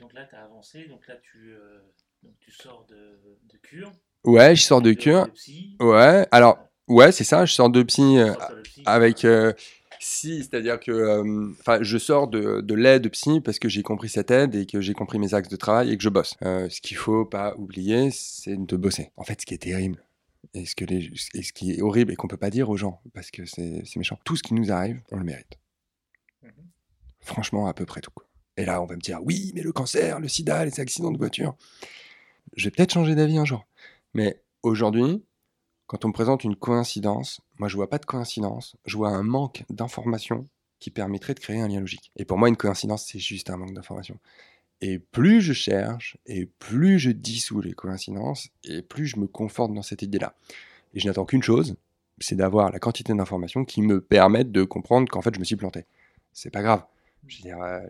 Donc 0.00 0.12
là, 0.12 0.24
tu 0.24 0.34
as 0.34 0.42
avancé, 0.44 0.86
donc 0.86 1.06
là, 1.06 1.14
tu, 1.22 1.52
euh, 1.52 1.78
donc, 2.22 2.34
tu 2.40 2.50
sors 2.50 2.86
de, 2.88 3.20
de 3.52 3.58
cure. 3.58 3.92
Ouais, 4.24 4.56
je 4.56 4.62
sors 4.62 4.80
de 4.82 4.92
cure. 4.92 5.26
de 5.26 5.30
psy. 5.32 5.76
Ouais, 5.80 6.26
alors, 6.30 6.58
ouais, 6.88 7.12
c'est 7.12 7.24
ça, 7.24 7.44
je 7.44 7.52
sors 7.52 7.70
de 7.70 7.82
psy 7.82 8.18
euh, 8.18 8.34
psy, 8.62 8.82
avec. 8.86 9.24
euh, 9.24 9.52
si, 10.00 10.38
c'est-à-dire 10.38 10.80
que 10.80 10.90
euh, 10.90 11.52
enfin, 11.60 11.78
je 11.82 11.96
sors 11.96 12.28
de, 12.28 12.60
de 12.60 12.74
l'aide 12.74 13.08
psy 13.10 13.40
parce 13.40 13.58
que 13.58 13.68
j'ai 13.70 13.82
compris 13.82 14.08
cette 14.10 14.30
aide 14.30 14.54
et 14.54 14.66
que 14.66 14.80
j'ai 14.80 14.92
compris 14.92 15.18
mes 15.18 15.32
axes 15.32 15.48
de 15.48 15.56
travail 15.56 15.92
et 15.92 15.96
que 15.96 16.02
je 16.02 16.10
bosse. 16.10 16.34
Euh, 16.42 16.68
ce 16.68 16.80
qu'il 16.82 16.96
faut 16.96 17.24
pas 17.24 17.54
oublier, 17.56 18.10
c'est 18.10 18.56
de 18.56 18.76
bosser. 18.76 19.12
En 19.16 19.24
fait, 19.24 19.40
ce 19.40 19.46
qui 19.46 19.54
est 19.54 19.58
terrible 19.58 20.04
et 20.52 20.66
ce, 20.66 20.74
que 20.74 20.84
les, 20.84 21.10
et 21.34 21.42
ce 21.42 21.52
qui 21.54 21.72
est 21.72 21.80
horrible 21.80 22.12
et 22.12 22.16
qu'on 22.16 22.28
peut 22.28 22.36
pas 22.36 22.50
dire 22.50 22.68
aux 22.68 22.76
gens 22.76 23.00
parce 23.14 23.30
que 23.30 23.46
c'est 23.46 23.82
c'est 23.86 23.98
méchant, 23.98 24.18
tout 24.24 24.36
ce 24.36 24.42
qui 24.42 24.52
nous 24.52 24.70
arrive, 24.72 25.00
on 25.10 25.16
le 25.16 25.24
mérite. 25.24 25.58
Mhm. 26.42 26.52
Franchement, 27.20 27.66
à 27.66 27.72
peu 27.72 27.86
près 27.86 28.02
tout. 28.02 28.12
Et 28.56 28.64
là, 28.64 28.80
on 28.82 28.86
va 28.86 28.96
me 28.96 29.00
dire 29.00 29.20
oui, 29.22 29.52
mais 29.54 29.62
le 29.62 29.72
cancer, 29.72 30.20
le 30.20 30.28
sida, 30.28 30.64
les 30.64 30.80
accidents 30.80 31.10
de 31.10 31.18
voiture. 31.18 31.54
Je 32.56 32.64
vais 32.64 32.70
peut-être 32.70 32.92
changer 32.92 33.14
d'avis 33.14 33.38
un 33.38 33.44
jour. 33.44 33.66
Mais 34.14 34.40
aujourd'hui, 34.62 35.24
quand 35.86 36.04
on 36.04 36.08
me 36.08 36.12
présente 36.12 36.44
une 36.44 36.56
coïncidence, 36.56 37.40
moi 37.58 37.68
je 37.68 37.76
vois 37.76 37.90
pas 37.90 37.98
de 37.98 38.06
coïncidence, 38.06 38.76
je 38.86 38.96
vois 38.96 39.10
un 39.10 39.22
manque 39.22 39.64
d'information 39.70 40.48
qui 40.78 40.90
permettrait 40.90 41.34
de 41.34 41.40
créer 41.40 41.60
un 41.60 41.68
lien 41.68 41.80
logique. 41.80 42.12
Et 42.16 42.24
pour 42.24 42.38
moi, 42.38 42.48
une 42.48 42.56
coïncidence, 42.56 43.06
c'est 43.06 43.18
juste 43.18 43.50
un 43.50 43.56
manque 43.56 43.74
d'information. 43.74 44.18
Et 44.80 44.98
plus 44.98 45.40
je 45.40 45.52
cherche, 45.52 46.16
et 46.26 46.46
plus 46.46 46.98
je 46.98 47.10
dissous 47.10 47.60
les 47.60 47.72
coïncidences, 47.72 48.48
et 48.64 48.82
plus 48.82 49.06
je 49.06 49.18
me 49.18 49.26
conforte 49.26 49.72
dans 49.72 49.82
cette 49.82 50.02
idée-là. 50.02 50.34
Et 50.92 51.00
je 51.00 51.06
n'attends 51.06 51.24
qu'une 51.24 51.42
chose, 51.42 51.76
c'est 52.18 52.34
d'avoir 52.34 52.70
la 52.70 52.78
quantité 52.78 53.14
d'informations 53.14 53.64
qui 53.64 53.82
me 53.82 54.00
permettent 54.00 54.52
de 54.52 54.62
comprendre 54.62 55.08
qu'en 55.10 55.22
fait 55.22 55.34
je 55.34 55.40
me 55.40 55.44
suis 55.44 55.56
planté. 55.56 55.86
C'est 56.32 56.50
pas 56.50 56.62
grave. 56.62 56.84
Je 57.26 57.38
veux 57.38 57.42
dire, 57.42 57.62
euh, 57.62 57.80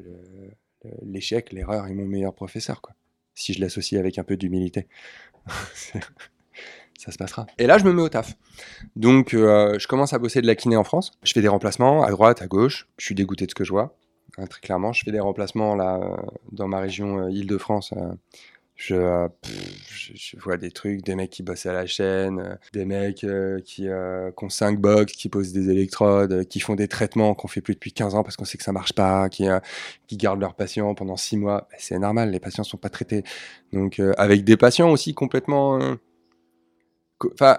l'échec, 1.03 1.53
l'erreur 1.53 1.87
est 1.87 1.95
mon 1.95 2.05
meilleur 2.05 2.35
professeur, 2.35 2.81
quoi. 2.81 2.95
Si 3.35 3.53
je 3.53 3.61
l'associe 3.61 3.99
avec 3.99 4.19
un 4.19 4.25
peu 4.25 4.37
d'humilité. 4.37 4.87
ça 6.99 7.11
se 7.11 7.19
passera. 7.19 7.47
Et 7.59 7.67
là, 7.67 7.79
je 7.79 7.85
me 7.85 7.93
mets 7.93 8.03
au 8.03 8.09
taf. 8.09 8.37
Donc, 8.95 9.35
euh, 9.35 9.79
je 9.79 9.89
commence 9.89 10.13
à 10.13 10.19
bosser 10.19 10.41
de 10.41 10.47
la 10.47 10.55
kiné 10.55 10.77
en 10.77 10.85
France. 10.85 11.13
Je 11.23 11.33
fais 11.33 11.43
des 11.43 11.49
remplacements 11.49 12.05
à 12.05 12.11
droite, 12.11 12.43
à 12.43 12.47
gauche. 12.47 12.89
Je 12.99 13.07
suis 13.07 13.15
dégoûté 13.15 13.47
de 13.47 13.51
ce 13.51 13.55
que 13.55 13.65
je 13.65 13.73
vois, 13.73 13.97
hein, 14.39 14.47
très 14.47 14.61
clairement. 14.61 14.93
Je 14.93 15.03
fais 15.05 15.11
des 15.11 15.21
remplacements 15.21 15.75
là 15.75 16.17
dans 16.53 16.69
ma 16.69 16.79
région 16.79 17.25
euh, 17.25 17.31
Île-de-France. 17.31 17.93
Je, 18.77 18.95
euh, 18.97 19.29
pff, 19.43 20.11
je, 20.15 20.37
vois 20.41 20.57
des 20.57 20.71
trucs, 20.73 21.03
des 21.05 21.15
mecs 21.15 21.31
qui 21.31 21.43
bossent 21.43 21.67
à 21.67 21.73
la 21.73 21.87
chaîne, 21.87 22.41
euh, 22.41 22.55
des 22.73 22.85
mecs 22.85 23.25
euh, 23.25 23.61
qui, 23.61 23.89
euh, 23.89 24.31
qui 24.37 24.45
ont 24.45 24.49
5 24.49 24.81
box, 24.81 25.13
qui 25.13 25.29
posent 25.29 25.53
des 25.53 25.71
électrodes, 25.71 26.33
euh, 26.33 26.45
qui 26.45 26.61
font 26.61 26.75
des 26.75 26.89
traitements 26.89 27.35
qu'on 27.35 27.49
fait 27.49 27.61
plus 27.61 27.75
depuis 27.75 27.93
15 27.93 28.15
ans 28.17 28.23
parce 28.25 28.37
qu'on 28.37 28.45
sait 28.45 28.59
que 28.59 28.65
ça 28.65 28.73
marche 28.73 28.93
pas, 28.93 29.29
qui, 29.29 29.49
euh, 29.49 29.61
qui 30.09 30.17
gardent 30.17 30.41
leurs 30.41 30.55
patients 30.55 30.95
pendant 30.95 31.17
6 31.17 31.37
mois. 31.37 31.69
Ben, 31.71 31.77
c'est 31.81 31.99
normal, 31.99 32.31
les 32.31 32.41
patients 32.41 32.65
sont 32.65 32.77
pas 32.79 32.91
traités. 32.91 33.23
Donc, 33.73 34.01
avec 34.19 34.45
des 34.45 34.57
patients 34.57 34.91
aussi 34.91 35.15
complètement. 35.15 35.79
co- 37.19 37.31
Enfin, 37.35 37.59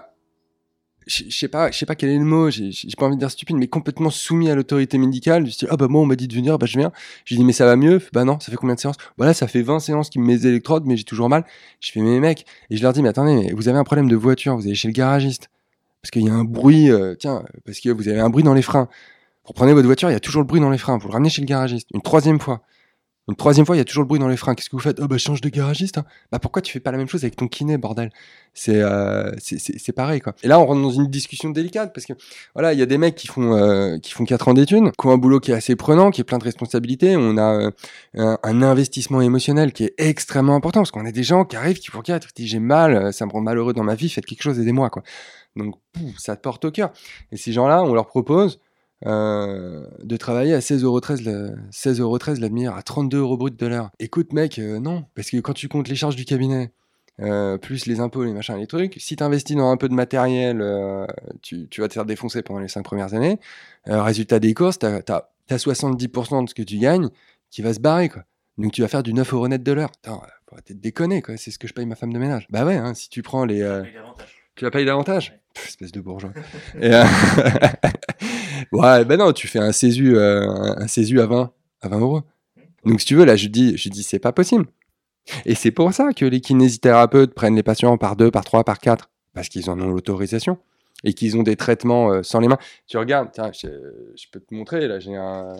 je 1.06 1.30
sais 1.30 1.48
pas, 1.48 1.70
je 1.70 1.78
sais 1.78 1.86
pas 1.86 1.94
quel 1.94 2.10
est 2.10 2.18
le 2.18 2.24
mot, 2.24 2.50
j'ai 2.50 2.72
pas 2.98 3.06
envie 3.06 3.14
de 3.14 3.20
dire 3.20 3.30
stupide, 3.30 3.56
mais 3.56 3.68
complètement 3.68 4.10
soumis 4.10 4.50
à 4.50 4.56
l'autorité 4.56 4.98
médicale. 4.98 5.46
Je 5.46 5.56
dis, 5.56 5.66
ah 5.70 5.76
bah 5.76 5.86
moi, 5.88 6.00
on 6.00 6.06
m'a 6.06 6.16
dit 6.16 6.26
de 6.26 6.34
venir, 6.34 6.58
bah 6.58 6.66
je 6.66 6.78
viens. 6.78 6.90
Je 7.24 7.34
lui 7.34 7.38
dis, 7.38 7.44
mais 7.44 7.52
ça 7.52 7.64
va 7.64 7.76
mieux? 7.76 8.02
Bah 8.12 8.24
non, 8.24 8.40
ça 8.40 8.50
fait 8.50 8.56
combien 8.56 8.74
de 8.74 8.80
séances? 8.80 8.96
Voilà, 9.16 9.32
ça 9.32 9.46
fait 9.46 9.62
20 9.62 9.78
séances 9.78 10.10
qui 10.10 10.18
me 10.18 10.26
met 10.26 10.36
des 10.36 10.48
électrodes, 10.48 10.84
mais 10.84 10.96
j'ai 10.96 11.04
toujours 11.04 11.28
mal. 11.28 11.44
Je 11.80 11.92
fais, 11.92 12.00
mais 12.00 12.18
mec, 12.18 12.44
et 12.70 12.76
je 12.76 12.82
leur 12.82 12.92
dis, 12.92 13.02
mais 13.02 13.08
attendez, 13.10 13.52
vous 13.54 13.68
avez 13.68 13.78
un 13.78 13.84
problème 13.84 14.08
de 14.08 14.16
voiture, 14.16 14.56
vous 14.56 14.66
allez 14.66 14.74
chez 14.74 14.88
le 14.88 14.92
garagiste. 14.92 15.48
Parce 16.02 16.10
qu'il 16.10 16.24
y 16.24 16.28
a 16.28 16.34
un 16.34 16.44
bruit, 16.44 16.90
euh, 16.90 17.14
tiens, 17.14 17.44
parce 17.64 17.78
que 17.80 17.90
vous 17.90 18.08
avez 18.08 18.20
un 18.20 18.30
bruit 18.30 18.42
dans 18.42 18.54
les 18.54 18.62
freins. 18.62 18.88
Vous 19.46 19.52
prenez 19.52 19.72
votre 19.74 19.86
voiture, 19.86 20.10
il 20.10 20.12
y 20.12 20.16
a 20.16 20.20
toujours 20.20 20.42
le 20.42 20.46
bruit 20.46 20.60
dans 20.60 20.70
les 20.70 20.78
freins, 20.78 20.98
vous 20.98 21.06
le 21.06 21.12
ramenez 21.12 21.30
chez 21.30 21.40
le 21.40 21.46
garagiste. 21.46 21.88
Une 21.94 22.02
troisième 22.02 22.40
fois. 22.40 22.62
Une 23.28 23.34
troisième 23.34 23.66
fois, 23.66 23.74
il 23.74 23.78
y 23.78 23.82
a 23.82 23.84
toujours 23.84 24.04
le 24.04 24.08
bruit 24.08 24.20
dans 24.20 24.28
les 24.28 24.36
freins. 24.36 24.54
Qu'est-ce 24.54 24.70
que 24.70 24.76
vous 24.76 24.82
faites? 24.82 25.00
Oh 25.00 25.08
bah 25.08 25.18
change 25.18 25.40
de 25.40 25.48
garagiste. 25.48 25.98
hein. 25.98 26.04
Bah 26.30 26.38
pourquoi 26.38 26.62
tu 26.62 26.72
fais 26.72 26.78
pas 26.78 26.92
la 26.92 26.98
même 26.98 27.08
chose 27.08 27.24
avec 27.24 27.34
ton 27.34 27.48
kiné, 27.48 27.76
bordel? 27.76 28.10
C'est 28.54 28.80
euh, 28.80 29.32
pareil 29.96 30.20
quoi. 30.20 30.34
Et 30.44 30.48
là, 30.48 30.60
on 30.60 30.66
rentre 30.66 30.80
dans 30.80 30.90
une 30.90 31.08
discussion 31.08 31.50
délicate 31.50 31.92
parce 31.92 32.06
que 32.06 32.12
voilà, 32.54 32.72
il 32.72 32.78
y 32.78 32.82
a 32.82 32.86
des 32.86 32.98
mecs 32.98 33.16
qui 33.16 33.26
font 33.26 33.56
euh, 33.56 33.98
qui 33.98 34.12
font 34.12 34.24
quatre 34.24 34.46
ans 34.46 34.54
d'études, 34.54 34.92
qui 34.96 35.06
ont 35.06 35.10
un 35.10 35.18
boulot 35.18 35.40
qui 35.40 35.50
est 35.50 35.54
assez 35.54 35.74
prenant, 35.74 36.10
qui 36.12 36.20
est 36.20 36.24
plein 36.24 36.38
de 36.38 36.44
responsabilités. 36.44 37.16
On 37.16 37.36
a 37.36 37.72
euh, 38.16 38.36
un, 38.42 38.62
investissement 38.62 39.20
émotionnel 39.20 39.72
qui 39.72 39.84
est 39.84 39.94
extrêmement 39.98 40.54
important 40.54 40.80
parce 40.80 40.92
qu'on 40.92 41.04
a 41.04 41.12
des 41.12 41.24
gens 41.24 41.44
qui 41.44 41.56
arrivent, 41.56 41.78
qui 41.78 41.90
regardent, 41.90 42.26
qui 42.26 42.42
disent 42.42 42.50
j'ai 42.52 42.60
mal, 42.60 42.94
euh, 42.94 43.12
ça 43.12 43.26
me 43.26 43.32
rend 43.32 43.40
malheureux 43.40 43.72
dans 43.72 43.84
ma 43.84 43.96
vie, 43.96 44.08
faites 44.08 44.26
quelque 44.26 44.42
chose, 44.42 44.58
aidez-moi 44.60 44.88
quoi. 44.88 45.02
Donc 45.56 45.74
ça 46.16 46.36
te 46.36 46.42
porte 46.42 46.64
au 46.64 46.70
cœur. 46.70 46.92
Et 47.32 47.36
ces 47.36 47.52
gens-là, 47.52 47.82
on 47.82 47.92
leur 47.92 48.06
propose 48.06 48.60
euh, 49.04 49.86
de 50.02 50.16
travailler 50.16 50.54
à 50.54 50.60
16,13€ 50.60 51.24
le, 51.24 51.54
16,13€ 51.70 52.40
la 52.40 52.48
demi-heure, 52.48 52.76
à 52.76 52.82
32 52.82 53.18
euros 53.18 53.36
brut 53.36 53.58
de 53.58 53.66
l'heure. 53.66 53.90
Écoute, 53.98 54.32
mec, 54.32 54.58
euh, 54.58 54.78
non. 54.78 55.04
Parce 55.14 55.30
que 55.30 55.36
quand 55.38 55.52
tu 55.52 55.68
comptes 55.68 55.88
les 55.88 55.96
charges 55.96 56.16
du 56.16 56.24
cabinet, 56.24 56.72
euh, 57.20 57.58
plus 57.58 57.86
les 57.86 58.00
impôts, 58.00 58.24
les 58.24 58.32
machins, 58.32 58.56
les 58.56 58.66
trucs, 58.66 58.94
si 58.98 59.16
tu 59.16 59.22
investis 59.22 59.56
dans 59.56 59.70
un 59.70 59.76
peu 59.76 59.88
de 59.88 59.94
matériel, 59.94 60.64
tu, 61.42 61.68
tu 61.68 61.80
vas 61.80 61.88
te 61.88 61.94
faire 61.94 62.06
défoncer 62.06 62.42
pendant 62.42 62.60
les 62.60 62.68
5 62.68 62.82
premières 62.82 63.14
années. 63.14 63.38
Résultat 63.86 64.38
des 64.38 64.54
courses, 64.54 64.78
tu 64.78 64.86
as, 64.86 65.28
70% 65.50 66.44
de 66.44 66.48
ce 66.48 66.54
que 66.54 66.62
tu 66.62 66.78
gagnes 66.78 67.08
qui 67.50 67.62
va 67.62 67.72
se 67.74 67.80
barrer, 67.80 68.08
quoi. 68.08 68.24
Donc 68.58 68.72
tu 68.72 68.80
vas 68.80 68.88
faire 68.88 69.02
du 69.02 69.12
9 69.12 69.34
euros 69.34 69.48
net 69.48 69.62
de 69.62 69.72
l'heure. 69.72 69.90
Putain, 69.92 70.20
de 70.68 70.74
déconner, 70.74 71.20
quoi. 71.20 71.36
C'est 71.36 71.50
ce 71.50 71.58
que 71.58 71.68
je 71.68 71.74
paye 71.74 71.84
ma 71.84 71.96
femme 71.96 72.12
de 72.12 72.18
ménage. 72.18 72.46
Bah 72.50 72.64
ouais, 72.64 72.76
hein, 72.76 72.94
si 72.94 73.10
tu 73.10 73.22
prends 73.22 73.44
les. 73.44 73.60
tu 74.54 74.64
la 74.64 74.70
payes 74.70 74.86
davantage 74.86 75.30
Ouais. 75.30 75.40
Espèce 75.64 75.92
de 75.92 76.00
bourgeois. 76.00 76.32
Euh, 76.82 77.04
ouais, 78.72 79.04
ben 79.04 79.18
non, 79.18 79.32
tu 79.32 79.48
fais 79.48 79.58
un 79.58 79.72
CESU, 79.72 80.16
euh, 80.16 80.74
à 80.74 81.26
20, 81.26 81.52
à 81.80 81.88
20 81.88 82.00
euros. 82.00 82.22
Donc 82.84 83.00
si 83.00 83.06
tu 83.06 83.14
veux, 83.14 83.24
là, 83.24 83.36
je 83.36 83.48
dis, 83.48 83.76
je 83.76 83.88
dis 83.88 84.02
c'est 84.02 84.18
pas 84.18 84.32
possible. 84.32 84.66
Et 85.44 85.54
c'est 85.54 85.70
pour 85.70 85.92
ça 85.92 86.12
que 86.12 86.24
les 86.24 86.40
kinésithérapeutes 86.40 87.34
prennent 87.34 87.56
les 87.56 87.62
patients 87.62 87.96
par 87.98 88.16
deux, 88.16 88.30
par 88.30 88.44
trois, 88.44 88.64
par 88.64 88.78
quatre, 88.78 89.10
parce 89.34 89.48
qu'ils 89.48 89.70
en 89.70 89.80
ont 89.80 89.88
l'autorisation 89.88 90.58
et 91.04 91.14
qu'ils 91.14 91.36
ont 91.36 91.42
des 91.42 91.56
traitements 91.56 92.10
euh, 92.10 92.22
sans 92.22 92.40
les 92.40 92.48
mains. 92.48 92.58
Tu 92.86 92.96
regardes, 92.98 93.30
tiens, 93.32 93.50
je 93.52 94.26
peux 94.30 94.40
te 94.40 94.54
montrer, 94.54 94.86
là, 94.88 94.98
j'ai 94.98 95.16
un, 95.16 95.54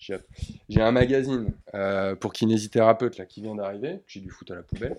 j'ai 0.00 0.80
un 0.80 0.92
magazine 0.92 1.52
euh, 1.74 2.14
pour 2.16 2.32
kinésithérapeute 2.32 3.18
là 3.18 3.26
qui 3.26 3.42
vient 3.42 3.54
d'arriver, 3.54 4.00
j'ai 4.06 4.20
dû 4.20 4.30
foutre 4.30 4.52
à 4.52 4.56
la 4.56 4.62
poubelle. 4.62 4.96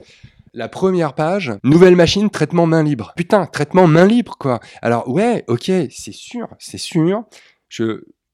La 0.54 0.70
première 0.70 1.16
page, 1.16 1.54
nouvelle 1.64 1.95
machine, 1.95 2.30
traitement 2.30 2.68
main 2.68 2.84
libre. 2.84 3.14
Putain, 3.16 3.45
traitement 3.47 3.88
main 3.88 4.06
libre 4.06 4.38
quoi. 4.38 4.60
Alors 4.82 5.10
ouais, 5.10 5.43
ok, 5.47 5.72
c'est 5.89 6.14
sûr, 6.14 6.47
c'est 6.60 6.78
sûr. 6.78 7.24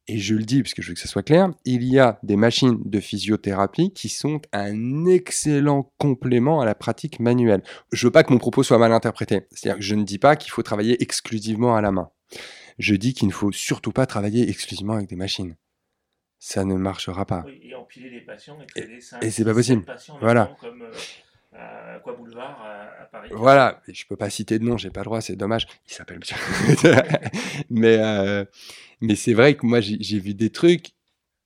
Et 0.10 0.20
je 0.20 0.36
le 0.36 0.44
dis 0.44 0.62
parce 0.62 0.74
que 0.74 0.82
je 0.82 0.88
veux 0.88 0.94
que 0.94 1.02
ça 1.02 1.08
soit 1.08 1.24
clair, 1.24 1.52
il 1.66 1.84
y 1.84 2.00
a 2.00 2.18
des 2.24 2.38
machines 2.38 2.80
de 2.86 3.00
physiothérapie 3.02 3.92
qui 3.92 4.08
sont 4.08 4.42
un 4.54 5.06
excellent 5.06 5.92
complément 5.98 6.62
à 6.62 6.66
la 6.66 6.76
pratique 6.76 7.20
manuelle. 7.20 7.62
Je 7.92 8.08
veux 8.08 8.12
pas 8.12 8.24
que 8.24 8.32
mon 8.32 8.40
propos 8.40 8.64
soit 8.64 8.78
mal 8.78 8.94
interprété. 8.94 9.42
C'est-à-dire 9.52 9.80
que 9.80 9.84
je 9.84 9.96
ne 9.96 10.04
dis 10.04 10.18
pas 10.18 10.38
qu'il 10.38 10.52
faut 10.52 10.64
travailler 10.64 11.02
exclusivement 11.04 11.76
à 11.76 11.82
la 11.82 11.92
main. 11.92 12.10
Je 12.80 12.96
dis 12.96 13.14
qu'il 13.14 13.28
ne 13.28 13.34
faut 13.34 13.52
surtout 13.52 13.92
pas 13.92 14.06
travailler 14.06 14.50
exclusivement 14.50 14.94
avec 14.94 15.10
des 15.10 15.18
machines. 15.18 15.56
Ça 16.40 16.64
ne 16.66 16.76
marchera 16.76 17.26
pas. 17.26 17.44
Oui, 17.46 17.60
et 17.64 17.74
empiler 17.76 18.10
les 18.10 18.22
patients 18.22 18.58
et 18.62 18.64
Et- 18.80 18.82
traiter 18.84 19.02
5, 19.02 19.24
et 19.24 19.32
c'est 19.32 19.44
pas 19.46 19.54
possible. 19.54 19.84
Voilà. 20.22 20.52
comme 20.62 20.84
euh, 20.84 20.92
à 21.58 21.96
Aqua 21.96 22.14
Boulevard 22.14 22.62
à, 22.62 23.02
à 23.02 23.06
Paris. 23.06 23.30
Voilà, 23.34 23.82
je 23.88 24.04
peux 24.08 24.16
pas 24.16 24.30
citer 24.30 24.60
de 24.60 24.64
nom, 24.64 24.78
j'ai 24.78 24.92
pas 24.92 25.00
le 25.02 25.06
droit, 25.06 25.22
c'est 25.22 25.36
dommage. 25.36 25.66
Il 25.88 25.94
s'appelle 25.94 26.20
Monsieur. 26.20 26.36
mais 27.70 27.98
euh, 28.00 28.46
mais 29.02 29.16
c'est 29.16 29.34
vrai 29.34 29.56
que 29.56 29.66
moi 29.66 29.80
j'ai 29.82 30.20
vu 30.20 30.34
des 30.34 30.50
trucs, 30.52 30.92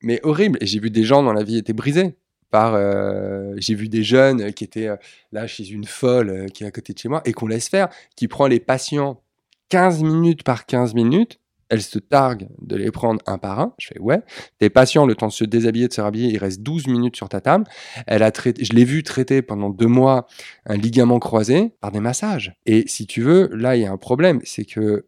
mais 0.01 0.19
horribles. 0.23 0.57
Et 0.61 0.65
j'ai 0.65 0.79
vu 0.79 0.89
des 0.89 1.03
gens 1.03 1.23
dont 1.23 1.31
la 1.33 1.43
vie 1.43 1.57
était 1.57 1.73
brisée. 1.73 2.15
Par, 2.49 2.73
euh, 2.75 3.53
j'ai 3.57 3.75
vu 3.75 3.87
des 3.87 4.03
jeunes 4.03 4.51
qui 4.53 4.65
étaient 4.65 4.89
là 5.31 5.47
chez 5.47 5.69
une 5.69 5.85
folle 5.85 6.47
qui 6.53 6.65
est 6.65 6.67
à 6.67 6.71
côté 6.71 6.91
de 6.91 6.97
chez 6.99 7.07
moi 7.07 7.21
et 7.23 7.31
qu'on 7.31 7.47
laisse 7.47 7.69
faire, 7.69 7.87
qui 8.17 8.27
prend 8.27 8.47
les 8.47 8.59
patients 8.59 9.23
15 9.69 10.03
minutes 10.03 10.43
par 10.43 10.65
15 10.65 10.93
minutes. 10.93 11.39
Elle 11.71 11.81
se 11.81 11.99
targue 11.99 12.47
de 12.61 12.75
les 12.75 12.91
prendre 12.91 13.21
un 13.25 13.37
par 13.37 13.59
un. 13.59 13.73
Je 13.79 13.87
fais 13.87 13.99
ouais. 13.99 14.19
Tes 14.59 14.69
patients, 14.69 15.05
le 15.05 15.15
temps 15.15 15.27
de 15.27 15.31
se 15.31 15.45
déshabiller, 15.45 15.87
de 15.87 15.93
se 15.93 16.01
rhabiller, 16.01 16.29
il 16.29 16.37
reste 16.37 16.61
12 16.61 16.87
minutes 16.87 17.15
sur 17.15 17.29
ta 17.29 17.39
table. 17.39 17.63
Elle 18.07 18.23
a 18.23 18.31
traité, 18.31 18.65
je 18.65 18.73
l'ai 18.73 18.83
vu 18.83 19.03
traiter 19.03 19.41
pendant 19.41 19.69
deux 19.69 19.87
mois 19.87 20.27
un 20.65 20.75
ligament 20.75 21.19
croisé 21.19 21.73
par 21.79 21.91
des 21.91 22.01
massages. 22.01 22.53
Et 22.65 22.83
si 22.87 23.07
tu 23.07 23.21
veux, 23.21 23.49
là, 23.53 23.77
il 23.77 23.83
y 23.83 23.85
a 23.85 23.91
un 23.91 23.97
problème, 23.97 24.41
c'est 24.43 24.65
que 24.65 25.05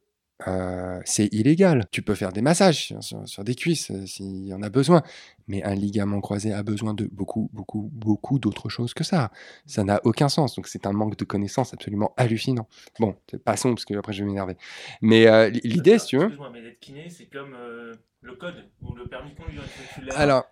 euh, 0.47 0.99
c'est 1.05 1.27
illégal. 1.33 1.85
Tu 1.91 2.01
peux 2.01 2.15
faire 2.15 2.31
des 2.31 2.41
massages 2.41 2.93
sur, 2.99 3.43
des 3.43 3.55
cuisses 3.55 3.91
euh, 3.91 4.05
s'il 4.05 4.47
y 4.47 4.53
en 4.53 4.61
a 4.61 4.69
besoin, 4.69 5.03
mais 5.47 5.63
un 5.63 5.75
ligament 5.75 6.21
croisé 6.21 6.53
a 6.53 6.63
besoin 6.63 6.93
de 6.93 7.07
beaucoup, 7.11 7.49
beaucoup, 7.53 7.89
beaucoup 7.93 8.39
d'autres 8.39 8.69
choses 8.69 8.93
que 8.93 9.03
ça. 9.03 9.31
Ça 9.65 9.83
n'a 9.83 10.01
aucun 10.03 10.29
sens. 10.29 10.55
Donc 10.55 10.67
c'est 10.67 10.85
un 10.85 10.93
manque 10.93 11.17
de 11.17 11.25
connaissances 11.25 11.73
absolument 11.73 12.13
hallucinant. 12.17 12.67
Bon, 12.99 13.15
passons 13.45 13.73
parce 13.73 13.85
que 13.85 13.93
après 13.95 14.13
je 14.13 14.23
vais 14.23 14.27
m'énerver. 14.27 14.57
Mais 15.01 15.27
euh, 15.27 15.49
l'idée, 15.49 15.99
si 15.99 16.07
tu 16.07 16.17
veux. 16.17 16.23
Excuse-moi, 16.23 16.51
mais 16.53 16.77
kiné, 16.79 17.09
c'est 17.09 17.25
comme 17.25 17.55
le 18.21 18.35
code 18.35 18.69
ou 18.81 18.93
le 18.95 19.05
permis 19.05 19.31
de 19.31 19.35
conduire. 19.37 19.63
Tu 19.95 20.09
Alors, 20.11 20.45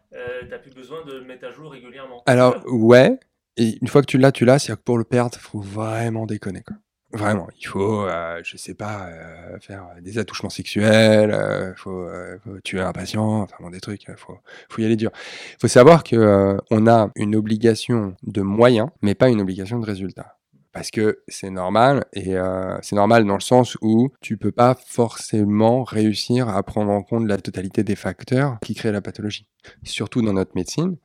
t'as 0.49 0.59
plus 0.59 0.73
besoin 0.73 1.03
de 1.05 1.13
le 1.13 1.25
mettre 1.25 1.47
à 1.47 1.51
jour 1.51 1.71
régulièrement. 1.71 2.23
Alors, 2.25 2.63
ouais. 2.67 3.19
Et 3.57 3.77
une 3.81 3.87
fois 3.89 4.01
que 4.01 4.07
tu 4.07 4.17
l'as, 4.17 4.31
tu 4.31 4.45
l'as. 4.45 4.59
C'est-à-dire 4.59 4.79
que 4.79 4.85
pour 4.85 4.97
le 4.97 5.03
perdre, 5.03 5.37
faut 5.37 5.59
vraiment 5.59 6.25
déconner, 6.25 6.61
quoi. 6.61 6.77
Vraiment, 7.13 7.47
il 7.59 7.67
faut, 7.67 8.05
euh, 8.05 8.39
je 8.43 8.55
sais 8.55 8.73
pas, 8.73 9.07
euh, 9.07 9.59
faire 9.59 9.85
des 10.01 10.17
attouchements 10.17 10.49
sexuels, 10.49 11.31
euh, 11.31 11.73
faut, 11.75 12.03
euh, 12.03 12.37
faut 12.43 12.59
tuer 12.61 12.79
un 12.79 12.93
patient, 12.93 13.41
enfin 13.41 13.55
bon, 13.59 13.69
des 13.69 13.81
trucs, 13.81 14.07
euh, 14.09 14.15
faut, 14.15 14.37
faut 14.69 14.81
y 14.81 14.85
aller 14.85 14.95
dur. 14.95 15.11
faut 15.59 15.67
savoir 15.67 16.03
que 16.03 16.57
on 16.69 16.87
a 16.87 17.09
une 17.15 17.35
obligation 17.35 18.15
de 18.23 18.41
moyens, 18.41 18.89
mais 19.01 19.13
pas 19.13 19.29
une 19.29 19.41
obligation 19.41 19.79
de 19.79 19.85
résultat. 19.85 20.37
Parce 20.71 20.89
que 20.89 21.21
c'est 21.27 21.49
normal, 21.49 22.05
et 22.13 22.35
c'est 22.81 22.95
normal 22.95 23.25
dans 23.25 23.33
le 23.33 23.41
sens 23.41 23.77
où 23.81 24.09
tu 24.21 24.37
peux 24.37 24.53
pas 24.53 24.73
forcément 24.73 25.83
réussir 25.83 26.47
à 26.47 26.63
prendre 26.63 26.91
en 26.91 27.03
compte 27.03 27.27
la 27.27 27.37
totalité 27.37 27.83
des 27.83 27.97
facteurs 27.97 28.57
qui 28.61 28.73
créent 28.73 28.93
la 28.93 29.01
pathologie. 29.01 29.47
Surtout 29.83 30.21
dans 30.21 30.31
notre 30.31 30.55
médecine, 30.55 30.95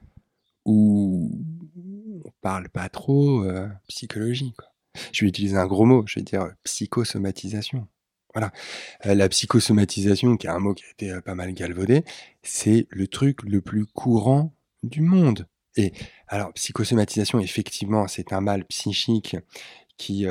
où 0.65 1.33
on 2.25 2.31
parle 2.43 2.69
pas 2.69 2.89
trop 2.89 3.45
psychologie. 3.89 4.55
Quoi. 4.57 4.69
Je 5.13 5.25
vais 5.25 5.29
utiliser 5.29 5.57
un 5.57 5.67
gros 5.67 5.85
mot, 5.85 6.05
je 6.07 6.19
vais 6.19 6.25
dire 6.25 6.43
euh, 6.43 6.51
psychosomatisation. 6.65 7.87
Voilà. 8.35 8.53
Euh, 9.07 9.15
la 9.15 9.29
psychosomatisation, 9.29 10.37
qui 10.37 10.47
est 10.47 10.51
un 10.51 10.59
mot 10.59 10.75
qui 10.75 10.85
a 10.85 10.91
été 10.91 11.11
euh, 11.11 11.21
pas 11.21 11.35
mal 11.35 11.53
galvaudé, 11.53 12.05
c'est 12.43 12.87
le 12.91 13.07
truc 13.07 13.43
le 13.43 13.61
plus 13.61 13.87
courant 13.87 14.55
du 14.83 15.01
monde. 15.01 15.47
Et 15.77 15.93
alors, 16.29 16.53
psychosomatisation, 16.55 17.39
effectivement, 17.41 18.09
c'est 18.09 18.33
un 18.33 18.41
mal 18.41 18.65
psychique 18.65 19.37
qui, 19.99 20.27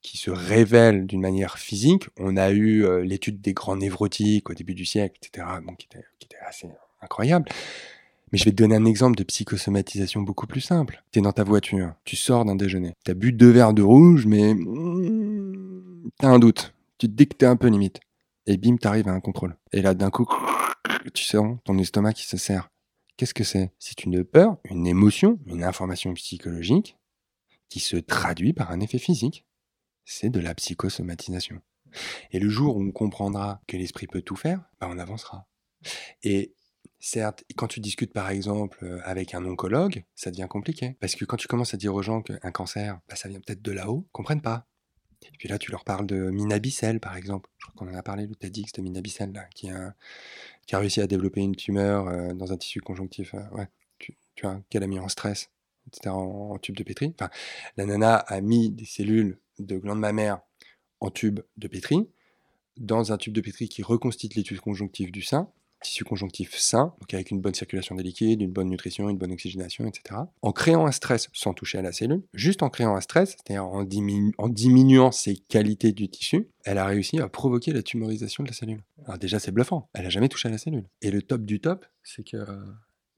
qui 0.00 0.18
se 0.18 0.30
révèle 0.30 1.06
d'une 1.06 1.20
manière 1.20 1.58
physique. 1.58 2.08
On 2.18 2.36
a 2.36 2.50
eu 2.50 3.04
l'étude 3.04 3.40
des 3.40 3.52
grands 3.52 3.76
névrotiques 3.76 4.50
au 4.50 4.54
début 4.54 4.74
du 4.74 4.84
siècle, 4.84 5.20
etc., 5.22 5.46
bon, 5.62 5.76
qui 5.76 5.86
était 5.86 6.36
assez 6.44 6.68
incroyable. 7.00 7.48
Mais 8.32 8.38
je 8.38 8.44
vais 8.44 8.50
te 8.50 8.56
donner 8.56 8.76
un 8.76 8.86
exemple 8.86 9.16
de 9.16 9.24
psychosomatisation 9.24 10.22
beaucoup 10.22 10.46
plus 10.46 10.62
simple. 10.62 11.04
Tu 11.12 11.18
es 11.18 11.22
dans 11.22 11.32
ta 11.32 11.44
voiture, 11.44 11.94
tu 12.04 12.16
sors 12.16 12.46
d'un 12.46 12.56
déjeuner, 12.56 12.94
tu 13.04 13.10
as 13.10 13.14
bu 13.14 13.32
deux 13.32 13.50
verres 13.50 13.74
de 13.74 13.82
rouge, 13.82 14.26
mais 14.26 14.54
mm, 14.54 16.10
tu 16.18 16.26
as 16.26 16.30
un 16.30 16.38
doute. 16.38 16.74
Tu 16.98 17.08
te 17.08 17.12
dis 17.12 17.26
que 17.28 17.36
tu 17.36 17.44
es 17.44 17.48
un 17.48 17.56
peu 17.56 17.68
limite. 17.68 18.00
Et 18.46 18.56
bim, 18.56 18.76
tu 18.76 18.88
arrives 18.88 19.08
à 19.08 19.12
un 19.12 19.20
contrôle. 19.20 19.56
Et 19.72 19.82
là, 19.82 19.94
d'un 19.94 20.10
coup, 20.10 20.26
tu 21.14 21.24
sens 21.24 21.58
ton 21.64 21.78
estomac 21.78 22.14
qui 22.14 22.26
se 22.26 22.36
serre. 22.36 22.70
Qu'est-ce 23.16 23.34
que 23.34 23.44
c'est? 23.44 23.70
C'est 23.78 24.04
une 24.04 24.24
peur, 24.24 24.56
une 24.64 24.86
émotion, 24.86 25.38
une 25.46 25.62
information 25.62 26.14
psychologique 26.14 26.96
qui 27.68 27.80
se 27.80 27.96
traduit 27.96 28.52
par 28.52 28.70
un 28.70 28.80
effet 28.80 28.98
physique. 28.98 29.46
C'est 30.04 30.30
de 30.30 30.40
la 30.40 30.54
psychosomatisation. 30.54 31.60
Et 32.30 32.40
le 32.40 32.48
jour 32.48 32.76
où 32.76 32.82
on 32.82 32.90
comprendra 32.90 33.60
que 33.68 33.76
l'esprit 33.76 34.06
peut 34.06 34.22
tout 34.22 34.36
faire, 34.36 34.62
bah 34.80 34.88
on 34.90 34.98
avancera. 34.98 35.46
Et 36.22 36.54
certes, 37.00 37.44
quand 37.56 37.66
tu 37.66 37.80
discutes 37.80 38.12
par 38.12 38.30
exemple 38.30 38.78
euh, 38.84 39.00
avec 39.04 39.34
un 39.34 39.44
oncologue, 39.44 40.04
ça 40.14 40.30
devient 40.30 40.46
compliqué. 40.48 40.96
Parce 41.00 41.14
que 41.14 41.24
quand 41.24 41.36
tu 41.36 41.48
commences 41.48 41.74
à 41.74 41.76
dire 41.76 41.94
aux 41.94 42.02
gens 42.02 42.22
qu'un 42.22 42.50
cancer, 42.52 43.00
bah, 43.08 43.16
ça 43.16 43.28
vient 43.28 43.40
peut-être 43.40 43.62
de 43.62 43.72
là-haut, 43.72 44.04
ils 44.06 44.12
comprennent 44.12 44.42
pas. 44.42 44.66
Et 45.24 45.36
puis 45.38 45.48
là, 45.48 45.58
tu 45.58 45.70
leur 45.70 45.84
parles 45.84 46.06
de 46.06 46.30
Minabicel, 46.30 47.00
par 47.00 47.16
exemple. 47.16 47.48
Je 47.58 47.66
crois 47.66 47.74
qu'on 47.86 47.92
en 47.92 47.96
a 47.96 48.02
parlé, 48.02 48.26
le 48.26 48.34
TEDx 48.34 48.72
de 48.72 48.82
Minabicel, 48.82 49.32
là, 49.32 49.44
qui 49.54 49.70
a, 49.70 49.94
qui 50.66 50.74
a 50.74 50.78
réussi 50.78 51.00
à 51.00 51.06
développer 51.06 51.40
une 51.40 51.54
tumeur 51.54 52.08
euh, 52.08 52.32
dans 52.34 52.52
un 52.52 52.56
tissu 52.56 52.80
conjonctif, 52.80 53.34
euh, 53.34 53.48
ouais, 53.52 53.68
tu, 53.98 54.16
tu 54.34 54.46
qu'elle 54.68 54.82
a 54.82 54.86
mis 54.86 54.98
en 54.98 55.08
stress, 55.08 55.50
etc., 55.86 56.10
en, 56.10 56.50
en 56.52 56.58
tube 56.58 56.76
de 56.76 56.82
pétri. 56.82 57.14
Enfin, 57.18 57.30
la 57.76 57.86
nana 57.86 58.16
a 58.16 58.40
mis 58.40 58.70
des 58.70 58.84
cellules 58.84 59.38
de 59.58 59.76
glandes 59.78 60.00
mammaires 60.00 60.40
en 61.00 61.10
tube 61.10 61.40
de 61.56 61.68
pétri, 61.68 62.08
dans 62.76 63.12
un 63.12 63.16
tube 63.16 63.32
de 63.32 63.40
pétri 63.40 63.68
qui 63.68 63.82
reconstitue 63.82 64.38
les 64.38 64.44
tissus 64.44 64.60
conjonctifs 64.60 65.12
du 65.12 65.22
sein, 65.22 65.50
tissu 65.82 66.04
conjonctif 66.04 66.56
sain, 66.56 66.94
donc 67.00 67.12
avec 67.14 67.30
une 67.30 67.40
bonne 67.40 67.54
circulation 67.54 67.94
des 67.94 68.02
liquides, 68.02 68.40
une 68.40 68.52
bonne 68.52 68.68
nutrition, 68.68 69.08
une 69.08 69.18
bonne 69.18 69.32
oxygénation, 69.32 69.86
etc. 69.86 70.20
En 70.40 70.52
créant 70.52 70.86
un 70.86 70.92
stress 70.92 71.28
sans 71.32 71.54
toucher 71.54 71.78
à 71.78 71.82
la 71.82 71.92
cellule, 71.92 72.22
juste 72.32 72.62
en 72.62 72.70
créant 72.70 72.96
un 72.96 73.00
stress, 73.00 73.30
c'est-à-dire 73.30 73.64
en, 73.64 73.84
diminuant 74.48 75.12
ses 75.12 75.36
qualités 75.36 75.92
du 75.92 76.08
tissu, 76.08 76.48
elle 76.64 76.78
a 76.78 76.86
réussi 76.86 77.20
à 77.20 77.28
provoquer 77.28 77.72
la 77.72 77.82
tumorisation 77.82 78.42
de 78.44 78.48
la 78.48 78.54
cellule. 78.54 78.82
Alors 79.04 79.18
déjà, 79.18 79.38
c'est 79.38 79.52
bluffant, 79.52 79.88
elle 79.94 80.04
n'a 80.04 80.10
jamais 80.10 80.28
touché 80.28 80.48
à 80.48 80.50
la 80.50 80.58
cellule. 80.58 80.88
Et 81.00 81.10
le 81.10 81.22
top 81.22 81.42
du 81.42 81.60
top, 81.60 81.84
c'est 82.02 82.24
que 82.24 82.36
euh, 82.36 82.64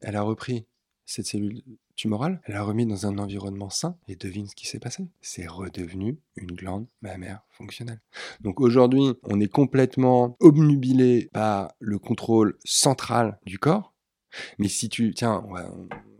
elle 0.01 0.17
a 0.17 0.23
repris 0.23 0.67
cette 1.07 1.27
cellule 1.27 1.63
tumorale, 1.97 2.41
elle 2.45 2.55
l'a 2.55 2.63
remis 2.63 2.87
dans 2.87 3.07
un 3.07 3.19
environnement 3.19 3.71
sain 3.71 3.97
et 4.09 4.17
devine 4.17 4.47
ce 4.47 4.55
qui 4.55 4.67
s'est 4.67 4.79
passé. 4.79 5.07
C'est 5.21 5.47
redevenu 5.47 6.19
une 6.37 6.53
glande 6.53 6.87
mammaire 7.03 7.43
fonctionnelle. 7.51 8.01
Donc 8.41 8.61
aujourd'hui, 8.61 9.15
on 9.25 9.41
est 9.41 9.49
complètement 9.49 10.37
obnubilé 10.41 11.29
par 11.33 11.73
le 11.79 11.99
contrôle 11.99 12.59
central 12.65 13.39
du 13.47 13.59
corps. 13.59 13.95
Mais 14.59 14.69
si 14.69 14.89
tu, 14.89 15.15
tiens, 15.15 15.45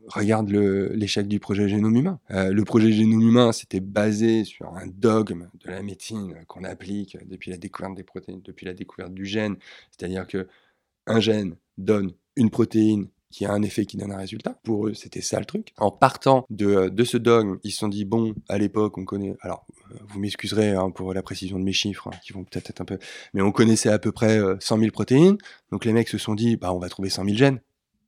regarde 0.07 0.51
l'échec 0.51 1.27
du 1.27 1.41
projet 1.41 1.69
génome 1.69 1.97
humain. 1.97 2.21
Euh, 2.31 2.53
le 2.53 2.65
projet 2.65 2.93
génome 2.93 3.23
humain, 3.23 3.53
c'était 3.53 3.81
basé 3.81 4.45
sur 4.45 4.75
un 4.75 4.87
dogme 4.87 5.49
de 5.65 5.71
la 5.71 5.83
médecine 5.83 6.35
qu'on 6.47 6.65
applique 6.65 7.17
depuis 7.27 7.51
la 7.51 7.57
découverte 7.57 7.95
des 7.95 8.03
protéines, 8.03 8.43
depuis 8.43 8.67
la 8.67 8.75
découverte 8.75 9.13
du 9.13 9.27
gène. 9.27 9.57
C'est-à-dire 9.91 10.27
que 10.27 10.47
un 11.07 11.21
gène 11.21 11.57
donne 11.79 12.13
une 12.37 12.51
protéine 12.51 13.09
qui 13.35 13.45
a 13.47 13.53
un 13.53 13.63
effet 13.63 13.85
qui 13.85 13.97
donne 13.97 14.13
un 14.13 14.17
résultat. 14.17 14.57
Pour 14.63 14.87
eux, 14.87 14.95
c'était 14.95 15.21
ça 15.21 15.41
le 15.41 15.45
truc. 15.45 15.73
En 15.79 15.91
partant 15.91 16.47
de, 16.51 16.89
de 16.89 17.05
ce 17.05 17.17
dogme, 17.17 17.59
ils 17.65 17.73
se 17.73 17.79
sont 17.79 17.89
dit, 17.89 18.05
bon, 18.05 18.33
à 18.49 18.59
l'époque, 18.59 18.97
on 18.97 19.05
connaît... 19.05 19.35
Alors, 19.41 19.67
euh, 19.91 19.97
vous 20.07 20.21
m'excuserez 20.21 20.71
hein, 20.71 20.93
pour 20.93 21.13
la 21.13 21.21
précision 21.21 21.59
de 21.59 21.65
mes 21.65 21.73
chiffres, 21.73 22.07
hein, 22.07 22.17
qui 22.25 22.33
vont 22.33 22.45
peut-être 22.45 22.71
être 22.71 22.81
un 22.81 22.85
peu... 22.85 22.97
Mais 23.33 23.43
on 23.43 23.51
connaissait 23.51 23.89
à 23.89 23.99
peu 23.99 24.13
près 24.13 24.39
100 24.61 24.77
euh, 24.77 24.79
000 24.79 24.93
protéines. 24.93 25.37
Donc 25.73 25.85
les 25.85 25.93
mecs 25.93 26.09
se 26.09 26.17
sont 26.17 26.37
dit, 26.37 26.57
bah, 26.57 26.73
on 26.73 26.79
va 26.79 26.89
trouver 26.89 27.11
100 27.11 27.25
000 27.25 27.37
gènes, 27.37 27.61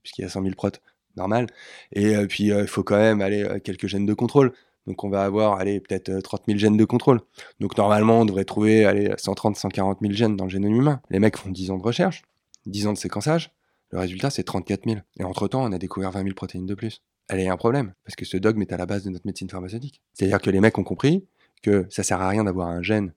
puisqu'il 0.04 0.22
y 0.22 0.24
a 0.24 0.28
100 0.28 0.42
000 0.42 0.54
protes, 0.54 0.80
normal. 1.16 1.48
Et 1.90 2.14
euh, 2.14 2.28
puis, 2.28 2.44
il 2.44 2.68
faut 2.68 2.84
quand 2.84 2.96
même 2.96 3.20
aller 3.20 3.48
quelques 3.64 3.88
gènes 3.88 4.06
de 4.06 4.14
contrôle. 4.14 4.52
Donc 4.86 5.02
on 5.02 5.08
va 5.08 5.24
avoir, 5.24 5.58
allez, 5.58 5.80
peut-être 5.80 6.20
30 6.20 6.42
000 6.46 6.56
gènes 6.56 6.76
de 6.76 6.84
contrôle. 6.84 7.20
Donc 7.58 7.76
normalement, 7.76 8.20
on 8.20 8.26
devrait 8.26 8.44
trouver, 8.44 8.84
allez, 8.84 9.12
130, 9.16 9.56
140 9.56 9.98
000 10.02 10.12
gènes 10.12 10.36
dans 10.36 10.44
le 10.44 10.50
génome 10.50 10.76
humain. 10.76 11.00
Les 11.10 11.18
mecs 11.18 11.36
font 11.36 11.50
10 11.50 11.72
ans 11.72 11.78
de 11.78 11.82
recherche, 11.82 12.22
10 12.66 12.86
ans 12.86 12.92
de 12.92 12.98
séquençage. 12.98 13.50
Le 13.90 13.98
résultat, 13.98 14.30
c'est 14.30 14.44
34 14.44 14.88
000. 14.88 15.00
Et 15.18 15.24
entre-temps, 15.24 15.64
on 15.64 15.72
a 15.72 15.78
découvert 15.78 16.10
20 16.10 16.22
000 16.22 16.34
protéines 16.34 16.66
de 16.66 16.74
plus. 16.74 17.02
Elle 17.28 17.40
est 17.40 17.48
un 17.48 17.56
problème, 17.56 17.92
parce 18.04 18.14
que 18.14 18.24
ce 18.24 18.36
dogme 18.36 18.62
est 18.62 18.72
à 18.72 18.76
la 18.76 18.86
base 18.86 19.04
de 19.04 19.10
notre 19.10 19.26
médecine 19.26 19.50
pharmaceutique. 19.50 20.00
C'est-à-dire 20.12 20.40
que 20.40 20.50
les 20.50 20.60
mecs 20.60 20.78
ont 20.78 20.84
compris 20.84 21.26
que 21.62 21.86
ça 21.90 22.02
sert 22.02 22.20
à 22.20 22.28
rien 22.28 22.44
d'avoir 22.44 22.68
un 22.68 22.82
gène. 22.82 23.12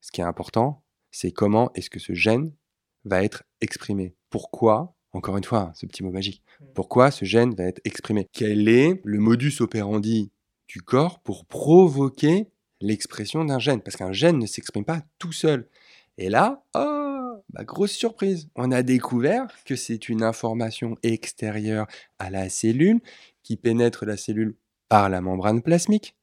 Ce 0.00 0.10
qui 0.10 0.20
est 0.20 0.24
important, 0.24 0.82
c'est 1.12 1.30
comment 1.30 1.70
est-ce 1.74 1.90
que 1.90 2.00
ce 2.00 2.14
gène 2.14 2.52
va 3.04 3.22
être 3.22 3.44
exprimé. 3.60 4.16
Pourquoi, 4.30 4.96
encore 5.12 5.36
une 5.36 5.44
fois, 5.44 5.72
ce 5.74 5.86
petit 5.86 6.02
mot 6.02 6.10
magique, 6.10 6.42
mm. 6.60 6.64
pourquoi 6.74 7.10
ce 7.10 7.24
gène 7.24 7.54
va 7.54 7.64
être 7.64 7.80
exprimé? 7.84 8.28
Quel 8.32 8.68
est 8.68 9.00
le 9.04 9.18
modus 9.18 9.60
operandi 9.60 10.32
du 10.66 10.82
corps 10.82 11.20
pour 11.20 11.46
provoquer 11.46 12.48
l'expression 12.80 13.44
d'un 13.44 13.58
gène? 13.58 13.82
Parce 13.82 13.96
qu'un 13.96 14.12
gène 14.12 14.38
ne 14.38 14.46
s'exprime 14.46 14.84
pas 14.84 15.02
tout 15.18 15.32
seul. 15.32 15.68
Et 16.18 16.28
là, 16.28 16.64
oh, 16.74 17.11
bah, 17.52 17.64
grosse 17.64 17.92
surprise, 17.92 18.48
on 18.56 18.72
a 18.72 18.82
découvert 18.82 19.46
que 19.64 19.76
c'est 19.76 20.08
une 20.08 20.22
information 20.22 20.96
extérieure 21.02 21.86
à 22.18 22.30
la 22.30 22.48
cellule 22.48 23.00
qui 23.42 23.56
pénètre 23.56 24.04
la 24.06 24.16
cellule 24.16 24.56
par 24.88 25.08
la 25.08 25.20
membrane 25.20 25.62
plasmique. 25.62 26.16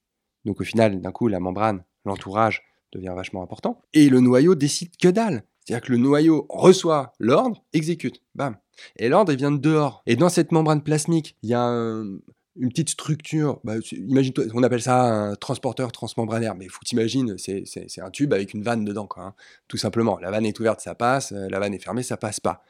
Donc 0.46 0.62
au 0.62 0.64
final, 0.64 1.02
d'un 1.02 1.12
coup, 1.12 1.28
la 1.28 1.40
membrane, 1.40 1.84
l'entourage 2.06 2.64
devient 2.92 3.14
vachement 3.16 3.44
important. 3.44 3.82
Et 3.94 4.10
le 4.10 4.20
noyau 4.20 4.56
décide 4.56 4.96
que 4.98 5.08
dalle. 5.08 5.44
C'est-à-dire 5.60 5.86
que 5.86 5.92
le 5.92 5.98
noyau 6.00 6.48
reçoit 6.50 7.14
l'ordre, 7.20 7.64
exécute, 7.74 8.24
bam. 8.34 8.58
Et 8.96 9.10
l'ordre, 9.10 9.32
il 9.32 9.38
vient 9.38 9.52
de 9.52 9.58
dehors. 9.58 10.02
Et 10.08 10.16
dans 10.16 10.30
cette 10.30 10.52
membrane 10.52 10.82
plasmique, 10.82 11.38
il 11.44 11.50
y 11.50 11.54
a 11.54 11.62
un, 11.62 12.18
une 12.60 12.70
petite 12.70 12.90
structure, 12.90 13.60
bah, 13.64 13.76
imagine-toi, 13.92 14.46
on 14.54 14.64
appelle 14.64 14.82
ça 14.82 15.02
un 15.02 15.36
transporteur 15.36 15.92
transmembranaire, 15.92 16.56
mais 16.56 16.68
faut 16.68 16.80
que 16.80 16.86
tu 16.86 16.96
imagines, 16.96 17.38
c'est 17.38 18.02
un 18.02 18.10
tube 18.12 18.34
avec 18.34 18.54
une 18.54 18.64
vanne 18.64 18.84
dedans, 18.84 19.08
quoi, 19.08 19.24
hein, 19.24 19.34
tout 19.68 19.78
simplement. 19.78 20.20
La 20.20 20.30
vanne 20.30 20.46
est 20.46 20.60
ouverte, 20.60 20.82
ça 20.82 20.94
passe, 20.94 21.32
euh, 21.32 21.48
la 21.50 21.60
vanne 21.60 21.74
est 21.74 21.84
fermée, 21.84 22.04
ça 22.04 22.18
passe 22.18 22.40
pas. 22.40 22.64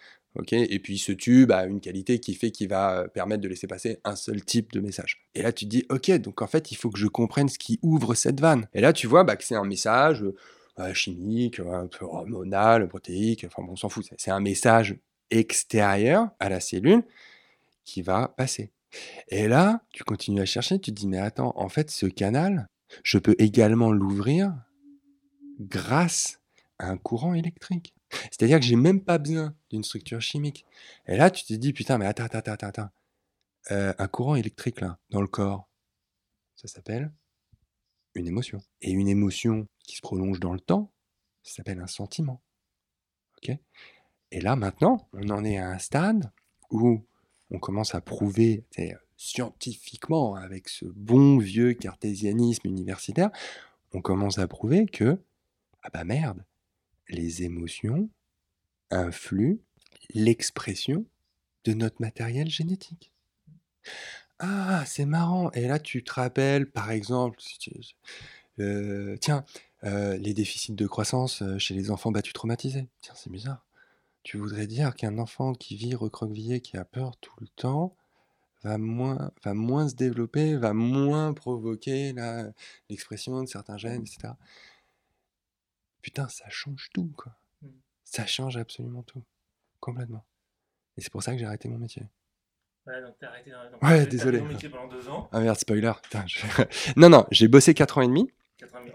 et 0.51 0.79
puis 0.79 0.99
ce 0.99 1.11
tube 1.11 1.51
a 1.51 1.65
une 1.65 1.81
qualité 1.81 2.19
qui 2.19 2.35
fait 2.35 2.51
qu'il 2.51 2.69
va 2.69 2.99
euh, 2.99 3.07
permettre 3.07 3.41
de 3.41 3.47
laisser 3.47 3.65
passer 3.65 3.99
un 4.03 4.15
seul 4.15 4.43
type 4.43 4.71
de 4.71 4.79
message. 4.79 5.25
Et 5.33 5.41
là 5.41 5.51
tu 5.51 5.65
te 5.65 5.69
dis, 5.69 5.85
ok, 5.89 6.11
donc 6.19 6.41
en 6.43 6.47
fait 6.47 6.71
il 6.71 6.75
faut 6.75 6.91
que 6.91 6.99
je 6.99 7.07
comprenne 7.07 7.49
ce 7.49 7.57
qui 7.57 7.79
ouvre 7.81 8.13
cette 8.13 8.39
vanne. 8.39 8.67
Et 8.73 8.81
là 8.81 8.93
tu 8.93 9.07
vois 9.07 9.23
bah, 9.23 9.35
que 9.35 9.43
c'est 9.43 9.55
un 9.55 9.65
message 9.65 10.23
euh, 10.79 10.93
chimique, 10.93 11.59
hormonal, 11.99 12.87
protéique, 12.87 13.45
enfin 13.45 13.63
bon, 13.63 13.73
on 13.73 13.75
s'en 13.75 13.89
fout, 13.89 14.05
c'est 14.17 14.31
un 14.31 14.39
message 14.39 14.95
extérieur 15.31 16.29
à 16.39 16.49
la 16.49 16.59
cellule 16.59 17.03
qui 17.85 18.03
va 18.03 18.33
passer. 18.37 18.71
Et 19.27 19.47
là, 19.47 19.81
tu 19.91 20.03
continues 20.03 20.41
à 20.41 20.45
chercher, 20.45 20.79
tu 20.79 20.91
te 20.91 20.99
dis, 20.99 21.07
mais 21.07 21.19
attends, 21.19 21.53
en 21.55 21.69
fait, 21.69 21.91
ce 21.91 22.05
canal, 22.05 22.67
je 23.03 23.17
peux 23.17 23.35
également 23.37 23.91
l'ouvrir 23.91 24.53
grâce 25.59 26.39
à 26.79 26.89
un 26.89 26.97
courant 26.97 27.33
électrique. 27.33 27.93
C'est-à-dire 28.31 28.59
que 28.59 28.65
j'ai 28.65 28.75
même 28.75 29.03
pas 29.03 29.17
besoin 29.17 29.55
d'une 29.69 29.83
structure 29.83 30.21
chimique. 30.21 30.65
Et 31.07 31.15
là, 31.15 31.29
tu 31.29 31.45
te 31.45 31.53
dis, 31.53 31.73
putain, 31.73 31.97
mais 31.97 32.05
attends, 32.05 32.23
attends, 32.23 32.51
attends, 32.51 32.67
attends. 32.67 32.89
Euh, 33.71 33.93
un 33.97 34.07
courant 34.07 34.35
électrique, 34.35 34.81
là, 34.81 34.97
dans 35.09 35.21
le 35.21 35.27
corps, 35.27 35.69
ça 36.55 36.67
s'appelle 36.67 37.11
une 38.15 38.27
émotion. 38.27 38.61
Et 38.81 38.91
une 38.91 39.07
émotion 39.07 39.67
qui 39.83 39.97
se 39.97 40.01
prolonge 40.01 40.39
dans 40.39 40.53
le 40.53 40.59
temps, 40.59 40.91
ça 41.43 41.55
s'appelle 41.55 41.79
un 41.79 41.87
sentiment. 41.87 42.41
OK? 43.37 43.55
Et 44.31 44.41
là, 44.41 44.55
maintenant, 44.55 45.07
on 45.13 45.29
en 45.29 45.43
est 45.43 45.57
à 45.57 45.69
un 45.69 45.79
stade 45.79 46.31
où 46.71 47.05
on 47.51 47.59
commence 47.59 47.95
à 47.95 48.01
prouver 48.01 48.63
scientifiquement, 49.17 50.35
avec 50.35 50.69
ce 50.69 50.85
bon 50.85 51.37
vieux 51.37 51.73
cartésianisme 51.73 52.67
universitaire, 52.67 53.29
on 53.93 54.01
commence 54.01 54.37
à 54.37 54.47
prouver 54.47 54.85
que, 54.85 55.19
ah 55.83 55.89
bah 55.91 56.03
merde, 56.03 56.45
les 57.09 57.43
émotions 57.43 58.09
influent 58.91 59.59
l'expression 60.13 61.05
de 61.65 61.73
notre 61.73 62.01
matériel 62.01 62.49
génétique. 62.49 63.11
Ah, 64.39 64.83
c'est 64.85 65.05
marrant. 65.05 65.51
Et 65.51 65.67
là, 65.67 65.79
tu 65.79 66.03
te 66.03 66.13
rappelles, 66.13 66.69
par 66.69 66.91
exemple, 66.91 67.39
euh, 68.59 69.17
tiens, 69.19 69.43
euh, 69.83 70.17
les 70.17 70.33
déficits 70.33 70.73
de 70.73 70.87
croissance 70.87 71.41
euh, 71.41 71.57
chez 71.57 71.73
les 71.73 71.91
enfants 71.91 72.11
battus 72.11 72.33
traumatisés. 72.33 72.87
Tiens, 73.01 73.13
c'est 73.15 73.31
bizarre. 73.31 73.65
Tu 74.23 74.37
voudrais 74.37 74.67
dire 74.67 74.95
qu'un 74.95 75.17
enfant 75.17 75.53
qui 75.53 75.75
vit 75.75 75.95
recroquevillé, 75.95 76.61
qui 76.61 76.77
a 76.77 76.85
peur 76.85 77.17
tout 77.17 77.35
le 77.39 77.47
temps, 77.47 77.95
va 78.63 78.77
moins, 78.77 79.31
va 79.43 79.53
moins 79.53 79.87
se 79.87 79.95
développer, 79.95 80.55
va 80.57 80.73
moins 80.73 81.33
provoquer 81.33 82.13
l'expression 82.89 83.41
de 83.41 83.47
certains 83.47 83.77
gènes, 83.77 84.01
etc. 84.01 84.33
Putain, 86.01 86.27
ça 86.27 86.49
change 86.49 86.89
tout, 86.93 87.11
quoi. 87.17 87.37
Mmh. 87.61 87.67
Ça 88.03 88.25
change 88.25 88.57
absolument 88.57 89.03
tout. 89.03 89.23
Complètement. 89.79 90.25
Et 90.97 91.01
c'est 91.01 91.11
pour 91.11 91.23
ça 91.23 91.33
que 91.33 91.37
j'ai 91.37 91.45
arrêté 91.45 91.69
mon 91.69 91.77
métier. 91.77 92.03
Ouais, 92.85 93.01
donc 93.01 93.15
t'as 93.19 93.27
arrêté 93.27 93.51
dans, 93.51 93.87
ouais, 93.87 94.07
désolé. 94.07 94.41
Métier 94.41 94.69
pendant 94.69 94.87
deux 94.87 95.07
ans. 95.09 95.29
Ah 95.31 95.39
merde, 95.41 95.57
spoiler. 95.57 95.93
non, 96.95 97.09
non, 97.09 97.25
j'ai 97.31 97.47
bossé 97.47 97.73
4 97.73 97.99
ans 97.99 98.01
et 98.01 98.07
demi 98.07 98.31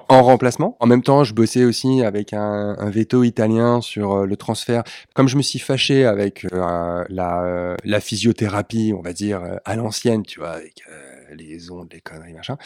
en 0.08 0.22
remplacement. 0.22 0.76
En 0.80 0.86
même 0.86 1.02
temps, 1.02 1.24
je 1.24 1.34
bossais 1.34 1.64
aussi 1.64 2.02
avec 2.02 2.32
un, 2.32 2.76
un 2.78 2.90
veto 2.90 3.24
italien 3.24 3.80
sur 3.80 4.12
euh, 4.12 4.26
le 4.26 4.36
transfert. 4.36 4.84
Comme 5.14 5.28
je 5.28 5.36
me 5.36 5.42
suis 5.42 5.58
fâché 5.58 6.04
avec 6.04 6.46
euh, 6.52 7.04
la, 7.08 7.44
euh, 7.44 7.76
la, 7.84 8.00
physiothérapie, 8.00 8.92
on 8.96 9.02
va 9.02 9.12
dire, 9.12 9.42
à 9.64 9.76
l'ancienne, 9.76 10.22
tu 10.24 10.40
vois, 10.40 10.50
avec 10.50 10.82
les 11.32 11.70
ondes, 11.70 11.88
les 11.92 12.00
conneries, 12.00 12.34
machin, 12.34 12.56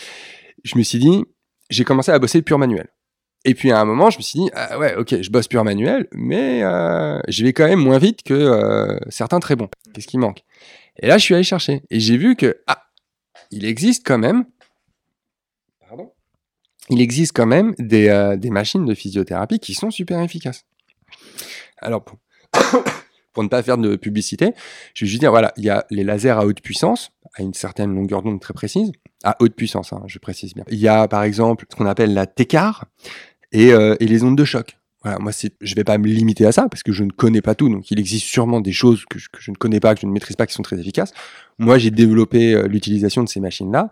je 0.65 0.77
me 0.77 0.83
suis 0.83 0.99
dit, 0.99 1.25
j'ai 1.71 1.85
commencé 1.85 2.11
à 2.11 2.19
bosser 2.19 2.43
pur 2.43 2.59
manuel. 2.59 2.89
Et 3.45 3.55
puis 3.55 3.71
à 3.71 3.81
un 3.81 3.85
moment, 3.85 4.11
je 4.11 4.19
me 4.19 4.23
suis 4.23 4.41
dit, 4.41 4.51
ah 4.55 4.79
ouais, 4.79 4.97
ok, 4.97 5.23
je 5.23 5.31
bosse 5.31 5.47
pur 5.47 5.63
manuel, 5.65 6.09
mais 6.13 6.61
je 7.29 7.45
vais 7.45 7.53
quand 7.53 7.69
même 7.69 7.81
moins 7.81 7.99
vite 7.99 8.23
que 8.23 8.99
certains 9.09 9.39
très 9.39 9.55
bons. 9.57 9.69
Qu'est-ce 9.95 10.09
qui 10.09 10.19
manque? 10.19 10.43
Et 11.01 11.07
là, 11.07 11.19
je 11.19 11.25
suis 11.25 11.35
allé 11.35 11.45
chercher. 11.45 11.83
Et 11.91 12.01
j'ai 12.01 12.17
vu 12.17 12.35
que, 12.35 12.61
ah, 12.67 12.89
il 13.53 13.65
existe 13.65 14.05
quand 14.05 14.19
même 14.19 14.45
il 16.91 17.01
existe 17.01 17.33
quand 17.35 17.47
même 17.47 17.75
euh, 17.81 18.37
des, 18.37 18.51
machines 18.51 18.85
de 18.85 18.95
physiothérapie 18.95 19.59
qui 19.59 19.75
sont 19.75 19.91
super 19.91 20.21
efficaces. 20.21 20.65
Alors, 21.79 22.05
pour, 23.33 23.43
ne 23.43 23.49
pas 23.49 23.63
faire 23.63 23.79
de 23.79 23.97
publicité, 23.97 24.53
je 24.95 25.05
vais 25.05 25.09
juste 25.09 25.21
dire, 25.21 25.31
voilà, 25.31 25.53
il 25.57 25.65
y 25.65 25.71
a 25.71 25.87
les 25.91 26.05
lasers 26.05 26.31
à 26.31 26.45
haute 26.45 26.61
puissance, 26.61 27.11
à 27.35 27.43
une 27.43 27.55
certaine 27.55 27.95
longueur 27.95 28.23
d'onde 28.23 28.41
très 28.41 28.55
précise, 28.55 28.91
à 29.23 29.37
haute 29.41 29.55
puissance, 29.55 29.93
hein, 29.93 30.03
je 30.07 30.19
précise 30.19 30.55
bien. 30.55 30.65
Il 30.71 30.79
y 30.79 30.89
a 30.89 31.07
par 31.09 31.23
exemple 31.23 31.67
ce 31.71 31.77
qu'on 31.77 31.87
appelle 31.87 32.15
la 32.15 32.27
TECAR 32.27 32.87
et, 33.53 33.73
euh, 33.73 33.97
et 34.01 34.07
les 34.07 34.25
ondes 34.25 34.37
de 34.37 34.45
choc. 34.45 34.77
Voilà, 35.05 35.21
moi, 35.21 35.31
je 35.61 35.75
vais 35.77 35.85
pas 35.85 35.97
me 35.97 36.09
limiter 36.09 36.45
à 36.45 36.51
ça 36.51 36.69
parce 36.69 36.83
que 36.83 36.91
je 36.91 37.05
ne 37.05 37.11
connais 37.11 37.41
pas 37.41 37.55
tout. 37.55 37.69
Donc, 37.69 37.91
il 37.93 38.01
existe 38.01 38.27
sûrement 38.27 38.61
des 38.61 38.73
choses 38.73 39.05
que 39.09 39.19
je, 39.19 39.29
que 39.29 39.41
je 39.41 39.53
ne 39.53 39.57
connais 39.57 39.79
pas, 39.79 39.95
que 39.95 40.01
je 40.01 40.07
ne 40.07 40.13
maîtrise 40.13 40.35
pas, 40.35 40.47
qui 40.47 40.55
sont 40.55 40.63
très 40.65 40.79
efficaces. 40.79 41.13
Moi, 41.59 41.79
j'ai 41.79 41.93
développé 41.93 42.55
euh, 42.55 42.67
l'utilisation 42.67 43.23
de 43.23 43.29
ces 43.29 43.39
machines-là 43.39 43.91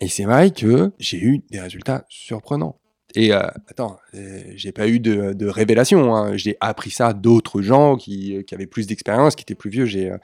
et 0.00 0.08
c'est 0.08 0.24
vrai 0.24 0.50
que 0.50 0.92
j'ai 0.98 1.18
eu 1.18 1.42
des 1.50 1.60
résultats 1.60 2.04
surprenants. 2.08 2.78
Et 3.14 3.32
euh, 3.32 3.40
attends, 3.68 3.98
euh, 4.14 4.42
j'ai 4.56 4.72
pas 4.72 4.88
eu 4.88 5.00
de, 5.00 5.32
de 5.32 5.46
révélation. 5.46 6.14
Hein. 6.14 6.36
J'ai 6.36 6.56
appris 6.60 6.90
ça 6.90 7.14
d'autres 7.14 7.62
gens 7.62 7.96
qui, 7.96 8.44
qui, 8.44 8.54
avaient 8.54 8.66
plus 8.66 8.86
d'expérience, 8.86 9.34
qui 9.36 9.42
étaient 9.42 9.54
plus 9.54 9.70
vieux. 9.70 9.86
J'ai, 9.86 10.10
euh, 10.10 10.18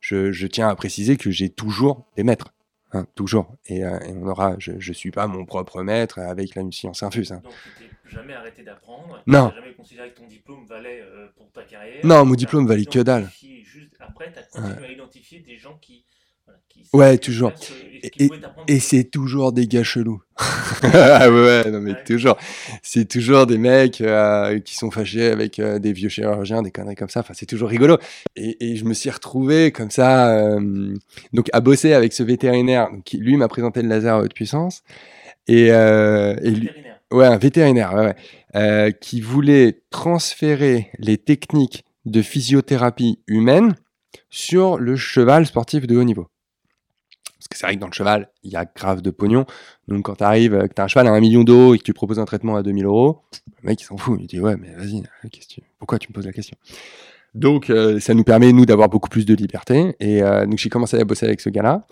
je, 0.00 0.32
je, 0.32 0.46
tiens 0.46 0.68
à 0.68 0.74
préciser 0.74 1.18
que 1.18 1.30
j'ai 1.30 1.50
toujours 1.50 2.06
des 2.16 2.22
maîtres. 2.22 2.54
Hein, 2.92 3.06
toujours. 3.14 3.54
Et, 3.66 3.84
euh, 3.84 3.98
et, 4.00 4.12
on 4.14 4.26
aura, 4.26 4.54
je, 4.58 4.72
je 4.78 4.92
suis 4.94 5.10
pas 5.10 5.26
mon 5.26 5.44
propre 5.44 5.82
maître 5.82 6.18
avec 6.20 6.54
la 6.54 6.62
science 6.70 7.02
infuse. 7.02 7.32
Hein. 7.32 7.42
Donc, 7.44 7.52
tu 7.76 8.14
jamais 8.14 8.32
arrêté 8.32 8.62
d'apprendre? 8.62 9.22
Non. 9.26 9.52
jamais 9.54 9.74
considéré 9.74 10.10
que 10.10 10.20
ton 10.20 10.26
diplôme 10.26 10.64
valait 10.66 11.02
euh, 11.02 11.26
pour 11.36 11.50
ta 11.52 11.64
carrière? 11.64 12.00
Non, 12.04 12.24
mon 12.24 12.34
diplôme 12.34 12.66
valait 12.66 12.86
que 12.86 13.00
dalle. 13.00 13.28
Juste 13.62 13.94
après, 14.00 14.32
tu 14.32 14.38
as 14.38 14.42
continué 14.42 14.80
ouais. 14.80 14.86
à 14.86 14.92
identifier 14.92 15.40
des 15.40 15.58
gens 15.58 15.76
qui. 15.82 16.06
Voilà, 16.48 16.60
qui 16.68 16.82
ouais, 16.92 17.18
toujours. 17.18 17.52
Et, 18.02 18.24
et, 18.24 18.30
et 18.68 18.80
c'est 18.80 19.04
toujours 19.04 19.52
des 19.52 19.66
gars 19.66 19.82
chelous. 19.82 20.22
ah 20.82 21.28
ouais, 21.28 21.68
non 21.70 21.80
mais 21.80 21.92
ouais. 21.92 22.04
toujours. 22.04 22.36
C'est 22.82 23.08
toujours 23.08 23.46
des 23.46 23.58
mecs 23.58 24.00
euh, 24.00 24.60
qui 24.60 24.76
sont 24.76 24.90
fâchés 24.90 25.26
avec 25.26 25.58
euh, 25.58 25.80
des 25.80 25.92
vieux 25.92 26.08
chirurgiens, 26.08 26.62
des 26.62 26.70
conneries 26.70 26.94
comme 26.94 27.08
ça. 27.08 27.20
Enfin, 27.20 27.34
c'est 27.34 27.46
toujours 27.46 27.68
rigolo. 27.68 27.98
Et, 28.36 28.56
et, 28.60 28.76
je 28.76 28.84
me 28.84 28.94
suis 28.94 29.10
retrouvé 29.10 29.72
comme 29.72 29.90
ça, 29.90 30.36
euh, 30.36 30.94
donc 31.32 31.48
à 31.52 31.60
bosser 31.60 31.92
avec 31.92 32.12
ce 32.12 32.22
vétérinaire 32.22 32.88
qui 33.04 33.18
lui 33.18 33.36
m'a 33.36 33.48
présenté 33.48 33.82
le 33.82 33.88
laser 33.88 34.14
à 34.14 34.20
haute 34.20 34.34
puissance. 34.34 34.82
Et, 35.48 35.72
euh, 35.72 36.34
lui, 36.34 36.70
ouais, 37.10 37.26
un 37.26 37.38
vétérinaire, 37.38 37.94
ouais, 37.94 38.04
ouais 38.06 38.16
euh, 38.56 38.90
qui 38.92 39.20
voulait 39.20 39.82
transférer 39.90 40.90
les 40.98 41.18
techniques 41.18 41.84
de 42.06 42.22
physiothérapie 42.22 43.18
humaine 43.26 43.74
sur 44.30 44.78
le 44.78 44.96
cheval 44.96 45.44
sportif 45.44 45.86
de 45.86 45.96
haut 45.96 46.04
niveau. 46.04 46.28
Parce 47.38 47.48
que 47.48 47.56
c'est 47.56 47.66
vrai 47.66 47.76
que 47.76 47.80
dans 47.80 47.86
le 47.86 47.92
cheval, 47.92 48.30
il 48.42 48.50
y 48.50 48.56
a 48.56 48.64
grave 48.64 49.00
de 49.00 49.10
pognon. 49.10 49.46
Donc 49.86 50.06
quand 50.06 50.16
tu 50.16 50.24
arrives, 50.24 50.58
que 50.68 50.74
tu 50.74 50.80
as 50.80 50.84
un 50.84 50.88
cheval 50.88 51.06
à 51.06 51.12
1 51.12 51.20
million 51.20 51.44
d'euros 51.44 51.74
et 51.74 51.78
que 51.78 51.84
tu 51.84 51.92
proposes 51.92 52.18
un 52.18 52.24
traitement 52.24 52.56
à 52.56 52.62
2000 52.62 52.84
euros, 52.84 53.22
le 53.62 53.68
mec 53.68 53.80
il 53.80 53.84
s'en 53.84 53.96
fout. 53.96 54.18
Il 54.20 54.26
dit 54.26 54.40
ouais, 54.40 54.56
mais 54.56 54.74
vas-y, 54.74 55.02
tu... 55.30 55.62
pourquoi 55.78 55.98
tu 55.98 56.08
me 56.10 56.14
poses 56.14 56.26
la 56.26 56.32
question? 56.32 56.56
Donc 57.34 57.70
euh, 57.70 58.00
ça 58.00 58.14
nous 58.14 58.24
permet, 58.24 58.52
nous, 58.52 58.66
d'avoir 58.66 58.88
beaucoup 58.88 59.08
plus 59.08 59.24
de 59.24 59.34
liberté. 59.34 59.94
Et 60.00 60.22
euh, 60.22 60.46
donc 60.46 60.58
j'ai 60.58 60.68
commencé 60.68 60.98
à 60.98 61.04
bosser 61.04 61.26
avec 61.26 61.40
ce 61.40 61.48
gars-là. 61.48 61.86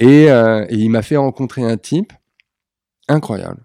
Et, 0.00 0.28
il 0.70 0.88
m'a 0.90 1.02
fait 1.02 1.16
rencontrer 1.16 1.62
un 1.62 1.76
type 1.76 2.12
incroyable. 3.08 3.62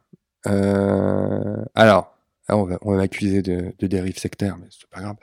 alors, 1.76 2.16
on 2.50 2.64
va, 2.64 2.78
va 2.82 2.96
m'accuser 2.96 3.42
de, 3.42 3.74
de, 3.78 3.88
dérive 3.88 4.18
sectaire, 4.18 4.58
mais 4.58 4.68
c'est 4.70 4.90
pas 4.90 5.02
grave. 5.02 5.16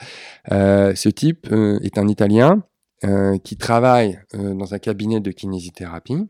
Euh, 0.51 0.95
ce 0.95 1.09
type 1.09 1.49
euh, 1.53 1.79
est 1.83 1.99
un 1.99 2.09
Italien 2.09 2.63
euh, 3.05 3.39
qui 3.39 3.57
travaille 3.57 4.21
euh, 4.35 4.55
dans 4.55 4.75
un 4.75 4.79
cabinet 4.79 5.21
de 5.21 5.31
kinésithérapie 5.31 6.27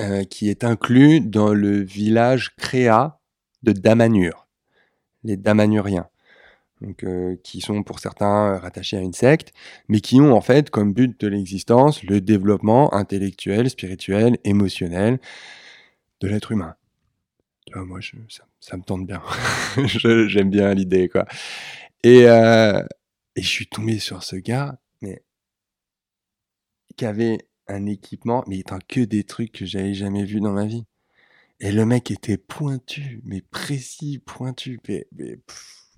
euh, 0.00 0.24
qui 0.24 0.48
est 0.48 0.64
inclus 0.64 1.20
dans 1.20 1.52
le 1.52 1.82
village 1.82 2.54
créa 2.56 3.20
de 3.62 3.72
Damanur, 3.72 4.48
les 5.24 5.36
Damanuriens. 5.36 6.08
Donc, 6.80 7.04
euh, 7.04 7.36
qui 7.44 7.60
sont 7.60 7.82
pour 7.82 7.98
certains 7.98 8.56
rattachés 8.56 8.96
à 8.96 9.00
une 9.00 9.12
secte, 9.12 9.52
mais 9.88 10.00
qui 10.00 10.18
ont 10.18 10.34
en 10.34 10.40
fait 10.40 10.70
comme 10.70 10.94
but 10.94 11.20
de 11.20 11.28
l'existence 11.28 12.02
le 12.02 12.22
développement 12.22 12.94
intellectuel, 12.94 13.68
spirituel, 13.68 14.38
émotionnel 14.44 15.20
de 16.20 16.28
l'être 16.28 16.52
humain. 16.52 16.76
Ah, 17.74 17.84
moi, 17.84 18.00
je, 18.00 18.16
ça, 18.30 18.44
ça, 18.60 18.78
me 18.78 18.82
tente 18.82 19.06
bien. 19.06 19.22
J'aime 20.28 20.48
bien 20.48 20.72
l'idée, 20.72 21.10
quoi. 21.10 21.26
Et, 22.02 22.26
euh, 22.26 22.82
et 23.36 23.42
je 23.42 23.48
suis 23.48 23.66
tombé 23.66 23.98
sur 23.98 24.22
ce 24.22 24.36
gars, 24.36 24.78
avait 27.04 27.38
un 27.68 27.86
équipement, 27.86 28.44
mais 28.46 28.58
étant 28.58 28.78
que 28.88 29.00
des 29.00 29.24
trucs 29.24 29.52
que 29.52 29.66
j'avais 29.66 29.94
jamais 29.94 30.24
vus 30.24 30.40
dans 30.40 30.52
ma 30.52 30.66
vie. 30.66 30.84
Et 31.60 31.72
le 31.72 31.84
mec 31.84 32.10
était 32.10 32.38
pointu, 32.38 33.20
mais 33.24 33.42
précis, 33.42 34.18
pointu, 34.24 34.80
mais, 34.88 35.06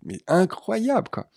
mais, 0.02 0.18
incroyable, 0.26 1.08
quoi. 1.10 1.28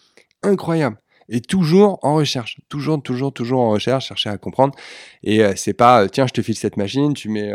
Incroyable. 0.41 0.97
Et 1.29 1.41
toujours 1.41 1.99
en 2.03 2.15
recherche, 2.15 2.59
toujours, 2.69 3.01
toujours, 3.01 3.33
toujours 3.33 3.61
en 3.61 3.71
recherche, 3.71 4.07
chercher 4.07 4.29
à 4.29 4.37
comprendre. 4.37 4.75
Et 5.23 5.43
euh, 5.43 5.53
c'est 5.55 5.73
pas, 5.73 6.07
tiens, 6.09 6.27
je 6.27 6.33
te 6.33 6.41
file 6.41 6.55
cette 6.55 6.77
machine, 6.77 7.13
tu 7.13 7.29
mets. 7.29 7.51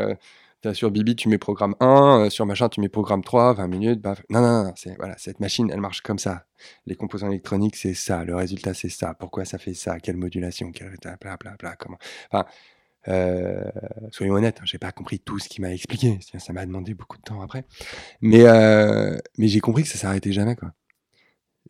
Euh, 0.67 0.75
sur 0.75 0.91
Bibi, 0.91 1.17
tu 1.17 1.29
mets 1.29 1.39
programme 1.39 1.75
1, 1.81 2.27
euh, 2.27 2.31
sur 2.31 2.45
machin, 2.45 2.69
tu 2.69 2.81
mets 2.81 2.91
programme 2.91 3.25
3, 3.25 3.55
20 3.55 3.67
minutes. 3.69 4.01
Bah, 4.01 4.15
non, 4.29 4.41
non, 4.41 4.65
non, 4.65 4.73
c'est, 4.77 4.95
voilà, 4.97 5.17
cette 5.17 5.41
machine, 5.41 5.71
elle 5.73 5.81
marche 5.81 6.03
comme 6.03 6.19
ça. 6.19 6.47
Les 6.87 6.97
composants 6.97 7.29
électroniques, 7.29 7.77
c'est 7.77 7.95
ça. 7.95 8.25
Le 8.25 8.35
résultat, 8.35 8.75
c'est 8.75 8.91
ça. 8.91 9.15
Pourquoi 9.15 9.45
ça 9.47 9.59
fait 9.59 9.75
ça? 9.75 9.99
Quelle 10.01 10.17
modulation? 10.17 10.71
Quelle 10.73 10.95
bla, 11.01 11.37
bla, 11.39 11.57
bla, 11.59 11.77
comment? 11.77 11.99
Enfin, 12.31 12.45
euh, 13.09 13.65
soyons 14.11 14.35
honnêtes, 14.35 14.59
hein, 14.61 14.65
j'ai 14.67 14.79
pas 14.79 14.93
compris 14.93 15.19
tout 15.19 15.39
ce 15.39 15.49
qu'il 15.49 15.63
m'a 15.63 15.73
expliqué. 15.73 16.19
Ça 16.39 16.53
m'a 16.53 16.67
demandé 16.67 16.95
beaucoup 16.95 17.17
de 17.17 17.23
temps 17.23 17.41
après. 17.41 17.65
Mais, 18.21 18.43
euh, 18.47 19.17
mais 19.39 19.49
j'ai 19.49 19.61
compris 19.61 19.85
que 19.85 19.89
ça 19.89 19.99
s'arrêtait 19.99 20.33
jamais, 20.33 20.57
quoi. 20.57 20.73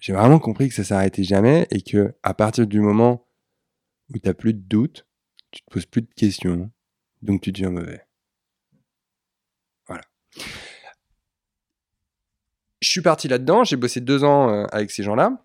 J'ai 0.01 0.13
vraiment 0.15 0.39
compris 0.39 0.69
que 0.69 0.75
ça 0.75 0.83
s'arrêtait 0.85 1.25
jamais 1.25 1.69
et 1.71 1.83
que 1.83 2.15
à 2.23 2.35
partir 2.35 2.67
du 2.67 2.81
moment 2.81 3.27
où 4.13 4.19
tu 4.19 4.35
plus 4.35 4.55
de 4.55 4.61
doutes, 4.61 5.07
tu 5.51 5.63
te 5.63 5.71
poses 5.71 5.87
plus 5.87 6.03
de 6.03 6.13
questions, 6.17 6.71
donc 7.23 7.43
tu 7.43 7.53
deviens 7.53 7.71
mauvais. 7.71 8.01
Je 12.81 12.89
suis 12.89 13.03
parti 13.03 13.29
là-dedans, 13.29 13.65
j'ai 13.65 13.77
bossé 13.77 14.01
deux 14.01 14.25
ans 14.25 14.49
euh, 14.49 14.65
avec 14.73 14.91
ces 14.91 15.03
gens-là. 15.03 15.45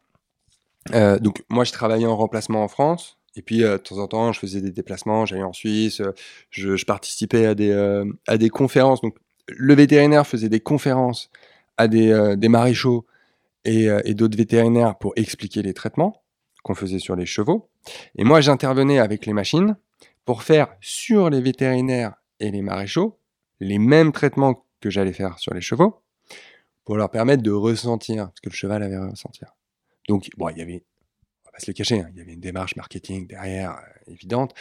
Euh, 0.93 1.19
donc 1.19 1.43
moi, 1.49 1.63
je 1.63 1.71
travaillais 1.71 2.05
en 2.05 2.15
remplacement 2.15 2.63
en 2.63 2.67
France. 2.67 3.17
Et 3.35 3.41
puis, 3.41 3.63
euh, 3.63 3.73
de 3.73 3.77
temps 3.77 3.97
en 3.97 4.07
temps, 4.07 4.31
je 4.31 4.39
faisais 4.39 4.61
des 4.61 4.71
déplacements, 4.71 5.25
j'allais 5.25 5.43
en 5.43 5.51
Suisse, 5.51 6.01
je, 6.49 6.85
participais 6.85 7.45
à 7.45 7.55
des, 7.55 7.73
à 8.27 8.37
des 8.37 8.49
conférences. 8.49 9.01
Donc, 9.01 9.17
le 9.49 9.75
vétérinaire 9.75 10.25
faisait 10.25 10.49
des 10.49 10.61
conférences 10.61 11.29
à 11.77 11.87
des, 11.87 12.35
des 12.37 12.47
maréchaux 12.47 13.05
et, 13.65 13.87
et 14.05 14.13
d'autres 14.13 14.37
vétérinaires 14.37 14.97
pour 14.97 15.11
expliquer 15.17 15.61
les 15.61 15.73
traitements 15.73 16.23
qu'on 16.63 16.75
faisait 16.75 16.99
sur 16.99 17.17
les 17.17 17.25
chevaux. 17.25 17.67
Et 18.17 18.23
moi, 18.23 18.39
j'intervenais 18.39 18.99
avec 18.99 19.25
les 19.25 19.33
machines 19.33 19.75
pour 20.23 20.41
faire 20.41 20.69
sur 20.79 21.29
les 21.29 21.41
vétérinaires 21.41 22.13
et 22.39 22.49
les 22.49 22.61
maréchaux 22.61 23.19
les 23.59 23.79
mêmes 23.79 24.11
traitements 24.11 24.64
que 24.85 24.91
j'allais 24.91 25.13
faire 25.13 25.39
sur 25.39 25.51
les 25.55 25.61
chevaux 25.61 25.99
pour 26.83 26.95
leur 26.95 27.09
permettre 27.09 27.41
de 27.41 27.49
ressentir 27.49 28.29
ce 28.35 28.41
que 28.41 28.49
le 28.49 28.55
cheval 28.55 28.83
avait 28.83 28.95
à 28.95 29.09
ressentir. 29.09 29.55
Donc, 30.07 30.29
bon, 30.37 30.49
il 30.49 30.59
y 30.59 30.61
avait, 30.61 30.85
on 31.43 31.47
va 31.47 31.53
pas 31.53 31.59
se 31.59 31.71
le 31.71 31.73
cacher, 31.73 32.01
hein, 32.01 32.09
il 32.13 32.19
y 32.19 32.21
avait 32.21 32.33
une 32.33 32.39
démarche 32.39 32.75
marketing 32.75 33.25
derrière, 33.25 33.71
euh, 33.71 34.11
évidente, 34.11 34.53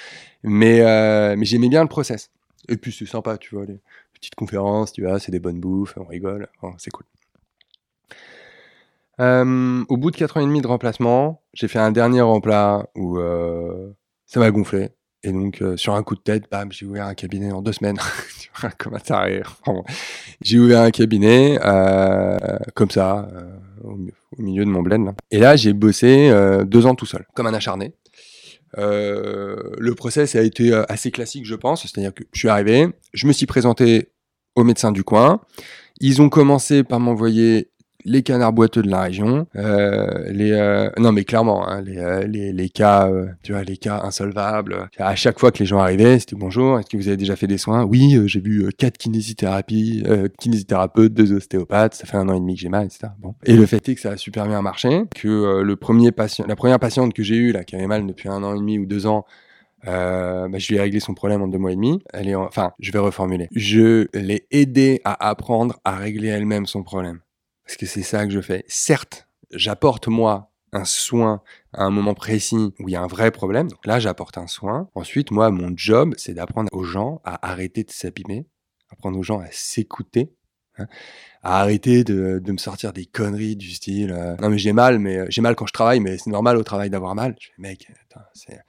mais, 0.43 0.81
euh, 0.81 1.37
mais 1.37 1.45
j'aimais 1.45 1.69
bien 1.69 1.83
le 1.83 1.91
process. 1.91 2.31
Et 2.71 2.79
puis 2.79 2.91
c'est 2.91 3.05
sympa, 3.05 3.37
tu 3.37 3.55
vois, 3.55 3.67
les 3.67 3.79
petites 4.15 4.35
conférences, 4.35 4.93
tu 4.93 5.03
vois, 5.03 5.21
c'est 5.21 5.31
des 5.31 5.41
bonnes 5.41 5.61
bouffes, 5.61 5.99
on 5.99 6.07
rigole, 6.07 6.49
c'est 6.79 6.91
cool. 6.91 7.05
Euh, 9.21 9.85
au 9.91 9.99
bout 9.99 10.11
de 10.11 10.17
4 10.17 10.39
ans 10.39 10.41
et 10.41 10.47
demi 10.47 10.63
de 10.63 10.67
remplacement, 10.67 11.43
j'ai 11.53 11.69
fait 11.69 11.79
un 11.79 11.93
dernier 11.93 12.23
remplat 12.23 12.89
où 12.95 13.19
ça 14.25 14.41
m'a 14.41 14.51
gonflé. 14.51 14.89
Et 15.25 15.33
donc, 15.33 15.63
euh, 15.63 15.77
sur 15.77 15.95
un 15.95 16.03
coup 16.03 16.15
de 16.15 16.21
tête, 16.21 16.45
bam, 16.51 16.71
j'ai 16.71 16.87
ouvert 16.87 17.07
un 17.07 17.15
cabinet 17.15 17.51
en 17.51 17.63
deux 17.63 17.73
semaines. 17.73 17.99
comme 18.79 18.95
un 18.95 18.99
taré. 18.99 19.43
j'ai 20.41 20.59
ouvert 20.59 20.81
un 20.81 20.91
cabinet, 20.91 21.59
euh, 21.65 22.39
comme 22.75 22.91
ça, 22.91 23.29
euh, 23.33 23.57
au, 23.83 24.43
milieu 24.43 24.65
de 24.65 24.71
mon 24.71 24.83
bled. 24.83 25.05
Là. 25.05 25.15
Et 25.31 25.39
là, 25.39 25.57
j'ai 25.57 25.73
bossé 25.73 26.31
euh, 26.31 26.65
deux 26.65 26.87
ans 26.87 26.95
tout 26.95 27.07
seul, 27.07 27.27
comme 27.35 27.47
un 27.47 27.55
acharné. 27.55 27.95
le 28.77 29.93
process 29.95 30.35
a 30.35 30.43
été 30.43 30.73
assez 30.89 31.11
classique, 31.11 31.47
je 31.47 31.55
pense. 31.55 31.83
C'est-à-dire 31.83 32.15
que 32.15 32.25
je 32.33 32.39
suis 32.39 32.49
arrivé, 32.49 32.89
je 33.13 33.27
me 33.27 33.33
suis 33.33 33.47
présenté 33.47 34.11
au 34.55 34.65
médecin 34.65 34.93
du 34.93 35.05
coin. 35.05 35.41
Ils 36.01 36.21
ont 36.21 36.29
commencé 36.29 36.83
par 36.83 36.99
m'envoyer 36.99 37.71
les 38.05 38.23
canards 38.23 38.53
boiteux 38.53 38.83
de 38.83 38.91
la 38.91 39.03
région, 39.03 39.47
euh, 39.57 40.31
les 40.31 40.53
euh, 40.53 40.91
non 40.99 41.13
mais 41.13 41.25
clairement 41.25 41.67
hein, 41.69 41.81
les, 41.83 41.99
euh, 41.99 42.27
les, 42.27 42.53
les 42.53 42.69
cas 42.69 43.09
euh, 43.09 43.27
tu 43.43 43.53
vois 43.53 43.65
les 43.65 43.77
cas 43.77 44.03
insolvables. 44.05 44.89
À 44.99 45.15
chaque 45.15 45.39
fois 45.39 45.51
que 45.53 45.59
les 45.59 45.67
gens 45.67 45.79
arrivaient, 45.79 46.19
c'était 46.19 46.37
bonjour, 46.37 46.79
est-ce 46.79 46.89
que 46.91 46.97
vous 46.97 47.09
avez 47.09 47.17
déjà 47.17 47.37
fait 47.37 47.47
des 47.47 47.59
soins? 47.59 47.85
Oui, 47.85 48.17
euh, 48.17 48.27
j'ai 48.27 48.41
vu 48.41 48.69
quatre 48.77 48.99
kinésithérapies, 48.99 50.05
kinésithérapeutes, 50.39 51.15
deux 51.15 51.33
ostéopathes, 51.33 51.95
ça 51.95 52.07
fait 52.07 52.17
un 52.17 52.29
an 52.29 52.35
et 52.35 52.41
demi 52.41 52.55
que 52.55 52.61
j'ai 52.61 52.69
mal, 52.69 52.87
etc. 52.87 53.09
Bon. 53.19 53.35
Et 53.45 53.57
le 53.57 53.67
fait 53.67 53.89
est 53.89 53.95
que 53.95 54.01
ça 54.01 54.11
a 54.11 54.17
super 54.17 54.47
bien 54.47 54.63
marché, 54.63 55.05
que 55.15 55.63
le 55.63 55.77
premier 55.77 56.13
patient, 56.13 56.45
la 56.47 56.57
première 56.57 56.79
patiente 56.79 57.15
que 57.15 57.23
j'ai 57.23 57.37
eue 57.37 57.53
là 57.53 57.65
qui 57.65 57.77
avait 57.77 57.87
mal 57.87 58.07
depuis 58.07 58.29
un 58.29 58.43
an 58.43 58.55
et 58.55 58.59
demi 58.59 58.79
ou 58.79 58.87
deux 58.87 59.07
ans. 59.07 59.25
Euh, 59.87 60.49
bah, 60.49 60.59
je 60.59 60.69
lui 60.69 60.77
ai 60.77 60.81
réglé 60.81 60.99
son 60.99 61.13
problème 61.13 61.43
en 61.43 61.49
deux 61.49 61.59
mois 61.59 61.73
et 61.73 61.77
demi. 61.77 62.03
Elle 62.15 62.29
est 62.29 62.35
en... 62.35 62.45
Enfin, 62.45 62.73
je 62.81 62.91
vais 62.91 62.99
reformuler. 62.99 63.49
Je 63.55 64.07
l'ai 64.15 64.47
aidé 64.51 65.03
à 65.05 65.29
apprendre 65.29 65.79
à 65.85 65.95
régler 65.95 66.29
elle-même 66.29 66.65
son 66.65 66.83
problème. 66.83 67.19
Parce 67.65 67.77
que 67.77 67.87
c'est 67.87 68.03
ça 68.03 68.27
que 68.27 68.33
je 68.33 68.41
fais. 68.41 68.65
Certes, 68.69 69.29
j'apporte 69.51 70.09
moi 70.09 70.51
un 70.73 70.85
soin 70.85 71.43
à 71.73 71.85
un 71.85 71.91
moment 71.91 72.15
précis 72.15 72.75
où 72.81 72.89
il 72.89 72.93
y 72.93 72.97
a 72.97 73.03
un 73.03 73.07
vrai 73.07 73.31
problème. 73.31 73.69
Donc 73.69 73.87
là, 73.87 73.99
j'apporte 74.01 74.39
un 74.39 74.47
soin. 74.47 74.91
Ensuite, 74.95 75.31
moi, 75.31 75.51
mon 75.51 75.73
job, 75.77 76.15
c'est 76.17 76.35
d'apprendre 76.35 76.69
aux 76.73 76.85
gens 76.85 77.21
à 77.25 77.49
arrêter 77.49 77.85
de 77.85 77.91
s'abîmer, 77.91 78.47
apprendre 78.91 79.19
aux 79.19 79.23
gens 79.23 79.41
à 79.41 79.51
s'écouter, 79.51 80.35
hein, 80.79 80.87
à 81.45 81.61
arrêter 81.61 82.05
de, 82.05 82.41
de 82.43 82.53
me 82.53 82.57
sortir 82.57 82.93
des 82.93 83.05
conneries 83.05 83.55
du 83.55 83.71
style 83.71 84.13
euh, 84.13 84.35
non 84.41 84.49
mais 84.49 84.59
j'ai 84.59 84.73
mal 84.73 84.99
mais 84.99 85.19
euh, 85.19 85.27
j'ai 85.29 85.43
mal 85.43 85.55
quand 85.55 85.67
je 85.67 85.73
travaille 85.73 86.01
mais 86.01 86.17
c'est 86.17 86.31
normal 86.31 86.57
au 86.57 86.63
travail 86.65 86.91
d'avoir 86.91 87.15
mal. 87.15 87.37
Je 87.39 87.49
fais 87.49 87.53
mec 87.59 87.87
attends, 88.11 88.25
c'est 88.33 88.61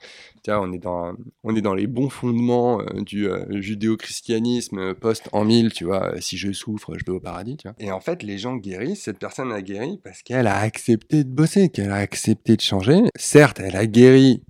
vois, 0.46 0.60
on 0.60 0.72
est 0.72 0.78
dans 0.78 1.14
on 1.42 1.56
est 1.56 1.62
dans 1.62 1.74
les 1.74 1.86
bons 1.86 2.10
fondements 2.10 2.80
euh, 2.80 3.00
du 3.00 3.28
euh, 3.28 3.60
judéo-christianisme 3.60 4.94
post 4.94 5.28
en 5.32 5.44
mille 5.44 5.72
tu 5.72 5.84
vois 5.84 6.20
si 6.20 6.36
je 6.36 6.52
souffre 6.52 6.96
je 6.98 7.04
vais 7.04 7.12
au 7.12 7.20
paradis 7.20 7.56
tu 7.56 7.66
vois. 7.66 7.76
Et 7.78 7.90
en 7.90 8.00
fait 8.00 8.22
les 8.22 8.38
gens 8.38 8.56
guérissent 8.56 9.04
cette 9.04 9.18
personne 9.18 9.52
a 9.52 9.62
guéri 9.62 9.98
parce 10.04 10.22
qu'elle 10.22 10.46
a 10.46 10.58
accepté 10.58 11.24
de 11.24 11.30
bosser 11.30 11.70
qu'elle 11.70 11.90
a 11.90 11.96
accepté 11.96 12.56
de 12.56 12.60
changer. 12.60 13.00
Certes 13.16 13.58
elle 13.58 13.76
a 13.76 13.86
guéri 13.86 14.42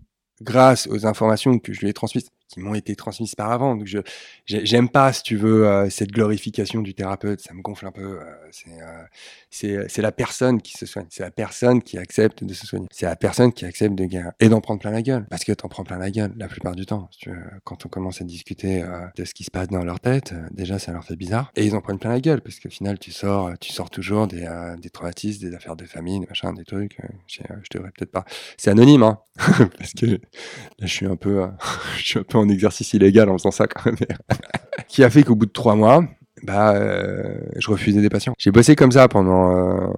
grâce 0.43 0.87
aux 0.89 1.07
informations 1.07 1.59
que 1.59 1.73
je 1.73 1.81
lui 1.81 1.89
ai 1.89 1.93
transmises 1.93 2.29
qui 2.49 2.61
m'ont 2.61 2.75
été 2.75 2.97
transmises 2.97 3.35
par 3.35 3.51
avant. 3.51 3.75
Donc 3.77 3.87
je 3.87 3.99
j'ai- 4.47 4.65
j'aime 4.67 4.89
pas, 4.89 5.13
si 5.13 5.23
tu 5.23 5.37
veux, 5.37 5.67
euh, 5.69 5.91
cette 5.91 6.11
glorification 6.13 6.83
du 6.83 6.95
thérapeute. 6.95 7.41
Ça 7.41 7.55
me 7.55 7.63
gonfle 7.63 7.87
un 7.87 7.93
peu. 7.93 8.21
euh, 8.21 8.25
c'est 9.51 9.77
euh, 9.77 9.87
la 9.99 10.13
personne 10.13 10.61
qui 10.63 10.73
se 10.77 10.87
soigne. 10.87 11.07
C'est 11.11 11.23
la 11.23 11.31
personne 11.31 11.83
qui 11.83 11.99
accepte 11.99 12.45
de 12.45 12.55
se 12.55 12.67
soigner. 12.67 12.87
C'est 12.91 13.07
la 13.07 13.17
personne 13.17 13.53
qui 13.53 13.65
accepte 13.65 13.95
de 13.95 14.05
guérir 14.05 14.33
et 14.41 14.49
d'en 14.49 14.61
prendre 14.61 14.81
plein 14.81 14.91
la 14.91 15.03
gueule. 15.03 15.27
Parce 15.31 15.45
que 15.45 15.53
t'en 15.53 15.69
prends 15.69 15.85
plein 15.85 15.99
la 15.99 16.11
gueule 16.11 16.33
la 16.37 16.49
plupart 16.49 16.75
du 16.75 16.87
temps. 16.87 17.09
Quand 17.65 17.87
on 17.87 17.89
commence 17.89 18.21
à 18.21 18.25
discuter 18.25 18.83
euh, 18.83 19.07
de 19.17 19.25
ce 19.25 19.35
qui 19.35 19.45
se 19.45 19.51
passe 19.51 19.69
dans 19.69 19.85
leur 19.85 20.01
tête, 20.01 20.33
euh, 20.33 20.47
déjà 20.53 20.79
ça 20.79 20.93
leur 20.93 21.05
fait 21.05 21.17
bizarre 21.17 21.51
et 21.57 21.65
ils 21.65 21.75
en 21.75 21.81
prennent 21.81 21.99
plein 21.99 22.11
la 22.11 22.21
gueule 22.21 22.41
parce 22.41 22.61
qu'au 22.61 22.71
final 22.71 22.99
tu 22.99 23.11
sors, 23.13 23.53
tu 23.61 23.73
sors 23.73 23.91
toujours 23.91 24.27
des 24.27 24.47
des 24.81 24.91
traumatismes, 24.91 25.49
des 25.49 25.55
affaires 25.55 25.77
de 25.77 25.85
famille, 25.85 26.21
des 26.21 26.27
machins, 26.27 26.53
des 26.55 26.65
trucs. 26.65 26.99
je 27.27 27.43
devrais 27.73 27.91
peut-être 27.91 28.11
pas. 28.13 28.25
C'est 28.57 28.71
anonyme, 28.71 29.03
hein, 29.03 29.19
parce 29.79 29.93
que 29.93 30.07
là 30.07 30.19
je 30.83 30.87
suis 30.87 31.07
un 31.07 31.17
peu, 31.17 31.47
je 31.99 32.03
suis 32.05 32.19
un 32.19 32.23
peu 32.23 32.36
en 32.37 32.49
exercice 32.49 32.93
illégal 32.95 33.29
en 33.29 33.39
faisant 33.39 33.51
ça 33.51 33.67
quand 33.67 33.87
même. 33.87 33.97
qui 34.89 35.05
a 35.05 35.11
fait 35.11 35.23
qu'au 35.23 35.35
bout 35.35 35.47
de 35.47 35.53
trois 35.53 35.75
mois, 35.75 36.05
bah, 36.43 36.75
euh, 36.75 37.39
je 37.57 37.71
refusais 37.71 38.01
des 38.01 38.09
patients. 38.09 38.35
J'ai 38.39 38.51
bossé 38.51 38.77
comme 38.77 38.93
ça 38.93 39.09
pendant. 39.09 39.57
euh, 39.57 39.91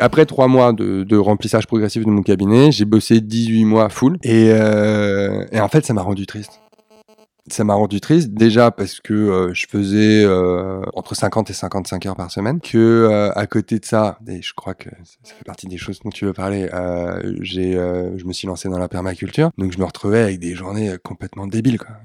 après 0.00 0.26
trois 0.26 0.48
mois 0.48 0.72
de, 0.72 1.16
remplissage 1.16 1.66
progressif 1.66 2.04
de 2.04 2.10
mon 2.10 2.22
cabinet, 2.22 2.72
j'ai 2.72 2.84
bossé 2.84 3.20
18 3.20 3.64
mois 3.64 3.88
full. 3.88 4.18
Euh, 4.26 5.44
et 5.52 5.60
en 5.60 5.68
fait, 5.68 5.86
ça 5.86 5.94
m'a 5.94 6.02
rendu 6.02 6.26
triste. 6.26 6.60
Ça 7.48 7.62
m'a 7.64 7.74
rendu 7.74 8.00
triste 8.00 8.30
déjà 8.30 8.70
parce 8.70 9.00
que 9.00 9.14
euh, 9.14 9.54
je 9.54 9.66
faisais 9.68 10.24
euh, 10.24 10.82
entre 10.94 11.14
50 11.14 11.50
et 11.50 11.52
55 11.52 12.06
heures 12.06 12.16
par 12.16 12.30
semaine. 12.30 12.60
Que 12.60 12.76
euh, 12.76 13.32
à 13.36 13.46
côté 13.46 13.78
de 13.78 13.84
ça, 13.84 14.18
et 14.26 14.42
je 14.42 14.52
crois 14.54 14.74
que 14.74 14.88
ça 15.04 15.34
fait 15.34 15.44
partie 15.44 15.68
des 15.68 15.76
choses 15.76 16.00
dont 16.04 16.10
tu 16.10 16.24
veux 16.24 16.32
parler. 16.32 16.68
Euh, 16.74 17.36
j'ai, 17.40 17.76
euh, 17.76 18.18
je 18.18 18.24
me 18.24 18.32
suis 18.32 18.48
lancé 18.48 18.68
dans 18.68 18.78
la 18.78 18.88
permaculture, 18.88 19.50
donc 19.58 19.72
je 19.72 19.78
me 19.78 19.84
retrouvais 19.84 20.20
avec 20.20 20.40
des 20.40 20.54
journées 20.54 20.90
euh, 20.90 20.96
complètement 21.02 21.46
débiles. 21.46 21.78
Quoi. 21.78 21.96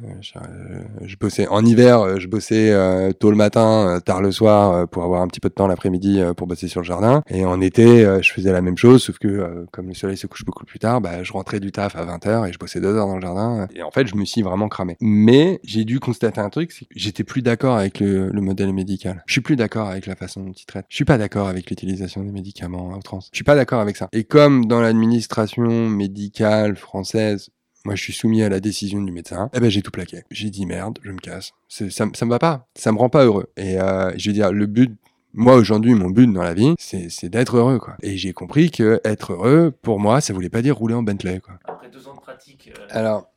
Je, 1.01 1.15
bossais 1.15 1.47
en 1.47 1.65
hiver, 1.65 2.19
je 2.19 2.27
bossais 2.27 2.73
tôt 3.19 3.31
le 3.31 3.37
matin, 3.37 3.99
tard 4.03 4.21
le 4.21 4.31
soir 4.31 4.87
pour 4.89 5.03
avoir 5.03 5.21
un 5.21 5.27
petit 5.27 5.39
peu 5.39 5.49
de 5.49 5.53
temps 5.53 5.67
l'après-midi 5.67 6.21
pour 6.37 6.47
bosser 6.47 6.67
sur 6.67 6.81
le 6.81 6.85
jardin. 6.85 7.23
Et 7.29 7.45
en 7.45 7.61
été, 7.61 8.03
je 8.21 8.31
faisais 8.31 8.51
la 8.51 8.61
même 8.61 8.77
chose, 8.77 9.03
sauf 9.03 9.17
que 9.17 9.65
comme 9.71 9.87
le 9.87 9.93
soleil 9.93 10.17
se 10.17 10.27
couche 10.27 10.45
beaucoup 10.45 10.65
plus 10.65 10.79
tard, 10.79 11.01
bah, 11.01 11.23
je 11.23 11.31
rentrais 11.33 11.59
du 11.59 11.71
taf 11.71 11.95
à 11.95 12.05
20h 12.05 12.47
et 12.47 12.53
je 12.53 12.59
bossais 12.59 12.79
deux 12.79 12.95
heures 12.95 13.07
dans 13.07 13.15
le 13.15 13.21
jardin. 13.21 13.67
Et 13.75 13.83
en 13.83 13.91
fait, 13.91 14.07
je 14.07 14.15
me 14.15 14.25
suis 14.25 14.41
vraiment 14.41 14.67
cramé. 14.67 14.97
Mais 14.99 15.30
j'ai 15.63 15.85
dû 15.85 15.99
constater 15.99 16.41
un 16.41 16.49
truc, 16.49 16.71
c'est 16.71 16.85
que 16.85 16.93
j'étais 16.95 17.23
plus 17.23 17.41
d'accord 17.41 17.77
avec 17.77 17.99
le, 17.99 18.29
le 18.29 18.41
modèle 18.41 18.73
médical. 18.73 19.23
Je 19.25 19.33
suis 19.33 19.41
plus 19.41 19.55
d'accord 19.55 19.89
avec 19.89 20.05
la 20.05 20.15
façon 20.15 20.43
dont 20.43 20.51
il 20.51 20.65
traite. 20.65 20.85
Je 20.89 20.95
suis 20.95 21.05
pas 21.05 21.17
d'accord 21.17 21.47
avec 21.47 21.69
l'utilisation 21.69 22.23
des 22.23 22.31
médicaments 22.31 22.93
à 22.93 22.97
outrance. 22.97 23.29
Je 23.31 23.37
suis 23.37 23.43
pas 23.43 23.55
d'accord 23.55 23.81
avec 23.81 23.97
ça. 23.97 24.09
Et 24.11 24.23
comme 24.23 24.65
dans 24.65 24.81
l'administration 24.81 25.89
médicale 25.89 26.75
française, 26.75 27.49
moi, 27.83 27.95
je 27.95 28.01
suis 28.03 28.13
soumis 28.13 28.43
à 28.43 28.49
la 28.49 28.59
décision 28.59 29.01
du 29.01 29.11
médecin. 29.11 29.49
Eh 29.53 29.59
ben, 29.59 29.69
j'ai 29.69 29.81
tout 29.81 29.89
plaqué. 29.89 30.21
J'ai 30.29 30.51
dit 30.51 30.67
merde, 30.67 30.99
je 31.01 31.11
me 31.11 31.17
casse. 31.17 31.51
Ça, 31.67 31.85
ça 31.89 32.05
me 32.05 32.29
va 32.29 32.37
pas. 32.37 32.67
Ça 32.75 32.91
me 32.91 32.97
rend 32.97 33.09
pas 33.09 33.25
heureux. 33.25 33.47
Et 33.57 33.79
euh, 33.81 34.11
je 34.17 34.29
veux 34.29 34.33
dire, 34.33 34.51
le 34.51 34.67
but, 34.67 34.95
moi 35.33 35.55
aujourd'hui, 35.55 35.93
mon 35.93 36.09
but 36.09 36.27
dans 36.27 36.43
la 36.43 36.53
vie, 36.53 36.75
c'est 36.77 37.29
d'être 37.29 37.57
heureux, 37.57 37.79
quoi. 37.79 37.95
Et 38.01 38.17
j'ai 38.17 38.33
compris 38.33 38.71
que 38.71 38.99
être 39.03 39.33
heureux, 39.33 39.71
pour 39.81 39.99
moi, 39.99 40.21
ça 40.21 40.33
voulait 40.33 40.49
pas 40.49 40.61
dire 40.61 40.77
rouler 40.77 40.93
en 40.95 41.03
Bentley, 41.03 41.39
quoi. 41.39 41.55
Après 41.65 41.89
deux 41.89 42.07
ans 42.07 42.15
de 42.15 42.19
pratique, 42.19 42.71
euh, 42.77 42.85
Alors, 42.89 43.29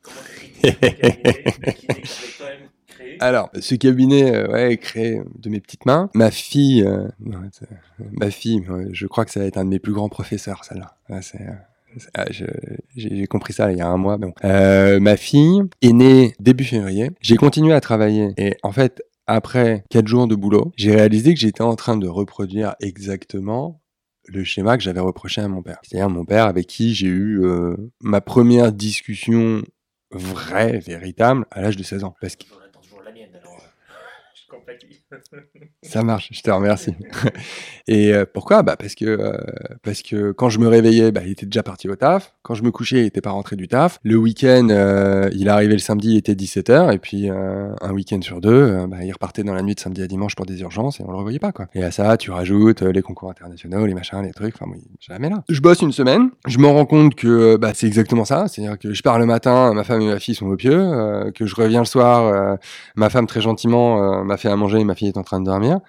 alors, 3.21 3.51
ce 3.61 3.75
cabinet, 3.75 4.35
euh, 4.35 4.49
ouais, 4.51 4.73
est 4.73 4.77
créé 4.79 5.21
de 5.39 5.49
mes 5.49 5.61
petites 5.61 5.87
mains. 5.87 6.11
Ma 6.15 6.31
fille, 6.31 6.83
euh, 6.85 7.09
c'est- 7.53 7.69
ma 8.13 8.31
fille, 8.31 8.63
je 8.93 9.07
crois 9.07 9.25
que 9.25 9.31
ça 9.31 9.41
va 9.41 9.47
être 9.47 9.57
un 9.59 9.65
de 9.65 9.71
mes 9.71 9.79
plus 9.79 9.93
grands 9.93 10.09
professeurs, 10.09 10.65
celle-là. 10.65 10.97
Ouais, 11.09 11.21
c'est, 11.23 11.41
euh, 11.43 11.53
ah, 12.15 12.25
j'ai 12.31 12.47
j'ai 12.97 13.27
compris 13.27 13.53
ça 13.53 13.71
il 13.73 13.79
y 13.79 13.81
a 13.81 13.87
un 13.89 13.97
mois. 13.97 14.17
Bon. 14.17 14.33
Euh, 14.45 14.99
ma 15.01 15.17
fille 15.17 15.63
est 15.83 15.93
née 15.93 16.35
début 16.41 16.65
février. 16.65 17.11
J'ai 17.21 17.37
continué 17.37 17.73
à 17.73 17.81
travailler 17.81 18.31
et 18.37 18.57
en 18.63 18.73
fait, 18.73 19.03
après 19.27 19.85
quatre 19.91 20.07
jours 20.09 20.27
de 20.27 20.35
boulot, 20.35 20.73
j'ai 20.77 20.95
réalisé 20.95 21.35
que 21.35 21.41
j'étais 21.41 21.63
en 21.63 21.77
train 21.77 21.97
de 21.97 22.07
reproduire 22.09 22.75
exactement 22.81 23.81
le 24.27 24.43
schéma 24.45 24.77
que 24.77 24.83
j'avais 24.83 25.01
reproché 25.01 25.41
à 25.41 25.49
mon 25.49 25.63
père. 25.63 25.79
C'est-à-dire 25.83 26.09
mon 26.11 26.25
père 26.25 26.47
avec 26.47 26.67
qui 26.67 26.95
j'ai 26.95 27.09
eu 27.09 27.45
euh, 27.45 27.77
ma 28.01 28.21
première 28.21 28.73
discussion 28.73 29.63
vraie, 30.11 30.79
véritable, 30.79 31.45
à 31.51 31.61
l'âge 31.61 31.77
de 31.77 31.83
16 31.83 32.05
ans 32.05 32.15
Toujours- 32.21 32.63
attends, 32.67 32.81
toujours 32.81 33.03
la 33.03 33.13
mienne 33.13 33.31
alors. 33.35 33.55
euh, 33.55 33.59
Ça 35.83 36.03
marche, 36.03 36.31
je 36.33 36.41
te 36.41 36.51
remercie. 36.51 36.95
Et 37.89 38.13
euh, 38.13 38.25
pourquoi? 38.33 38.63
Bah 38.63 38.77
parce 38.77 38.95
que 38.95 39.05
euh, 39.05 39.37
parce 39.83 40.03
que 40.03 40.33
quand 40.33 40.49
je 40.49 40.59
me 40.59 40.69
réveillais, 40.69 41.13
bah, 41.13 41.21
il 41.25 41.33
était 41.33 41.47
déjà 41.47 41.63
parti 41.63 41.89
au 41.89 41.97
taf. 41.97 42.35
Quand 42.43 42.55
je 42.55 42.63
me 42.63 42.71
couchais, 42.71 43.01
il 43.03 43.07
était 43.07 43.21
pas 43.21 43.31
rentré 43.31 43.57
du 43.57 43.69
taf. 43.69 43.99
Le 44.03 44.17
week-end, 44.17 44.69
euh, 44.71 45.29
il 45.33 45.49
arrivait 45.49 45.75
le 45.75 45.79
samedi, 45.79 46.13
il 46.13 46.17
était 46.17 46.35
17h 46.35 46.93
et 46.93 46.99
puis 46.99 47.31
euh, 47.31 47.75
un 47.81 47.93
week-end 47.93 48.21
sur 48.23 48.41
deux, 48.41 48.87
bah, 48.87 48.99
il 49.03 49.13
repartait 49.13 49.43
dans 49.45 49.55
la 49.55 49.63
nuit 49.63 49.75
de 49.75 49.81
samedi 49.81 50.03
à 50.03 50.07
dimanche 50.07 50.35
pour 50.35 50.47
des 50.47 50.61
urgences 50.61 51.01
et 51.01 51.05
on 51.07 51.11
le 51.11 51.17
revoyait 51.17 51.39
pas 51.39 51.53
quoi. 51.53 51.67
Et 51.75 51.83
à 51.83 51.91
ça, 51.91 52.17
tu 52.17 52.31
rajoutes 52.31 52.83
les 52.83 53.03
concours 53.03 53.31
internationaux, 53.31 53.85
les 53.87 53.95
machins, 53.95 54.23
les 54.23 54.33
trucs. 54.33 54.55
Enfin, 54.61 54.71
jamais 55.01 55.29
là. 55.29 55.43
Je 55.49 55.61
bosse 55.61 55.81
une 55.83 55.93
semaine, 55.93 56.31
je 56.47 56.59
me 56.59 56.67
rends 56.67 56.87
compte 56.87 57.15
que 57.15 57.57
bah, 57.57 57.73
c'est 57.75 57.87
exactement 57.87 58.25
ça. 58.25 58.49
C'est-à-dire 58.49 58.79
que 58.79 58.93
je 58.93 59.03
pars 59.03 59.19
le 59.19 59.27
matin, 59.27 59.73
ma 59.75 59.85
femme 59.85 60.01
et 60.01 60.07
ma 60.07 60.19
fille 60.19 60.35
sont 60.35 60.47
au 60.47 60.57
pieu, 60.57 61.31
que 61.35 61.47
je 61.47 61.55
reviens 61.55 61.81
le 61.81 61.87
soir, 61.87 62.59
ma 62.97 63.11
femme 63.11 63.27
très 63.27 63.41
gentiment 63.41 64.25
m'a 64.25 64.37
à 64.49 64.57
manger 64.57 64.83
ma 64.85 64.95
fille 64.95 65.09
est 65.09 65.17
en 65.17 65.23
train 65.23 65.41
de 65.41 65.47
dormir. 65.47 65.81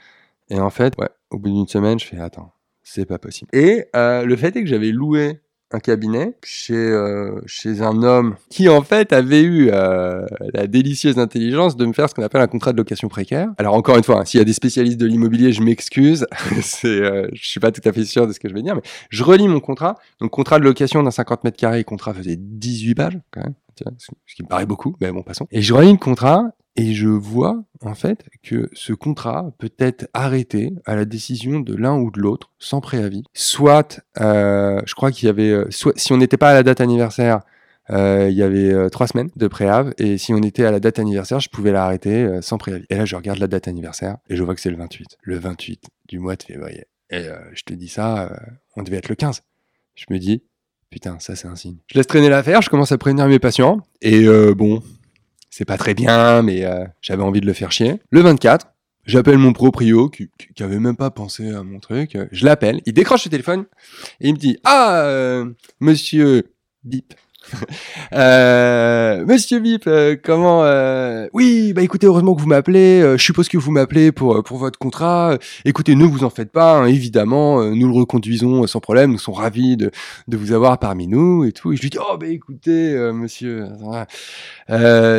Et 0.49 0.59
en 0.59 0.69
fait, 0.69 0.93
au 1.31 1.39
bout 1.39 1.49
d'une 1.49 1.67
semaine, 1.67 1.99
je 1.99 2.05
fais 2.05 2.19
attends, 2.19 2.51
c'est 2.83 3.05
pas 3.05 3.17
possible. 3.17 3.49
Et 3.53 3.85
euh, 3.95 4.25
le 4.25 4.35
fait 4.35 4.55
est 4.55 4.61
que 4.61 4.67
j'avais 4.67 4.91
loué 4.91 5.41
un 5.71 5.79
cabinet 5.79 6.37
chez 6.43 6.75
euh, 6.75 7.41
chez 7.45 7.81
un 7.81 8.03
homme 8.03 8.35
qui 8.49 8.69
en 8.69 8.81
fait 8.81 9.13
avait 9.13 9.41
eu 9.41 9.69
euh, 9.71 10.25
la 10.53 10.67
délicieuse 10.67 11.17
intelligence 11.17 11.75
de 11.75 11.85
me 11.85 11.93
faire 11.93 12.09
ce 12.09 12.15
qu'on 12.15 12.23
appelle 12.23 12.41
un 12.41 12.47
contrat 12.47 12.71
de 12.71 12.77
location 12.77 13.07
précaire. 13.07 13.49
Alors 13.57 13.73
encore 13.73 13.97
une 13.97 14.03
fois, 14.03 14.21
hein, 14.21 14.25
s'il 14.25 14.39
y 14.39 14.41
a 14.41 14.45
des 14.45 14.53
spécialistes 14.53 14.99
de 14.99 15.05
l'immobilier, 15.05 15.51
je 15.51 15.61
m'excuse, 15.61 16.27
c'est 16.61 16.87
euh, 16.87 17.27
je 17.33 17.47
suis 17.47 17.59
pas 17.59 17.71
tout 17.71 17.81
à 17.87 17.91
fait 17.91 18.05
sûr 18.05 18.27
de 18.27 18.33
ce 18.33 18.39
que 18.39 18.47
je 18.47 18.53
vais 18.53 18.61
dire, 18.61 18.75
mais 18.75 18.83
je 19.09 19.23
relis 19.23 19.47
mon 19.47 19.59
contrat. 19.59 19.95
Donc 20.19 20.31
contrat 20.31 20.59
de 20.59 20.63
location 20.63 21.01
d'un 21.01 21.11
50 21.11 21.43
mètres 21.43 21.57
carrés, 21.57 21.83
contrat 21.83 22.13
faisait 22.13 22.37
18 22.37 22.95
pages 22.95 23.19
ce 23.97 24.35
qui 24.35 24.43
me 24.43 24.47
paraît 24.47 24.65
beaucoup, 24.65 24.95
mais 25.01 25.11
bon 25.11 25.21
passons. 25.21 25.47
Et 25.51 25.61
je 25.61 25.73
relis 25.73 25.91
le 25.91 25.97
contrat 25.97 26.51
et 26.75 26.93
je 26.93 27.07
vois 27.07 27.63
en 27.81 27.95
fait 27.95 28.25
que 28.43 28.69
ce 28.73 28.93
contrat 28.93 29.51
peut 29.57 29.71
être 29.79 30.07
arrêté 30.13 30.73
à 30.85 30.95
la 30.95 31.05
décision 31.05 31.59
de 31.59 31.75
l'un 31.75 31.97
ou 31.97 32.11
de 32.11 32.19
l'autre 32.19 32.51
sans 32.59 32.81
préavis. 32.81 33.23
Soit, 33.33 34.01
euh, 34.19 34.81
je 34.85 34.93
crois 34.93 35.11
qu'il 35.11 35.27
y 35.27 35.29
avait, 35.29 35.51
euh, 35.51 35.67
soit 35.69 35.97
si 35.97 36.11
on 36.11 36.17
n'était 36.17 36.37
pas 36.37 36.49
à 36.49 36.53
la 36.53 36.63
date 36.63 36.81
anniversaire, 36.81 37.41
euh, 37.91 38.27
il 38.29 38.35
y 38.35 38.41
avait 38.41 38.73
euh, 38.73 38.89
trois 38.89 39.07
semaines 39.07 39.29
de 39.35 39.47
préavis 39.47 39.91
et 39.97 40.17
si 40.17 40.33
on 40.33 40.41
était 40.41 40.65
à 40.65 40.71
la 40.71 40.79
date 40.79 40.99
anniversaire, 40.99 41.39
je 41.39 41.49
pouvais 41.49 41.71
l'arrêter 41.71 42.23
euh, 42.23 42.41
sans 42.41 42.57
préavis. 42.57 42.85
Et 42.89 42.95
là, 42.95 43.05
je 43.05 43.15
regarde 43.15 43.39
la 43.39 43.47
date 43.47 43.67
anniversaire 43.67 44.17
et 44.29 44.35
je 44.35 44.43
vois 44.43 44.55
que 44.55 44.61
c'est 44.61 44.71
le 44.71 44.77
28, 44.77 45.17
le 45.21 45.37
28 45.37 45.83
du 46.07 46.19
mois 46.19 46.35
de 46.35 46.43
février. 46.43 46.85
Et 47.11 47.27
euh, 47.27 47.37
je 47.53 47.63
te 47.63 47.73
dis 47.73 47.87
ça, 47.87 48.31
on 48.75 48.83
devait 48.83 48.97
être 48.97 49.09
le 49.09 49.15
15. 49.15 49.41
Je 49.93 50.05
me 50.09 50.17
dis, 50.17 50.43
putain, 50.89 51.19
ça 51.19 51.35
c'est 51.35 51.47
un 51.47 51.55
signe. 51.55 51.77
Je 51.87 51.97
laisse 51.97 52.07
traîner 52.07 52.29
l'affaire, 52.29 52.61
je 52.61 52.69
commence 52.69 52.91
à 52.91 52.97
prévenir 52.97 53.27
mes 53.27 53.39
patients 53.39 53.81
et 54.01 54.25
bon, 54.55 54.81
c'est 55.55 55.63
pas 55.63 55.77
très 55.77 55.93
bien, 55.93 56.41
mais 56.41 56.65
euh, 56.65 56.83
j'avais 56.99 57.23
envie 57.23 57.39
de 57.39 57.45
le 57.45 57.53
faire 57.53 57.71
chier. 57.71 58.01
Le 58.09 58.19
24, 58.19 58.67
j'appelle 59.05 59.37
mon 59.37 59.53
proprio 59.53 60.09
qui, 60.09 60.29
qui, 60.53 60.63
avait 60.63 60.79
même 60.79 60.97
pas 60.97 61.11
pensé 61.11 61.49
à 61.53 61.63
mon 61.63 61.79
truc. 61.79 62.17
Je 62.33 62.43
l'appelle, 62.43 62.81
il 62.85 62.91
décroche 62.91 63.23
le 63.23 63.31
téléphone 63.31 63.63
et 64.19 64.27
il 64.27 64.33
me 64.33 64.37
dit 64.37 64.57
Ah, 64.65 65.03
euh, 65.05 65.49
monsieur 65.79 66.51
Bip. 66.83 67.13
Euh, 68.13 69.25
monsieur 69.25 69.59
Bip, 69.59 69.85
euh, 69.87 70.15
comment 70.21 70.63
euh, 70.63 71.27
Oui, 71.33 71.73
bah 71.73 71.81
écoutez, 71.81 72.07
heureusement 72.07 72.35
que 72.35 72.41
vous 72.41 72.47
m'appelez. 72.47 73.01
Je 73.17 73.21
suppose 73.21 73.49
que 73.49 73.57
vous 73.57 73.71
m'appelez 73.71 74.11
pour 74.11 74.43
pour 74.43 74.57
votre 74.57 74.77
contrat. 74.79 75.37
Écoutez, 75.65 75.95
ne 75.95 76.05
vous 76.05 76.23
en 76.23 76.29
faites 76.29 76.51
pas. 76.51 76.77
hein, 76.77 76.85
évidemment, 76.85 77.63
nous 77.63 77.87
le 77.87 77.93
reconduisons 77.93 78.67
sans 78.67 78.79
problème. 78.79 79.11
Nous 79.11 79.17
sommes 79.17 79.33
ravis 79.33 79.75
de 79.75 79.91
de 80.27 80.37
vous 80.37 80.51
avoir 80.51 80.77
parmi 80.77 81.07
nous 81.07 81.45
et 81.45 81.51
tout. 81.51 81.73
Et 81.73 81.77
je 81.77 81.81
lui 81.81 81.89
dis 81.89 81.97
oh 81.99 82.17
bah 82.17 82.27
écoutez, 82.27 82.93
monsieur, 83.13 83.65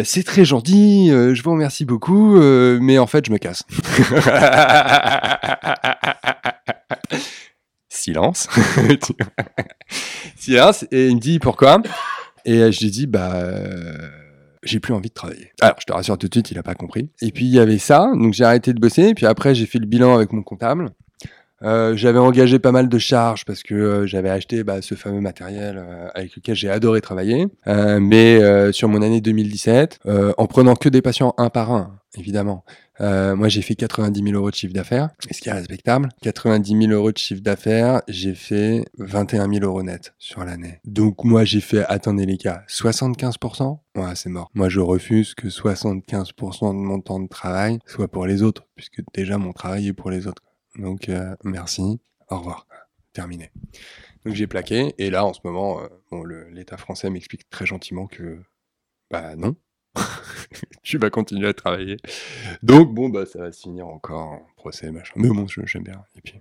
c'est 0.05 0.24
très 0.24 0.44
gentil. 0.44 1.09
je 1.09 1.43
vous 1.43 1.51
remercie 1.51 1.85
beaucoup, 1.85 2.36
mais 2.81 2.98
en 2.98 3.07
fait, 3.07 3.27
je 3.27 3.32
me 3.32 3.39
casse. 3.39 3.65
Silence. 7.89 8.48
Silence. 10.36 10.85
Et 10.93 11.09
il 11.09 11.16
me 11.16 11.20
dit 11.20 11.39
pourquoi? 11.39 11.81
Et 12.47 12.62
euh, 12.62 12.70
je 12.70 12.81
lui 12.81 12.90
dis 12.90 13.06
bah 13.06 13.32
euh, 13.35 13.93
j'ai 14.62 14.81
plus 14.81 14.94
envie 14.94 15.10
de 15.10 15.14
travailler. 15.14 15.51
Alors, 15.60 15.77
je 15.78 15.85
te 15.85 15.93
rassure 15.93 16.16
tout 16.16 16.28
de 16.28 16.35
suite, 16.35 16.51
il 16.51 16.59
a 16.59 16.62
pas 16.62 16.74
compris. 16.74 17.10
Et 17.20 17.31
puis, 17.31 17.44
il 17.44 17.52
y 17.52 17.59
avait 17.59 17.78
ça, 17.78 18.10
donc 18.14 18.32
j'ai 18.32 18.44
arrêté 18.44 18.73
de 18.73 18.81
bosser. 18.81 19.09
Et 19.09 19.14
puis 19.14 19.27
après, 19.27 19.55
j'ai 19.55 19.66
fait 19.66 19.78
le 19.78 19.86
bilan 19.86 20.14
avec 20.16 20.32
mon 20.32 20.43
comptable. 20.43 20.90
Euh, 21.62 21.97
j'avais 21.97 22.18
engagé 22.18 22.59
pas 22.59 22.70
mal 22.70 22.89
de 22.89 22.98
charges 22.98 23.47
parce 23.47 23.62
que 23.62 24.06
j'avais 24.06 24.28
acheté 24.28 24.62
bah, 24.62 24.82
ce 24.82 24.94
fameux 24.94 25.20
matériel 25.20 25.82
avec 26.14 26.36
lequel 26.36 26.55
j'ai 26.55 26.70
adoré 26.70 27.01
travailler. 27.01 27.48
Mais 27.66 28.73
sur 28.73 28.89
mon 28.89 29.02
année 29.02 29.20
2017, 29.20 30.01
euh, 30.06 30.32
en 30.39 30.47
prenant 30.47 30.74
que 30.77 30.89
des 30.89 31.02
patients 31.02 31.35
un 31.39 31.51
par 31.51 31.73
un, 31.73 31.98
évidemment, 32.16 32.64
euh, 33.01 33.36
moi 33.36 33.48
j'ai 33.48 33.62
fait 33.62 33.74
90 33.74 34.22
000 34.22 34.34
euros 34.34 34.51
de 34.51 34.55
chiffre 34.55 34.72
d'affaires, 34.72 35.10
ce 35.30 35.40
qui 35.40 35.48
est 35.48 35.52
respectable. 35.52 36.09
90 36.22 36.80
000 36.86 36.93
euros 36.93 37.12
de 37.12 37.18
chiffre 37.18 37.43
d'affaires, 37.43 38.02
j'ai 38.09 38.34
fait 38.34 38.84
21 38.98 39.52
000 39.52 39.64
euros 39.64 39.82
net 39.82 40.14
sur 40.18 40.44
l'année. 40.44 40.80
Donc 40.84 41.24
moi 41.24 41.44
j'ai 41.44 41.60
fait, 41.60 41.84
attendez 41.86 42.26
les 42.26 42.36
gars, 42.36 42.64
75% 42.68 43.78
Ouais, 43.97 44.14
c'est 44.14 44.28
mort. 44.28 44.51
Moi 44.55 44.68
je 44.68 44.80
refuse 44.80 45.34
que 45.34 45.48
75% 45.48 46.68
de 46.70 46.74
mon 46.74 47.01
temps 47.01 47.20
de 47.20 47.28
travail 47.28 47.78
soit 47.86 48.09
pour 48.09 48.26
les 48.26 48.43
autres, 48.43 48.66
puisque 48.74 49.02
déjà 49.14 49.38
mon 49.38 49.52
travail 49.52 49.88
est 49.88 49.93
pour 49.93 50.10
les 50.10 50.26
autres. 50.26 50.43
Donc 50.76 51.09
euh, 51.09 51.34
merci, 51.44 52.01
au 52.30 52.38
revoir. 52.38 52.66
Terminé. 53.12 53.51
Donc 54.24 54.34
j'ai 54.34 54.47
plaqué 54.47 54.94
et 54.98 55.09
là 55.09 55.24
en 55.24 55.32
ce 55.32 55.40
moment, 55.44 55.80
euh, 56.12 56.48
l'État 56.51 56.76
français 56.76 57.09
m'explique 57.10 57.48
très 57.48 57.64
gentiment 57.64 58.06
que 58.06 58.40
bah 59.10 59.36
non, 59.36 59.55
tu 60.82 60.98
vas 60.98 61.10
continuer 61.10 61.48
à 61.48 61.55
travailler. 61.55 61.97
Donc 62.62 62.94
bon 62.94 63.09
bah 63.09 63.27
ça 63.27 63.40
va 63.40 63.52
se 63.52 63.60
finir 63.60 63.86
encore 63.86 64.23
en 64.23 64.47
procès 64.56 64.90
machin. 64.90 65.12
Mais 65.16 65.28
bon 65.28 65.47
je- 65.47 65.60
j'aime 65.64 65.85
bien. 65.85 66.02
Et 66.16 66.20
puis 66.20 66.35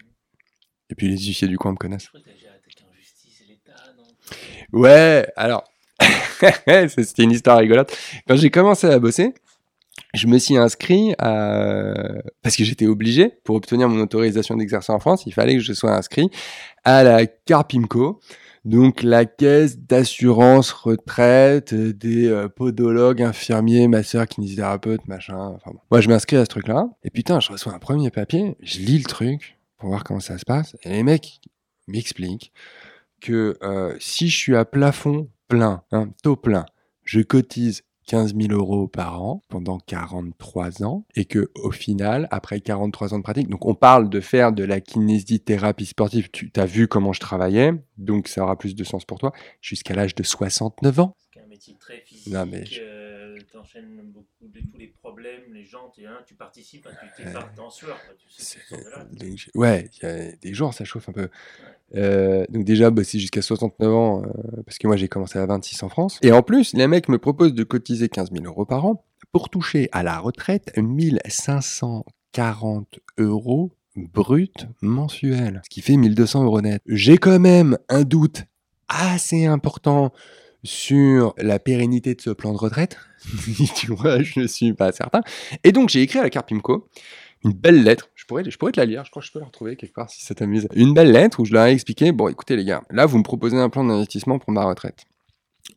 et 0.89 0.95
puis 0.95 1.07
les 1.07 1.17
huissiers 1.17 1.47
du 1.47 1.57
coin 1.57 1.71
me 1.71 1.77
connaissent. 1.77 2.09
Ouais, 4.73 5.27
alors, 5.35 5.63
c'était 6.87 7.23
une 7.23 7.31
histoire 7.31 7.57
rigolote. 7.59 7.95
Quand 8.27 8.35
j'ai 8.35 8.49
commencé 8.49 8.87
à 8.87 8.99
bosser, 8.99 9.33
je 10.13 10.27
me 10.27 10.37
suis 10.37 10.57
inscrit 10.57 11.13
à... 11.19 11.93
parce 12.41 12.55
que 12.55 12.63
j'étais 12.63 12.87
obligé, 12.87 13.33
pour 13.43 13.55
obtenir 13.55 13.87
mon 13.89 14.01
autorisation 14.01 14.55
d'exercer 14.55 14.91
en 14.91 14.99
France, 14.99 15.23
il 15.25 15.33
fallait 15.33 15.53
que 15.55 15.61
je 15.61 15.73
sois 15.73 15.95
inscrit 15.95 16.29
à 16.83 17.03
la 17.03 17.25
CARPIMCO, 17.25 18.19
donc 18.65 19.03
la 19.03 19.25
caisse 19.25 19.77
d'assurance 19.77 20.71
retraite 20.71 21.73
des 21.73 22.27
euh, 22.27 22.49
podologues, 22.49 23.21
infirmiers, 23.21 23.87
masseurs, 23.87 24.27
kinésithérapeutes, 24.27 25.07
machin. 25.07 25.37
Enfin 25.55 25.71
bon. 25.71 25.79
Moi, 25.91 26.01
je 26.01 26.09
m'inscris 26.09 26.37
à 26.37 26.45
ce 26.45 26.49
truc-là, 26.49 26.89
et 27.03 27.11
putain, 27.11 27.39
je 27.39 27.51
reçois 27.51 27.73
un 27.73 27.79
premier 27.79 28.09
papier, 28.09 28.57
je 28.61 28.79
lis 28.79 28.97
le 28.97 29.05
truc 29.05 29.59
pour 29.77 29.89
voir 29.89 30.03
comment 30.03 30.19
ça 30.19 30.37
se 30.39 30.45
passe, 30.45 30.75
et 30.83 30.89
les 30.89 31.03
mecs 31.03 31.39
m'expliquent 31.87 32.51
que 33.21 33.57
euh, 33.61 33.95
si 33.99 34.29
je 34.29 34.37
suis 34.37 34.55
à 34.55 34.65
plafond 34.65 35.29
plein, 35.47 35.83
hein, 35.91 36.09
taux 36.23 36.35
plein, 36.35 36.65
je 37.03 37.21
cotise 37.21 37.83
15 38.05 38.35
000 38.35 38.53
euros 38.53 38.87
par 38.87 39.21
an 39.21 39.41
pendant 39.49 39.77
43 39.79 40.83
ans 40.83 41.05
et 41.15 41.25
que 41.25 41.49
au 41.55 41.71
final, 41.71 42.27
après 42.31 42.59
43 42.61 43.13
ans 43.13 43.17
de 43.17 43.23
pratique, 43.23 43.49
donc 43.49 43.65
on 43.65 43.75
parle 43.75 44.09
de 44.09 44.19
faire 44.19 44.51
de 44.53 44.63
la 44.63 44.79
kinésithérapie 44.79 45.85
sportive, 45.85 46.29
tu 46.31 46.51
as 46.55 46.65
vu 46.65 46.87
comment 46.87 47.13
je 47.13 47.19
travaillais, 47.19 47.71
donc 47.97 48.27
ça 48.27 48.43
aura 48.43 48.57
plus 48.57 48.75
de 48.75 48.83
sens 48.83 49.05
pour 49.05 49.19
toi, 49.19 49.31
jusqu'à 49.61 49.93
l'âge 49.95 50.15
de 50.15 50.23
69 50.23 50.99
ans. 50.99 51.15
C'est 51.33 51.41
un 51.41 51.47
métier 51.47 51.75
très 51.79 51.97
physique. 52.05 52.33
Non, 52.33 52.45
mais 52.45 52.65
je- 52.65 52.81
euh, 52.81 52.94
t'enchaînes 53.55 54.11
beaucoup 54.13 54.49
de 54.49 54.59
tous 54.59 54.77
les 54.77 54.87
problèmes, 54.87 55.53
les 55.53 55.63
gens, 55.63 55.89
tu 56.25 56.35
participes, 56.35 56.85
hein, 56.87 56.91
tu 57.01 57.07
t'es 57.23 57.31
pas 57.31 57.49
en 57.57 57.69
sueur. 57.69 57.97
quoi, 58.05 58.13
Tu 58.17 58.27
sais, 58.29 58.59
donc, 59.13 59.49
ouais, 59.55 59.89
il 59.93 60.03
y 60.03 60.05
a 60.05 60.33
des 60.33 60.53
jours, 60.53 60.73
ça 60.73 60.83
chauffe 60.83 61.07
un 61.07 61.13
peu. 61.13 61.29
Euh, 61.95 62.43
donc 62.49 62.65
déjà, 62.65 62.91
bah, 62.91 63.05
c'est 63.05 63.17
jusqu'à 63.17 63.41
69 63.41 63.93
ans, 63.93 64.23
euh, 64.23 64.27
parce 64.65 64.77
que 64.77 64.87
moi 64.87 64.97
j'ai 64.97 65.07
commencé 65.07 65.39
à 65.39 65.45
26 65.45 65.83
en 65.83 65.89
France. 65.89 66.19
Et 66.21 66.33
en 66.33 66.43
plus, 66.43 66.73
les 66.73 66.87
mecs 66.87 67.07
me 67.07 67.17
proposent 67.17 67.53
de 67.53 67.63
cotiser 67.63 68.09
15 68.09 68.33
000 68.33 68.43
euros 68.43 68.65
par 68.65 68.85
an 68.85 69.05
pour 69.31 69.49
toucher 69.49 69.87
à 69.93 70.03
la 70.03 70.19
retraite 70.19 70.77
1540 70.77 72.99
euros 73.17 73.71
brut 73.95 74.67
mensuel, 74.81 75.61
ce 75.63 75.69
qui 75.69 75.79
fait 75.81 75.95
1200 75.95 76.43
euros 76.43 76.59
net. 76.59 76.81
J'ai 76.87 77.17
quand 77.17 77.39
même 77.39 77.77
un 77.87 78.03
doute 78.03 78.43
assez 78.89 79.45
important 79.45 80.11
sur 80.65 81.33
la 81.37 81.59
pérennité 81.59 82.15
de 82.15 82.21
ce 82.21 82.29
plan 82.29 82.51
de 82.51 82.57
retraite. 82.57 82.97
tu 83.75 83.93
vois, 83.93 84.21
je 84.21 84.41
ne 84.41 84.47
suis 84.47 84.73
pas 84.73 84.91
certain. 84.91 85.21
Et 85.63 85.71
donc 85.71 85.89
j'ai 85.89 86.01
écrit 86.01 86.19
à 86.19 86.23
la 86.23 86.29
Carpimco 86.29 86.89
une 87.43 87.53
belle 87.53 87.83
lettre. 87.83 88.09
Je 88.15 88.25
pourrais, 88.25 88.49
je 88.49 88.57
pourrais 88.57 88.71
te 88.71 88.79
la 88.79 88.85
lire, 88.85 89.05
je 89.05 89.11
crois 89.11 89.21
que 89.21 89.27
je 89.27 89.31
peux 89.31 89.39
la 89.39 89.45
retrouver 89.45 89.75
quelque 89.75 89.93
part 89.93 90.09
si 90.09 90.23
ça 90.25 90.35
t'amuse. 90.35 90.67
Une 90.75 90.93
belle 90.93 91.11
lettre 91.11 91.39
où 91.39 91.45
je 91.45 91.53
leur 91.53 91.65
ai 91.65 91.71
expliqué 91.71 92.11
bon, 92.11 92.27
écoutez 92.27 92.55
les 92.55 92.65
gars, 92.65 92.81
là 92.89 93.05
vous 93.05 93.17
me 93.17 93.23
proposez 93.23 93.57
un 93.57 93.69
plan 93.69 93.83
d'investissement 93.83 94.39
pour 94.39 94.51
ma 94.51 94.65
retraite. 94.65 95.05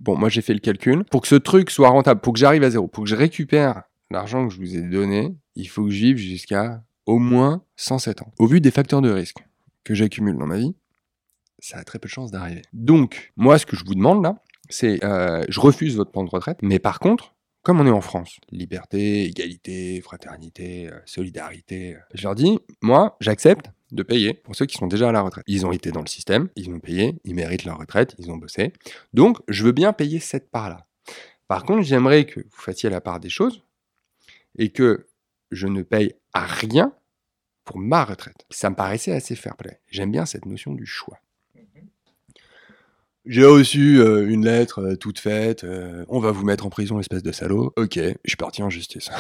Bon, 0.01 0.17
moi 0.17 0.29
j'ai 0.29 0.43
fait 0.43 0.55
le 0.55 0.61
calcul. 0.61 1.05
Pour 1.05 1.23
que 1.23 1.29
ce 1.29 1.35
truc 1.35 1.71
soit 1.71 1.89
rentable, 1.89 2.21
pour 2.21 2.33
que 2.33 2.39
j'arrive 2.39 2.63
à 2.63 2.71
zéro, 2.71 2.89
pour 2.89 3.05
que 3.05 3.11
je 3.11 3.17
récupère 3.17 3.83
l'argent 4.11 4.49
que 4.49 4.55
je 4.55 4.59
vous 4.59 4.77
ai 4.77 4.83
donné, 4.83 5.37
il 5.55 5.69
faut 5.69 5.85
que 5.85 5.91
je 5.91 5.99
vive 5.99 6.17
jusqu'à 6.17 6.83
au 7.07 7.19
moins 7.19 7.63
107 7.77 8.23
ans. 8.23 8.33
Au 8.39 8.47
vu 8.47 8.61
des 8.61 8.71
facteurs 8.71 9.01
de 9.01 9.11
risque 9.11 9.39
que 9.85 9.95
j'accumule 9.95 10.37
dans 10.37 10.47
ma 10.47 10.59
vie, 10.59 10.75
ça 11.59 11.79
a 11.79 11.85
très 11.85 11.99
peu 11.99 12.07
de 12.07 12.13
chances 12.13 12.31
d'arriver. 12.31 12.63
Donc, 12.73 13.33
moi, 13.37 13.59
ce 13.59 13.67
que 13.67 13.77
je 13.77 13.85
vous 13.85 13.95
demande 13.95 14.23
là, 14.23 14.43
c'est 14.69 15.03
euh, 15.05 15.45
je 15.49 15.61
refuse 15.61 15.97
votre 15.97 16.11
plan 16.11 16.25
de 16.25 16.31
retraite, 16.31 16.59
mais 16.63 16.79
par 16.79 17.01
contre, 17.01 17.35
comme 17.63 17.81
on 17.81 17.87
est 17.87 17.91
en 17.91 18.01
France, 18.01 18.39
liberté, 18.51 19.25
égalité, 19.25 20.01
fraternité, 20.01 20.89
euh, 20.89 20.99
solidarité, 21.05 21.97
euh, 21.97 22.01
je 22.15 22.23
leur 22.23 22.35
dis, 22.35 22.59
moi, 22.81 23.17
j'accepte 23.21 23.71
de 23.91 24.03
payer 24.03 24.35
pour 24.35 24.55
ceux 24.55 24.67
qui 24.67 24.77
sont 24.77 24.87
déjà 24.87 25.09
à 25.09 25.13
la 25.13 25.21
retraite. 25.21 25.45
Ils 25.47 25.67
ont 25.67 25.73
été 25.73 25.91
dans 25.91 26.01
le 26.01 26.07
système, 26.07 26.49
ils 26.57 26.71
ont 26.71 26.79
payé, 26.79 27.19
ils 27.25 27.35
méritent 27.35 27.65
leur 27.65 27.79
retraite, 27.79 28.15
ils 28.19 28.31
ont 28.31 28.37
bossé. 28.37 28.73
Donc, 29.13 29.39
je 29.49 29.65
veux 29.65 29.73
bien 29.73 29.93
payer 29.93 30.21
cette 30.21 30.51
part-là. 30.51 30.87
Par 31.47 31.65
contre, 31.65 31.83
j'aimerais 31.83 32.27
que 32.27 32.41
vous 32.41 32.61
fassiez 32.61 32.91
la 32.91 33.01
part 33.01 33.21
des 33.21 33.31
choses 33.31 33.63
et 34.59 34.71
que 34.71 35.07
je 35.51 35.67
ne 35.67 35.83
paye 35.83 36.15
à 36.33 36.45
rien 36.45 36.93
pour 37.65 37.79
ma 37.79 38.05
retraite. 38.05 38.47
Ça 38.51 38.71
me 38.71 38.77
paraissait 38.77 39.13
assez 39.13 39.35
fair 39.35 39.57
play. 39.57 39.81
J'aime 39.89 40.11
bien 40.11 40.27
cette 40.27 40.47
notion 40.47 40.73
du 40.73 40.87
choix. 40.87 41.19
J'ai 43.29 43.45
reçu 43.45 44.01
euh, 44.01 44.27
une 44.27 44.47
lettre 44.47 44.81
euh, 44.81 44.97
toute 44.97 45.19
faite. 45.19 45.63
euh, 45.63 46.03
on 46.09 46.19
va 46.19 46.33
vous 46.33 46.47
mettre 46.47 46.65
en 46.65 46.71
prison, 46.71 46.99
espèce 46.99 47.23
de 47.23 47.31
salaud. 47.31 47.75
Ok, 47.77 47.97
je 47.99 48.13
suis 48.27 48.37
parti 48.39 48.63
en 48.63 48.71
justice. 48.71 49.11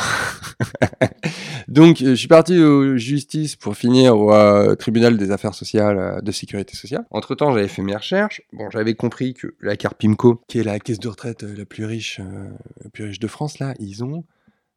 Donc, 1.69 2.01
euh, 2.01 2.11
je 2.11 2.15
suis 2.15 2.27
parti 2.27 2.59
en 2.59 2.97
justice 2.97 3.55
pour 3.55 3.77
finir 3.77 4.17
au 4.17 4.33
euh, 4.33 4.75
tribunal 4.77 5.19
des 5.19 5.31
affaires 5.31 5.53
sociales 5.55 5.99
euh, 5.99 6.21
de 6.23 6.33
sécurité 6.33 6.75
sociale. 6.75 7.05
Entre 7.11 7.35
temps, 7.35 7.53
j'avais 7.53 7.69
fait 7.69 7.83
mes 7.83 7.95
recherches. 7.95 8.41
Bon, 8.55 8.71
j'avais 8.71 8.95
compris 8.95 9.35
que 9.35 9.55
la 9.61 9.77
Carpimco, 9.77 10.41
qui 10.49 10.59
est 10.59 10.65
la 10.65 10.79
caisse 10.79 11.01
de 11.01 11.09
retraite 11.09 11.43
la 11.43 11.67
plus 11.67 11.85
riche, 11.85 12.19
euh, 12.21 12.49
la 12.83 12.89
plus 12.89 13.05
riche 13.05 13.19
de 13.19 13.29
France, 13.29 13.59
là, 13.59 13.75
ils 13.79 14.03
ont 14.05 14.25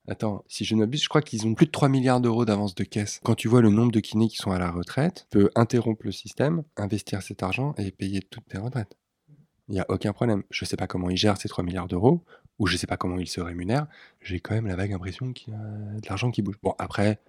Attends, 0.08 0.44
si 0.48 0.66
je 0.66 0.76
n'abuse, 0.76 1.04
je 1.04 1.10
crois 1.10 1.22
qu'ils 1.22 1.46
ont 1.46 1.54
plus 1.54 1.68
de 1.68 1.72
3 1.72 1.88
milliards 1.88 2.20
d'euros 2.20 2.44
d'avance 2.44 2.74
de 2.74 2.84
caisse. 2.84 3.22
Quand 3.24 3.36
tu 3.36 3.48
vois 3.48 3.62
le 3.62 3.70
nombre 3.70 3.92
de 3.92 4.00
kinés 4.00 4.28
qui 4.28 4.38
sont 4.38 4.52
à 4.52 4.58
la 4.58 4.72
retraite, 4.72 5.28
tu 5.32 5.38
peux 5.38 5.50
interrompre 5.56 6.02
le 6.04 6.12
système, 6.12 6.64
investir 6.76 7.22
cet 7.22 7.44
argent 7.44 7.76
et 7.78 7.92
payer 7.92 8.20
toutes 8.22 8.46
tes 8.48 8.58
retraites. 8.58 8.98
Il 9.70 9.74
n'y 9.76 9.80
a 9.80 9.86
aucun 9.90 10.14
problème. 10.14 10.44
Je 10.50 10.66
ne 10.66 10.68
sais 10.68 10.78
pas 10.78 10.88
comment 10.88 11.10
ils 11.10 11.18
gèrent 11.18 11.38
ces 11.38 11.48
3 11.50 11.64
milliards 11.64 11.88
d'euros, 11.88 12.24
ou 12.60 12.68
je 12.68 12.74
ne 12.74 12.78
sais 12.78 12.88
pas 12.88 12.98
comment 12.98 13.18
ils 13.20 13.28
se 13.28 13.42
rémunèrent. 13.42 13.88
J'ai 14.22 14.40
quand 14.40 14.54
même 14.54 14.68
la 14.68 14.76
vague 14.76 14.94
impression 14.94 15.32
qu'il 15.34 15.54
y 15.54 15.56
a 15.56 15.60
de 16.00 16.08
l'argent 16.08 16.32
qui 16.32 16.42
bouge. 16.42 16.56
Bon, 16.62 16.74
après, 16.78 17.20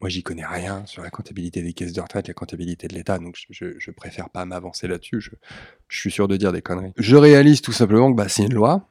moi, 0.00 0.10
j'y 0.10 0.22
connais 0.22 0.44
rien 0.44 0.84
sur 0.86 1.02
la 1.02 1.10
comptabilité 1.10 1.62
des 1.62 1.72
caisses 1.72 1.94
de 1.94 2.00
retraite, 2.02 2.28
la 2.28 2.34
comptabilité 2.34 2.86
de 2.86 2.94
l'État, 2.94 3.18
donc 3.18 3.36
je, 3.50 3.78
je- 3.78 3.90
préfère 3.92 4.28
pas 4.28 4.44
m'avancer 4.44 4.86
là-dessus. 4.88 5.20
Je, 5.22 5.30
je 5.88 5.98
suis 5.98 6.10
sûr 6.10 6.28
de 6.28 6.36
dire 6.36 6.52
des 6.52 6.60
conneries. 6.60 6.92
Je 6.98 7.16
réalise 7.16 7.62
tout 7.62 7.72
simplement 7.72 8.10
que 8.12 8.16
bah, 8.16 8.28
c'est 8.28 8.44
une 8.44 8.52
loi, 8.54 8.86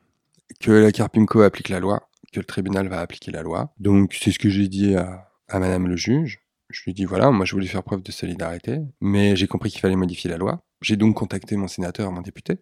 que 0.59 0.72
la 0.72 0.91
Carpimco 0.91 1.41
applique 1.41 1.69
la 1.69 1.80
loi, 1.80 2.09
que 2.34 2.39
le 2.39 2.45
tribunal 2.45 2.88
va 2.88 3.01
appliquer 3.01 3.31
la 3.31 3.43
loi. 3.43 3.72
Donc, 3.80 4.15
c'est 4.19 4.31
ce 4.31 4.39
que 4.39 4.49
j'ai 4.49 4.67
dit 4.67 4.95
à, 4.95 5.30
à 5.47 5.59
Madame 5.59 5.88
le 5.88 5.95
juge. 5.95 6.39
Je 6.69 6.81
lui 6.84 6.91
ai 6.91 6.93
dit, 6.95 7.05
voilà, 7.05 7.30
moi 7.30 7.45
je 7.45 7.53
voulais 7.53 7.67
faire 7.67 7.84
preuve 7.84 8.01
de 8.01 8.11
solidarité, 8.11 8.80
mais 8.99 9.35
j'ai 9.35 9.45
compris 9.47 9.69
qu'il 9.69 9.80
fallait 9.81 9.95
modifier 9.95 10.30
la 10.31 10.38
loi. 10.38 10.63
J'ai 10.81 10.95
donc 10.97 11.15
contacté 11.15 11.55
mon 11.57 11.67
sénateur, 11.67 12.11
mon 12.11 12.22
député, 12.22 12.57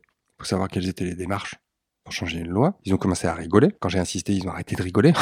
savoir 0.45 0.69
quelles 0.69 0.87
étaient 0.87 1.05
les 1.05 1.15
démarches 1.15 1.55
pour 2.03 2.13
changer 2.13 2.39
une 2.39 2.49
loi. 2.49 2.77
Ils 2.83 2.93
ont 2.93 2.97
commencé 2.97 3.27
à 3.27 3.33
rigoler. 3.33 3.69
Quand 3.79 3.89
j'ai 3.89 3.99
insisté, 3.99 4.33
ils 4.33 4.45
ont 4.47 4.51
arrêté 4.51 4.75
de 4.75 4.83
rigoler. 4.83 5.13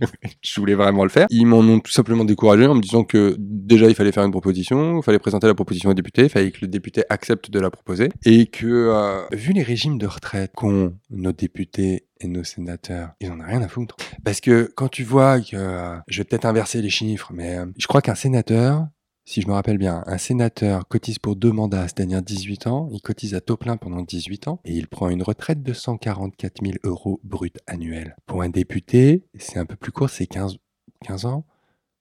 Je 0.42 0.60
voulais 0.60 0.74
vraiment 0.74 1.04
le 1.04 1.10
faire. 1.10 1.26
Ils 1.30 1.46
m'en 1.46 1.58
ont 1.58 1.80
tout 1.80 1.92
simplement 1.92 2.24
découragé 2.24 2.66
en 2.66 2.74
me 2.74 2.80
disant 2.80 3.04
que 3.04 3.36
déjà 3.38 3.88
il 3.88 3.94
fallait 3.94 4.12
faire 4.12 4.24
une 4.24 4.30
proposition, 4.30 4.98
il 4.98 5.02
fallait 5.02 5.18
présenter 5.18 5.46
la 5.46 5.54
proposition 5.54 5.90
au 5.90 5.94
député, 5.94 6.24
il 6.24 6.28
fallait 6.28 6.50
que 6.50 6.58
le 6.62 6.68
député 6.68 7.02
accepte 7.10 7.50
de 7.50 7.60
la 7.60 7.70
proposer 7.70 8.10
et 8.24 8.46
que 8.46 8.66
euh, 8.66 9.22
vu 9.32 9.52
les 9.52 9.62
régimes 9.62 9.98
de 9.98 10.06
retraite 10.06 10.52
qu'ont 10.54 10.94
nos 11.10 11.32
députés 11.32 12.06
et 12.20 12.28
nos 12.28 12.44
sénateurs, 12.44 13.10
ils 13.20 13.30
en 13.30 13.40
ont 13.40 13.46
rien 13.46 13.62
à 13.62 13.68
foutre. 13.68 13.96
Parce 14.24 14.40
que 14.40 14.72
quand 14.74 14.88
tu 14.88 15.04
vois 15.04 15.40
que 15.40 15.56
euh, 15.56 15.96
je 16.08 16.18
vais 16.18 16.24
peut-être 16.24 16.46
inverser 16.46 16.80
les 16.80 16.90
chiffres, 16.90 17.30
mais 17.34 17.58
euh, 17.58 17.66
je 17.76 17.86
crois 17.86 18.00
qu'un 18.00 18.14
sénateur 18.14 18.86
si 19.26 19.42
je 19.42 19.48
me 19.48 19.52
rappelle 19.52 19.76
bien, 19.76 20.04
un 20.06 20.18
sénateur 20.18 20.86
cotise 20.86 21.18
pour 21.18 21.34
deux 21.34 21.50
mandats, 21.50 21.82
c'est-à-dire 21.82 22.22
18 22.22 22.68
ans, 22.68 22.88
il 22.92 23.02
cotise 23.02 23.34
à 23.34 23.40
taux 23.40 23.56
plein 23.56 23.76
pendant 23.76 24.02
18 24.02 24.46
ans 24.46 24.60
et 24.64 24.72
il 24.72 24.86
prend 24.86 25.10
une 25.10 25.22
retraite 25.22 25.64
de 25.64 25.72
144 25.72 26.62
000 26.62 26.74
euros 26.84 27.20
brut 27.24 27.58
annuels. 27.66 28.16
Pour 28.26 28.42
un 28.42 28.48
député, 28.48 29.24
c'est 29.36 29.58
un 29.58 29.66
peu 29.66 29.74
plus 29.74 29.90
court, 29.90 30.10
c'est 30.10 30.28
15, 30.28 30.58
15 31.04 31.26
ans 31.26 31.44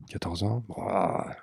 14 0.10 0.43
ans 0.43 0.64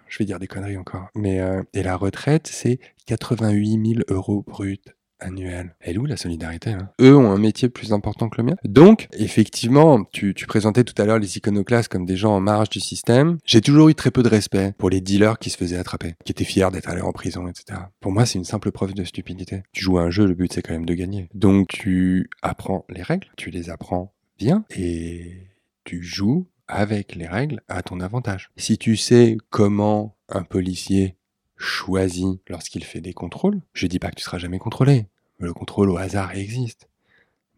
Je 0.09 0.18
vais 0.18 0.24
dire 0.24 0.38
des 0.38 0.46
conneries 0.46 0.76
encore. 0.76 1.09
Mais, 1.16 1.40
euh, 1.40 1.64
et 1.74 1.82
la 1.82 1.96
retraite, 1.96 2.46
c'est 2.46 2.78
88 3.06 3.94
000 3.94 4.00
euros 4.09 4.44
brut 4.46 4.94
annuel. 5.23 5.74
Elle 5.81 5.97
est 5.97 5.99
où 5.99 6.07
la 6.07 6.16
solidarité 6.16 6.70
hein? 6.70 6.90
Eux 7.01 7.16
ont 7.16 7.31
un 7.31 7.39
métier 7.39 7.69
plus 7.69 7.93
important 7.93 8.28
que 8.28 8.40
le 8.40 8.44
mien. 8.44 8.57
Donc, 8.65 9.09
effectivement, 9.12 10.05
tu, 10.12 10.35
tu 10.35 10.47
présentais 10.47 10.85
tout 10.85 11.01
à 11.01 11.05
l'heure 11.05 11.19
les 11.19 11.36
iconoclastes 11.36 11.89
comme 11.89 12.07
des 12.07 12.16
gens 12.16 12.35
en 12.35 12.40
marge 12.40 12.70
du 12.70 12.81
système. 12.81 13.39
J'ai 13.44 13.61
toujours 13.61 13.89
eu 13.89 13.94
très 13.94 14.11
peu 14.11 14.23
de 14.23 14.28
respect 14.28 14.74
pour 14.78 14.90
les 14.90 15.01
dealers 15.01 15.39
qui 15.39 15.51
se 15.51 15.57
faisaient 15.57 15.78
attraper, 15.78 16.15
qui 16.24 16.32
étaient 16.32 16.44
fiers 16.44 16.70
d'être 16.73 16.89
allés 16.89 17.03
en 17.03 17.12
prison, 17.12 17.49
etc. 17.49 17.81
Pour 18.01 18.12
moi, 18.12 18.27
c'est 18.27 18.39
une 18.39 18.44
simple 18.44 18.73
preuve 18.73 18.94
de 18.94 19.05
stupidité. 19.05 19.62
Tu 19.73 19.82
joues 19.82 19.99
à 19.99 20.03
un 20.03 20.11
jeu, 20.11 20.27
le 20.27 20.35
but 20.35 20.53
c'est 20.53 20.62
quand 20.62 20.74
même 20.74 20.86
de 20.86 20.94
gagner. 20.94 21.28
Donc, 21.35 21.69
tu 21.69 22.28
apprends 22.43 22.85
les 22.89 23.03
règles, 23.03 23.28
tu 23.36 23.51
les 23.51 23.70
apprends 23.70 24.12
bien 24.39 24.65
et 24.77 25.49
tu 25.85 26.03
joues 26.03 26.47
avec 26.69 27.15
les 27.15 27.27
règles 27.27 27.61
à 27.69 27.82
ton 27.82 28.01
avantage. 28.01 28.51
Si 28.57 28.78
tu 28.78 28.97
sais 28.97 29.36
comment 29.51 30.16
un 30.28 30.43
policier 30.43 31.16
choisit 31.57 32.40
lorsqu'il 32.49 32.85
fait 32.85 33.01
des 33.01 33.12
contrôles, 33.12 33.61
je 33.73 33.86
dis 33.86 33.99
pas 33.99 34.11
que 34.11 34.16
tu 34.16 34.24
seras 34.24 34.39
jamais 34.39 34.59
contrôlé. 34.59 35.07
Le 35.43 35.52
contrôle 35.52 35.90
au 35.90 35.97
hasard 35.97 36.36
existe. 36.36 36.89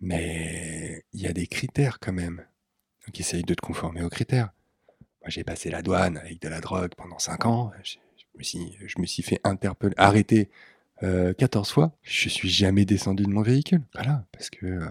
Mais 0.00 1.04
il 1.12 1.20
y 1.20 1.26
a 1.26 1.32
des 1.32 1.46
critères 1.46 1.98
quand 2.00 2.12
même. 2.12 2.42
Donc 3.06 3.20
essaye 3.20 3.42
de 3.42 3.54
te 3.54 3.60
conformer 3.60 4.02
aux 4.02 4.08
critères. 4.08 4.50
Moi 5.22 5.28
j'ai 5.28 5.44
passé 5.44 5.70
la 5.70 5.82
douane 5.82 6.16
avec 6.16 6.40
de 6.40 6.48
la 6.48 6.60
drogue 6.60 6.92
pendant 6.96 7.18
5 7.18 7.44
ans. 7.46 7.72
Je, 7.82 7.96
je 8.16 8.38
me, 8.38 8.42
suis, 8.42 8.76
je 8.86 8.98
me 8.98 9.06
suis 9.06 9.22
fait 9.22 9.38
interpeller, 9.44 9.94
arrêter 9.98 10.48
euh, 11.02 11.34
14 11.34 11.70
fois. 11.70 11.92
Je 12.02 12.28
suis 12.30 12.48
jamais 12.48 12.86
descendu 12.86 13.24
de 13.24 13.28
mon 13.30 13.42
véhicule. 13.42 13.82
Voilà, 13.94 14.24
parce 14.32 14.48
que, 14.48 14.64
euh, 14.64 14.88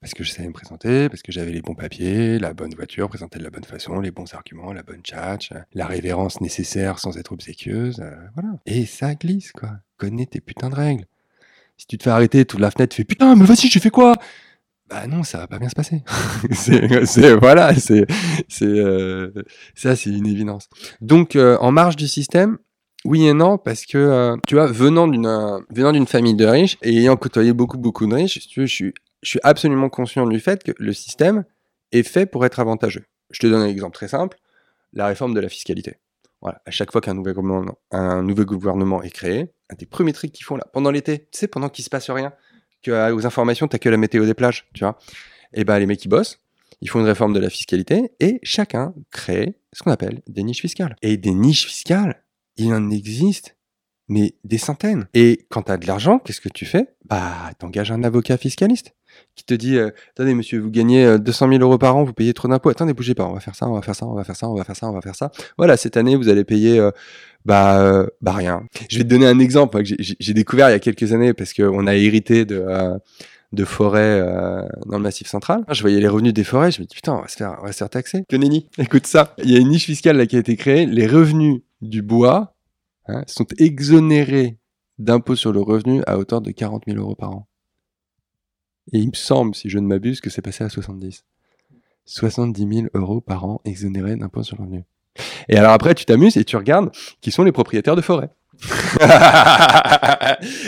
parce 0.00 0.12
que 0.12 0.22
je 0.22 0.30
savais 0.30 0.48
me 0.48 0.52
présenter, 0.52 1.08
parce 1.08 1.22
que 1.22 1.32
j'avais 1.32 1.52
les 1.52 1.62
bons 1.62 1.74
papiers, 1.74 2.38
la 2.38 2.52
bonne 2.52 2.74
voiture 2.74 3.08
présentée 3.08 3.38
de 3.38 3.44
la 3.44 3.50
bonne 3.50 3.64
façon, 3.64 4.00
les 4.00 4.10
bons 4.10 4.34
arguments, 4.34 4.72
la 4.74 4.82
bonne 4.82 5.00
tchatch, 5.00 5.52
la 5.72 5.86
révérence 5.86 6.40
nécessaire 6.42 6.98
sans 6.98 7.16
être 7.16 7.32
obséquieuse. 7.32 8.00
euh, 8.00 8.14
voilà. 8.34 8.58
Et 8.66 8.84
ça 8.84 9.14
glisse, 9.14 9.52
quoi. 9.52 9.70
Connais 9.96 10.26
tes 10.26 10.40
putains 10.40 10.68
de 10.68 10.74
règles. 10.74 11.06
Si 11.76 11.86
tu 11.86 11.98
te 11.98 12.04
fais 12.04 12.10
arrêter, 12.10 12.44
tu 12.44 12.54
ouvres 12.54 12.62
la 12.62 12.70
fenêtre, 12.70 12.94
tu 12.94 13.02
fais 13.02 13.04
putain, 13.04 13.34
mais 13.36 13.44
vas-y, 13.44 13.68
j'ai 13.68 13.80
fait 13.80 13.90
quoi? 13.90 14.16
Bah 14.88 15.06
non, 15.08 15.24
ça 15.24 15.38
va 15.38 15.46
pas 15.48 15.58
bien 15.58 15.68
se 15.68 15.74
passer. 15.74 16.02
c'est, 16.52 17.34
voilà, 17.34 17.74
c'est, 17.74 18.06
euh, 18.62 19.30
ça, 19.74 19.96
c'est 19.96 20.10
une 20.10 20.26
évidence. 20.26 20.68
Donc, 21.00 21.34
euh, 21.34 21.58
en 21.60 21.72
marge 21.72 21.96
du 21.96 22.06
système, 22.06 22.58
oui 23.04 23.26
et 23.26 23.32
non, 23.32 23.58
parce 23.58 23.84
que, 23.84 23.98
euh, 23.98 24.36
tu 24.46 24.54
vois, 24.54 24.66
venant 24.66 25.08
d'une, 25.08 26.06
famille 26.06 26.34
de 26.34 26.46
riches 26.46 26.78
et 26.82 26.96
ayant 26.96 27.16
côtoyé 27.16 27.52
beaucoup, 27.52 27.78
beaucoup 27.78 28.06
de 28.06 28.14
riches, 28.14 28.48
je 28.48 28.64
suis, 28.64 28.94
je 29.22 29.28
suis 29.28 29.40
absolument 29.42 29.88
conscient 29.88 30.26
du 30.26 30.38
fait 30.38 30.62
que 30.62 30.72
le 30.78 30.92
système 30.92 31.44
est 31.92 32.04
fait 32.04 32.26
pour 32.26 32.46
être 32.46 32.60
avantageux. 32.60 33.04
Je 33.30 33.40
te 33.40 33.46
donne 33.48 33.62
un 33.62 33.68
exemple 33.68 33.94
très 33.94 34.08
simple, 34.08 34.38
la 34.92 35.06
réforme 35.06 35.34
de 35.34 35.40
la 35.40 35.48
fiscalité. 35.48 35.96
Voilà, 36.42 36.60
à 36.66 36.70
chaque 36.70 36.92
fois 36.92 37.00
qu'un 37.00 37.14
nouvel 37.14 37.34
gouvernement, 37.34 39.02
est 39.02 39.10
créé, 39.10 39.52
un 39.70 39.74
des 39.74 39.86
premiers 39.86 40.12
trucs 40.12 40.32
qu'ils 40.32 40.44
font 40.44 40.56
là, 40.56 40.66
pendant 40.72 40.90
l'été, 40.90 41.28
tu 41.32 41.38
sais, 41.38 41.48
pendant 41.48 41.68
qu'il 41.68 41.84
se 41.84 41.90
passe 41.90 42.10
rien, 42.10 42.32
que 42.82 42.90
euh, 42.90 43.14
aux 43.14 43.26
informations, 43.26 43.66
t'as 43.68 43.78
que 43.78 43.88
la 43.88 43.96
météo 43.96 44.26
des 44.26 44.34
plages, 44.34 44.68
tu 44.74 44.84
vois. 44.84 44.98
Et 45.54 45.64
ben 45.64 45.78
les 45.78 45.86
mecs 45.86 46.04
ils 46.04 46.08
bossent, 46.08 46.40
ils 46.80 46.90
font 46.90 47.00
une 47.00 47.06
réforme 47.06 47.32
de 47.32 47.40
la 47.40 47.50
fiscalité 47.50 48.12
et 48.20 48.38
chacun 48.42 48.94
crée 49.10 49.58
ce 49.72 49.82
qu'on 49.82 49.90
appelle 49.90 50.22
des 50.26 50.42
niches 50.42 50.60
fiscales. 50.60 50.96
Et 51.02 51.16
des 51.16 51.32
niches 51.32 51.66
fiscales, 51.66 52.22
il 52.56 52.72
en 52.72 52.90
existe, 52.90 53.55
mais 54.08 54.34
des 54.44 54.58
centaines. 54.58 55.08
Et 55.14 55.46
quand 55.50 55.62
tu 55.62 55.72
as 55.72 55.76
de 55.78 55.86
l'argent, 55.86 56.18
qu'est-ce 56.18 56.40
que 56.40 56.48
tu 56.48 56.64
fais? 56.64 56.88
Bah, 57.08 57.32
t'engages 57.58 57.90
un 57.92 58.02
avocat 58.04 58.36
fiscaliste 58.36 58.92
qui 59.34 59.44
te 59.44 59.54
dit 59.54 59.76
euh, 59.78 59.90
Attendez, 60.10 60.34
monsieur, 60.34 60.58
vous 60.60 60.70
gagnez 60.70 61.04
euh, 61.04 61.18
200 61.18 61.48
000 61.50 61.60
euros 61.62 61.78
par 61.78 61.96
an, 61.96 62.04
vous 62.04 62.12
payez 62.12 62.34
trop 62.34 62.48
d'impôts. 62.48 62.68
Attendez, 62.68 62.92
bougez 62.92 63.14
pas, 63.14 63.24
on 63.26 63.32
va 63.32 63.40
faire 63.40 63.54
ça, 63.54 63.66
on 63.68 63.72
va 63.74 63.82
faire 63.82 63.94
ça, 63.96 64.06
on 64.06 64.14
va 64.14 64.24
faire 64.24 64.36
ça, 64.36 64.48
on 64.48 64.54
va 64.54 64.64
faire 64.64 64.76
ça, 64.76 64.88
on 64.88 64.92
va 64.92 65.00
faire 65.00 65.14
ça. 65.14 65.30
Voilà, 65.56 65.76
cette 65.76 65.96
année, 65.96 66.16
vous 66.16 66.28
allez 66.28 66.44
payer. 66.44 66.78
euh, 66.78 66.90
bah, 67.44 67.80
euh, 67.80 68.06
bah 68.20 68.32
rien. 68.32 68.64
Je 68.90 68.98
vais 68.98 69.04
te 69.04 69.08
donner 69.08 69.26
un 69.26 69.38
exemple 69.38 69.78
hein, 69.78 69.82
que 69.84 69.94
j'ai- 69.98 70.34
découvert 70.34 70.68
il 70.68 70.72
y 70.72 70.74
a 70.74 70.80
quelques 70.80 71.12
années 71.12 71.32
parce 71.32 71.54
qu'on 71.54 71.86
a 71.86 71.94
hérité 71.94 72.44
de, 72.44 72.56
euh, 72.68 72.98
de 73.52 73.64
forêts 73.64 74.00
euh, 74.20 74.62
dans 74.86 74.96
le 74.96 75.02
Massif 75.04 75.28
Central. 75.28 75.64
Je 75.70 75.80
voyais 75.80 76.00
les 76.00 76.08
revenus 76.08 76.34
des 76.34 76.42
forêts, 76.44 76.72
je 76.72 76.80
me 76.80 76.86
dis 76.86 76.94
putain, 76.96 77.14
on 77.14 77.20
va 77.22 77.28
se 77.28 77.36
faire, 77.36 77.56
on 77.62 77.64
va 77.66 77.70
se 77.72 77.78
faire 77.78 77.88
taxer. 77.88 78.24
Que 78.28 78.34
nenni, 78.36 78.68
écoute 78.78 79.06
ça. 79.06 79.34
Il 79.44 79.50
y 79.52 79.56
a 79.56 79.60
une 79.60 79.68
niche 79.68 79.86
fiscale 79.86 80.16
là 80.16 80.26
qui 80.26 80.34
a 80.36 80.40
été 80.40 80.56
créée. 80.56 80.86
Les 80.86 81.06
revenus 81.06 81.60
du 81.82 82.02
bois 82.02 82.55
hein, 83.08 83.22
sont 83.26 83.46
exonérés 83.58 84.58
d'impôt 84.98 85.36
sur 85.36 85.52
le 85.52 85.60
revenu 85.60 86.02
à 86.06 86.18
hauteur 86.18 86.40
de 86.40 86.50
40 86.50 86.84
000 86.86 86.98
euros 86.98 87.14
par 87.14 87.30
an. 87.30 87.46
Et 88.92 88.98
il 88.98 89.08
me 89.08 89.14
semble, 89.14 89.54
si 89.54 89.68
je 89.68 89.78
ne 89.78 89.86
m'abuse, 89.86 90.20
que 90.20 90.30
c'est 90.30 90.42
passé 90.42 90.64
à 90.64 90.68
70. 90.68 91.24
70 92.04 92.74
000 92.74 92.86
euros 92.94 93.20
par 93.20 93.44
an 93.44 93.60
exonérés 93.64 94.16
d'impôt 94.16 94.42
sur 94.42 94.56
le 94.56 94.64
revenu. 94.64 94.84
Et 95.48 95.56
alors 95.56 95.72
après, 95.72 95.94
tu 95.94 96.04
t'amuses 96.04 96.36
et 96.36 96.44
tu 96.44 96.56
regardes 96.56 96.90
qui 97.20 97.30
sont 97.30 97.42
les 97.42 97.52
propriétaires 97.52 97.96
de 97.96 98.00
forêt. 98.00 98.30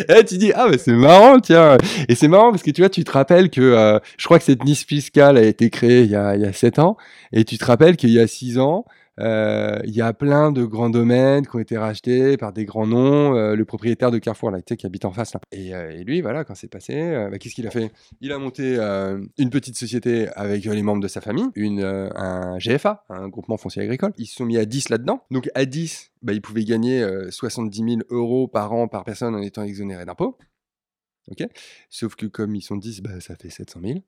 et 0.08 0.24
tu 0.24 0.36
dis, 0.36 0.52
ah, 0.54 0.66
mais 0.70 0.78
c'est 0.78 0.92
marrant, 0.92 1.38
tiens. 1.40 1.78
Et 2.08 2.14
c'est 2.14 2.28
marrant 2.28 2.50
parce 2.50 2.62
que 2.62 2.70
tu 2.70 2.82
vois, 2.82 2.90
tu 2.90 3.04
te 3.04 3.10
rappelles 3.10 3.50
que 3.50 3.60
euh, 3.60 3.98
je 4.18 4.24
crois 4.24 4.38
que 4.38 4.44
cette 4.44 4.64
niche 4.64 4.86
fiscale 4.86 5.38
a 5.38 5.42
été 5.42 5.70
créée 5.70 6.02
il 6.02 6.10
y 6.10 6.16
a, 6.16 6.36
il 6.36 6.42
y 6.42 6.46
a 6.46 6.52
7 6.52 6.78
ans. 6.80 6.96
Et 7.32 7.44
tu 7.44 7.56
te 7.56 7.64
rappelles 7.64 7.96
qu'il 7.96 8.10
y 8.10 8.20
a 8.20 8.26
6 8.26 8.58
ans, 8.58 8.84
il 9.18 9.94
y 9.94 10.00
a 10.00 10.12
plein 10.12 10.52
de 10.52 10.64
grands 10.64 10.90
domaines 10.90 11.46
qui 11.46 11.56
ont 11.56 11.58
été 11.58 11.76
rachetés 11.76 12.36
par 12.36 12.52
des 12.52 12.64
grands 12.64 12.86
noms. 12.86 13.34
euh, 13.34 13.56
le 13.56 13.64
propriétaire 13.64 14.10
de 14.10 14.18
Carrefour, 14.18 14.50
là, 14.50 14.60
qui 14.62 14.86
habite 14.86 15.04
en 15.04 15.10
face, 15.12 15.32
euh, 15.54 15.90
et 15.90 16.04
lui, 16.04 16.20
voilà, 16.20 16.44
quand 16.44 16.54
c'est 16.54 16.68
passé, 16.68 16.94
euh, 16.94 17.28
bah, 17.30 17.38
qu'est-ce 17.38 17.54
qu'il 17.54 17.66
a 17.66 17.70
fait? 17.70 17.90
Il 18.20 18.32
a 18.32 18.38
monté 18.38 18.76
euh, 18.78 19.20
une 19.38 19.50
petite 19.50 19.76
société 19.76 20.28
avec 20.34 20.66
euh, 20.66 20.74
les 20.74 20.82
membres 20.82 21.02
de 21.02 21.08
sa 21.08 21.20
famille, 21.20 21.46
une, 21.54 21.80
euh, 21.80 22.08
un 22.14 22.58
GFA, 22.58 23.04
un 23.08 23.28
groupement 23.28 23.56
foncier 23.56 23.82
agricole. 23.82 24.12
Ils 24.18 24.26
se 24.26 24.36
sont 24.36 24.46
mis 24.46 24.56
à 24.58 24.64
10 24.64 24.88
là-dedans. 24.90 25.22
Donc 25.30 25.48
à 25.54 25.64
10, 25.64 26.10
bah, 26.22 26.32
ils 26.32 26.40
pouvaient 26.42 26.64
gagner 26.64 27.02
euh, 27.02 27.30
70 27.30 27.76
000 27.78 28.00
euros 28.10 28.48
par 28.48 28.72
an 28.72 28.88
par 28.88 29.04
personne 29.04 29.34
en 29.34 29.42
étant 29.42 29.62
exonérés 29.62 30.04
d'impôts. 30.04 30.36
Ok? 31.30 31.46
Sauf 31.90 32.14
que 32.14 32.26
comme 32.26 32.54
ils 32.54 32.62
sont 32.62 32.76
10, 32.76 33.02
bah, 33.02 33.20
ça 33.20 33.36
fait 33.36 33.50
700 33.50 33.80
000. 33.84 33.98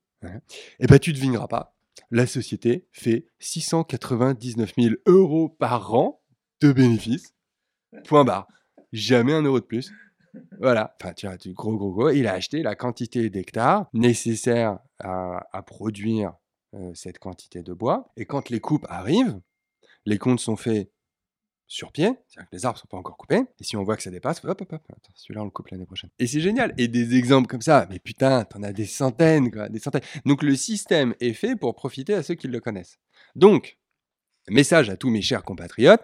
Et 0.79 0.85
bah 0.87 0.99
tu 0.99 1.13
devineras 1.13 1.47
pas, 1.47 1.75
la 2.09 2.25
société 2.25 2.87
fait 2.91 3.25
699 3.39 4.73
000 4.77 4.95
euros 5.07 5.49
par 5.49 5.93
an 5.93 6.21
de 6.61 6.71
bénéfices. 6.71 7.33
Point 8.05 8.23
barre. 8.23 8.47
Jamais 8.91 9.33
un 9.33 9.41
euro 9.41 9.59
de 9.59 9.65
plus. 9.65 9.91
Voilà. 10.59 10.95
Enfin, 11.01 11.13
tu 11.13 11.27
vois, 11.27 11.37
du 11.37 11.53
gros, 11.53 11.75
gros, 11.75 11.91
gros. 11.91 12.09
Il 12.09 12.27
a 12.27 12.33
acheté 12.33 12.63
la 12.63 12.75
quantité 12.75 13.29
d'hectares 13.29 13.87
nécessaire 13.93 14.79
à, 14.99 15.45
à 15.51 15.61
produire 15.61 16.33
euh, 16.73 16.91
cette 16.93 17.19
quantité 17.19 17.63
de 17.63 17.73
bois. 17.73 18.11
Et 18.15 18.25
quand 18.25 18.49
les 18.49 18.59
coupes 18.59 18.85
arrivent, 18.89 19.39
les 20.05 20.17
comptes 20.17 20.39
sont 20.39 20.55
faits 20.55 20.91
sur 21.71 21.93
pied, 21.93 22.11
c'est-à-dire 22.27 22.49
que 22.49 22.55
les 22.55 22.65
arbres 22.65 22.77
sont 22.77 22.87
pas 22.87 22.97
encore 22.97 23.15
coupés. 23.15 23.43
Et 23.59 23.63
si 23.63 23.77
on 23.77 23.83
voit 23.83 23.95
que 23.95 24.03
ça 24.03 24.11
dépasse, 24.11 24.43
hop, 24.43 24.59
hop, 24.59 24.73
hop, 24.73 24.81
celui-là 25.15 25.41
on 25.41 25.45
le 25.45 25.51
coupe 25.51 25.69
l'année 25.69 25.85
prochaine. 25.85 26.09
Et 26.19 26.27
c'est 26.27 26.41
génial. 26.41 26.73
Et 26.77 26.89
des 26.89 27.15
exemples 27.15 27.47
comme 27.47 27.61
ça, 27.61 27.87
mais 27.89 27.97
putain, 27.97 28.43
t'en 28.43 28.61
as 28.61 28.73
des 28.73 28.85
centaines, 28.85 29.49
quoi, 29.51 29.69
des 29.69 29.79
centaines. 29.79 30.01
Donc 30.25 30.43
le 30.43 30.55
système 30.55 31.15
est 31.21 31.31
fait 31.31 31.55
pour 31.55 31.73
profiter 31.73 32.13
à 32.13 32.23
ceux 32.23 32.33
qui 32.33 32.49
le 32.49 32.59
connaissent. 32.59 32.99
Donc, 33.35 33.77
message 34.49 34.89
à 34.89 34.97
tous 34.97 35.09
mes 35.09 35.21
chers 35.21 35.43
compatriotes, 35.43 36.03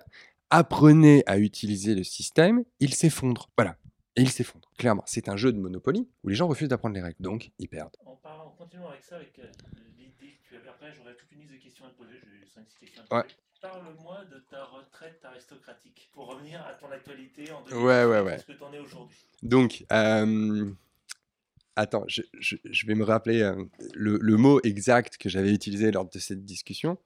apprenez 0.50 1.24
à 1.26 1.38
utiliser 1.38 1.96
le 1.96 2.04
système, 2.06 2.64
il 2.80 2.94
s'effondre. 2.94 3.50
Voilà. 3.58 3.76
Et 4.16 4.22
il 4.22 4.30
s'effondre. 4.30 4.72
Clairement, 4.78 5.04
c'est 5.06 5.28
un 5.28 5.36
jeu 5.36 5.52
de 5.52 5.60
Monopoly 5.60 6.08
où 6.24 6.30
les 6.30 6.36
gens 6.36 6.48
refusent 6.48 6.70
d'apprendre 6.70 6.96
les 6.96 7.02
règles, 7.02 7.20
donc 7.20 7.52
ils 7.60 7.68
perdent. 7.68 7.98
En 8.06 8.16
parlant, 8.16 8.46
en 8.46 8.52
continuant 8.52 8.88
avec 8.88 9.04
ça, 9.04 9.18
avec 9.18 9.38
euh, 9.40 9.52
l'idée 9.98 10.40
que 10.42 10.48
tu 10.48 10.56
avais 10.56 10.70
après, 10.70 10.94
j'aurais 10.94 11.14
toute 11.16 11.30
une 11.34 11.42
liste 11.42 11.52
de 11.52 11.58
questions 11.58 11.86
à 11.86 11.90
te 11.90 11.98
poser. 11.98 12.14
J'ai 12.24 12.62
5-6 12.62 12.80
questions 12.80 13.04
à 13.04 13.06
te 13.06 13.16
Ouais. 13.16 13.34
Parle-moi 13.62 14.24
de 14.26 14.40
ta 14.50 14.64
retraite 14.66 15.24
aristocratique. 15.26 16.10
Pour 16.14 16.28
revenir 16.28 16.62
à 16.66 16.74
ton 16.74 16.92
actualité 16.92 17.52
en 17.52 17.62
2018, 17.64 17.84
Ouais, 17.84 18.06
ouais, 18.06 18.22
ouais. 18.22 18.36
Est-ce 18.36 18.46
que 18.46 18.52
tu 18.54 18.64
en 18.64 18.74
es 18.74 18.80
aujourd'hui 18.80 19.18
Donc, 19.42 19.86
euh, 19.92 20.72
attends, 21.76 22.04
je, 22.08 22.22
je- 22.40 22.58
je 22.64 22.86
vais 22.86 22.96
me 22.96 23.04
rappeler 23.04 23.42
euh, 23.42 23.66
le, 23.96 24.18
le 24.22 24.38
mot 24.38 24.60
exact 24.64 25.18
que 25.18 25.30
j'avais 25.30 25.54
utilisé 25.54 25.92
lors 25.92 26.08
de 26.10 26.20
cette 26.20 26.46
discussion. 26.46 26.98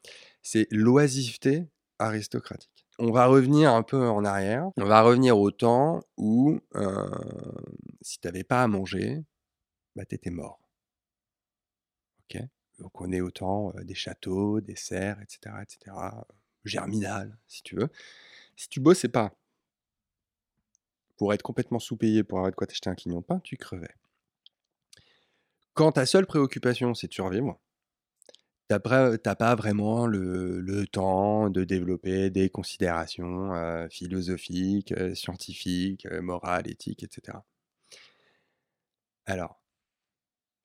C'est 0.42 0.68
l'oisiveté 0.72 1.68
aristocratique. 2.00 2.86
On 3.00 3.12
va 3.12 3.26
revenir 3.28 3.74
un 3.74 3.84
peu 3.84 4.08
en 4.10 4.26
arrière. 4.26 4.70
On 4.78 4.86
va 4.86 5.02
revenir 5.02 5.38
au 5.40 5.52
temps 5.52 6.02
où, 6.18 6.60
euh, 6.76 7.10
si 8.02 8.20
tu 8.20 8.28
n'avais 8.28 8.44
pas 8.44 8.62
à 8.64 8.68
manger, 8.68 9.24
bah, 9.96 10.06
tu 10.06 10.16
étais 10.16 10.30
mort. 10.32 10.60
Ok? 12.30 12.42
Donc, 12.80 13.00
on 13.02 13.12
est 13.12 13.22
au 13.22 13.32
temps 13.32 13.72
des 13.84 13.94
châteaux, 13.96 14.60
des 14.62 14.76
serres, 14.76 15.20
etc., 15.22 15.62
etc. 15.64 15.96
Germinal, 16.66 17.38
si 17.48 17.64
tu 17.64 17.76
veux. 17.76 17.90
Si 18.56 18.70
tu 18.70 18.80
bossais 18.80 19.10
pas 19.10 19.34
pour 21.18 21.34
être 21.34 21.44
complètement 21.44 21.80
sous-payé 21.80 22.24
pour 22.24 22.40
avoir 22.40 22.52
de 22.52 22.56
quoi 22.56 22.68
t'acheter 22.68 22.90
un 22.90 22.96
quignon 22.96 23.20
de 23.20 23.26
pain, 23.26 23.40
tu 23.40 23.58
crevais. 23.58 23.96
Quand 25.74 25.94
ta 25.94 26.06
seule 26.06 26.26
préoccupation, 26.26 26.94
c'est 26.94 27.08
de 27.08 27.14
survivre, 27.14 27.60
t'as 28.80 29.36
pas 29.36 29.56
vraiment 29.56 30.08
le, 30.08 30.86
temps 30.88 31.50
de 31.50 31.64
développer 31.64 32.30
des 32.30 32.50
considérations 32.50 33.54
euh, 33.54 33.88
philosophiques, 33.90 34.94
euh, 34.94 35.14
scientifiques, 35.16 36.06
euh, 36.08 36.22
morales, 36.22 36.70
éthiques, 36.70 37.04
etc. 37.04 37.38
Alors, 39.26 39.62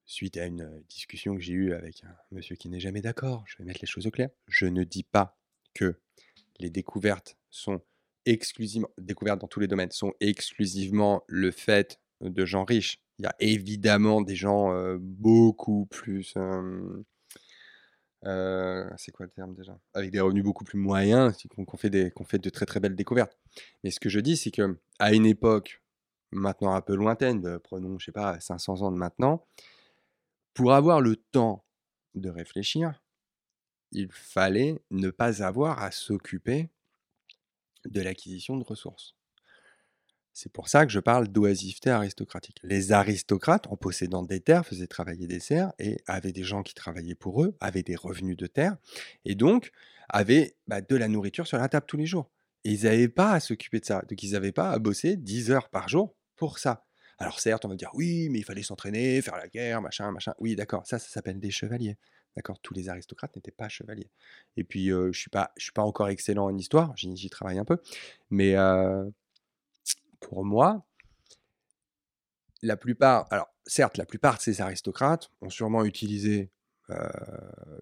suite 0.05 0.37
à 0.37 0.47
une 0.47 0.83
discussion 0.89 1.35
que 1.35 1.41
j'ai 1.41 1.53
eue 1.53 1.73
avec 1.73 2.05
un 2.05 2.17
monsieur 2.31 2.57
qui 2.57 2.69
n'est 2.69 2.81
jamais 2.81 3.01
d'accord, 3.01 3.45
je 3.47 3.59
vais 3.59 3.65
mettre 3.65 3.81
les 3.83 3.87
choses 3.87 4.07
au 4.07 4.11
clair, 4.11 4.31
je 4.47 4.67
ne 4.67 4.85
dis 4.85 5.03
pas 5.03 5.37
que 5.77 5.99
les 6.59 6.71
découvertes 6.71 7.37
sont 7.51 7.83
exclusivement, 8.25 8.89
découvertes 8.99 9.41
dans 9.41 9.47
tous 9.47 9.61
les 9.61 9.69
domaines, 9.69 9.91
sont 9.91 10.15
exclusivement 10.21 11.23
le 11.29 11.51
fait 11.51 12.01
de 12.21 12.45
gens 12.45 12.65
riches. 12.65 12.99
Il 13.19 13.25
y 13.25 13.27
a 13.27 13.35
évidemment 13.39 14.21
des 14.21 14.37
gens 14.37 14.97
beaucoup 14.99 15.87
plus. 15.87 16.35
c'est 18.25 19.13
quoi 19.13 19.27
le 19.27 19.31
terme 19.31 19.55
déjà? 19.55 19.79
Avec 19.95 20.11
des 20.11 20.21
revenus 20.21 20.45
beaucoup 20.45 20.65
plus 20.65 20.79
moyens, 20.79 21.37
qu'on 21.49 21.77
fait, 21.77 21.91
des, 21.91 22.13
fait 22.27 22.39
de 22.39 22.51
très 22.51 22.67
très 22.67 22.81
belles 22.81 22.97
découvertes. 22.97 23.39
Mais 23.85 23.91
ce 23.91 24.01
que 24.01 24.09
je 24.09 24.21
dis, 24.21 24.37
c'est 24.37 24.51
que 24.51 24.79
à 24.99 25.13
une 25.15 25.27
époque 25.27 25.83
maintenant 26.33 26.75
un 26.75 26.81
peu 26.81 26.95
lointaine, 26.95 27.59
prenons, 27.61 27.99
je 27.99 28.07
sais 28.07 28.13
pas, 28.13 28.41
500 28.41 28.83
ans 28.83 28.93
de 28.93 28.97
maintenant, 28.97 29.47
pour 30.55 30.73
avoir 30.73 31.01
le 31.01 31.17
temps 31.17 31.65
de 32.15 32.29
réfléchir, 32.29 33.03
il 33.93 34.09
fallait 34.11 34.81
ne 34.91 35.11
pas 35.11 35.43
avoir 35.43 35.83
à 35.83 35.91
s'occuper 35.91 36.71
de 37.85 38.01
l'acquisition 38.01 38.57
de 38.57 38.65
ressources. 38.65 39.15
C'est 40.39 40.53
pour 40.53 40.69
ça 40.69 40.85
que 40.85 40.93
je 40.93 41.01
parle 41.01 41.29
d'oisiveté 41.29 41.89
aristocratique. 41.89 42.59
Les 42.63 42.93
aristocrates, 42.93 43.67
en 43.69 43.77
possédant 43.79 44.23
des 44.23 44.41
terres, 44.41 44.67
faisaient 44.67 44.87
travailler 44.87 45.27
des 45.27 45.41
serfs 45.41 45.73
et 45.79 45.97
avaient 46.07 46.33
des 46.33 46.43
gens 46.43 46.63
qui 46.63 46.75
travaillaient 46.75 47.15
pour 47.15 47.43
eux, 47.43 47.57
avaient 47.59 47.83
des 47.83 47.97
revenus 47.97 48.37
de 48.37 48.47
terre, 48.47 48.77
et 49.25 49.35
donc 49.35 49.73
avaient 50.11 50.55
bah, 50.67 50.83
de 50.83 50.95
la 50.95 51.09
nourriture 51.09 51.47
sur 51.47 51.57
la 51.57 51.71
table 51.71 51.87
tous 51.87 51.97
les 51.97 52.05
jours. 52.05 52.31
Et 52.65 52.73
ils 52.73 52.85
n'avaient 52.85 53.09
pas 53.09 53.33
à 53.33 53.41
s'occuper 53.41 53.81
de 53.81 53.87
ça. 53.87 54.03
Donc 54.11 54.23
ils 54.23 54.33
n'avaient 54.33 54.53
pas 54.53 54.73
à 54.73 54.79
bosser 54.79 55.17
10 55.17 55.53
heures 55.53 55.71
par 55.71 55.89
jour 55.89 56.15
pour 56.37 56.59
ça. 56.59 56.85
Alors 57.19 57.41
certes, 57.41 57.65
on 57.65 57.69
va 57.69 57.77
dire 57.77 57.91
oui, 57.95 58.29
mais 58.29 58.41
il 58.41 58.45
fallait 58.45 58.63
s'entraîner, 58.63 59.23
faire 59.23 59.37
la 59.37 59.49
guerre, 59.49 59.81
machin, 59.81 60.13
machin. 60.13 60.35
Oui, 60.39 60.55
d'accord, 60.55 60.87
ça, 60.87 60.99
ça 60.99 61.09
s'appelle 61.09 61.41
des 61.41 61.51
chevaliers. 61.51 61.97
D'accord, 62.37 62.61
tous 62.61 62.75
les 62.75 62.89
aristocrates 62.89 63.35
n'étaient 63.35 63.51
pas 63.51 63.69
chevaliers. 63.69 64.11
Et 64.57 64.65
puis, 64.65 64.89
je 64.89 65.11
suis 65.13 65.31
pas, 65.31 65.53
suis 65.57 65.73
pas 65.73 65.83
encore 65.83 66.09
excellent 66.09 66.45
en 66.45 66.57
histoire, 66.57 66.95
j'y 66.97 67.31
travaille 67.31 67.59
un 67.59 67.65
peu, 67.65 67.79
mais 68.31 68.55
pour 70.21 70.45
moi, 70.45 70.87
la 72.63 72.77
plupart, 72.77 73.27
alors 73.31 73.49
certes, 73.67 73.97
la 73.97 74.07
plupart 74.07 74.37
de 74.37 74.43
ces 74.43 74.61
aristocrates 74.61 75.31
ont 75.41 75.51
sûrement 75.51 75.85
utilisé 75.85 76.51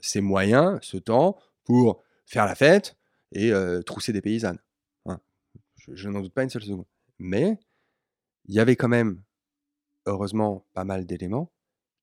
ces 0.00 0.20
moyens, 0.20 0.78
ce 0.82 0.96
temps, 0.96 1.36
pour 1.64 2.02
faire 2.26 2.46
la 2.46 2.54
fête 2.54 2.96
et 3.32 3.52
trousser 3.84 4.12
des 4.12 4.22
paysannes. 4.22 4.60
hein. 5.06 5.20
Je 5.88 6.08
n'en 6.08 6.20
doute 6.20 6.32
pas 6.32 6.44
une 6.44 6.50
seule 6.50 6.62
seconde. 6.62 6.86
Mais 7.18 7.58
il 8.46 8.54
y 8.54 8.60
avait 8.60 8.76
quand 8.76 8.88
même, 8.88 9.22
heureusement, 10.06 10.64
pas 10.74 10.84
mal 10.84 11.06
d'éléments 11.06 11.50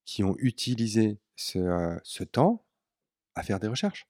qui 0.06 0.24
ont 0.24 0.36
utilisé 0.40 1.20
ce, 1.42 2.24
temps 2.24 2.66
à 3.36 3.44
faire 3.44 3.60
des 3.60 3.68
recherches, 3.68 4.08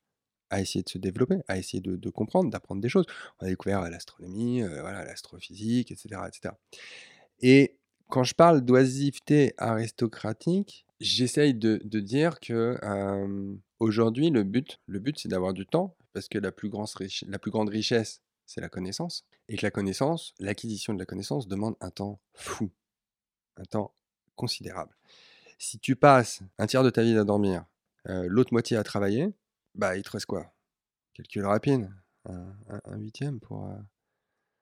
à 0.49 0.61
essayer 0.61 0.83
de 0.83 0.89
se 0.89 0.97
développer, 0.97 1.37
à 1.47 1.57
essayer 1.57 1.81
de, 1.81 2.09
comprendre, 2.09 2.49
d'apprendre 2.49 2.81
des 2.81 2.89
choses. 2.89 3.05
On 3.39 3.45
a 3.45 3.49
découvert 3.49 3.81
l'astronomie, 3.89 4.61
l'astrophysique, 4.61 5.91
etc., 5.91 6.21
etc. 6.27 6.53
Et 7.39 7.77
quand 8.09 8.23
je 8.23 8.35
parle 8.35 8.61
d'oisiveté 8.61 9.53
aristocratique, 9.57 10.85
j'essaye 10.99 11.53
de, 11.53 11.77
dire 11.99 12.39
que 12.39 12.77
aujourd'hui, 13.79 14.29
le 14.29 14.43
but, 14.43 14.79
le 14.85 14.99
but, 14.99 15.17
c'est 15.17 15.29
d'avoir 15.29 15.53
du 15.53 15.65
temps, 15.65 15.95
parce 16.13 16.27
que 16.27 16.37
la 16.37 16.51
plus, 16.51 16.69
grande, 16.69 16.87
la 17.27 17.39
plus 17.39 17.51
grande 17.51 17.69
richesse, 17.69 18.21
c'est 18.45 18.61
la 18.61 18.69
connaissance, 18.69 19.25
et 19.47 19.55
que 19.55 19.65
la 19.65 19.71
connaissance, 19.71 20.33
l'acquisition 20.39 20.93
de 20.93 20.99
la 20.99 21.05
connaissance 21.05 21.47
demande 21.47 21.75
un 21.79 21.89
temps 21.89 22.19
fou, 22.33 22.69
un 23.55 23.63
temps 23.63 23.93
considérable. 24.35 24.95
Si 25.63 25.77
tu 25.77 25.95
passes 25.95 26.41
un 26.57 26.65
tiers 26.65 26.81
de 26.83 26.89
ta 26.89 27.03
vie 27.03 27.15
à 27.15 27.23
dormir, 27.23 27.65
euh, 28.09 28.25
l'autre 28.27 28.51
moitié 28.51 28.77
à 28.77 28.83
travailler, 28.83 29.31
bah 29.75 29.95
il 29.95 30.01
te 30.01 30.09
reste 30.09 30.25
quoi? 30.25 30.51
Calcul 31.13 31.45
rapide, 31.45 31.87
un, 32.25 32.55
un- 32.67 32.81
un 32.83 32.97
huitième 32.97 33.39
pour, 33.39 33.67
euh, 33.67 33.77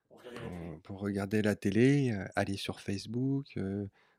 pour, 0.10 0.82
pour 0.84 1.00
regarder 1.00 1.42
la 1.42 1.56
télé, 1.56 2.12
euh, 2.12 2.26
aller 2.36 2.58
sur 2.58 2.82
Facebook, 2.82 3.58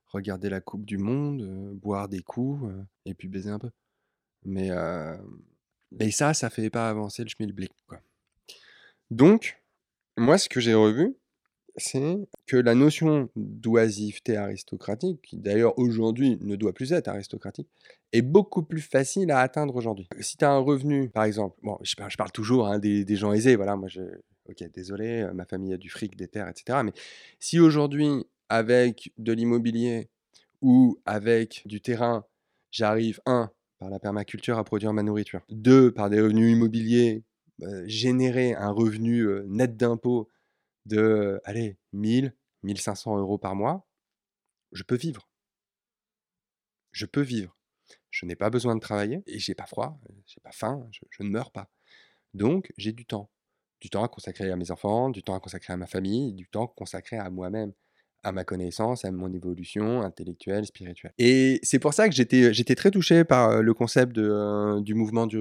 regarder 0.06 0.48
la 0.48 0.62
Coupe 0.62 0.86
du 0.86 0.96
Monde, 0.96 1.74
boire 1.74 2.08
des 2.08 2.22
coups, 2.22 2.72
et 3.04 3.12
puis 3.12 3.28
baiser 3.28 3.50
un 3.50 3.58
peu. 3.58 3.70
Mais, 4.46 4.70
mais 5.90 6.10
ça, 6.10 6.32
ça 6.32 6.48
fait 6.48 6.70
pas 6.70 6.88
avancer 6.88 7.22
le 7.22 7.28
schmilblick, 7.28 7.74
quoi. 7.86 8.00
Donc, 9.10 9.62
moi, 10.16 10.38
ce 10.38 10.48
que 10.48 10.60
j'ai 10.60 10.72
revu, 10.72 11.14
c'est 11.76 12.18
que 12.46 12.56
la 12.56 12.74
notion 12.74 13.28
d'oisiveté 13.36 14.36
aristocratique, 14.36 15.20
qui 15.22 15.36
d'ailleurs 15.36 15.78
aujourd'hui 15.78 16.38
ne 16.40 16.56
doit 16.56 16.72
plus 16.72 16.92
être 16.92 17.08
aristocratique, 17.08 17.68
est 18.12 18.22
beaucoup 18.22 18.62
plus 18.62 18.80
facile 18.80 19.30
à 19.30 19.40
atteindre 19.40 19.76
aujourd'hui. 19.76 20.08
Si 20.20 20.36
tu 20.36 20.44
as 20.44 20.50
un 20.50 20.58
revenu, 20.58 21.10
par 21.10 21.24
exemple, 21.24 21.56
bon, 21.62 21.78
je 21.82 21.94
parle, 21.94 22.32
toujours 22.32 22.66
hein, 22.66 22.78
des, 22.78 23.04
des 23.04 23.16
gens 23.16 23.32
aisés, 23.32 23.56
voilà, 23.56 23.76
moi, 23.76 23.88
je, 23.88 24.02
ok, 24.48 24.64
désolé, 24.72 25.22
euh, 25.22 25.32
ma 25.32 25.44
famille 25.44 25.72
a 25.72 25.76
du 25.76 25.88
fric, 25.88 26.16
des 26.16 26.28
terres, 26.28 26.48
etc. 26.48 26.80
Mais 26.84 26.92
si 27.38 27.60
aujourd'hui, 27.60 28.10
avec 28.48 29.12
de 29.18 29.32
l'immobilier 29.32 30.08
ou 30.60 30.98
avec 31.06 31.62
du 31.66 31.80
terrain, 31.80 32.24
j'arrive, 32.70 33.20
un, 33.26 33.50
par 33.78 33.90
la 33.90 33.98
permaculture 33.98 34.58
à 34.58 34.64
produire 34.64 34.92
ma 34.92 35.02
nourriture, 35.02 35.40
deux, 35.50 35.92
par 35.92 36.10
des 36.10 36.20
revenus 36.20 36.52
immobiliers, 36.52 37.22
euh, 37.62 37.84
générer 37.86 38.54
un 38.54 38.70
revenu 38.70 39.20
euh, 39.20 39.44
net 39.46 39.76
d'impôt 39.76 40.28
de, 40.90 41.40
allez, 41.44 41.78
1000, 41.92 42.34
1500 42.62 43.18
euros 43.18 43.38
par 43.38 43.54
mois, 43.54 43.86
je 44.72 44.82
peux 44.82 44.96
vivre. 44.96 45.28
Je 46.92 47.06
peux 47.06 47.22
vivre. 47.22 47.56
Je 48.10 48.26
n'ai 48.26 48.34
pas 48.34 48.50
besoin 48.50 48.74
de 48.74 48.80
travailler 48.80 49.22
et 49.26 49.38
j'ai 49.38 49.54
pas 49.54 49.66
froid, 49.66 50.00
j'ai 50.26 50.40
pas 50.40 50.52
faim, 50.52 50.86
je, 50.90 51.22
ne 51.22 51.28
meurs 51.28 51.52
pas. 51.52 51.70
Donc, 52.34 52.72
j'ai 52.76 52.92
du 52.92 53.06
temps. 53.06 53.30
Du 53.80 53.88
temps 53.88 54.04
à 54.04 54.08
consacrer 54.08 54.50
à 54.50 54.56
mes 54.56 54.70
enfants, 54.70 55.10
du 55.10 55.22
temps 55.22 55.34
à 55.34 55.40
consacrer 55.40 55.72
à 55.72 55.76
ma 55.76 55.86
famille, 55.86 56.34
du 56.34 56.48
temps 56.48 56.66
consacré 56.66 57.16
à 57.16 57.30
moi-même, 57.30 57.72
à 58.22 58.32
ma 58.32 58.44
connaissance, 58.44 59.04
à 59.04 59.10
mon 59.10 59.32
évolution 59.32 60.02
intellectuelle, 60.02 60.66
spirituelle. 60.66 61.12
Et 61.18 61.60
c'est 61.62 61.78
pour 61.78 61.94
ça 61.94 62.08
que 62.08 62.14
j'étais, 62.14 62.74
très 62.74 62.90
touché 62.90 63.24
par 63.24 63.50
euh, 63.50 63.62
le 63.62 63.72
concept 63.72 64.18
euh, 64.18 64.80
du 64.80 64.94
mouvement 64.94 65.26
du 65.26 65.38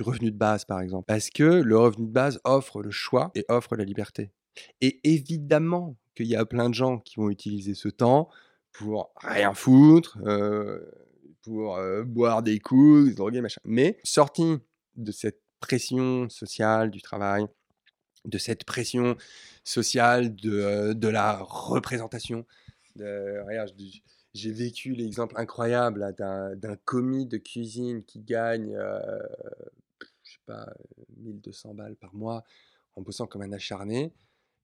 revenu 0.00 0.30
de 0.30 0.36
base, 0.36 0.64
par 0.64 0.80
exemple. 0.80 1.04
Parce 1.06 1.28
que 1.28 1.42
le 1.42 1.76
revenu 1.76 2.06
de 2.06 2.12
base 2.12 2.40
offre 2.44 2.82
le 2.82 2.90
choix 2.90 3.30
et 3.34 3.44
offre 3.48 3.76
la 3.76 3.84
liberté. 3.84 4.32
Et 4.80 5.00
évidemment 5.04 5.96
qu'il 6.14 6.26
y 6.26 6.36
a 6.36 6.44
plein 6.44 6.68
de 6.68 6.74
gens 6.74 6.98
qui 6.98 7.16
vont 7.16 7.30
utiliser 7.30 7.74
ce 7.74 7.88
temps 7.88 8.28
pour 8.72 9.12
rien 9.16 9.54
foutre, 9.54 10.18
pour 11.42 11.78
boire 12.06 12.42
des 12.42 12.58
coups, 12.58 13.14
droguer, 13.14 13.40
machin. 13.40 13.60
Mais 13.64 13.98
sorti 14.04 14.58
de 14.96 15.12
cette 15.12 15.40
pression 15.60 16.28
sociale 16.28 16.90
du 16.90 17.02
travail, 17.02 17.46
de 18.24 18.38
cette 18.38 18.64
pression 18.64 19.16
sociale 19.64 20.34
de, 20.34 20.92
de 20.92 21.08
la 21.08 21.38
représentation. 21.38 22.46
De, 22.96 23.42
regarde, 23.46 23.72
j'ai 24.34 24.52
vécu 24.52 24.92
l'exemple 24.92 25.34
incroyable 25.38 26.14
d'un 26.16 26.76
commis 26.84 27.26
de 27.26 27.36
cuisine 27.36 28.02
qui 28.04 28.20
gagne, 28.20 28.76
je 30.00 30.32
sais 30.32 30.38
pas, 30.46 30.68
euh, 30.68 31.04
1200 31.18 31.74
balles 31.74 31.96
par 31.96 32.14
mois 32.14 32.44
en 32.96 33.02
bossant 33.02 33.26
comme 33.26 33.42
un 33.42 33.52
acharné, 33.52 34.12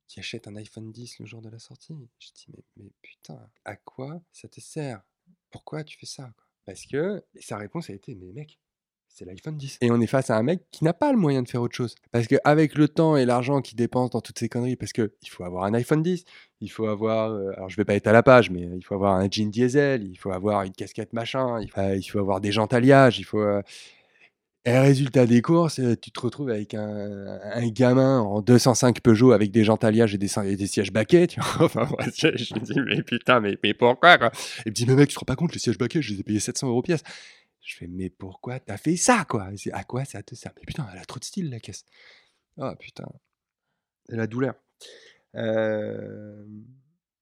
qui 0.09 0.19
achète 0.21 0.49
un 0.49 0.57
iPhone 0.57 0.91
10 0.91 1.21
le 1.21 1.27
jour 1.27 1.43
de 1.43 1.51
la 1.51 1.59
sortie. 1.59 1.95
Je 2.19 2.29
dis, 2.35 2.47
mais, 2.77 2.91
putain, 3.03 3.39
à 3.65 3.77
quoi 3.77 4.21
ça 4.33 4.49
te 4.49 4.61
sert? 4.61 5.03
Pourquoi 5.51 5.85
tu 5.85 5.97
fais 5.99 6.07
ça 6.07 6.33
Parce 6.65 6.87
que 6.87 7.23
sa 7.39 7.59
réponse 7.59 7.91
a 7.91 7.93
été, 7.93 8.15
mais 8.15 8.33
mec, 8.33 8.59
c'est 9.09 9.25
l'iPhone 9.25 9.57
10. 9.57 9.79
Et 9.81 9.91
on 9.91 10.01
est 10.01 10.07
face 10.07 10.31
à 10.31 10.37
un 10.37 10.43
mec 10.43 10.63
qui 10.71 10.85
n'a 10.85 10.93
pas 10.93 11.13
le 11.13 11.19
moyen 11.19 11.43
de 11.43 11.49
faire 11.49 11.63
autre 11.63 11.75
chose. 11.75 11.95
Parce 12.11 12.27
qu'avec 12.27 12.75
le 12.75 12.89
temps 12.89 13.17
et 13.17 13.25
l'argent 13.25 13.61
qu'il 13.61 13.77
dépense 13.77 14.11
dans 14.11 14.21
toutes 14.21 14.39
ces 14.39 14.49
conneries, 14.49 14.77
parce 14.77 14.93
qu'il 14.93 15.11
faut 15.29 15.45
avoir 15.45 15.65
un 15.65 15.75
iPhone 15.75 16.03
10, 16.03 16.25
il 16.61 16.71
faut 16.71 16.87
avoir, 16.87 17.31
euh, 17.31 17.51
alors 17.57 17.69
je 17.69 17.77
vais 17.77 17.85
pas 17.85 17.95
être 17.95 18.07
à 18.07 18.13
la 18.13 18.23
page, 18.23 18.51
mais 18.51 18.63
il 18.63 18.83
faut 18.83 18.95
avoir 18.95 19.15
un 19.15 19.29
jean 19.31 19.51
diesel, 19.51 20.05
il 20.05 20.17
faut 20.17 20.33
avoir 20.33 20.63
une 20.63 20.73
casquette 20.73 21.13
machin, 21.13 21.61
il 21.61 21.69
faut, 21.69 22.13
faut 22.13 22.19
avoir 22.19 22.41
des 22.41 22.53
jantes 22.53 22.73
alliage, 22.73 23.19
il 23.19 23.25
faut... 23.25 23.41
euh, 23.41 23.63
Et 24.65 24.77
résultat 24.77 25.25
des 25.25 25.41
courses, 25.41 25.79
euh, 25.79 25.97
tu 25.97 26.11
te 26.11 26.21
retrouves 26.21 26.51
avec 26.51 26.75
un, 26.75 27.69
gamin 27.69 28.21
en 28.21 28.43
205 28.43 29.01
Peugeot 29.01 29.33
avec 29.33 29.51
des 29.51 29.65
jantes 29.65 29.85
alliage 29.85 30.15
et 30.15 30.19
des, 30.19 30.39
et 30.39 30.57
des 30.57 30.67
sièges 30.67 30.93
baquets. 30.93 31.29
Enfin, 31.61 31.89
je, 32.17 32.37
je 32.37 32.55
me 32.55 32.61
dis, 32.61 32.81
mais 32.81 33.03
putain, 33.03 33.41
mais, 33.41 33.57
mais 33.63 33.73
pourquoi 33.73 34.19
quoi? 34.19 34.31
Il 34.67 34.71
me 34.71 34.75
dit, 34.75 34.85
mais 34.87 34.95
mec, 34.95 35.09
tu 35.09 35.15
te 35.15 35.21
rends 35.21 35.27
pas 35.27 35.37
compte, 35.37 35.53
les 35.53 35.59
sièges 35.59 35.79
baquets, 35.79 36.03
je 36.03 36.13
les 36.13 36.21
ai 36.21 36.23
payés 36.23 36.41
700 36.41 36.69
euros 36.69 36.83
pièce. 36.83 37.03
Je 37.63 37.77
fais, 37.77 37.87
mais 37.87 38.11
pourquoi 38.11 38.59
t'as 38.61 38.77
fait 38.77 38.97
ça, 38.97 39.25
quoi? 39.29 39.51
À 39.73 39.85
quoi 39.85 40.05
ça 40.05 40.23
te 40.23 40.35
sert? 40.35 40.53
Mais 40.57 40.63
putain, 40.67 40.87
elle 40.93 40.99
a 40.99 41.05
trop 41.05 41.19
de 41.19 41.25
style, 41.25 41.51
la 41.51 41.61
caisse. 41.61 41.85
Ah, 42.59 42.75
putain. 42.79 43.07
La 44.09 44.27
douleur. 44.27 44.55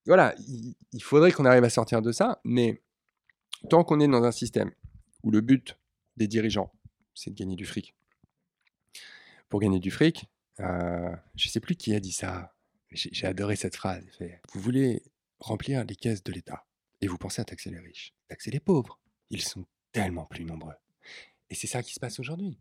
Voilà, 0.06 0.34
il, 0.48 0.74
il 0.92 1.02
faudrait 1.02 1.32
qu'on 1.32 1.44
arrive 1.44 1.64
à 1.64 1.70
sortir 1.70 2.00
de 2.00 2.12
ça, 2.12 2.40
mais 2.44 2.80
tant 3.68 3.84
qu'on 3.84 4.00
est 4.00 4.08
dans 4.08 4.22
un 4.24 4.32
système 4.32 4.70
où 5.22 5.30
le 5.30 5.40
but 5.40 5.76
des 6.16 6.28
dirigeants, 6.28 6.72
c'est 7.16 7.30
de 7.30 7.34
gagner 7.34 7.56
du 7.56 7.64
fric. 7.64 7.94
Pour 9.48 9.60
gagner 9.60 9.80
du 9.80 9.90
fric, 9.90 10.26
euh, 10.60 11.14
je 11.34 11.48
sais 11.48 11.60
plus 11.60 11.74
qui 11.74 11.94
a 11.94 12.00
dit 12.00 12.12
ça, 12.12 12.54
j'ai 12.92 13.26
adoré 13.26 13.56
cette 13.56 13.74
phrase. 13.74 14.04
Vous 14.52 14.60
voulez 14.60 15.02
remplir 15.40 15.84
les 15.84 15.96
caisses 15.96 16.22
de 16.22 16.32
l'État 16.32 16.64
et 17.00 17.08
vous 17.08 17.18
pensez 17.18 17.42
à 17.42 17.44
taxer 17.44 17.70
les 17.70 17.78
riches, 17.78 18.14
taxer 18.28 18.50
les 18.50 18.60
pauvres. 18.60 19.00
Ils 19.30 19.42
sont 19.42 19.64
tellement 19.92 20.26
plus 20.26 20.44
nombreux. 20.44 20.74
Et 21.48 21.54
c'est 21.54 21.68
ça 21.68 21.82
qui 21.82 21.94
se 21.94 22.00
passe 22.00 22.18
aujourd'hui. 22.18 22.58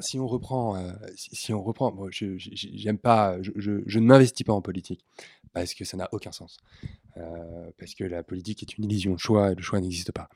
Si 0.00 0.18
on 0.18 0.26
reprend, 0.26 0.76
euh, 0.76 0.92
si, 1.14 1.52
on 1.52 1.62
reprend, 1.62 1.92
moi, 1.92 2.08
je 2.10 2.36
j'aime 2.38 2.98
pas, 2.98 3.36
je, 3.42 3.98
ne 3.98 4.00
m'investis 4.00 4.44
pas 4.44 4.54
en 4.54 4.62
politique 4.62 5.04
parce 5.52 5.74
que 5.74 5.84
ça 5.84 5.96
n'a 5.96 6.08
aucun 6.12 6.32
sens. 6.32 6.56
Euh, 7.18 7.70
parce 7.78 7.94
que 7.94 8.02
la 8.02 8.22
politique 8.22 8.62
est 8.62 8.78
une 8.78 8.84
illusion 8.84 9.12
de 9.12 9.18
choix 9.18 9.52
et 9.52 9.54
le 9.54 9.62
choix 9.62 9.80
n'existe 9.80 10.12
pas. 10.12 10.30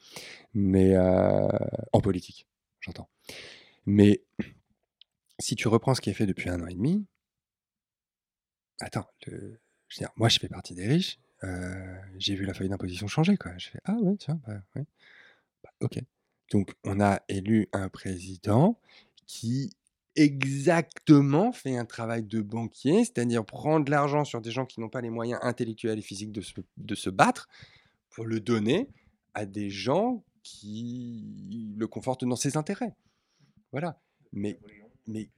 Mais 0.53 0.99
en 0.99 2.01
politique, 2.03 2.47
j'entends. 2.89 3.09
Mais 3.87 4.25
si 5.39 5.55
tu 5.55 5.69
reprends 5.69 5.95
ce 5.95 6.01
qui 6.01 6.11
est 6.11 6.15
fait 6.15 6.27
depuis 6.27 6.49
un 6.49 6.61
an 6.63 6.67
et 6.67 6.75
demi, 6.75 7.07
attends, 8.81 9.07
je 9.25 9.31
veux 9.31 9.61
moi 10.17 10.29
je 10.29 10.39
fais 10.39 10.49
partie 10.49 10.75
des 10.75 10.87
riches, 10.87 11.19
euh, 11.45 11.99
j'ai 12.17 12.35
vu 12.35 12.45
la 12.45 12.55
feuille 12.55 12.69
d'imposition 12.69 13.07
changer, 13.07 13.37
quoi. 13.37 13.57
Je 13.59 13.69
fais, 13.71 13.81
ah 13.85 13.95
ouais, 13.95 14.17
tiens, 14.17 14.41
bah. 14.47 14.61
Bah, 14.75 15.71
ok. 15.81 15.99
Donc 16.51 16.73
on 16.85 17.01
a 17.01 17.21
élu 17.29 17.69
un 17.73 17.89
président 17.89 18.81
qui 19.27 19.73
exactement 20.17 21.53
fait 21.53 21.77
un 21.77 21.85
travail 21.85 22.25
de 22.25 22.41
banquier, 22.41 23.05
c'est-à-dire 23.05 23.45
prendre 23.45 23.85
de 23.85 23.91
l'argent 23.91 24.25
sur 24.25 24.41
des 24.41 24.51
gens 24.51 24.67
qui 24.67 24.81
n'ont 24.81 24.89
pas 24.89 25.01
les 25.01 25.11
moyens 25.11 25.39
intellectuels 25.43 25.99
et 25.99 26.03
physiques 26.03 26.33
de 26.33 26.41
se, 26.41 26.55
de 26.77 26.95
se 26.95 27.11
battre 27.11 27.49
pour 28.11 28.25
le 28.25 28.41
donner 28.41 28.89
à 29.35 29.47
des 29.47 29.71
gens 29.71 30.25
qui 30.49 31.75
le 31.77 31.87
confortent 31.87 32.25
dans 32.25 32.37
ses 32.37 32.57
intérêts. 32.57 32.95
Voilà. 33.73 34.01
Mais, 34.33 34.59
mais, 35.07 35.29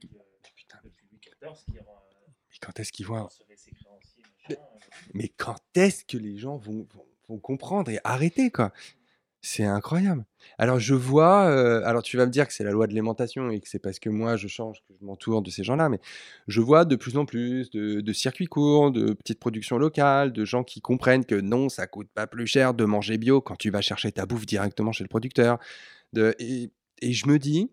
putain, 0.55 0.79
mais 0.83 0.91
quand 2.61 2.79
est-ce 2.79 2.91
qu'ils 2.91 3.07
vont... 3.07 3.27
Mais, 4.49 4.57
mais 5.13 5.29
quand 5.29 5.61
est-ce 5.75 6.03
que 6.05 6.17
les 6.17 6.37
gens 6.37 6.57
vont, 6.57 6.87
vont, 6.93 7.05
vont 7.27 7.39
comprendre 7.39 7.91
et 7.91 7.99
arrêter, 8.03 8.51
quoi? 8.51 8.71
C'est 9.41 9.63
incroyable. 9.63 10.25
Alors 10.59 10.79
je 10.79 10.93
vois, 10.93 11.47
euh, 11.47 11.81
alors 11.85 12.03
tu 12.03 12.15
vas 12.15 12.27
me 12.27 12.31
dire 12.31 12.47
que 12.47 12.53
c'est 12.53 12.63
la 12.63 12.71
loi 12.71 12.85
de 12.85 12.93
l'aimantation 12.93 13.49
et 13.49 13.59
que 13.59 13.67
c'est 13.67 13.79
parce 13.79 13.97
que 13.99 14.09
moi 14.09 14.37
je 14.37 14.47
change 14.47 14.83
que 14.87 14.93
je 14.99 15.03
m'entoure 15.03 15.41
de 15.41 15.49
ces 15.49 15.63
gens-là, 15.63 15.89
mais 15.89 15.99
je 16.47 16.61
vois 16.61 16.85
de 16.85 16.95
plus 16.95 17.17
en 17.17 17.25
plus 17.25 17.71
de, 17.71 18.13
circuits 18.13 18.45
courts, 18.45 18.91
de 18.91 19.13
petites 19.13 19.39
productions 19.39 19.79
locales, 19.79 20.31
de 20.31 20.45
gens 20.45 20.63
qui 20.63 20.79
comprennent 20.79 21.25
que 21.25 21.35
non, 21.35 21.69
ça 21.69 21.87
coûte 21.87 22.09
pas 22.13 22.27
plus 22.27 22.45
cher 22.45 22.75
de 22.75 22.85
manger 22.85 23.17
bio 23.17 23.41
quand 23.41 23.55
tu 23.55 23.71
vas 23.71 23.81
chercher 23.81 24.11
ta 24.11 24.27
bouffe 24.27 24.45
directement 24.45 24.91
chez 24.91 25.03
le 25.03 25.09
producteur. 25.09 25.57
Et, 26.15 26.71
je 27.01 27.27
me 27.27 27.39
dis, 27.39 27.71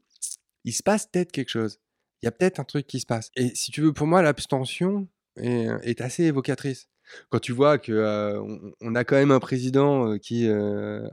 il 0.64 0.72
se 0.72 0.82
passe 0.82 1.06
peut-être 1.06 1.32
quelque 1.32 1.50
chose. 1.50 1.80
Il 2.22 2.26
y 2.26 2.28
a 2.28 2.32
peut-être 2.32 2.60
un 2.60 2.64
truc 2.64 2.86
qui 2.86 3.00
se 3.00 3.06
passe. 3.06 3.30
Et 3.36 3.54
si 3.54 3.70
tu 3.70 3.82
veux, 3.82 3.92
pour 3.92 4.06
moi, 4.06 4.22
l'abstention 4.22 5.06
est 5.36 6.00
assez 6.00 6.24
évocatrice. 6.24 6.88
Quand 7.30 7.38
tu 7.38 7.52
vois 7.52 7.78
que 7.78 8.38
on, 8.80 8.94
a 8.94 9.04
quand 9.04 9.16
même 9.16 9.30
un 9.30 9.40
président 9.40 10.18
qui 10.18 10.48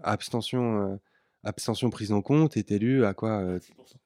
abstention 0.03 0.99
abstention 1.43 1.89
prise 1.89 2.11
en 2.11 2.21
compte 2.21 2.57
est 2.57 2.71
élu 2.71 3.05
à 3.05 3.13
quoi 3.13 3.43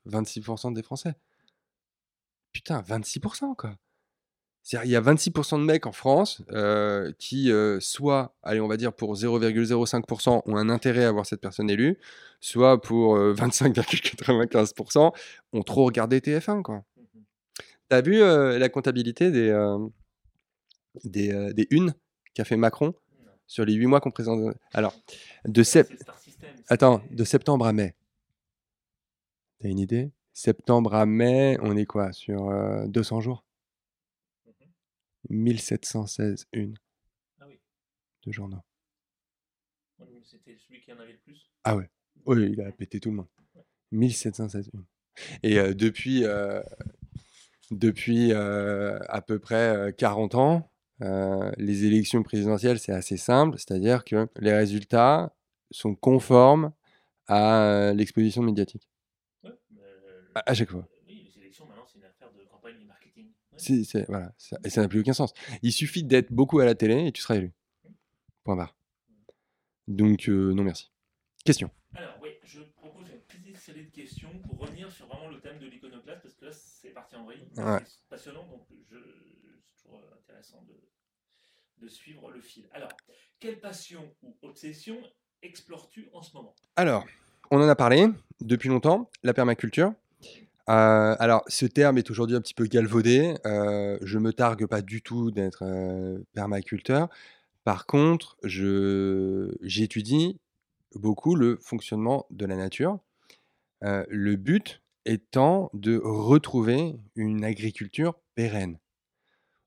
26% 0.08 0.74
des 0.74 0.84
Français. 0.84 1.14
Putain, 2.52 2.82
26% 2.82 3.56
quoi. 3.56 3.76
Il 4.72 4.90
y 4.90 4.96
a 4.96 5.02
26% 5.02 5.60
de 5.60 5.64
mecs 5.64 5.88
en 5.88 5.92
France 5.92 6.44
qui, 7.18 7.52
soit, 7.80 8.36
allez, 8.44 8.60
on 8.60 8.68
va 8.68 8.78
dire 8.78 8.94
pour 8.94 9.16
0,05% 9.16 10.42
ont 10.46 10.58
un 10.58 10.70
intérêt 10.70 11.06
à 11.06 11.12
voir 11.12 11.26
cette 11.26 11.42
personne 11.42 11.70
élue, 11.72 11.98
soit 12.40 12.80
pour 12.80 13.18
25,95% 13.18 15.12
ont 15.54 15.64
trop 15.64 15.86
regardé 15.86 16.20
TF1. 16.20 16.62
Quoi. 16.62 16.84
Mmh 16.98 17.04
T'as 17.88 18.02
vu 18.02 18.20
la 18.20 18.70
comptabilité 18.70 19.32
des, 19.32 19.50
des, 21.04 21.32
euh, 21.32 21.54
des 21.54 21.68
unes 21.72 21.94
qu'a 22.34 22.46
fait 22.46 22.58
Macron 22.58 22.94
sur 23.48 23.66
les 23.66 23.74
huit 23.74 23.88
mois 23.88 24.00
qu'on 24.00 24.12
présente. 24.12 24.56
Alors, 24.74 24.96
de, 25.46 25.64
Attends, 26.68 27.02
de 27.12 27.24
septembre 27.24 27.66
à 27.66 27.74
mai. 27.74 27.96
T'as 29.60 29.70
une 29.70 29.80
idée? 29.80 30.12
Septembre 30.34 30.94
à 30.94 31.06
mai, 31.06 31.58
on 31.62 31.76
est 31.76 31.86
quoi 31.86 32.14
Sur 32.14 32.50
200 32.88 33.18
euh, 33.18 33.22
jours? 33.22 33.46
1716 35.30 36.48
mhm. 36.54 36.62
une 36.62 36.78
ah 37.40 37.46
oui. 37.48 37.60
de 38.26 38.32
journaux. 38.32 38.64
C'était 40.24 40.58
celui 40.58 40.80
qui 40.82 40.94
en 40.94 41.00
avait 41.00 41.14
le 41.14 41.18
plus 41.20 41.52
Ah 41.64 41.76
ouais. 41.76 41.90
Oui, 42.26 42.52
il 42.54 42.62
a 42.62 42.72
pété 42.72 43.00
tout 43.00 43.10
le 43.10 43.18
monde. 43.18 43.28
1716 43.92 44.70
une. 44.74 44.86
Et 45.44 45.60
euh, 45.60 45.74
depuis, 45.74 46.24
depuis 47.72 48.32
à 48.32 49.22
peu 49.26 49.40
près 49.40 49.94
40 49.98 50.36
ans, 50.36 50.72
euh, 51.02 51.52
les 51.58 51.86
élections 51.86 52.24
présidentielles, 52.24 52.80
c'est 52.80 52.92
assez 52.92 53.18
simple, 53.18 53.58
c'est-à-dire 53.58 54.04
que 54.04 54.28
les 54.40 54.54
résultats 54.54 55.34
sont 55.72 55.96
conformes 55.96 56.74
à 57.28 57.62
euh, 57.62 57.94
l'exposition 57.94 58.42
médiatique. 58.42 58.90
à, 60.36 60.54
chaque 60.54 60.70
fois. 60.70 60.88
Oui, 61.08 61.30
les 61.34 61.42
élections, 61.42 61.66
maintenant, 61.66 61.86
c'est 61.88 62.00
une 62.00 62.06
affaire 62.06 62.32
de 62.34 62.44
campagne 62.50 62.76
et 62.82 62.86
marketing. 62.86 63.32
voilà, 64.08 64.34
et 64.64 64.70
ça 64.70 64.82
n'a 64.82 64.88
plus 64.88 65.00
aucun 65.00 65.14
sens. 65.14 65.34
Il 65.62 65.72
suffit 65.72 66.04
d'être 66.04 66.32
beaucoup 66.32 66.60
à 66.60 66.66
la 66.66 66.76
télé 66.76 67.08
et 67.08 67.12
tu 67.12 67.22
seras 67.22 67.36
élu. 67.36 67.54
Point 68.44 68.58
barre. 68.58 68.76
Donc, 69.88 70.28
euh, 70.28 70.54
non 70.54 70.64
merci. 70.64 70.92
Question. 71.46 71.72
Alors, 71.96 72.16
oui, 72.22 72.30
je 72.44 72.62
propose 72.62 73.08
une 73.10 73.22
petite 73.22 73.58
série 73.58 73.86
de 73.86 73.92
questions 73.92 74.30
pour 74.48 74.60
revenir 74.60 74.92
sur 74.92 75.08
vraiment 75.08 75.30
le 75.30 75.40
thème 75.40 75.60
de 75.60 75.68
l'iconoclaste, 75.68 76.22
parce 76.24 76.36
que 76.36 76.46
là, 76.46 76.52
c'est 76.52 76.90
parti 76.90 77.16
en 77.16 77.24
vrille. 77.24 77.48
C'est 77.56 78.10
passionnant, 78.10 78.46
donc 78.48 78.68
je, 78.90 78.98
toujours 79.82 80.02
intéressant 80.18 80.66
de, 80.68 81.88
suivre 81.88 82.30
le 82.32 82.42
fil. 82.42 82.68
Alors, 82.72 82.92
quelle 83.40 83.60
passion 83.60 84.14
ou 84.22 84.36
obsession 84.42 84.98
explores-tu 85.42 86.10
en 86.14 86.22
ce 86.22 86.36
moment? 86.36 86.54
Alors, 86.76 87.06
on 87.52 87.58
en 87.58 87.68
a 87.68 87.76
parlé 87.76 88.08
depuis 88.42 88.70
longtemps, 88.70 89.10
la 89.24 89.34
permaculture. 89.34 89.94
Euh, 90.70 91.16
alors, 91.20 91.44
ce 91.48 91.66
terme 91.66 91.98
est 91.98 92.12
aujourd'hui 92.12 92.36
un 92.36 92.42
petit 92.42 92.54
peu 92.54 92.66
galvaudé. 92.66 93.36
Euh, 93.46 93.98
je 94.02 94.20
me 94.20 94.34
targue 94.34 94.68
pas 94.68 94.82
du 94.82 95.02
tout 95.02 95.32
d'être 95.32 95.64
euh, 95.64 96.20
permaculteur. 96.34 97.08
Par 97.64 97.86
contre, 97.86 98.38
j'étudie 98.44 100.40
beaucoup 100.96 101.36
le 101.36 101.58
fonctionnement 101.62 102.26
de 102.30 102.46
la 102.46 102.56
nature. 102.56 103.00
Euh, 103.84 104.06
le 104.10 104.36
but 104.36 104.82
étant 105.06 105.70
de 105.74 106.00
retrouver 106.04 106.96
une 107.16 107.44
agriculture 107.44 108.16
pérenne. 108.36 108.78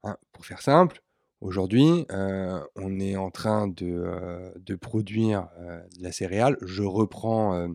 Hein, 0.04 0.16
pour 0.32 0.44
faire 0.44 0.62
simple, 0.62 1.02
Aujourd'hui, 1.42 2.06
euh, 2.12 2.60
on 2.76 3.00
est 3.00 3.16
en 3.16 3.32
train 3.32 3.66
de, 3.66 3.74
euh, 3.82 4.76
produire 4.80 5.48
euh, 5.58 5.82
de 5.98 6.04
la 6.04 6.12
céréale. 6.12 6.56
Je 6.62 6.84
reprends 6.84 7.68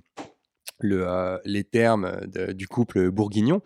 le, 0.79 1.39
les 1.43 1.65
termes 1.65 2.25
du 2.27 2.67
couple 2.69 3.11
Bourguignon. 3.11 3.61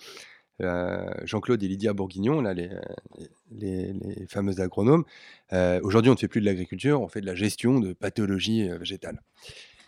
Jean-Claude 1.24 1.62
et 1.62 1.68
Lydia 1.68 1.94
Bourguignon, 1.94 2.42
là, 2.42 2.54
les, 2.56 2.70
les, 3.52 3.94
fameux 4.28 4.60
agronomes. 4.60 5.06
Aujourd'hui, 5.52 6.10
on 6.10 6.16
ne 6.16 6.20
fait 6.20 6.28
plus 6.28 6.42
de 6.42 6.46
l'agriculture, 6.48 7.02
on 7.02 7.08
fait 7.08 7.22
de 7.22 7.26
la 7.28 7.36
gestion 7.36 7.80
de 7.80 7.94
pathologies 7.94 8.70
végétales. 8.70 9.22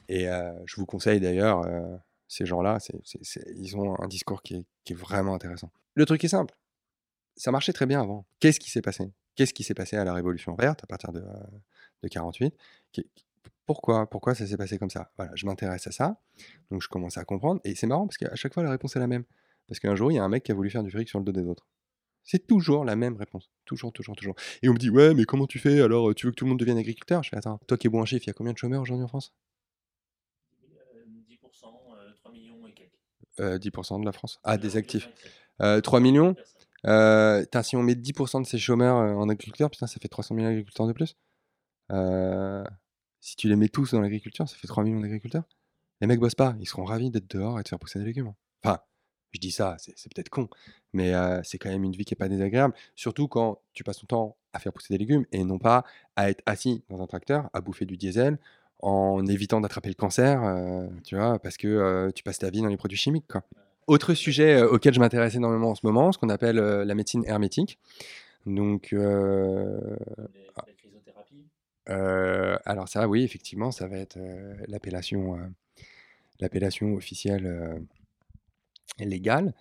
Et 0.10 0.26
je 0.26 0.76
vous 0.76 0.86
conseille 0.86 1.20
d'ailleurs, 1.20 1.64
ces 2.28 2.46
gens-là, 2.46 2.78
ils 3.56 3.78
ont 3.78 4.00
un 4.00 4.08
discours 4.08 4.44
qui 4.44 4.66
est 4.90 4.94
vraiment 4.96 5.34
intéressant. 5.34 5.72
Le 5.96 6.06
truc 6.06 6.24
est 6.24 6.30
simple. 6.30 6.56
Ça 7.36 7.52
marchait 7.52 7.74
très 7.74 7.86
bien 7.86 8.02
avant. 8.02 8.26
Qu'est-ce 8.40 8.60
qui 8.60 8.70
s'est 8.70 8.82
passé? 8.82 9.12
Qu'est-ce 9.36 9.54
qui 9.54 9.64
s'est 9.64 9.74
passé 9.74 9.98
à 9.98 10.04
la 10.04 10.14
Révolution 10.14 10.56
verte 10.56 10.84
à 10.84 10.88
partir 10.88 11.12
de, 11.12 11.24
de 12.04 12.08
48 12.08 12.56
pourquoi, 13.66 14.10
pourquoi 14.10 14.36
ça 14.36 14.46
s'est 14.46 14.58
passé 14.58 14.78
comme 14.78 14.90
ça? 14.90 15.12
Voilà, 15.18 15.32
je 15.36 15.46
m'intéresse 15.46 15.88
à 15.88 15.92
ça, 15.92 16.20
donc 16.70 16.82
je 16.82 16.90
commence 16.90 17.18
à 17.18 17.24
comprendre, 17.24 17.62
et 17.64 17.76
c'est 17.76 17.88
marrant 17.88 18.06
parce 18.08 18.18
qu'à 18.18 18.36
chaque 18.36 18.54
fois 18.54 18.62
la 18.64 18.70
réponse 18.70 18.96
est 18.96 19.00
la 19.00 19.08
même. 19.08 19.24
Parce 19.68 19.80
qu'un 19.80 19.96
jour, 19.96 20.12
il 20.12 20.16
y 20.16 20.20
a 20.20 20.24
un 20.24 20.30
mec 20.30 20.44
qui 20.44 20.52
a 20.52 20.56
voulu 20.56 20.70
faire 20.70 20.84
du 20.84 20.92
fric 20.92 21.08
sur 21.08 21.20
le 21.20 21.26
dos 21.26 21.32
des 21.32 21.46
autres. 21.46 21.66
C'est 22.24 22.46
toujours 22.46 22.84
la 22.84 22.96
même 22.96 23.16
réponse. 23.16 23.50
Toujours, 23.66 23.92
toujours, 23.94 24.16
toujours. 24.16 24.36
Et 24.62 24.70
on 24.70 24.74
me 24.74 24.78
dit, 24.78 24.90
ouais, 24.90 25.14
mais 25.14 25.24
comment 25.24 25.48
tu 25.48 25.60
fais? 25.60 25.82
Alors, 25.82 26.14
tu 26.14 26.26
veux 26.26 26.32
que 26.32 26.36
tout 26.36 26.46
le 26.46 26.50
monde 26.50 26.60
devienne 26.60 26.78
agriculteur? 26.78 27.24
Je 27.24 27.30
fais, 27.30 27.38
attends, 27.38 27.60
toi 27.68 27.78
qui 27.78 27.88
es 27.88 27.90
bon 27.90 28.02
en 28.02 28.06
chiffre, 28.06 28.24
il 28.26 28.28
y 28.28 28.32
a 28.32 28.34
combien 28.34 28.54
de 28.54 28.58
chômeurs 28.58 28.82
aujourd'hui 28.82 29.04
en 29.04 29.08
France? 29.08 29.34
10%, 31.30 31.38
3 32.18 32.32
millions 32.32 32.68
et 32.68 32.74
quelques. 32.74 33.00
10% 33.40 34.02
de 34.02 34.06
la 34.06 34.12
France 34.12 34.40
Ah, 34.44 34.58
des 34.58 34.76
actifs. 34.76 35.10
3 35.60 36.00
millions? 36.02 36.36
Euh, 36.88 37.46
si 37.62 37.76
on 37.76 37.84
met 37.84 37.96
10% 37.96 38.42
de 38.42 38.48
ces 38.48 38.58
chômeurs 38.58 38.98
euh, 38.98 39.14
en 39.14 39.30
agriculture, 39.30 39.70
putain, 39.70 39.88
ça 39.88 40.00
fait 40.00 40.08
300 40.08 40.36
000 40.36 40.48
agriculteurs 40.48 40.88
de 40.88 40.94
plus. 40.94 41.16
Euh, 41.92 42.64
si 43.20 43.36
tu 43.36 43.48
les 43.48 43.56
mets 43.56 43.70
tous 43.70 43.92
dans 43.92 44.02
l'agriculture, 44.02 44.48
ça 44.48 44.56
fait 44.56 44.68
3 44.68 44.84
millions 44.84 45.00
d'agriculteurs. 45.00 45.44
Les 46.02 46.08
mecs 46.08 46.20
bossent 46.20 46.36
pas, 46.36 46.56
ils 46.60 46.68
seront 46.68 46.84
ravis 46.84 47.10
d'être 47.10 47.30
dehors 47.30 47.60
et 47.60 47.64
de 47.64 47.68
faire 47.68 47.80
pousser 47.80 48.00
des 48.00 48.06
légumes. 48.06 48.34
Enfin, 48.64 48.80
je 49.32 49.40
dis 49.40 49.52
ça, 49.52 49.78
c'est 49.80 50.14
peut-être 50.14 50.30
con, 50.30 50.50
mais 50.92 51.14
c'est 51.44 51.58
quand 51.58 51.70
même 51.70 51.84
une 51.84 51.94
vie 51.94 52.04
qui 52.04 52.14
est 52.14 52.18
pas 52.18 52.28
désagréable. 52.28 52.74
Surtout 52.96 53.28
quand 53.28 53.62
tu 53.74 53.84
passes 53.84 54.00
ton 54.00 54.08
temps 54.08 54.38
à 54.52 54.60
faire 54.60 54.74
pousser 54.74 54.94
des 54.94 54.98
légumes 54.98 55.26
et 55.32 55.44
non 55.44 55.60
pas 55.60 55.86
à 56.16 56.30
être 56.30 56.44
assis 56.46 56.84
dans 56.90 57.02
un 57.02 57.08
tracteur, 57.08 57.50
à 57.54 57.62
bouffer 57.62 57.86
du 57.86 57.96
diesel, 57.96 58.38
en 58.80 59.26
évitant 59.26 59.62
d'attraper 59.62 59.90
le 59.90 59.96
cancer, 59.96 60.42
tu 61.06 61.16
vois, 61.16 61.40
parce 61.40 61.56
que 61.56 62.12
tu 62.12 62.24
passes 62.24 62.40
ta 62.40 62.50
vie 62.50 62.62
dans 62.62 62.68
les 62.68 62.78
produits 62.78 62.98
chimiques, 62.98 63.28
quoi. 63.28 63.44
Autre 63.88 64.14
sujet 64.14 64.56
euh, 64.56 64.70
auquel 64.70 64.94
je 64.94 65.00
m'intéresse 65.00 65.36
énormément 65.36 65.72
en 65.72 65.76
ce 65.76 65.86
moment, 65.86 66.12
ce 66.12 66.18
qu'on 66.18 66.30
appelle 66.30 66.60
euh, 66.60 66.86
la 66.86 66.96
médecine 66.96 67.24
hermétique. 67.26 67.80
Donc, 68.46 68.94
euh, 68.94 69.78
alors 72.66 72.88
ça, 72.88 73.08
oui, 73.08 73.24
effectivement, 73.24 73.72
ça 73.72 73.88
va 73.88 73.98
être 73.98 74.18
l'appellation, 74.68 75.38
l'appellation 76.40 76.94
officielle 76.94 77.82
légale. 79.00 79.54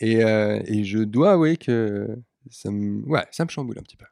Et, 0.00 0.20
et, 0.20 0.84
je 0.84 1.00
dois 1.00 1.32
avouer 1.32 1.58
que 1.58 2.16
ça 2.50 2.70
me, 2.70 3.02
ouais, 3.06 3.24
ça 3.30 3.44
me 3.44 3.50
chamboule 3.50 3.78
un 3.78 3.82
petit 3.82 3.98
peu. 3.98 4.06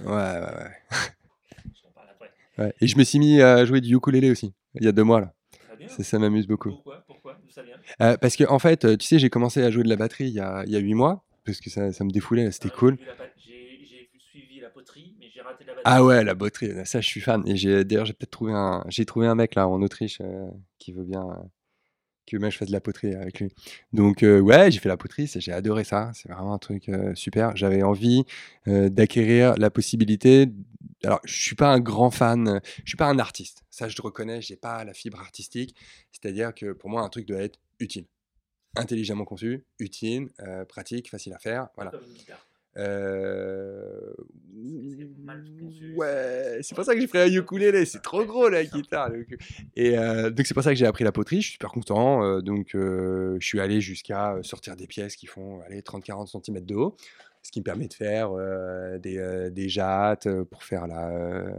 Ouais, 0.00 0.06
ouais, 0.06 0.40
ouais. 0.40 0.70
Je 1.74 1.82
t'en 1.82 1.90
parle 1.94 2.08
après. 2.10 2.30
ouais. 2.58 2.74
Et 2.80 2.86
je 2.86 2.96
me 2.96 3.04
suis 3.04 3.18
mis 3.18 3.40
à 3.42 3.64
jouer 3.66 3.80
du 3.82 3.94
ukulélé 3.94 4.30
aussi, 4.30 4.54
il 4.74 4.84
y 4.84 4.88
a 4.88 4.92
deux 4.92 5.04
mois 5.04 5.20
là. 5.20 5.34
Bien. 5.86 5.88
Ça, 5.96 6.02
ça 6.02 6.18
m'amuse 6.18 6.46
beaucoup. 6.46 6.70
Pourquoi 6.70 7.04
Pourquoi 7.06 7.38
ça 7.48 7.62
vient? 7.62 7.76
Euh, 8.00 8.16
parce 8.16 8.36
que 8.36 8.44
en 8.44 8.58
fait, 8.58 8.84
euh, 8.84 8.96
tu 8.96 9.06
sais, 9.06 9.18
j'ai 9.18 9.30
commencé 9.30 9.62
à 9.62 9.70
jouer 9.70 9.82
de 9.82 9.88
la 9.88 9.96
batterie 9.96 10.26
il 10.28 10.34
y 10.34 10.40
a, 10.40 10.62
il 10.66 10.72
y 10.72 10.76
a 10.76 10.80
8 10.80 10.94
mois, 10.94 11.24
parce 11.44 11.60
que 11.60 11.70
ça, 11.70 11.92
ça 11.92 12.04
me 12.04 12.10
défoulait, 12.10 12.50
c'était 12.50 12.68
Ouais, 12.68 12.74
cool. 12.78 12.98
j'ai 13.36 14.08
suivi 14.18 14.60
la 14.60 14.70
poterie, 14.70 15.14
mais 15.18 15.26
j'ai 15.32 15.40
raté 15.40 15.64
la 15.64 15.74
batterie. 15.74 15.82
Ah 15.84 16.04
ouais, 16.04 16.24
la 16.24 16.34
batterie, 16.34 16.70
ça 16.86 17.00
je 17.00 17.06
suis 17.06 17.20
fan. 17.20 17.42
Et 17.46 17.84
d'ailleurs 17.84 18.06
j'ai 18.06 18.12
peut-être 18.14 18.30
trouvé 18.30 18.52
un, 18.52 18.84
j'ai 18.88 19.04
trouvé 19.04 19.26
un 19.26 19.34
mec 19.34 19.54
là 19.54 19.68
en 19.68 19.82
Autriche 19.82 20.18
euh, 20.20 20.48
qui 20.78 20.92
veut 20.92 21.04
bien, 21.04 21.22
euh, 21.22 21.42
que 22.26 22.36
même 22.36 22.50
je 22.50 22.58
fasse 22.58 22.68
de 22.68 22.72
la 22.72 22.80
poterie 22.80 23.14
avec 23.14 23.40
lui. 23.40 23.52
Donc 23.92 24.22
euh, 24.22 24.40
ouais, 24.40 24.70
j'ai 24.70 24.78
fait 24.78 24.88
la 24.88 24.96
poterie, 24.96 25.26
j'ai 25.26 25.52
adoré 25.52 25.84
ça. 25.84 26.10
C'est 26.14 26.30
vraiment 26.30 26.54
un 26.54 26.58
truc 26.58 26.88
euh, 26.88 27.14
super. 27.14 27.56
J'avais 27.56 27.82
envie 27.82 28.24
euh, 28.68 28.88
d'acquérir 28.88 29.54
la 29.56 29.70
possibilité. 29.70 30.48
Alors 31.04 31.20
je 31.24 31.34
suis 31.34 31.56
pas 31.56 31.72
un 31.72 31.80
grand 31.80 32.10
fan, 32.10 32.60
je 32.84 32.90
suis 32.90 32.96
pas 32.96 33.08
un 33.08 33.18
artiste. 33.18 33.64
Ça 33.70 33.88
je 33.88 33.96
le 33.96 34.02
reconnais, 34.02 34.40
j'ai 34.40 34.56
pas 34.56 34.84
la 34.84 34.94
fibre 34.94 35.20
artistique. 35.20 35.74
C'est-à-dire 36.12 36.54
que 36.54 36.72
pour 36.72 36.90
moi 36.90 37.02
un 37.02 37.08
truc 37.08 37.26
doit 37.26 37.42
être 37.42 37.58
utile, 37.80 38.06
intelligemment 38.76 39.24
conçu, 39.24 39.64
utile, 39.78 40.28
pratique, 40.68 41.10
facile 41.10 41.32
à 41.32 41.38
faire. 41.38 41.68
Voilà. 41.74 41.92
Euh, 42.76 44.12
Ouais, 45.94 46.58
c'est- 46.62 46.74
pour 46.74 46.84
ça 46.84 46.94
que 46.94 47.00
j'ai 47.00 47.06
pris 47.06 47.18
un 47.18 47.26
ukulélé, 47.26 47.84
c'est 47.84 48.00
trop 48.02 48.24
gros 48.26 48.48
la 48.48 48.64
guitare. 48.64 49.10
Et 49.76 49.98
euh, 49.98 50.30
donc 50.30 50.46
c'est 50.46 50.54
pour 50.54 50.62
ça 50.62 50.70
que 50.70 50.76
j'ai 50.76 50.86
appris 50.86 51.04
la 51.04 51.12
poterie, 51.12 51.36
je 51.40 51.46
suis 51.46 51.52
super 51.52 51.70
content. 51.70 52.22
euh, 52.24 52.40
donc 52.40 52.70
je 52.74 53.36
suis 53.40 53.60
allé 53.60 53.80
jusqu'à 53.80 54.36
sortir 54.42 54.76
des 54.76 54.86
pièces 54.86 55.16
qui 55.16 55.26
font 55.26 55.60
allez, 55.62 55.80
30-40 55.82 56.26
cm 56.28 56.60
de 56.64 56.74
haut, 56.74 56.96
ce 57.42 57.50
qui 57.50 57.60
me 57.60 57.64
permet 57.64 57.88
de 57.88 57.94
faire 57.94 58.30
des, 59.00 59.50
des 59.50 59.68
jattes 59.68 60.28
pour 60.44 60.62
faire 60.64 60.86
la... 60.86 61.50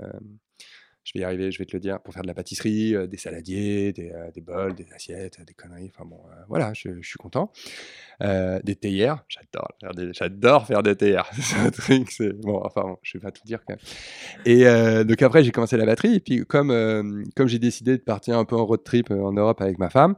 je 1.04 1.12
vais 1.14 1.20
y 1.20 1.24
arriver, 1.24 1.52
je 1.52 1.60
vais 1.60 1.66
te 1.66 1.76
le 1.76 1.82
dire, 1.82 2.00
pour 2.00 2.14
faire 2.14 2.24
de 2.24 2.28
la 2.28 2.34
pâtisserie, 2.34 2.96
euh, 2.96 3.08
des 3.08 3.18
saladiers, 3.18 3.92
des, 3.92 4.12
euh, 4.12 4.32
des 4.32 4.40
bols, 4.40 4.74
des 4.74 4.88
assiettes, 4.94 5.40
des 5.46 5.54
conneries. 5.54 5.92
Enfin 5.94 6.06
bon, 6.06 6.20
euh, 6.28 6.36
voilà, 6.48 6.72
je, 6.74 6.90
suis 7.02 7.18
content. 7.18 7.52
Des 8.22 8.76
théières, 8.76 9.26
j'adore 9.28 9.68
faire 9.82 9.92
des, 9.92 10.14
faire 10.14 10.84
des 10.84 10.96
théières. 10.96 11.30
c'est 11.40 11.58
un 11.58 11.72
truc, 11.72 12.10
c'est 12.10 12.32
bon. 12.34 12.62
Enfin, 12.64 12.84
bon, 12.84 12.98
je 13.02 13.18
vais 13.18 13.22
pas 13.22 13.32
tout 13.32 13.42
dire 13.46 13.60
quand 13.66 13.74
même. 13.74 13.80
Et 14.46 14.64
donc 15.04 15.22
après, 15.22 15.44
j'ai 15.44 15.52
commencé 15.52 15.76
la 15.76 15.86
batterie. 15.86 16.16
Et 16.16 16.20
puis 16.22 16.46
comme 16.46 17.26
comme 17.36 17.48
j'ai 17.48 17.60
décidé 17.60 17.98
de 17.98 18.02
partir 18.02 18.38
un 18.38 18.46
peu 18.46 18.56
en 18.56 18.66
road 18.66 18.84
trip 18.84 19.12
en 19.12 19.34
Europe 19.34 19.60
avec 19.60 19.78
ma 19.78 19.90
femme, 19.90 20.16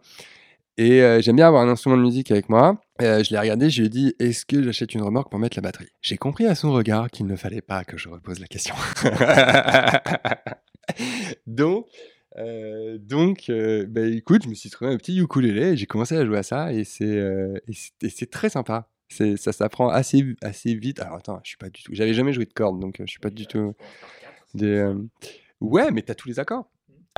et 0.78 1.02
j'aime 1.22 1.38
bien 1.38 1.48
avoir 1.48 1.64
un 1.64 1.70
instrument 1.70 1.98
de 1.98 2.04
musique 2.04 2.30
avec 2.30 2.48
moi. 2.48 2.80
je 3.00 3.32
l'ai 3.32 3.40
regardé, 3.40 3.72
je 3.72 3.80
lui 3.80 3.88
ai 3.88 3.90
dit 3.90 4.14
Est-ce 4.20 4.46
que 4.46 4.62
j'achète 4.62 4.94
une 4.94 5.02
remorque 5.02 5.32
pour 5.32 5.40
mettre 5.40 5.58
la 5.58 5.62
batterie? 5.64 5.90
J'ai 6.02 6.18
compris 6.18 6.46
à 6.46 6.54
son 6.54 6.72
regard 6.74 7.10
qu'il 7.10 7.26
ne 7.26 7.36
fallait 7.36 7.62
pas 7.62 7.84
que 7.86 7.98
je 7.98 8.10
repose 8.10 8.40
la 8.40 8.48
question. 8.48 8.76
donc, 11.48 11.88
euh, 12.38 12.98
donc 12.98 13.50
euh, 13.50 13.86
bah, 13.88 14.06
écoute, 14.06 14.44
je 14.44 14.50
me 14.50 14.54
suis 14.54 14.70
trouvé 14.70 14.92
un 14.92 14.98
petit 14.98 15.18
ukulélé 15.18 15.74
et 15.74 15.78
j'ai 15.78 15.86
commencé 15.86 16.16
à 16.16 16.26
jouer 16.26 16.38
à 16.38 16.44
ça 16.44 16.74
et 16.74 16.84
c'est 16.84 17.06
euh, 17.06 17.60
très 18.32 18.50
sympa. 18.50 18.90
C'est, 19.08 19.38
ça 19.38 19.52
s'apprend 19.52 19.90
assez, 19.90 20.36
assez 20.42 20.74
vite. 20.74 21.00
Alors 21.00 21.18
attends, 21.18 21.40
je 21.44 21.50
suis 21.50 21.58
pas 21.58 21.70
du 21.70 21.84
tout. 21.84 21.94
J'avais 21.94 22.14
jamais 22.14 22.34
joué 22.34 22.46
de 22.46 22.54
cordes, 22.54 22.80
donc 22.80 23.00
euh, 23.00 23.04
je 23.06 23.12
suis 23.12 23.20
pas 23.20 23.30
du 23.30 23.44
euh, 23.44 23.46
tout. 23.46 23.74
Des, 24.54 24.66
euh, 24.66 24.96
Ouais, 25.62 25.92
mais 25.92 26.02
t'as 26.02 26.16
tous 26.16 26.28
les 26.28 26.40
accords. 26.40 26.70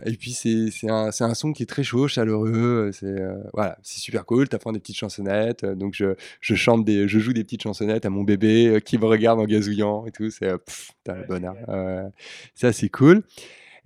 Et 0.05 0.15
puis 0.15 0.31
c'est 0.33 0.69
un, 0.89 1.09
un 1.19 1.33
son 1.33 1.53
qui 1.53 1.63
est 1.63 1.65
très 1.65 1.83
chaud, 1.83 2.07
chaleureux. 2.07 2.91
C'est 2.93 3.05
euh, 3.07 3.41
voilà, 3.53 3.77
c'est 3.81 3.99
super 3.99 4.25
cool. 4.25 4.47
T'apprends 4.47 4.71
des 4.71 4.79
petites 4.79 4.97
chansonnettes. 4.97 5.63
euh, 5.63 5.75
donc 5.75 5.95
je, 5.95 6.15
je 6.39 6.53
chante 6.55 6.85
des, 6.85 7.07
je 7.07 7.17
joue 7.19 7.33
des 7.33 7.43
petites 7.43 7.63
chansonnettes 7.63 8.05
à 8.05 8.09
mon 8.11 8.23
bébé 8.23 8.67
euh, 8.67 8.79
qui 8.79 8.97
me 8.99 9.05
regarde 9.05 9.39
en 9.39 9.45
gazouillant 9.45 10.05
et 10.05 10.11
tout. 10.11 10.29
C'est 10.29 10.45
euh, 10.49 10.57
pff, 10.59 10.91
t'as 11.03 11.15
le 11.15 11.23
bonheur. 11.23 11.55
Euh, 11.69 12.07
ça 12.53 12.71
c'est 12.73 12.89
cool. 12.89 13.23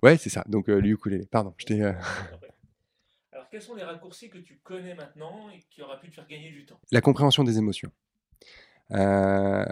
Ouais, 0.02 0.18
c'est 0.18 0.28
ça. 0.30 0.44
Donc 0.48 0.68
euh, 0.68 0.80
le 0.80 0.88
ukulélé. 0.90 1.26
Pardon, 1.30 1.54
je 1.56 1.64
t'ai. 1.64 1.82
euh, 1.82 1.92
Alors, 3.32 3.46
quels 3.50 3.62
sont 3.62 3.74
les 3.74 3.82
raccourcis 3.82 4.28
que 4.28 4.38
tu 4.38 4.60
connais 4.62 4.94
maintenant 4.94 5.48
et 5.54 5.60
qui 5.70 5.80
auraient 5.82 5.98
pu 5.98 6.10
te 6.10 6.14
faire 6.14 6.26
gagner 6.28 6.50
du 6.50 6.66
temps? 6.66 6.78
La 6.90 7.00
compréhension 7.00 7.42
des 7.44 7.56
émotions. 7.56 7.90
Euh, 8.90 9.64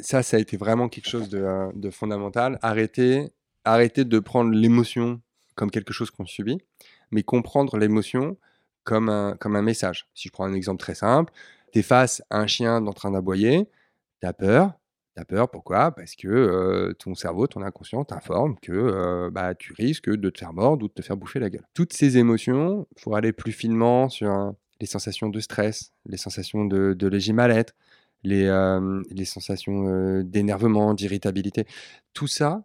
ça, 0.00 0.24
ça 0.24 0.36
a 0.36 0.40
été 0.40 0.56
vraiment 0.56 0.88
quelque 0.88 1.08
chose 1.08 1.28
de, 1.28 1.38
euh, 1.38 1.70
de 1.74 1.90
fondamental. 1.90 2.58
Arrêter, 2.62 3.30
arrêter 3.64 4.04
de 4.04 4.18
prendre 4.18 4.50
l'émotion 4.50 5.20
comme 5.56 5.70
quelque 5.70 5.92
chose 5.92 6.10
qu'on 6.10 6.26
subit, 6.26 6.58
mais 7.10 7.24
comprendre 7.24 7.76
l'émotion 7.76 8.36
comme 8.84 9.08
un, 9.08 9.36
comme 9.36 9.56
un 9.56 9.62
message. 9.62 10.08
Si 10.14 10.28
je 10.28 10.32
prends 10.32 10.44
un 10.44 10.54
exemple 10.54 10.80
très 10.80 10.94
simple, 10.94 11.32
tu 11.72 11.82
face 11.82 12.22
à 12.30 12.38
un 12.38 12.46
chien 12.46 12.86
en 12.86 12.92
train 12.92 13.10
d'aboyer, 13.10 13.68
tu 14.20 14.26
as 14.26 14.32
peur. 14.32 14.72
Tu 15.14 15.22
as 15.22 15.24
peur, 15.24 15.50
pourquoi? 15.50 15.92
Parce 15.92 16.14
que 16.14 16.28
euh, 16.28 16.92
ton 16.92 17.14
cerveau, 17.14 17.46
ton 17.46 17.62
inconscient 17.62 18.04
t'informe 18.04 18.56
que 18.60 18.72
euh, 18.72 19.30
bah, 19.30 19.54
tu 19.54 19.72
risques 19.72 20.10
de 20.10 20.30
te 20.30 20.38
faire 20.38 20.52
mordre 20.52 20.84
ou 20.84 20.88
de 20.88 20.92
te 20.92 21.02
faire 21.02 21.16
bouffer 21.16 21.40
la 21.40 21.50
gueule. 21.50 21.66
Toutes 21.74 21.94
ces 21.94 22.18
émotions, 22.18 22.86
pour 23.02 23.16
aller 23.16 23.32
plus 23.32 23.52
finement 23.52 24.08
sur 24.08 24.54
les 24.78 24.86
sensations 24.86 25.30
de 25.30 25.40
stress, 25.40 25.92
les 26.04 26.18
sensations 26.18 26.66
de, 26.66 27.06
léger 27.08 27.32
mal-être, 27.32 27.74
les, 28.24 28.44
euh, 28.44 29.02
les 29.10 29.24
sensations 29.24 30.20
d'énervement, 30.22 30.92
d'irritabilité. 30.92 31.66
Tout 32.12 32.26
ça, 32.26 32.64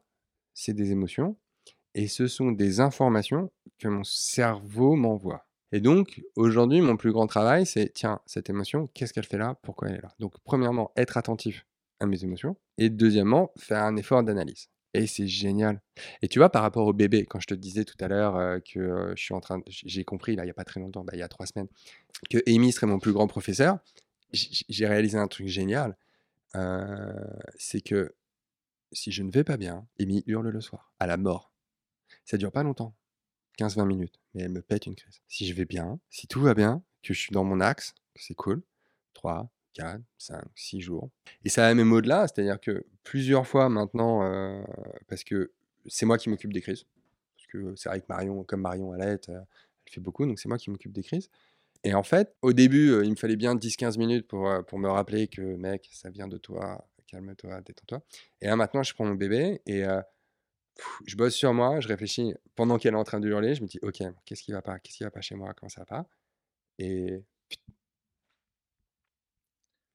c'est 0.53 0.73
des 0.73 0.91
émotions 0.91 1.37
et 1.95 2.07
ce 2.07 2.27
sont 2.27 2.51
des 2.51 2.79
informations 2.79 3.51
que 3.79 3.87
mon 3.87 4.03
cerveau 4.03 4.95
m'envoie. 4.95 5.45
Et 5.71 5.79
donc, 5.79 6.21
aujourd'hui, 6.35 6.81
mon 6.81 6.97
plus 6.97 7.11
grand 7.11 7.27
travail, 7.27 7.65
c'est, 7.65 7.91
tiens, 7.93 8.19
cette 8.25 8.49
émotion, 8.49 8.87
qu'est-ce 8.93 9.13
qu'elle 9.13 9.25
fait 9.25 9.37
là? 9.37 9.57
Pourquoi 9.61 9.89
elle 9.89 9.95
est 9.95 10.01
là? 10.01 10.13
Donc, 10.19 10.33
premièrement, 10.43 10.91
être 10.97 11.17
attentif 11.17 11.65
à 11.99 12.05
mes 12.05 12.23
émotions. 12.23 12.57
Et 12.77 12.89
deuxièmement, 12.89 13.51
faire 13.57 13.83
un 13.83 13.95
effort 13.95 14.23
d'analyse. 14.23 14.67
Et 14.93 15.07
c'est 15.07 15.27
génial. 15.27 15.81
Et 16.21 16.27
tu 16.27 16.39
vois, 16.39 16.49
par 16.49 16.63
rapport 16.63 16.85
au 16.85 16.91
bébé, 16.93 17.25
quand 17.25 17.39
je 17.39 17.47
te 17.47 17.53
disais 17.53 17.85
tout 17.85 17.95
à 18.01 18.09
l'heure 18.09 18.35
euh, 18.35 18.59
que 18.59 18.79
euh, 18.79 19.13
je 19.15 19.23
suis 19.23 19.33
en 19.33 19.39
train, 19.39 19.59
de- 19.59 19.63
j'ai 19.67 20.03
compris, 20.03 20.35
là, 20.35 20.43
il 20.43 20.47
n'y 20.47 20.51
a 20.51 20.55
pas 20.55 20.65
très 20.65 20.81
longtemps, 20.81 21.05
bah, 21.05 21.13
il 21.15 21.19
y 21.19 21.23
a 21.23 21.29
trois 21.29 21.45
semaines, 21.45 21.69
que 22.29 22.39
Amy 22.47 22.73
serait 22.73 22.87
mon 22.87 22.99
plus 22.99 23.13
grand 23.13 23.27
professeur, 23.27 23.79
j'ai 24.33 24.87
réalisé 24.87 25.17
un 25.17 25.27
truc 25.27 25.47
génial. 25.47 25.97
euh, 26.55 27.13
c'est 27.55 27.81
que 27.81 28.13
si 28.91 29.11
je 29.11 29.23
ne 29.23 29.31
vais 29.31 29.43
pas 29.43 29.57
bien, 29.57 29.87
Amy 29.99 30.23
hurle 30.27 30.49
le 30.49 30.61
soir, 30.61 30.93
à 30.99 31.07
la 31.07 31.17
mort. 31.17 31.50
Ça 32.31 32.37
dure 32.37 32.53
pas 32.53 32.63
longtemps, 32.63 32.95
15-20 33.59 33.85
minutes, 33.85 34.21
mais 34.33 34.43
elle 34.43 34.53
me 34.53 34.61
pète 34.61 34.85
une 34.85 34.95
crise. 34.95 35.19
Si 35.27 35.45
je 35.45 35.53
vais 35.53 35.65
bien, 35.65 35.99
si 36.09 36.27
tout 36.27 36.39
va 36.39 36.53
bien, 36.53 36.81
que 37.03 37.13
je 37.13 37.19
suis 37.19 37.33
dans 37.33 37.43
mon 37.43 37.59
axe, 37.59 37.93
c'est 38.15 38.35
cool, 38.35 38.63
3, 39.15 39.51
4, 39.73 39.99
5, 40.17 40.41
6 40.55 40.79
jours. 40.79 41.09
Et 41.43 41.49
ça 41.49 41.63
va 41.63 41.73
même 41.73 41.91
au-delà, 41.91 42.29
c'est-à-dire 42.29 42.57
que 42.61 42.85
plusieurs 43.03 43.45
fois 43.45 43.67
maintenant, 43.67 44.23
euh, 44.23 44.63
parce 45.09 45.25
que 45.25 45.51
c'est 45.87 46.05
moi 46.05 46.17
qui 46.17 46.29
m'occupe 46.29 46.53
des 46.53 46.61
crises, 46.61 46.85
parce 47.35 47.47
que 47.47 47.75
c'est 47.75 47.89
vrai 47.89 47.99
que 47.99 48.05
Marion, 48.07 48.45
comme 48.45 48.61
Marion 48.61 48.93
Alette, 48.93 49.27
euh, 49.27 49.41
elle 49.85 49.91
fait 49.91 49.99
beaucoup, 49.99 50.25
donc 50.25 50.39
c'est 50.39 50.47
moi 50.47 50.57
qui 50.57 50.69
m'occupe 50.69 50.93
des 50.93 51.03
crises. 51.03 51.29
Et 51.83 51.93
en 51.93 52.03
fait, 52.03 52.33
au 52.41 52.53
début, 52.53 52.91
euh, 52.91 53.03
il 53.03 53.11
me 53.11 53.17
fallait 53.17 53.35
bien 53.35 53.55
10-15 53.55 53.97
minutes 53.97 54.25
pour, 54.29 54.47
me 54.79 54.87
rappeler 54.87 55.27
que, 55.27 55.41
mec, 55.41 55.89
ça 55.91 56.09
vient 56.09 56.29
de 56.29 56.37
toi, 56.37 56.87
calme-toi, 57.07 57.59
détends-toi. 57.59 58.01
Et 58.39 58.45
là, 58.47 58.55
maintenant, 58.55 58.83
je 58.83 58.93
prends 58.93 59.03
mon 59.03 59.15
bébé 59.15 59.59
et 59.65 59.83
je 61.05 61.15
bosse 61.15 61.35
sur 61.35 61.53
moi, 61.53 61.79
je 61.79 61.87
réfléchis. 61.87 62.33
Pendant 62.55 62.77
qu'elle 62.77 62.93
est 62.93 62.97
en 62.97 63.03
train 63.03 63.19
de 63.19 63.27
hurler, 63.27 63.55
je 63.55 63.61
me 63.61 63.67
dis, 63.67 63.79
ok, 63.81 64.01
qu'est-ce 64.25 64.43
qui 64.43 64.51
va 64.51 64.61
pas 64.61 64.79
Qu'est-ce 64.79 64.97
qui 64.97 65.03
va 65.03 65.11
pas 65.11 65.21
chez 65.21 65.35
moi 65.35 65.53
Comment 65.53 65.69
ça 65.69 65.81
va? 65.81 65.85
Pas 65.85 66.09
Et 66.79 67.23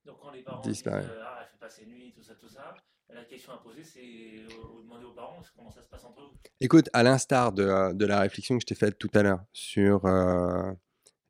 Donc, 0.05 0.19
quand 0.21 0.31
les 0.31 0.43
parents 0.43 0.61
Disparaît. 0.61 1.03
disent 1.03 1.11
euh, 1.11 1.23
Ah, 1.25 1.39
elle 1.43 1.49
fait 1.49 1.59
passer 1.59 1.87
nuit, 1.87 2.13
tout 2.15 2.23
ça, 2.23 2.35
tout 2.35 2.49
ça, 2.49 2.75
la 3.15 3.25
question 3.25 3.53
à 3.53 3.59
poser, 3.59 3.83
c'est 3.83 4.01
euh, 4.01 4.47
de 4.79 4.83
demander 4.83 5.05
aux 5.05 5.13
parents 5.13 5.41
comment 5.57 5.71
ça 5.71 5.83
se 5.83 5.89
passe 5.89 6.05
entre 6.05 6.21
vous. 6.21 6.37
écoute, 6.61 6.89
à 6.93 7.03
l'instar 7.03 7.53
de, 7.53 7.63
euh, 7.63 7.93
de 7.93 8.05
la 8.05 8.21
réflexion 8.21 8.57
que 8.57 8.63
je 8.63 8.67
t'ai 8.67 8.75
faite 8.75 8.99
tout 8.99 9.11
à 9.15 9.23
l'heure 9.23 9.43
sur 9.53 10.05
euh, 10.07 10.73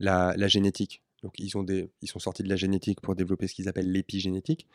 la, 0.01 0.35
la 0.37 0.49
génétique, 0.49 1.03
donc 1.23 1.35
ils, 1.39 1.57
ont 1.57 1.63
des, 1.63 1.91
ils 2.03 2.09
sont 2.09 2.19
sortis 2.19 2.43
de 2.43 2.49
la 2.49 2.57
génétique 2.57 3.01
pour 3.01 3.15
développer 3.15 3.47
ce 3.47 3.55
qu'ils 3.55 3.69
appellent 3.69 3.91
l'épigénétique. 3.91 4.67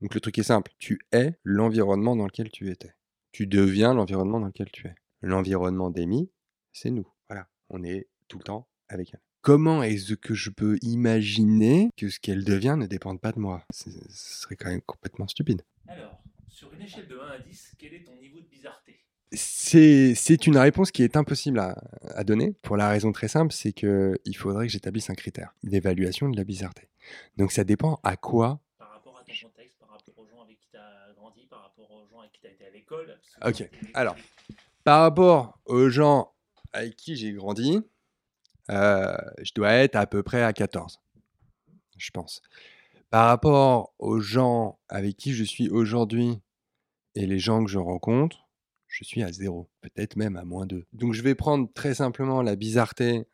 Donc 0.00 0.14
le 0.14 0.20
truc 0.20 0.36
est 0.38 0.42
simple, 0.42 0.72
tu 0.78 1.00
es 1.12 1.34
l'environnement 1.44 2.16
dans 2.16 2.24
lequel 2.26 2.50
tu 2.50 2.70
étais. 2.70 2.92
Tu 3.32 3.46
deviens 3.46 3.94
l'environnement 3.94 4.40
dans 4.40 4.46
lequel 4.46 4.70
tu 4.70 4.86
es. 4.86 4.94
L'environnement 5.22 5.90
d'Amy, 5.90 6.30
c'est 6.72 6.90
nous. 6.90 7.06
Voilà, 7.28 7.48
on 7.70 7.82
est 7.82 8.08
tout 8.28 8.38
le 8.38 8.44
temps 8.44 8.68
avec 8.88 9.14
elle. 9.14 9.20
Comment 9.40 9.82
est-ce 9.82 10.14
que 10.14 10.34
je 10.34 10.50
peux 10.50 10.78
imaginer 10.82 11.90
que 11.96 12.08
ce 12.08 12.20
qu'elle 12.20 12.44
devient 12.44 12.76
ne 12.78 12.86
dépende 12.86 13.20
pas 13.20 13.32
de 13.32 13.40
moi? 13.40 13.64
Ce 13.72 13.90
serait 14.10 14.56
quand 14.56 14.68
même 14.68 14.82
complètement 14.82 15.26
stupide. 15.26 15.62
Alors, 15.88 16.22
sur 16.48 16.72
une 16.74 16.82
échelle 16.82 17.08
de 17.08 17.18
1 17.18 17.26
à 17.26 17.38
10, 17.38 17.74
quel 17.78 17.94
est 17.94 18.04
ton 18.04 18.14
niveau 18.20 18.38
de 18.40 18.46
bizarreté? 18.46 19.00
C'est 19.32 20.14
c'est 20.14 20.46
une 20.46 20.58
réponse 20.58 20.90
qui 20.90 21.02
est 21.02 21.16
impossible 21.16 21.58
à, 21.58 21.82
à 22.14 22.22
donner 22.22 22.52
pour 22.60 22.76
la 22.76 22.90
raison 22.90 23.12
très 23.12 23.28
simple, 23.28 23.52
c'est 23.52 23.72
que 23.72 24.14
il 24.26 24.36
faudrait 24.36 24.66
que 24.66 24.72
j'établisse 24.72 25.08
un 25.08 25.14
critère 25.14 25.54
d'évaluation 25.62 26.28
de 26.28 26.36
la 26.36 26.44
bizarreté. 26.44 26.88
Donc 27.38 27.50
ça 27.50 27.64
dépend 27.64 27.98
à 28.04 28.16
quoi. 28.16 28.60
par 28.78 28.90
rapport 28.90 29.18
à 29.18 29.24
ton 29.24 29.32
contexte, 29.48 29.78
par 29.78 29.88
rapport 29.88 30.18
aux 30.18 30.26
gens 30.26 30.42
avec 30.42 30.58
qui 30.58 30.68
tu 30.70 30.76
as 30.76 31.14
grandi, 31.16 31.46
par 31.46 31.62
rapport 31.62 31.90
aux 31.90 32.06
gens 32.06 32.20
avec 32.20 32.31
qui 32.31 32.31
tu 32.42 32.48
as 32.48 32.50
été 32.50 32.66
à 32.66 32.70
l'école 32.70 33.18
Ok, 33.44 33.68
alors. 33.94 34.16
Par 34.84 35.00
rapport 35.00 35.60
aux 35.64 35.88
gens 35.88 36.32
avec 36.72 36.96
qui 36.96 37.14
j'ai 37.14 37.32
grandi, 37.32 37.80
euh, 38.70 39.16
je 39.42 39.52
dois 39.54 39.72
être 39.72 39.94
à 39.96 40.06
peu 40.06 40.22
près 40.22 40.42
à 40.42 40.52
14, 40.52 41.00
je 41.96 42.10
pense. 42.10 42.42
Par 43.10 43.28
rapport 43.28 43.94
aux 43.98 44.20
gens 44.20 44.80
avec 44.88 45.16
qui 45.16 45.34
je 45.34 45.44
suis 45.44 45.68
aujourd'hui 45.68 46.40
et 47.14 47.26
les 47.26 47.38
gens 47.38 47.62
que 47.64 47.70
je 47.70 47.78
rencontre, 47.78 48.48
je 48.88 49.04
suis 49.04 49.22
à 49.22 49.30
zéro, 49.30 49.70
peut-être 49.80 50.16
même 50.16 50.36
à 50.36 50.44
moins 50.44 50.66
2. 50.66 50.84
Donc 50.92 51.12
je 51.12 51.22
vais 51.22 51.34
prendre 51.34 51.72
très 51.72 51.94
simplement 51.94 52.42
la 52.42 52.56
bizarreté 52.56 53.24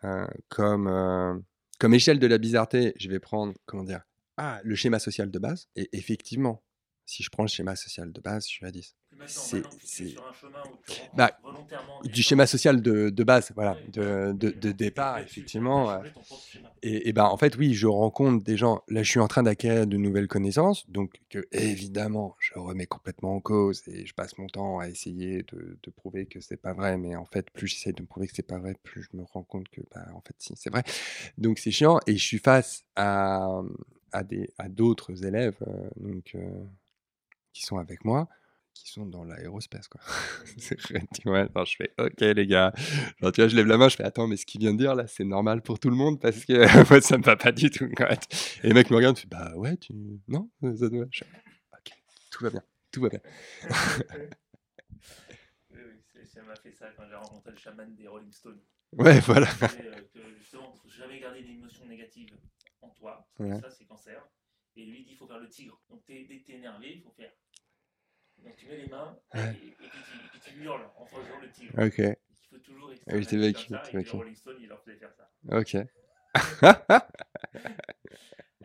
comme, 0.49 0.87
euh, 0.87 1.35
comme 1.79 1.95
échelle 1.95 2.19
de 2.19 2.27
la 2.27 2.39
bizarreté, 2.39 2.93
je 2.97 3.09
vais 3.09 3.21
prendre, 3.21 3.55
comment 3.65 3.85
dire, 3.85 4.03
ah, 4.37 4.61
le 4.65 4.75
schéma 4.75 4.99
social 4.99 5.31
de 5.31 5.39
base. 5.39 5.69
Et 5.77 5.89
effectivement, 5.97 6.63
si 7.09 7.23
je 7.25 7.31
prends 7.31 7.45
le 7.45 7.49
schéma 7.49 7.77
social 7.77 8.13
de 8.13 8.21
base, 8.23 8.45
je 8.47 8.51
suis 8.53 8.67
à 8.67 8.73
10. 8.73 8.95
C'est- 9.27 9.69
Bah, 11.13 11.33
Du 12.05 12.23
schéma 12.23 12.47
social 12.47 12.83
de, 12.83 13.11
de 13.11 13.25
base, 13.25 13.53
voilà, 13.57 13.79
de, 13.89 14.33
de- 14.35 14.51
de 14.53 14.73
départ, 14.73 15.19
effectivement. 15.21 15.91
euh, 15.93 15.99
Et, 16.83 17.09
et 17.11 17.13
ben 17.15 17.25
en 17.27 17.37
fait, 17.39 17.57
oui, 17.57 17.75
je 17.75 17.87
rencontre 17.89 18.45
des 18.45 18.57
gens. 18.57 18.83
Là, 18.89 19.03
je 19.03 19.11
suis 19.11 19.21
en 19.21 19.29
train 19.29 19.43
d'acquérir 19.45 19.87
de 19.87 19.97
nouvelles 19.99 20.29
connaissances, 20.29 20.89
donc 20.91 21.21
que 21.31 21.47
évidemment, 21.53 22.37
je 22.41 22.55
remets 22.59 22.87
complètement 22.87 23.35
en 23.37 23.41
cause 23.41 23.83
et 23.89 24.07
je 24.07 24.15
passe 24.15 24.39
mon 24.39 24.47
temps 24.49 24.79
à 24.81 24.89
essayer 24.89 25.45
de, 25.53 25.79
de 25.83 25.91
prouver 25.91 26.27
que 26.27 26.41
c'est 26.41 26.57
pas 26.59 26.75
vrai. 26.75 26.99
Mais 26.99 27.17
en 27.17 27.27
fait, 27.27 27.51
plus 27.53 27.69
j'essaie 27.69 27.93
de 27.93 28.03
me 28.03 28.07
prouver 28.09 28.29
que 28.29 28.35
c'est 28.37 28.43
pas 28.47 28.59
vrai, 28.59 28.75
plus 28.85 29.03
je 29.05 29.17
me 29.19 29.25
rends 29.25 29.43
compte 29.45 29.69
que, 29.71 29.81
bah, 29.95 30.07
en 30.15 30.21
fait, 30.23 30.35
si, 30.39 30.55
c'est 30.57 30.71
vrai. 30.71 30.85
Donc 31.39 31.59
c'est 31.61 31.73
chiant. 31.73 32.01
Et 32.07 32.17
je 32.17 32.25
suis 32.25 32.39
face 32.39 32.85
à, 32.97 33.63
à 34.13 34.25
des 34.25 34.51
à 34.59 34.69
d'autres 34.69 35.25
élèves, 35.25 35.57
euh, 35.69 35.91
donc 35.97 36.33
euh, 36.37 36.41
qui 37.53 37.63
sont 37.63 37.79
avec 37.79 38.05
moi, 38.05 38.29
qui 38.75 38.91
sont 38.91 39.07
dans 39.07 39.25
l'aérospace, 39.25 39.89
quoi. 39.89 40.01
C'est 40.59 40.77
tu 40.77 41.23
vois, 41.29 41.49
je 41.65 41.77
fais 41.77 41.93
OK 41.99 42.21
les 42.21 42.47
gars. 42.47 42.73
Genre, 43.21 43.33
tu 43.33 43.41
vois, 43.41 43.49
je 43.49 43.57
lève 43.57 43.67
la 43.67 43.77
main, 43.77 43.89
je 43.89 43.97
fais 43.97 44.05
attends, 44.05 44.27
mais 44.29 44.37
ce 44.37 44.47
qu'il 44.47 44.61
vient 44.61 44.73
de 44.73 44.79
dire 44.79 44.95
là, 44.95 45.07
c'est 45.07 45.25
normal 45.25 45.63
pour 45.63 45.79
tout 45.81 45.91
le 45.91 45.97
monde 45.97 46.21
parce 46.21 46.45
que 46.45 46.53
moi 46.91 47.01
ça 47.01 47.19
me 47.19 47.23
va 47.25 47.37
pas 47.37 47.51
du 47.53 47.71
tout. 47.71 47.89
quoi. 47.97 48.11
Et 48.63 48.69
le 48.69 48.75
mec 48.75 48.91
me 48.91 48.97
regarde, 48.97 49.17
tu 49.17 49.23
fais 49.23 49.29
bah 49.29 49.53
ouais, 49.57 49.77
tu 49.77 49.93
non, 50.29 50.49
ça 50.63 50.89
doit. 50.89 51.07
Je 51.11 51.25
fais, 51.25 51.31
OK, 51.73 51.93
tout 52.31 52.45
va 52.45 52.51
bien, 52.51 52.63
tout 52.93 53.01
va 53.01 53.09
bien. 53.09 53.21
Oui, 55.71 55.81
oui, 55.87 56.01
c'est- 56.13 56.25
ça 56.27 56.43
m'a 56.43 56.55
fait 56.57 56.73
ça 56.73 56.87
quand 56.97 57.05
j'ai 57.09 57.15
rencontré 57.15 57.51
le 57.53 57.59
chaman 57.59 57.95
des 57.95 58.07
Rolling 58.09 58.33
Stones. 58.33 58.61
Ouais, 58.93 59.21
voilà. 59.21 59.47
Il 59.61 59.67
disait, 59.69 59.91
euh, 59.95 60.01
que 60.15 60.39
justement, 60.39 60.73
faut 60.73 60.89
jamais 60.89 61.19
garder 61.21 61.43
d'émotions 61.43 61.87
négatives 61.87 62.37
en 62.81 62.89
toi, 62.91 63.29
parce 63.37 63.49
que 63.49 63.55
Ouais. 63.55 63.61
ça 63.61 63.71
c'est 63.71 63.85
cancer. 63.85 64.23
Et 64.79 64.85
lui 64.85 65.01
il 65.01 65.05
dit 65.05 65.11
il 65.13 65.17
faut 65.17 65.27
faire 65.27 65.41
le 65.41 65.49
tigre. 65.49 65.81
Donc 65.91 66.05
t'es- 66.07 66.25
dès 66.29 66.39
que 66.41 66.47
t'es 66.47 66.53
énervé, 66.55 66.95
il 66.97 67.03
faut 67.03 67.11
faire. 67.11 67.33
Donc 68.39 68.55
tu 68.57 68.67
mets 68.67 68.77
les 68.79 68.87
mains 68.89 69.19
et, 69.35 69.39
puis, 69.55 69.75
tu, 69.77 69.85
et 69.85 70.29
puis 70.31 70.41
tu 70.53 70.63
hurles 70.63 70.89
en 70.97 71.05
faisant 71.07 71.41
le 71.43 71.51
tigre. 71.51 71.73
OK, 71.85 71.99
Il 71.99 72.17
faut 72.51 72.59
toujours 72.59 72.91
Ah 73.09 73.15
oui, 73.17 73.25
ça, 73.25 73.37
et 73.99 74.03
puis. 74.05 74.17
Rolling 74.19 74.37
Stone 74.37 74.57
il 74.61 74.69
leur 74.69 74.81
faisait 74.85 74.97
faire 74.99 75.13
ça. 75.13 75.31
OK. 75.51 75.77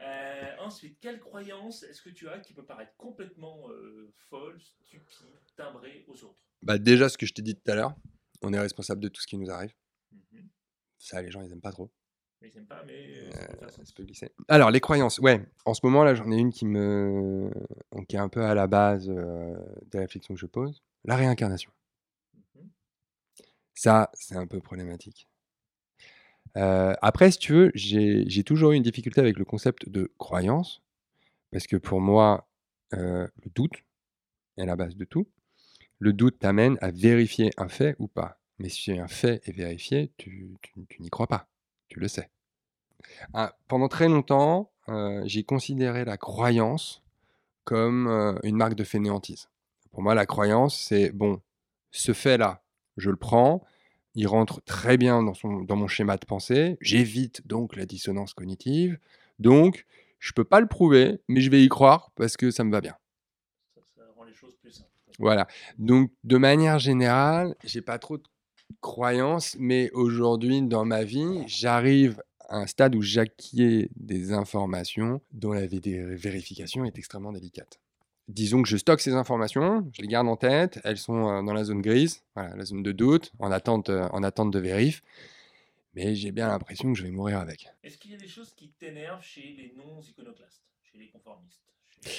Euh, 0.01 0.55
ensuite, 0.59 0.99
quelle 0.99 1.19
croyance 1.19 1.83
est-ce 1.83 2.01
que 2.01 2.09
tu 2.09 2.27
as 2.27 2.39
qui 2.39 2.53
peut 2.53 2.65
paraître 2.65 2.93
complètement 2.97 3.69
euh, 3.69 4.11
folle, 4.29 4.59
stupide, 4.59 5.29
timbrée 5.55 6.03
aux 6.07 6.23
autres? 6.23 6.41
Bah 6.61 6.77
déjà 6.77 7.09
ce 7.09 7.17
que 7.17 7.25
je 7.25 7.33
t'ai 7.33 7.41
dit 7.41 7.55
tout 7.55 7.71
à 7.71 7.75
l'heure, 7.75 7.95
on 8.41 8.51
est 8.53 8.59
responsable 8.59 9.01
de 9.01 9.07
tout 9.07 9.21
ce 9.21 9.27
qui 9.27 9.37
nous 9.37 9.49
arrive. 9.49 9.73
Mhm. 10.11 10.49
Ça 10.97 11.21
les 11.21 11.31
gens 11.31 11.41
ils 11.41 11.51
aiment 11.51 11.61
pas 11.61 11.71
trop. 11.71 11.91
Mais 12.43 12.51
j'aime 12.51 12.67
pas, 12.67 12.83
mais 12.85 13.31
ça 13.33 13.47
peut 13.47 13.57
faire 13.57 13.71
sens. 13.71 13.87
Ça 13.87 13.93
peut 13.95 14.03
glisser. 14.05 14.31
Alors, 14.49 14.71
les 14.71 14.81
croyances, 14.81 15.19
ouais. 15.19 15.41
En 15.65 15.73
ce 15.73 15.81
moment, 15.83 16.03
là, 16.03 16.15
j'en 16.15 16.31
ai 16.31 16.37
une 16.37 16.51
qui 16.51 16.65
me. 16.65 17.51
qui 18.09 18.17
est 18.17 18.19
un 18.19 18.29
peu 18.29 18.43
à 18.43 18.55
la 18.55 18.67
base 18.67 19.09
euh, 19.09 19.55
des 19.91 19.99
réflexions 19.99 20.35
que 20.35 20.41
je 20.41 20.47
pose. 20.47 20.83
La 21.05 21.15
réincarnation. 21.17 21.71
Mhm. 22.55 22.69
Ça, 23.75 24.09
c'est 24.15 24.35
un 24.35 24.47
peu 24.47 24.61
problématique. 24.61 25.27
Euh, 26.57 26.93
après, 27.01 27.31
si 27.31 27.39
tu 27.39 27.53
veux, 27.53 27.71
j'ai 27.75 28.25
j'ai 28.29 28.43
toujours 28.43 28.71
eu 28.71 28.75
une 28.75 28.83
difficulté 28.83 29.21
avec 29.21 29.37
le 29.37 29.45
concept 29.45 29.89
de 29.89 30.11
croyance. 30.17 30.81
Parce 31.51 31.67
que 31.67 31.77
pour 31.77 32.01
moi, 32.01 32.47
euh, 32.95 33.27
le 33.43 33.51
doute 33.55 33.83
est 34.57 34.65
la 34.65 34.75
base 34.75 34.95
de 34.97 35.05
tout. 35.05 35.27
Le 35.99 36.13
doute 36.13 36.39
t'amène 36.39 36.77
à 36.81 36.91
vérifier 36.91 37.51
un 37.57 37.69
fait 37.69 37.95
ou 37.99 38.07
pas. 38.07 38.39
Mais 38.59 38.69
si 38.69 38.91
un 38.99 39.07
fait 39.07 39.41
est 39.47 39.53
vérifié, 39.53 40.11
tu, 40.17 40.55
tu- 40.63 40.73
tu 40.89 41.01
n'y 41.03 41.09
crois 41.11 41.27
pas. 41.27 41.47
Tu 41.87 41.99
le 41.99 42.07
sais. 42.07 42.29
Ah, 43.33 43.55
pendant 43.67 43.87
très 43.87 44.07
longtemps, 44.07 44.71
euh, 44.89 45.21
j'ai 45.25 45.43
considéré 45.43 46.05
la 46.05 46.17
croyance 46.17 47.03
comme 47.63 48.07
euh, 48.07 48.37
une 48.43 48.57
marque 48.57 48.75
de 48.75 48.83
fainéantise. 48.83 49.49
Pour 49.91 50.01
moi, 50.01 50.15
la 50.15 50.25
croyance, 50.25 50.77
c'est 50.79 51.11
bon, 51.11 51.41
ce 51.91 52.13
fait-là, 52.13 52.63
je 52.97 53.09
le 53.09 53.15
prends, 53.15 53.63
il 54.15 54.27
rentre 54.27 54.61
très 54.63 54.97
bien 54.97 55.23
dans, 55.23 55.33
son, 55.33 55.61
dans 55.61 55.75
mon 55.75 55.87
schéma 55.87 56.17
de 56.17 56.25
pensée, 56.25 56.77
j'évite 56.81 57.45
donc 57.47 57.75
la 57.75 57.85
dissonance 57.85 58.33
cognitive, 58.33 58.99
donc 59.39 59.85
je 60.19 60.31
peux 60.31 60.43
pas 60.43 60.59
le 60.59 60.67
prouver, 60.67 61.21
mais 61.27 61.41
je 61.41 61.49
vais 61.49 61.63
y 61.63 61.69
croire 61.69 62.11
parce 62.15 62.37
que 62.37 62.51
ça 62.51 62.63
me 62.63 62.71
va 62.71 62.81
bien. 62.81 62.95
Ça, 63.75 63.81
ça 63.95 64.03
rend 64.15 64.23
les 64.23 64.33
choses 64.33 64.55
plus 64.55 64.71
simples. 64.71 64.89
Voilà. 65.19 65.47
Donc, 65.77 66.11
de 66.23 66.37
manière 66.37 66.79
générale, 66.79 67.55
j'ai 67.63 67.81
pas 67.81 67.99
trop 67.99 68.17
de 68.17 68.23
croyances, 68.81 69.55
mais 69.59 69.89
aujourd'hui, 69.91 70.61
dans 70.61 70.85
ma 70.85 71.03
vie, 71.03 71.43
j'arrive 71.47 72.21
à 72.49 72.57
un 72.57 72.67
stade 72.67 72.95
où 72.95 73.01
j'acquiers 73.01 73.89
des 73.95 74.33
informations 74.33 75.21
dont 75.31 75.53
la 75.53 75.65
vé- 75.65 76.13
vérification 76.15 76.85
est 76.85 76.97
extrêmement 76.97 77.31
délicate. 77.31 77.79
Disons 78.27 78.61
que 78.61 78.69
je 78.69 78.77
stocke 78.77 79.01
ces 79.01 79.13
informations, 79.13 79.89
je 79.93 80.01
les 80.01 80.07
garde 80.07 80.27
en 80.27 80.37
tête, 80.37 80.79
elles 80.83 80.97
sont 80.97 81.27
euh, 81.29 81.41
dans 81.43 81.53
la 81.53 81.63
zone 81.65 81.81
grise, 81.81 82.23
voilà, 82.35 82.55
la 82.55 82.63
zone 82.65 82.81
de 82.83 82.91
doute, 82.91 83.31
en 83.39 83.51
attente, 83.51 83.89
euh, 83.89 84.07
en 84.11 84.23
attente 84.23 84.51
de 84.51 84.59
vérif, 84.59 85.01
mais 85.93 86.15
j'ai 86.15 86.31
bien 86.31 86.47
l'impression 86.47 86.91
que 86.93 86.97
je 86.97 87.03
vais 87.03 87.11
mourir 87.11 87.39
avec. 87.39 87.67
Est-ce 87.83 87.97
qu'il 87.97 88.11
y 88.11 88.15
a 88.15 88.17
des 88.17 88.27
choses 88.27 88.53
qui 88.55 88.69
t'énervent 88.69 89.21
chez 89.23 89.41
les 89.57 89.73
non-iconoclastes, 89.77 90.61
chez 90.83 90.97
les 90.99 91.09
conformistes, 91.09 91.59
chez 92.05 92.11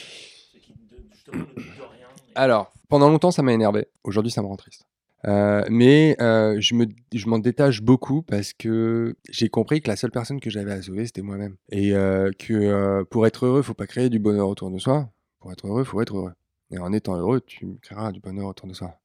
ceux 0.52 0.59
qui 0.59 0.72
ne- 0.72 1.10
justement 1.12 1.39
ne 1.39 1.62
de 1.62 1.82
rien 1.82 2.06
et- 2.28 2.32
Alors, 2.35 2.72
pendant 2.89 3.09
longtemps, 3.09 3.31
ça 3.31 3.43
m'a 3.43 3.52
énervé. 3.55 3.89
Aujourd'hui, 4.05 4.31
ça 4.31 4.43
me 4.43 4.47
rend 4.47 4.56
triste. 4.56 4.86
Euh, 5.26 5.64
mais 5.70 6.16
euh, 6.20 6.60
je 6.60 6.74
me, 6.74 6.86
je 7.14 7.26
m'en 7.28 7.38
détache 7.38 7.80
beaucoup 7.80 8.22
parce 8.22 8.52
que 8.52 9.16
j'ai 9.30 9.48
compris 9.48 9.80
que 9.80 9.88
la 9.88 9.96
seule 9.96 10.10
personne 10.10 10.40
que 10.40 10.51
j'avais 10.51 10.72
à 10.72 10.82
sauver, 10.82 11.06
c'était 11.06 11.22
moi-même. 11.22 11.56
Et 11.70 11.94
euh, 11.94 12.30
que 12.38 13.02
pour 13.05 13.26
être 13.26 13.46
heureux, 13.46 13.62
faut 13.62 13.74
pas 13.74 13.86
créer 13.86 14.10
du 14.10 14.18
bonheur 14.18 14.48
autour 14.48 14.70
de 14.70 14.78
soi. 14.78 15.10
Pour 15.40 15.52
être 15.52 15.66
heureux, 15.66 15.84
faut 15.84 16.01
être 16.01 16.16
heureux. 16.16 16.32
Et 16.70 16.78
en 16.78 16.92
étant 16.92 17.16
heureux, 17.16 17.40
tu 17.40 17.78
créeras 17.82 18.12
du 18.12 18.20
bonheur 18.20 18.46
autour 18.46 18.68
de 18.68 18.74
soi. 18.74 19.01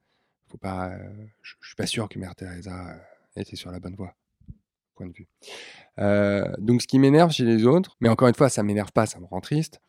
Faut 0.49 0.57
pas, 0.57 0.91
je, 1.41 1.53
suis 1.61 1.75
pas 1.75 1.85
sûr 1.85 2.09
que 2.09 2.17
Mère 2.17 2.35
Teresa 2.35 2.95
était 3.35 3.55
sur 3.55 3.71
la 3.71 3.79
bonne 3.79 3.95
voie. 3.95 4.15
Point 4.95 5.07
de 5.07 5.13
vue. 5.13 5.27
Donc, 6.65 6.81
ce 6.81 6.87
qui 6.87 6.99
m'énerve 6.99 7.31
chez 7.31 7.45
les 7.45 7.65
autres, 7.65 7.95
mais 7.99 8.09
encore 8.09 8.27
une 8.27 8.35
fois, 8.35 8.49
ça 8.49 8.63
m'énerve 8.63 8.91
pas, 8.91 9.05
ça 9.05 9.19
me 9.19 9.25
rend 9.25 9.41
triste, 9.41 9.79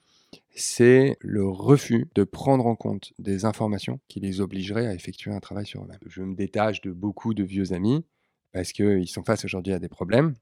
c'est 0.55 1.17
le 1.21 1.47
refus 1.49 2.09
de 2.15 2.25
prendre 2.25 2.67
en 2.67 2.77
compte 2.77 3.13
des 3.19 3.45
informations 3.45 4.01
qui 4.09 4.21
les 4.21 4.41
obligeraient 4.41 4.87
à 4.87 4.95
effectuer 4.95 5.33
un 5.33 5.41
travail 5.41 5.67
sur 5.67 5.83
eux-mêmes. 5.83 5.99
Je 6.07 6.23
me 6.23 6.35
détache 6.35 6.81
de 6.81 6.93
beaucoup 6.93 7.35
de 7.35 7.43
vieux 7.43 7.73
amis 7.73 8.05
parce 8.53 8.73
qu'ils 8.73 9.09
sont 9.09 9.23
face 9.23 9.45
aujourd'hui 9.45 9.73
à 9.73 9.79
des 9.79 9.89
problèmes. 9.89 10.35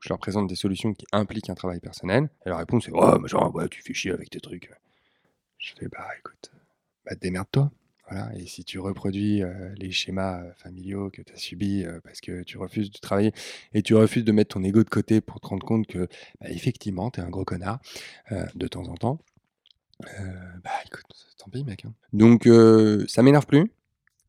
Je 0.00 0.08
leur 0.08 0.18
présente 0.18 0.46
des 0.48 0.56
solutions 0.56 0.94
qui 0.94 1.06
impliquent 1.12 1.50
un 1.50 1.54
travail 1.54 1.80
personnel. 1.80 2.30
Et 2.44 2.48
leur 2.48 2.58
réponse 2.58 2.84
c'est 2.84 2.92
Oh, 2.94 3.18
mais 3.20 3.28
genre, 3.28 3.52
tu 3.70 3.82
fais 3.82 3.94
chier 3.94 4.12
avec 4.12 4.30
tes 4.30 4.40
trucs. 4.40 4.70
Je 5.58 5.74
fais 5.78 5.88
Bah 5.88 6.08
écoute, 6.18 6.50
bah, 7.04 7.14
démerde-toi. 7.14 7.70
Et 8.36 8.46
si 8.46 8.64
tu 8.64 8.78
reproduis 8.78 9.42
les 9.76 9.90
schémas 9.90 10.42
familiaux 10.56 11.10
que 11.10 11.22
tu 11.22 11.32
as 11.32 11.36
subis 11.36 11.84
parce 12.04 12.20
que 12.20 12.42
tu 12.42 12.58
refuses 12.58 12.90
de 12.90 12.98
travailler 12.98 13.32
et 13.72 13.82
tu 13.82 13.94
refuses 13.94 14.24
de 14.24 14.32
mettre 14.32 14.54
ton 14.54 14.64
ego 14.64 14.82
de 14.82 14.88
côté 14.88 15.20
pour 15.20 15.40
te 15.40 15.46
rendre 15.46 15.64
compte 15.64 15.86
que, 15.86 16.08
bah, 16.40 16.50
effectivement, 16.50 17.10
tu 17.10 17.20
es 17.20 17.22
un 17.22 17.30
gros 17.30 17.44
connard 17.44 17.80
de 18.54 18.66
temps 18.68 18.88
en 18.88 18.94
temps, 18.94 19.20
bah 20.00 20.70
écoute, 20.86 21.04
tant 21.38 21.50
pis 21.50 21.64
mec. 21.64 21.84
hein. 21.84 21.92
Donc 22.12 22.48
ça 23.08 23.22
m'énerve 23.22 23.46
plus. 23.46 23.70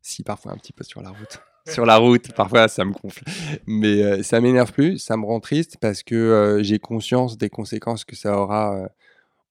Si 0.02 0.24
parfois 0.24 0.52
un 0.54 0.58
petit 0.58 0.74
peu 0.74 0.84
sur 0.84 1.02
la 1.02 1.10
route. 1.10 1.40
sur 1.68 1.86
la 1.86 1.98
route, 1.98 2.34
parfois 2.34 2.68
ça 2.68 2.86
me 2.86 2.92
gonfle. 2.92 3.24
Mais 3.68 4.24
ça 4.24 4.42
m'énerve 4.42 4.72
plus, 4.72 4.98
ça 4.98 5.16
me 5.18 5.26
rend 5.26 5.40
triste 5.40 5.78
parce 5.80 6.04
que 6.04 6.60
j'ai 6.62 6.80
conscience 6.80 7.38
des 7.38 7.50
conséquences 7.50 8.04
que 8.06 8.16
ça 8.16 8.38
aura 8.38 8.90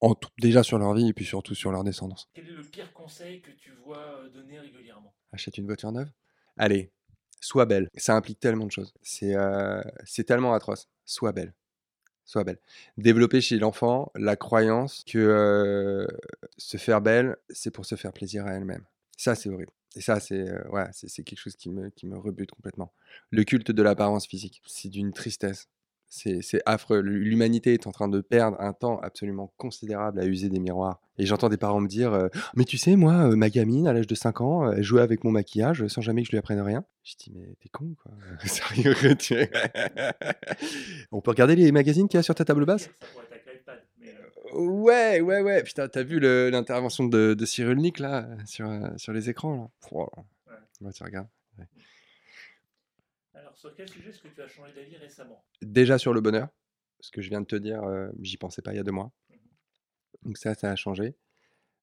en 0.01 0.15
tout- 0.15 0.29
déjà 0.39 0.63
sur 0.63 0.77
leur 0.79 0.93
vie 0.93 1.09
et 1.09 1.13
puis 1.13 1.25
surtout 1.25 1.55
sur 1.55 1.71
leur 1.71 1.83
descendance. 1.83 2.29
Quel 2.33 2.47
est 2.47 2.51
le 2.51 2.63
pire 2.63 2.93
conseil 2.93 3.41
que 3.41 3.51
tu 3.51 3.71
vois 3.71 3.97
euh, 3.97 4.29
donner 4.29 4.59
régulièrement? 4.59 5.13
Achète 5.31 5.57
une 5.57 5.65
voiture 5.65 5.91
neuve? 5.91 6.09
Allez, 6.57 6.91
sois 7.39 7.65
belle. 7.65 7.87
Ça 7.95 8.15
implique 8.15 8.39
tellement 8.39 8.65
de 8.65 8.71
choses. 8.71 8.93
C'est 9.01 9.35
euh, 9.35 9.81
c'est 10.05 10.23
tellement 10.25 10.53
atroce. 10.53 10.89
Sois 11.05 11.31
belle. 11.31 11.53
Sois 12.25 12.43
belle. 12.43 12.59
Développer 12.97 13.41
chez 13.41 13.57
l'enfant 13.57 14.11
la 14.15 14.35
croyance 14.35 15.03
que 15.05 15.17
euh, 15.17 16.07
se 16.57 16.77
faire 16.77 17.01
belle, 17.01 17.37
c'est 17.49 17.71
pour 17.71 17.85
se 17.85 17.95
faire 17.95 18.13
plaisir 18.13 18.45
à 18.45 18.53
elle-même. 18.53 18.85
Ça, 19.17 19.35
c'est 19.35 19.49
horrible. 19.49 19.71
Et 19.95 20.01
ça, 20.01 20.19
c'est 20.19 20.39
euh, 20.49 20.63
ouais, 20.69 20.85
c'est 20.93 21.09
c'est 21.09 21.23
quelque 21.23 21.39
chose 21.39 21.55
qui 21.55 21.69
me, 21.69 21.89
qui 21.89 22.07
me 22.07 22.17
rebute 22.17 22.51
complètement. 22.51 22.93
Le 23.31 23.43
culte 23.43 23.71
de 23.71 23.83
l'apparence 23.83 24.27
physique, 24.27 24.61
c'est 24.65 24.89
d'une 24.89 25.13
tristesse. 25.13 25.67
C'est 26.13 26.61
affreux. 26.65 26.99
L'humanité 26.99 27.73
est 27.73 27.87
en 27.87 27.91
train 27.93 28.09
de 28.09 28.19
perdre 28.19 28.59
un 28.59 28.73
temps 28.73 28.99
absolument 28.99 29.53
considérable 29.55 30.19
à 30.19 30.25
user 30.25 30.49
des 30.49 30.59
miroirs. 30.59 30.99
Et 31.17 31.25
j'entends 31.25 31.47
des 31.47 31.55
parents 31.55 31.79
me 31.79 31.87
dire 31.87 32.11
euh, 32.13 32.27
Mais 32.53 32.65
tu 32.65 32.77
sais, 32.77 32.97
moi, 32.97 33.13
euh, 33.31 33.35
ma 33.37 33.49
gamine, 33.49 33.87
à 33.87 33.93
l'âge 33.93 34.07
de 34.07 34.15
5 34.15 34.41
ans, 34.41 34.65
euh, 34.67 34.73
elle 34.75 34.83
jouait 34.83 35.01
avec 35.01 35.23
mon 35.23 35.31
maquillage 35.31 35.83
euh, 35.83 35.87
sans 35.87 36.01
jamais 36.01 36.21
que 36.23 36.27
je 36.27 36.31
lui 36.31 36.37
apprenne 36.37 36.59
rien. 36.59 36.83
Je 37.03 37.13
dis 37.17 37.31
Mais 37.33 37.55
t'es 37.61 37.69
con, 37.69 37.95
quoi. 38.03 38.11
Sérieux, 38.45 39.15
tu- 39.17 39.35
On 41.13 41.21
peut 41.21 41.31
regarder 41.31 41.55
les 41.55 41.71
magazines 41.71 42.09
qu'il 42.09 42.17
y 42.17 42.19
a 42.19 42.23
sur 42.23 42.35
ta 42.35 42.43
table 42.43 42.65
basse? 42.65 42.89
Mais, 44.01 44.09
euh, 44.53 44.59
Ouais, 44.59 45.21
ouais, 45.21 45.41
ouais. 45.41 45.63
Putain, 45.63 45.87
t'as 45.87 46.03
vu 46.03 46.19
l'intervention 46.19 47.05
de, 47.05 47.33
de 47.35 47.45
Cyrulnik 47.45 47.99
là 47.99 48.27
sur, 48.45 48.67
euh, 48.69 48.89
sur 48.97 49.13
les 49.13 49.29
écrans 49.29 49.55
là? 49.55 49.69
Pouah. 49.87 50.09
Ouais. 50.49 50.87
Ouais, 50.87 50.91
tu 50.91 51.03
regardes. 51.03 51.27
Alors, 53.51 53.59
sur 53.59 53.75
quel 53.75 53.89
sujet 53.89 54.11
est-ce 54.11 54.21
que 54.21 54.29
tu 54.29 54.41
as 54.41 54.47
changé 54.47 54.71
d'avis 54.71 54.95
récemment? 54.95 55.43
Déjà 55.61 55.97
sur 55.97 56.13
le 56.13 56.21
bonheur, 56.21 56.47
ce 57.01 57.11
que 57.11 57.21
je 57.21 57.27
viens 57.27 57.41
de 57.41 57.45
te 57.45 57.57
dire, 57.57 57.83
euh, 57.83 58.07
j'y 58.21 58.37
pensais 58.37 58.61
pas 58.61 58.71
il 58.71 58.77
y 58.77 58.79
a 58.79 58.83
deux 58.83 58.93
mois. 58.93 59.11
Donc 60.23 60.37
ça, 60.37 60.55
ça 60.55 60.71
a 60.71 60.75
changé. 60.77 61.17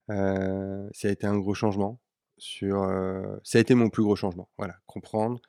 Euh, 0.08 0.88
ça 0.94 1.08
a 1.08 1.10
été 1.10 1.26
un 1.26 1.36
gros 1.36 1.52
changement. 1.52 2.00
Sur, 2.38 2.84
euh, 2.84 3.36
ça 3.44 3.58
a 3.58 3.60
été 3.60 3.74
mon 3.74 3.90
plus 3.90 4.02
gros 4.02 4.16
changement. 4.16 4.48
Voilà, 4.56 4.76
comprendre 4.86 5.42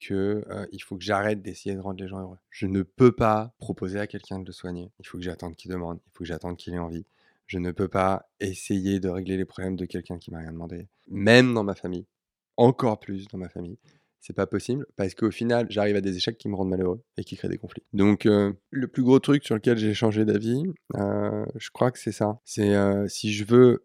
que 0.00 0.44
il 0.70 0.82
faut 0.82 0.98
que 0.98 1.02
j'arrête 1.02 1.40
d'essayer 1.40 1.74
de 1.74 1.80
rendre 1.80 2.02
les 2.02 2.08
gens 2.08 2.20
heureux. 2.20 2.38
Je 2.50 2.66
ne 2.66 2.82
peux 2.82 3.12
pas 3.12 3.54
proposer 3.56 3.98
à 3.98 4.06
quelqu'un 4.06 4.40
de 4.40 4.44
le 4.44 4.52
soigner. 4.52 4.92
Il 4.98 5.06
faut 5.06 5.16
que 5.16 5.24
j'attende 5.24 5.56
qu'il 5.56 5.70
demande. 5.70 5.98
Il 6.06 6.10
faut 6.12 6.24
que 6.24 6.28
j'attende 6.28 6.58
qu'il 6.58 6.74
ait 6.74 6.78
envie. 6.78 7.06
Je 7.46 7.58
ne 7.58 7.70
peux 7.70 7.88
pas 7.88 8.28
essayer 8.38 9.00
de 9.00 9.08
régler 9.08 9.38
les 9.38 9.46
problèmes 9.46 9.76
de 9.76 9.86
quelqu'un 9.86 10.18
qui 10.18 10.30
m'a 10.30 10.40
rien 10.40 10.52
demandé. 10.52 10.88
Même 11.08 11.54
dans 11.54 11.64
ma 11.64 11.74
famille, 11.74 12.04
encore 12.58 13.00
plus 13.00 13.28
dans 13.28 13.38
ma 13.38 13.48
famille, 13.48 13.78
c'est 14.24 14.32
pas 14.32 14.46
possible 14.46 14.86
parce 14.96 15.14
qu'au 15.14 15.30
final, 15.30 15.66
j'arrive 15.68 15.96
à 15.96 16.00
des 16.00 16.16
échecs 16.16 16.38
qui 16.38 16.48
me 16.48 16.54
rendent 16.54 16.70
malheureux 16.70 17.02
et 17.18 17.24
qui 17.24 17.36
créent 17.36 17.50
des 17.50 17.58
conflits. 17.58 17.82
Donc, 17.92 18.24
euh, 18.24 18.54
le 18.70 18.88
plus 18.88 19.02
gros 19.02 19.18
truc 19.18 19.44
sur 19.44 19.54
lequel 19.54 19.76
j'ai 19.76 19.92
changé 19.92 20.24
d'avis, 20.24 20.62
euh, 20.94 21.44
je 21.56 21.68
crois 21.70 21.90
que 21.90 21.98
c'est 21.98 22.10
ça. 22.10 22.40
C'est 22.46 22.74
euh, 22.74 23.06
si 23.06 23.34
je 23.34 23.44
veux 23.44 23.84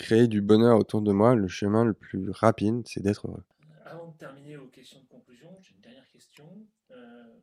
créer 0.00 0.26
du 0.26 0.40
bonheur 0.40 0.76
autour 0.76 1.02
de 1.02 1.12
moi, 1.12 1.36
le 1.36 1.46
chemin 1.46 1.84
le 1.84 1.92
plus 1.94 2.30
rapide, 2.30 2.82
c'est 2.84 3.00
d'être 3.00 3.28
heureux. 3.28 3.44
Avant 3.84 4.10
de 4.10 4.16
terminer 4.18 4.56
aux 4.56 4.66
questions 4.66 4.98
de 4.98 5.06
conclusion, 5.06 5.50
j'ai 5.62 5.74
une 5.76 5.82
dernière 5.82 6.08
question. 6.10 6.44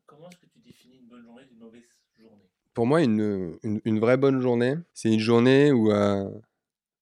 Comment 0.05 0.29
est-ce 0.29 0.39
que 0.39 0.47
tu 0.47 0.59
définis 0.59 0.97
une 0.97 1.07
bonne 1.07 1.23
journée 1.23 1.45
d'une 1.45 1.59
mauvaise 1.59 1.83
journée? 2.19 2.49
Pour 2.73 2.85
moi, 2.85 3.01
une, 3.01 3.57
une, 3.63 3.79
une 3.85 3.99
vraie 3.99 4.17
bonne 4.17 4.41
journée, 4.41 4.75
c'est 4.93 5.13
une 5.13 5.19
journée 5.19 5.71
où 5.71 5.89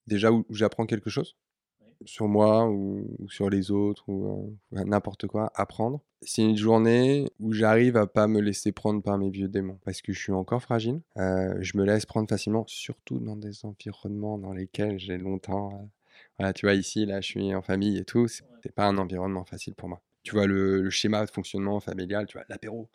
déjà 0.06 0.32
où, 0.32 0.46
où 0.48 0.54
j'apprends 0.54 0.86
quelque 0.86 1.10
chose. 1.10 1.36
Sur 2.06 2.28
moi 2.28 2.68
ou, 2.70 3.08
ou 3.20 3.30
sur 3.30 3.50
les 3.50 3.72
autres 3.72 4.04
ou 4.10 4.58
euh, 4.74 4.84
n'importe 4.84 5.28
quoi, 5.28 5.52
apprendre. 5.56 6.02
C'est 6.22 6.44
une 6.44 6.58
journée 6.58 7.30
où 7.40 7.52
j'arrive 7.54 7.98
à 7.98 8.06
pas 8.08 8.28
me 8.28 8.40
laisser 8.42 8.72
prendre 8.72 9.02
par 9.02 9.18
mes 9.18 9.30
vieux 9.30 9.48
démons 9.48 9.80
parce 9.86 10.02
que 10.02 10.14
je 10.14 10.20
suis 10.20 10.32
encore 10.32 10.62
fragile. 10.62 11.02
Euh, 11.18 11.56
je 11.62 11.78
me 11.78 11.84
laisse 11.86 12.06
prendre 12.06 12.30
facilement, 12.30 12.64
surtout 12.68 13.20
dans 13.20 13.36
des 13.36 13.66
environnements 13.66 14.38
dans 14.38 14.54
lesquels 14.54 15.00
j'ai 15.00 15.18
longtemps. 15.18 15.70
euh, 15.74 15.86
voilà, 16.38 16.54
tu 16.54 16.66
vois, 16.66 16.74
ici, 16.76 17.06
là, 17.06 17.22
je 17.22 17.28
suis 17.28 17.56
en 17.56 17.62
famille 17.62 17.98
et 17.98 18.06
tout. 18.06 18.28
C'est 18.28 18.72
pas 18.76 18.86
un 18.86 18.98
environnement 18.98 19.46
facile 19.46 19.74
pour 19.76 19.90
moi. 19.90 20.02
Tu 20.24 20.34
vois, 20.34 20.46
le, 20.48 20.82
le 20.82 20.90
schéma 20.90 21.26
de 21.26 21.30
fonctionnement 21.32 21.80
familial, 21.80 22.26
tu 22.28 22.38
vois, 22.38 22.46
l'apéro, 22.50 22.90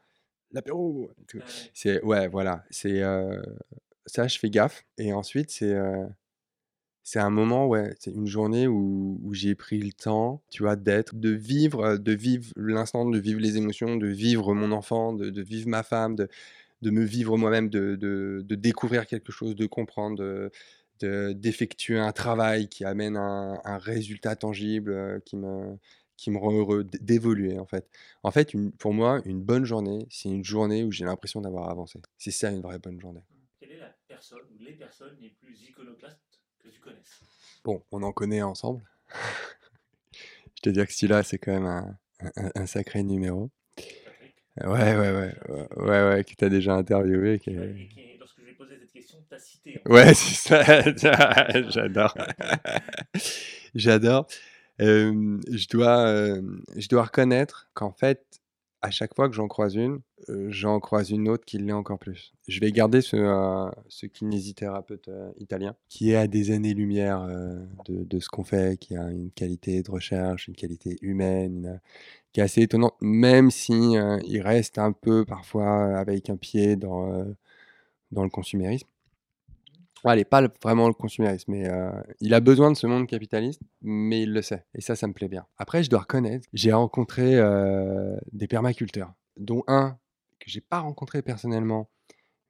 l'apéro. 0.53 1.11
Euh, 1.35 1.41
C'est 1.75 2.03
ouais, 2.05 2.29
voilà, 2.29 2.65
c'est 2.71 3.03
ça, 4.07 4.29
je 4.29 4.39
fais 4.39 4.51
gaffe. 4.51 4.85
Et 4.99 5.13
ensuite, 5.13 5.51
c'est 5.51 5.75
c'est 7.07 7.21
un 7.21 7.31
moment, 7.31 7.69
ouais, 7.69 7.95
c'est 8.01 8.11
une 8.11 8.27
journée 8.27 8.67
où, 8.67 9.21
j'ai 9.33 9.55
pris 9.55 9.79
le 9.79 9.93
temps, 9.93 10.43
tu 10.51 10.65
vois, 10.65 10.75
d'être, 10.75 11.15
de 11.15 11.31
vivre, 11.31 11.99
de 11.99 12.13
vivre 12.13 12.53
l'instant, 12.57 13.09
de 13.09 13.19
vivre 13.21 13.39
les 13.39 13.57
émotions, 13.57 13.95
de 13.95 14.09
vivre 14.09 14.55
mon 14.55 14.73
enfant, 14.73 15.13
de, 15.13 15.41
vivre 15.41 15.69
ma 15.69 15.85
femme, 15.85 16.17
de, 16.17 16.29
me 16.83 17.05
vivre 17.05 17.37
moi-même, 17.37 17.69
de, 17.69 18.45
découvrir 18.51 19.07
quelque 19.07 19.31
chose, 19.31 19.55
de 19.55 19.67
comprendre, 19.67 20.19
de, 20.19 20.51
de- 20.99 21.33
d'effectuer 21.33 21.97
un 21.97 22.11
travail 22.11 22.69
qui 22.69 22.85
amène 22.85 23.17
un, 23.17 23.79
résultat 23.79 24.35
tangible, 24.35 25.23
qui 25.25 25.37
me, 25.37 25.79
rend 26.39 26.53
heureux, 26.53 26.83
d'évoluer 26.83 27.61
en 27.61 27.67
fait. 27.67 27.89
En 28.25 28.33
fait, 28.33 28.51
pour 28.79 28.93
moi, 28.93 29.21
une 29.25 29.43
bonne 29.43 29.65
journée, 29.65 30.09
c'est 30.11 30.29
une 30.29 30.45
journée 30.45 30.83
où 30.83 30.91
j'ai 30.91 31.05
l'impression 31.05 31.41
d'avoir 31.41 31.71
avancé. 31.71 32.01
C'est 32.19 32.33
ça 32.33 32.51
une 32.51 32.63
vraie 32.63 32.81
bonne 32.81 33.01
journée. 33.01 33.23
quelle 33.61 33.71
est 33.71 33.79
la 33.79 33.95
personne 34.09 34.41
ou 34.53 34.59
les 34.59 34.73
personnes 34.73 35.17
les 35.21 35.31
plus 35.31 35.63
iconoclastes 35.69 36.26
que 36.67 36.75
tu 36.75 36.81
connaisses 36.81 37.21
Bon, 37.65 37.83
on 37.93 38.03
en 38.03 38.13
connaît 38.13 38.43
ensemble. 38.43 38.83
Je 40.57 40.63
te 40.63 40.71
dire 40.71 40.87
que 40.87 40.93
celui-là, 40.93 41.23
c'est 41.23 41.39
quand 41.39 41.53
même 41.53 41.67
un, 41.67 41.99
un- 42.37 42.51
un 42.55 42.67
sacré 42.67 43.03
numéro. 43.03 43.51
Ouais, 44.59 44.67
ouais, 44.67 44.97
ouais, 44.97 45.35
ouais, 45.51 45.69
ouais, 45.77 46.09
ouais, 46.09 46.25
que 46.25 46.33
t'as 46.35 46.49
déjà 46.49 46.75
interviewé. 46.75 47.39
qui 47.39 47.51
est- 47.51 47.55
Et 47.83 47.89
qui, 47.89 48.17
lorsque 48.19 48.39
je 48.39 48.45
lui 48.45 48.53
ai 48.53 48.55
posé 48.55 48.77
cette 48.81 48.91
question, 48.93 49.19
t'as 49.29 49.39
cité. 49.39 49.79
en 49.85 49.89
fait. 49.89 49.93
Ouais, 49.95 50.15
c'est 50.15 50.35
ça. 50.97 51.63
J'adore. 51.71 52.15
J'adore. 53.75 54.27
Euh, 54.81 55.39
je 55.51 55.69
dois, 55.69 56.07
euh, 56.07 56.43
je 56.77 56.89
dois 56.89 57.05
reconnaître 57.05 57.69
qu'en 57.75 57.93
fait, 57.93 58.25
à 58.87 58.91
chaque 58.91 59.17
fois 59.17 59.29
que 59.29 59.35
j'en 59.35 59.49
croise 59.49 59.75
une, 59.75 59.99
euh, 60.29 60.47
j'en 60.51 60.79
croise 60.79 61.11
une 61.11 61.29
autre 61.29 61.45
qui 61.45 61.59
l'est 61.59 61.73
encore 61.73 61.99
plus. 61.99 62.33
Je 62.47 62.61
vais 62.61 62.71
garder 62.71 63.01
ce, 63.01 63.17
euh, 63.17 64.09
kinésithérapeute 64.13 65.09
euh, 65.09 65.33
italien 65.39 65.75
qui 65.89 66.13
est 66.13 66.17
à 66.17 66.29
des 66.29 66.53
années-lumière 66.53 67.27
de, 67.87 68.21
ce 68.21 68.29
qu'on 68.29 68.45
fait, 68.45 68.79
qui 68.79 68.97
a 68.97 69.11
une 69.11 69.33
qualité 69.33 69.83
de 69.83 69.91
recherche, 69.91 70.47
une 70.47 70.55
qualité 70.55 70.99
humaine, 71.03 71.81
qui 72.33 72.39
est 72.39 72.45
assez 72.45 72.63
étonnante, 72.63 72.95
même 73.01 73.51
si 73.51 73.73
il 73.73 74.41
reste 74.41 74.79
un 74.79 74.93
peu 74.93 75.25
parfois 75.25 75.99
avec 75.99 76.31
un 76.31 76.37
pied 76.37 76.77
dans 76.77 77.27
le 78.13 78.31
consumérisme. 78.31 78.89
Allez, 80.05 80.25
pas 80.25 80.41
le- 80.41 80.51
vraiment 80.63 80.87
le 80.89 80.95
consumérisme, 80.95 81.51
mais 81.53 81.69
euh, 81.69 81.91
il 82.21 82.33
a 82.35 82.41
besoin 82.41 82.71
de 82.71 82.77
ce 82.77 82.87
monde 82.87 83.09
capitaliste, 83.09 83.61
mais 83.83 84.23
il 84.23 84.33
le 84.33 84.43
sait. 84.43 84.65
Et 84.75 84.81
ça, 84.81 84.95
ça 84.95 85.09
me 85.09 85.13
plaît 85.13 85.29
bien. 85.29 85.47
Après, 85.59 85.83
je 85.83 85.91
dois 85.91 86.01
reconnaître, 86.01 86.47
j'ai 86.53 86.73
rencontré 86.73 87.37
euh, 87.37 88.17
des 88.33 88.47
permaculteurs, 88.47 89.13
dont 89.37 89.65
un 89.67 89.99
que 90.39 90.49
j'ai 90.51 90.61
pas 90.61 90.81
rencontré 90.81 91.23
personnellement, 91.23 91.89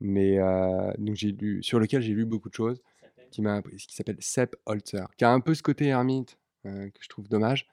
mais 0.01 0.39
euh, 0.39 0.93
donc 0.99 1.17
j'ai 1.17 1.33
lu, 1.33 1.63
sur 1.63 1.81
lequel 1.81 2.03
j'ai 2.03 2.15
lu 2.15 2.27
beaucoup 2.27 2.49
de 2.51 2.55
choses, 2.55 2.83
qui 3.31 3.43
m'a 3.43 3.63
qui 3.63 3.95
s'appelle 3.95 4.17
Sepp 4.21 4.57
Holzer, 4.67 5.07
qui 5.19 5.25
a 5.25 5.33
un 5.33 5.41
peu 5.41 5.55
ce 5.55 5.63
côté 5.63 5.87
ermite 5.87 6.39
que 6.65 6.91
je 7.01 7.09
trouve 7.09 7.29
dommage, 7.29 7.69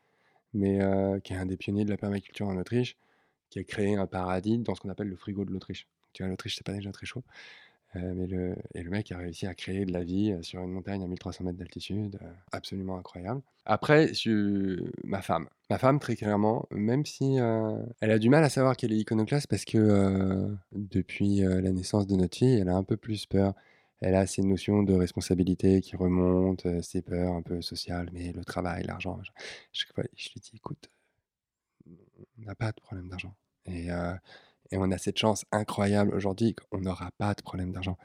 mais 0.54 0.80
qui 1.24 1.34
est 1.34 1.38
un 1.38 1.46
des 1.48 1.58
pionniers 1.58 1.86
de 1.86 1.92
la 1.92 1.98
permaculture 1.98 2.48
en 2.48 2.58
Autriche, 2.58 2.98
qui 3.50 3.60
a 3.60 3.64
créé 3.66 3.96
un 3.96 4.08
paradis 4.08 4.60
dans 4.60 4.76
ce 4.76 4.82
qu'on 4.82 4.90
appelle 4.90 5.10
le 5.10 5.16
frigo 5.18 5.46
de 5.46 5.52
l'Autriche. 5.52 5.88
Tu 6.14 6.24
vois, 6.24 6.30
l'Autriche, 6.30 6.58
c'est 6.58 6.66
pas 6.66 6.74
déjà 6.74 6.92
très 6.92 7.06
chaud. 7.08 7.24
Euh, 7.96 8.56
et 8.74 8.82
le 8.84 8.90
mec 8.90 9.12
a 9.12 9.18
réussi 9.18 9.46
à 9.46 9.54
créer 9.54 9.86
de 9.86 9.94
la 9.94 10.04
vie 10.04 10.32
euh, 10.32 10.42
sur 10.42 10.62
une 10.62 10.72
montagne 10.72 11.04
à 11.04 11.08
1300 11.08 11.44
mètres 11.44 11.58
d'altitude, 11.60 12.18
euh, 12.22 12.32
absolument 12.52 12.98
incroyable. 12.98 13.42
Après, 13.66 14.14
je- 14.14 14.84
ma 15.04 15.22
femme. 15.22 15.48
Ma 15.70 15.78
femme, 15.78 16.00
très 16.00 16.16
clairement, 16.16 16.68
même 16.72 17.06
si 17.06 17.38
elle 18.02 18.12
a 18.12 18.20
du 18.20 18.30
mal 18.30 18.44
à 18.44 18.50
savoir 18.50 18.76
qu'elle 18.76 18.92
est 18.92 18.98
iconoclaste 18.98 19.48
parce 19.48 19.64
que 19.66 20.54
depuis 20.74 21.38
la 21.38 21.72
naissance 21.72 22.06
de 22.06 22.16
notre 22.16 22.38
fille, 22.38 22.60
elle 22.60 22.70
a 22.70 22.76
un 22.76 22.84
peu 22.84 22.98
plus 22.98 23.26
peur. 23.26 23.54
Elle 24.02 24.16
a 24.16 24.28
ces 24.28 24.42
notions 24.42 24.84
de 24.84 24.94
responsabilité 24.94 25.80
qui 25.80 25.96
remontent, 25.96 26.82
ses 26.82 27.02
peurs 27.02 27.34
un 27.34 27.42
peu 27.42 27.62
sociales, 27.62 28.10
mais 28.12 28.34
le 28.34 28.44
travail, 28.44 28.84
l'argent. 28.84 29.18
Chaque 29.72 29.94
fois, 29.94 30.04
je 30.18 30.30
lui 30.34 30.42
dis, 30.42 30.52
écoute, 30.56 30.90
on 31.88 32.42
n'a 32.46 32.56
pas 32.56 32.72
de 32.74 32.82
problème 32.82 33.08
d'argent. 33.08 33.34
Et, 33.66 33.88
et 34.72 34.78
on 34.78 34.92
a 34.92 34.98
cette 34.98 35.18
chance 35.18 35.46
incroyable 35.52 36.14
aujourd'hui 36.16 36.56
qu'on 36.56 36.80
n'aura 36.80 37.12
pas 37.18 37.34
de 37.34 37.42
problème 37.42 37.72
d'argent. 37.72 37.98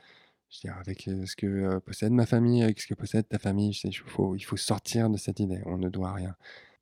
Je 0.51 0.59
veux 0.59 0.72
dire, 0.72 0.80
avec 0.80 1.09
euh, 1.09 1.26
ce 1.26 1.36
que 1.36 1.47
euh, 1.47 1.80
possède 1.80 2.12
ma 2.12 2.26
famille, 2.26 2.62
avec 2.62 2.80
ce 2.80 2.86
que 2.86 2.94
possède 2.94 3.28
ta 3.28 3.39
famille, 3.39 3.78
il 3.85 3.97
faut, 3.97 4.36
sortir 4.56 5.10
de 5.10 5.16
cette 5.18 5.40
idée. 5.40 5.60
On 5.66 5.76
ne 5.76 5.89
doit 5.89 6.12
rien. 6.12 6.35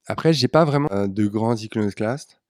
Après, 0.07 0.33
j'ai 0.33 0.49
pas 0.49 0.65
vraiment 0.65 0.89
euh, 0.93 1.09
de 1.09 1.27
grands 1.27 1.57
iconoclastes 1.57 2.41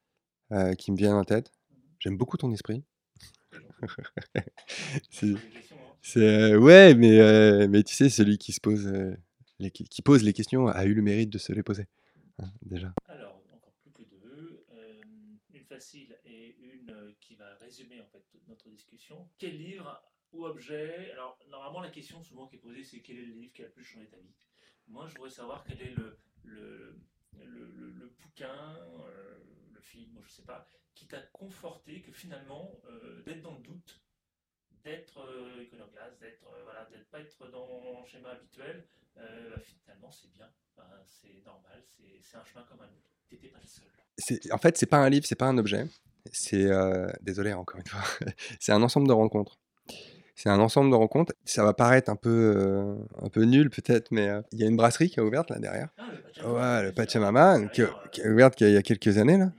euh, 0.52 0.74
qui 0.74 0.92
me 0.92 0.96
viennent 0.96 1.14
en 1.14 1.24
tête. 1.24 1.52
J'aime 1.98 2.18
beaucoup 2.18 2.36
ton 2.36 2.52
esprit. 2.52 2.84
C'est- 6.02 6.54
ouais, 6.56 6.94
mais 6.94 7.66
mais 7.66 7.82
tu 7.82 7.94
sais, 7.94 8.08
celui 8.08 8.38
qui 8.38 8.52
se 8.52 8.60
pose 8.60 8.86
les, 9.58 9.70
qui 9.70 10.02
pose 10.02 10.22
les 10.22 10.32
questions 10.32 10.68
a 10.68 10.84
eu 10.84 10.94
le 10.94 11.02
mérite 11.02 11.30
de 11.30 11.38
se 11.38 11.52
les 11.52 11.62
poser 11.62 11.86
hein, 12.38 12.50
déjà. 12.62 12.92
Alors, 13.08 13.40
encore 13.52 13.72
plus 13.82 13.92
que 13.92 14.02
deux. 14.22 14.64
euh, 14.74 15.02
une 15.54 15.65
facile 15.76 16.18
et 16.24 16.56
une 16.56 16.90
euh, 16.90 17.12
qui 17.20 17.34
va 17.34 17.54
résumer 17.56 18.00
en 18.00 18.06
fait 18.06 18.24
toute 18.30 18.46
notre 18.48 18.68
discussion. 18.70 19.28
Quel 19.38 19.58
livre 19.58 20.02
ou 20.32 20.46
objet? 20.46 21.12
Alors, 21.12 21.38
normalement, 21.48 21.80
la 21.80 21.90
question 21.90 22.22
souvent 22.22 22.46
qui 22.48 22.56
est 22.56 22.58
posée, 22.58 22.82
c'est 22.82 23.00
quel 23.02 23.18
est 23.18 23.26
le 23.26 23.34
livre 23.34 23.52
qui 23.52 23.62
a 23.62 23.66
le 23.66 23.72
plus 23.72 23.84
changé 23.84 24.08
ta 24.08 24.16
vie? 24.16 24.34
Moi, 24.88 25.06
je 25.06 25.14
voudrais 25.14 25.30
savoir 25.30 25.64
quel 25.64 25.80
est 25.82 25.94
le, 25.94 26.18
le, 26.44 26.98
le, 27.44 28.06
bouquin, 28.08 28.76
euh, 29.04 29.38
le 29.74 29.80
film, 29.80 30.18
je 30.24 30.30
sais 30.30 30.44
pas, 30.44 30.66
qui 30.94 31.06
t'a 31.06 31.20
conforté 31.20 32.00
que 32.00 32.12
finalement, 32.12 32.80
euh, 32.86 33.22
d'être 33.24 33.42
dans 33.42 33.56
le 33.56 33.62
doute, 33.62 34.00
d'être 34.82 35.18
euh, 35.18 35.62
iconoclaste, 35.62 36.18
d'être 36.20 36.46
voilà, 36.64 36.86
d'être 36.86 37.08
pas 37.10 37.20
être 37.20 37.48
dans 37.50 38.00
le 38.00 38.06
schéma 38.06 38.30
habituel, 38.30 38.88
bah, 39.14 39.22
finalement, 39.82 40.10
c'est 40.10 40.32
bien. 40.32 40.50
C'est 41.04 41.44
normal, 41.44 41.82
c'est 42.22 42.36
un 42.36 42.44
chemin 42.44 42.62
comme 42.64 42.80
un 42.80 42.88
autre. 42.88 43.15
T'étais 43.30 43.48
pas 43.48 43.58
le 43.62 43.68
seul. 43.68 43.84
C'est 44.18 44.52
en 44.52 44.58
fait, 44.58 44.76
c'est 44.78 44.86
pas 44.86 44.98
un 44.98 45.08
livre, 45.10 45.26
c'est 45.26 45.34
pas 45.34 45.46
un 45.46 45.58
objet. 45.58 45.86
C'est 46.32 46.64
euh, 46.66 47.06
désolé 47.22 47.52
encore 47.52 47.80
une 47.80 47.86
fois. 47.86 48.00
c'est 48.60 48.72
un 48.72 48.82
ensemble 48.82 49.06
de 49.08 49.12
rencontres. 49.12 49.58
C'est 50.34 50.50
un 50.50 50.58
ensemble 50.60 50.90
de 50.90 50.96
rencontres. 50.96 51.32
Ça 51.44 51.64
va 51.64 51.72
paraître 51.72 52.10
un 52.10 52.16
peu 52.16 52.52
euh, 52.56 52.94
un 53.22 53.28
peu 53.30 53.44
nul 53.44 53.70
peut-être, 53.70 54.10
mais 54.10 54.28
euh, 54.28 54.42
il 54.52 54.58
y 54.60 54.64
a 54.64 54.66
une 54.66 54.76
brasserie 54.76 55.08
qui 55.08 55.18
a 55.20 55.24
ouverte 55.24 55.48
là 55.50 55.58
derrière. 55.58 55.88
Ah, 55.96 56.04
le 56.12 56.20
Pachamama, 56.22 56.76
Ouais, 56.78 56.82
le. 56.86 56.92
Pachamama, 56.92 57.68
qui, 57.68 57.82
qui 58.12 58.22
a 58.22 58.28
ouverte 58.30 58.60
il 58.60 58.70
y 58.70 58.76
a- 58.76 58.82
quelques 58.82 59.16
années, 59.18 59.38
là, 59.38 59.50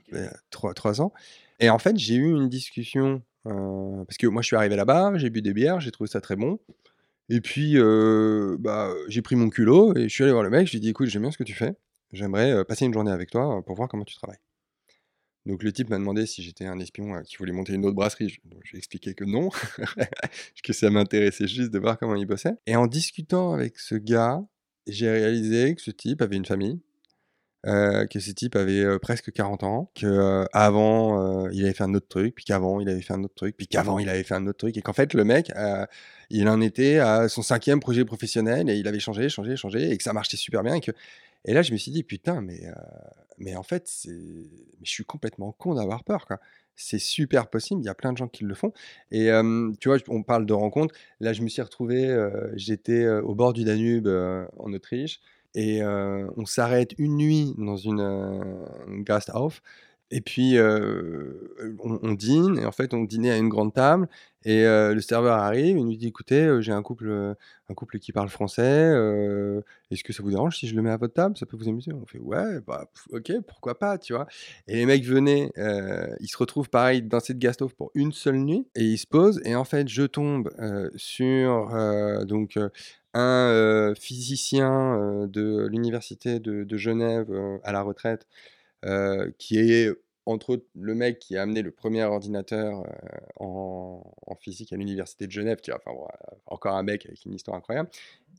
trois, 0.52 0.74
trois 0.76 1.02
ans. 1.02 1.14
Et 1.60 1.70
en 1.72 1.80
fait, 1.80 1.98
j'ai 1.98 2.14
eu 2.16 2.30
une 2.30 2.48
discussion, 2.50 3.24
euh, 3.48 4.04
parce 4.06 4.18
que 4.18 4.28
moi 4.28 4.44
je 4.44 4.48
suis 4.48 4.56
arrivé 4.56 4.76
là-bas, 4.76 5.14
j'ai 5.16 5.32
bu 5.32 5.42
des 5.42 5.54
bières, 5.54 5.80
j'ai 5.80 5.90
trouvé 5.92 6.08
ça 6.08 6.22
très 6.22 6.36
bon. 6.36 6.60
Et 7.30 7.42
puis, 7.42 7.74
euh, 7.78 8.56
bah, 8.60 8.92
j'ai 9.08 9.24
pris 9.24 9.36
mon 9.36 9.50
culot 9.50 9.96
et 9.98 10.04
je 10.04 10.14
suis 10.14 10.24
allé 10.24 10.32
voir 10.32 10.44
le 10.44 10.50
mec. 10.52 10.68
Je 10.68 10.72
lui 10.74 10.78
ai 10.78 10.82
dit, 10.82 10.90
écoute, 10.90 11.08
j'aime 11.08 11.24
bien 11.24 11.32
ce 11.32 11.38
que 11.40 11.44
tu 11.44 11.54
fais. 11.56 11.74
J'aimerais 12.12 12.52
euh, 12.52 12.64
passer 12.64 12.86
une 12.86 12.94
journée 12.94 13.12
avec 13.12 13.30
toi 13.30 13.58
euh, 13.58 13.62
pour 13.62 13.76
voir 13.76 13.90
comment 13.90 14.06
tu 14.06 14.16
travailles. 14.16 14.40
Donc 15.46 15.64
le 15.64 15.72
type 15.72 15.90
m'a 15.90 15.98
demandé 15.98 16.26
si 16.26 16.44
j'étais 16.44 16.66
un 16.66 16.80
espion 16.80 17.16
euh, 17.16 17.22
qui 17.22 17.38
voulait 17.38 17.54
monter 17.54 17.74
une 17.74 17.86
autre 17.86 17.96
brasserie. 17.96 18.38
J'ai 18.64 18.78
expliqué 18.78 19.14
que 19.14 19.24
non, 19.24 19.50
que 20.64 20.74
ça 20.74 20.90
m'intéressait 20.90 21.48
juste 21.48 21.72
de 21.72 21.80
voir 21.80 21.98
comment 21.98 22.16
il 22.16 22.26
bossait. 22.26 22.56
Et 22.66 22.76
en 22.76 22.88
discutant 22.88 23.54
avec 23.54 23.80
ce 23.80 23.96
gars, 23.96 24.44
j'ai 24.88 25.10
réalisé 25.10 25.76
que 25.76 25.82
ce 25.82 25.92
type 25.92 26.22
avait 26.22 26.36
une 26.36 26.46
famille, 26.46 26.80
que 27.64 28.20
ce 28.20 28.32
type 28.32 28.56
avait 28.56 28.98
presque 29.00 29.34
40 29.34 29.64
ans, 29.64 29.92
que 29.94 30.06
euh, 30.06 30.46
avant 30.54 31.50
il 31.50 31.66
avait 31.66 31.74
fait 31.74 31.84
un 31.84 31.94
autre 31.94 32.08
truc, 32.08 32.34
puis 32.36 32.46
qu'avant 32.46 32.80
il 32.80 32.88
avait 32.88 33.02
fait 33.02 33.14
un 33.14 33.24
autre 33.24 33.36
truc, 33.36 33.58
puis 33.58 33.68
qu'avant 33.68 34.00
il 34.00 34.08
avait 34.08 34.24
fait 34.24 34.36
un 34.36 34.48
autre 34.48 34.60
truc, 34.60 34.78
et 34.78 34.82
qu'en 34.82 34.94
fait 34.94 35.14
le 35.14 35.26
mec, 35.26 35.52
il 36.30 36.48
en 36.48 36.62
était 36.62 37.00
à 37.00 37.28
son 37.28 37.42
cinquième 37.42 37.82
projet 37.82 38.06
professionnel 38.06 38.70
et 38.70 38.78
il 38.78 38.88
avait 38.88 39.00
changé, 39.00 39.28
changé, 39.28 39.58
changé, 39.58 39.92
et 39.92 39.98
que 39.98 40.04
ça 40.04 40.14
marchait 40.14 40.38
super 40.38 40.64
bien. 40.64 40.76
Et, 40.76 40.82
que... 40.82 40.92
et 41.46 41.54
là 41.54 41.62
je 41.62 41.72
me 41.72 41.78
suis 41.78 41.92
dit 41.92 42.04
putain, 42.04 42.42
mais 42.42 42.66
euh, 42.68 42.74
mais 43.38 43.56
en 43.56 43.64
fait 43.64 43.90
je 44.06 44.90
suis 44.90 45.06
complètement 45.06 45.52
con 45.52 45.76
d'avoir 45.76 46.04
peur. 46.04 46.26
C'est 46.76 47.00
super 47.00 47.50
possible, 47.50 47.82
il 47.82 47.86
y 47.86 47.90
a 47.90 47.96
plein 47.96 48.14
de 48.14 48.18
gens 48.18 48.28
qui 48.28 48.44
le 48.44 48.54
font. 48.54 48.72
Et 49.12 49.30
tu 49.80 49.90
vois, 49.90 49.98
on 50.10 50.22
parle 50.22 50.46
de 50.46 50.54
rencontres. 50.54 50.94
Là, 51.20 51.34
je 51.34 51.42
me 51.42 51.48
suis 51.48 51.64
retrouvé, 51.64 52.06
euh, 52.06 52.52
j'étais 52.56 53.04
euh, 53.04 53.22
au 53.24 53.34
bord 53.34 53.54
du 53.54 53.64
Danube 53.64 54.08
en 54.08 54.72
Autriche 54.74 55.20
et 55.56 55.82
on 55.84 56.46
s'arrête 56.46 56.94
une 57.00 57.18
nuit 57.18 57.56
dans 57.58 57.78
une, 57.78 58.00
une 58.88 59.04
Gasthof. 59.04 59.64
Et 60.12 60.22
puis, 60.22 60.58
on 60.60 62.14
dîne, 62.14 62.60
et 62.60 62.66
en 62.66 62.72
fait, 62.72 62.94
on 62.94 63.04
dînait 63.04 63.32
à 63.32 63.38
une 63.38 63.50
grande 63.50 63.74
table, 63.74 64.08
et 64.50 64.64
le 64.64 65.00
serveur 65.02 65.38
arrive, 65.38 65.78
il 65.78 65.86
nous 65.86 65.96
dit, 65.96 66.08
écoutez, 66.08 66.58
j'ai 66.62 66.72
un 66.72 66.82
couple, 66.82 67.10
un 67.12 67.74
couple 67.74 68.00
qui 68.00 68.14
parle 68.14 68.30
français, 68.30 68.94
est-ce 69.92 70.04
que 70.04 70.14
ça 70.14 70.24
vous 70.24 70.30
dérange 70.30 70.58
si 70.58 70.68
je 70.68 70.76
le 70.76 70.82
mets 70.82 70.90
à 70.90 70.96
votre 70.96 71.14
table? 71.14 71.36
Ça 71.38 71.46
peut 71.46 71.58
vous 71.58 71.68
amuser? 71.68 71.92
On 71.92 72.06
fait, 72.06 72.20
ouais, 72.20 72.62
bah, 72.66 72.90
ok, 73.12 73.34
pourquoi 73.46 73.78
pas, 73.78 73.98
tu 73.98 74.14
vois? 74.14 74.26
Et 74.68 74.76
les 74.78 74.86
mecs 74.86 75.04
venaient, 75.04 75.52
ils 76.22 76.30
se 76.30 76.38
retrouvent 76.38 76.70
pareil 76.70 77.02
dans 77.02 77.20
cette 77.20 77.40
Gasthof 77.40 77.74
pour 77.74 77.92
une 77.94 78.14
seule 78.14 78.38
nuit, 78.38 78.66
et 78.76 78.84
ils 78.84 78.98
se 78.98 79.06
posent, 79.06 79.42
et 79.44 79.56
en 79.56 79.66
fait, 79.66 79.90
je 79.90 80.04
tombe 80.04 80.50
sur, 80.96 81.70
donc, 82.26 82.58
un 83.14 83.94
physicien 84.00 85.28
de 85.28 85.68
l'université 85.68 86.40
de, 86.40 86.78
Genève 86.78 87.28
à 87.64 87.74
la 87.74 87.82
retraite, 87.82 88.28
qui 89.38 89.60
est 89.60 89.92
entre 90.28 90.52
autres 90.52 90.66
le 90.76 90.94
mec 90.94 91.20
qui 91.20 91.38
a 91.38 91.42
amené 91.42 91.62
le 91.62 91.72
premier 91.72 92.04
ordinateur 92.04 92.82
euh, 92.82 93.40
en, 93.40 94.04
physique 94.40 94.74
à 94.74 94.76
l'université 94.76 95.26
de 95.26 95.32
Genève, 95.32 95.60
bon, 95.86 96.04
euh, 96.04 96.36
encore 96.46 96.76
un 96.76 96.84
mec 96.84 97.06
avec 97.06 97.26
une 97.26 97.34
histoire 97.34 97.58
incroyable, 97.58 97.90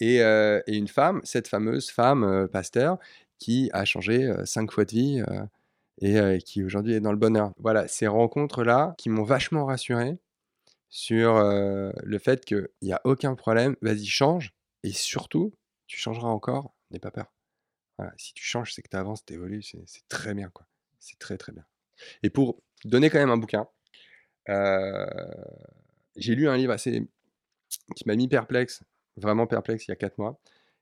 et, 0.00 0.22
euh, 0.22 0.60
une 0.68 0.86
femme, 0.86 1.20
cette 1.24 1.48
fameuse 1.48 1.90
femme 1.90 2.46
pasteur, 2.52 2.98
qui 3.38 3.70
a 3.72 3.84
changé 3.84 4.32
cinq 4.44 4.70
fois 4.70 4.84
de 4.84 4.90
vie 4.90 5.22
et 6.00 6.38
qui 6.44 6.64
aujourd'hui 6.64 6.94
est 6.94 7.00
dans 7.00 7.12
le 7.12 7.18
bonheur. 7.18 7.52
Voilà, 7.58 7.86
ces 7.88 8.06
rencontres-là 8.06 8.94
qui 8.98 9.10
m'ont 9.10 9.22
vachement 9.22 9.64
rassuré 9.64 10.18
sur 10.88 11.34
le 11.40 12.18
fait 12.18 12.44
qu'il 12.44 12.68
n'y 12.82 12.92
a 12.92 13.00
aucun 13.04 13.34
problème, 13.36 13.76
vas-y, 13.80 14.06
change, 14.06 14.54
et 14.82 14.90
surtout, 14.90 15.52
tu 15.86 15.98
changeras 15.98 16.28
encore, 16.28 16.74
n'aie 16.90 16.98
pas 16.98 17.12
peur. 17.12 17.32
Si 18.16 18.34
tu 18.34 18.44
changes, 18.44 18.74
c'est 18.74 18.82
que 18.82 18.88
tu 18.88 18.96
avances, 18.96 19.24
tu 19.24 19.34
évolues, 19.34 19.62
c'est 19.62 20.08
très 20.08 20.34
bien, 20.34 20.48
quoi. 20.50 20.66
C'est 20.98 21.18
très, 21.18 21.38
très 21.38 21.52
bien. 21.52 21.64
Et 22.22 22.30
pour 22.30 22.62
donner 22.84 23.10
quand 23.10 23.18
même 23.18 23.30
un 23.30 23.36
bouquin, 23.36 23.66
euh, 24.48 25.06
j'ai 26.16 26.34
lu 26.34 26.48
un 26.48 26.56
livre 26.56 26.72
assez 26.72 27.06
qui 27.94 28.04
m'a 28.06 28.16
mis 28.16 28.28
perplexe, 28.28 28.82
vraiment 29.16 29.46
perplexe, 29.46 29.86
il 29.86 29.90
y 29.90 29.92
a 29.92 29.96
quatre 29.96 30.18
mois, 30.18 30.40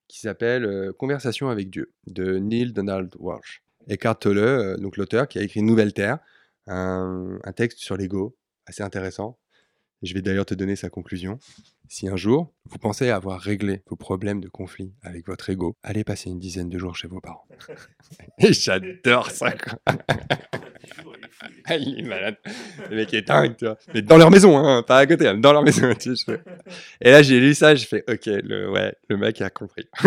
qui 0.09 0.20
s'appelle 0.20 0.64
euh, 0.64 0.93
Conversation 0.93 1.48
avec 1.48 1.70
Dieu, 1.70 1.93
de 2.06 2.38
Neil 2.38 2.72
Donald 2.72 3.12
Walsh. 3.18 3.62
Eckhart 3.88 4.18
Tolle, 4.18 4.38
euh, 4.38 4.76
donc 4.76 4.97
l'auteur, 4.97 5.28
qui 5.28 5.38
a 5.38 5.43
écrit 5.43 5.62
Nouvelle 5.62 5.93
Terre, 5.93 6.18
un, 6.66 7.38
un 7.43 7.52
texte 7.52 7.78
sur 7.78 7.97
l'ego, 7.97 8.36
assez 8.66 8.82
intéressant. 8.82 9.38
Je 10.02 10.12
vais 10.14 10.22
d'ailleurs 10.22 10.47
te 10.47 10.55
donner 10.55 10.76
sa 10.76 10.90
conclusion. 10.90 11.38
Si 11.88 12.09
un 12.09 12.16
jour, 12.16 12.52
vous 12.64 12.78
pensez 12.78 13.10
avoir 13.10 13.40
réglé 13.40 13.82
vos 13.86 13.97
problèmes 13.97 14.40
de 14.40 14.48
conflit 14.48 14.93
avec 15.02 15.26
votre 15.26 15.48
ego, 15.48 15.76
allez 15.82 16.05
passer 16.05 16.28
une 16.28 16.38
dizaine 16.38 16.68
de 16.68 16.78
jours 16.78 16.97
chez 16.97 17.09
vos 17.09 17.20
parents. 17.20 17.47
Et 18.38 18.52
j'adore 18.52 19.30
ça, 19.30 19.55
il 21.71 22.01
est 22.01 22.03
malade. 22.03 22.37
Le 22.91 22.97
mec 22.97 23.13
est 23.15 23.23
dingue, 23.23 23.57
tu 23.57 23.65
vois. 23.67 23.77
Mais 23.95 24.03
dans 24.03 24.17
leur 24.17 24.31
maison, 24.31 24.57
hein, 24.59 24.83
pas 24.83 24.99
à 24.99 25.07
côté, 25.07 25.27
hein, 25.29 25.37
dans 25.37 25.53
leur 25.53 25.63
maison. 25.63 25.93
tu 25.95 26.17
sais, 26.17 26.25
je 26.27 26.33
fais- 26.33 26.41
Et 27.01 27.11
là, 27.11 27.23
j'ai 27.23 27.41
lu 27.41 27.55
ça, 27.55 27.75
j'ai 27.75 27.87
fait, 27.87 28.05
ok, 28.09 28.27
le, 28.27 28.71
ouais, 28.71 28.95
le 29.09 29.17
mec 29.17 29.41
a 29.41 29.51
compris. 29.51 29.89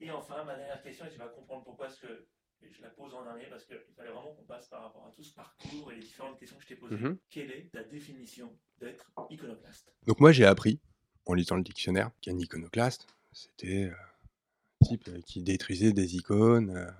Et 0.00 0.10
enfin, 0.10 0.44
ma 0.44 0.54
dernière 0.56 0.82
question, 0.82 1.06
et 1.06 1.10
tu 1.10 1.18
vas 1.18 1.26
comprendre 1.28 1.64
pourquoi 1.64 1.86
est-ce 1.88 1.98
que 2.00 2.26
et 2.62 2.70
je 2.72 2.82
la 2.82 2.88
pose 2.90 3.14
en 3.14 3.24
dernier, 3.24 3.44
parce 3.50 3.64
qu'il 3.64 3.76
fallait 3.96 4.10
vraiment 4.10 4.34
qu'on 4.34 4.44
passe 4.44 4.68
par 4.68 4.82
rapport 4.82 5.06
à 5.06 5.12
tout 5.16 5.22
ce 5.22 5.34
parcours 5.34 5.90
et 5.92 5.94
les 5.96 6.00
différentes 6.02 6.38
questions 6.38 6.56
que 6.56 6.62
je 6.62 6.68
t'ai 6.68 6.74
posées. 6.76 6.94
Mhm. 6.96 7.16
Quelle 7.30 7.50
est 7.50 7.70
ta 7.72 7.82
définition 7.84 8.50
d'être 8.80 9.04
iconoclaste? 9.30 9.92
Donc 10.06 10.20
moi, 10.20 10.32
j'ai 10.32 10.44
appris, 10.44 10.78
en 11.26 11.34
lisant 11.34 11.56
le 11.56 11.62
dictionnaire, 11.62 12.10
qu'un 12.20 12.38
iconoclaste, 12.38 13.06
c'était 13.32 13.84
euh, 13.84 13.92
un 14.82 14.86
type 14.86 15.08
euh, 15.08 15.20
qui 15.26 15.42
détruisait 15.42 15.92
des 15.92 16.16
icônes 16.16 16.70
euh, 16.76 16.90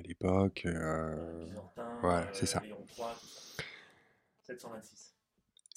à 0.00 0.08
l'époque. 0.08 0.62
euh, 0.66 1.46
voilà, 2.00 2.26
c'est 2.32 2.46
ça. 2.46 2.60
Léon 2.64 2.76
III, 2.96 3.06
tout 3.20 3.28
ça. 3.28 3.62
726. 4.46 5.14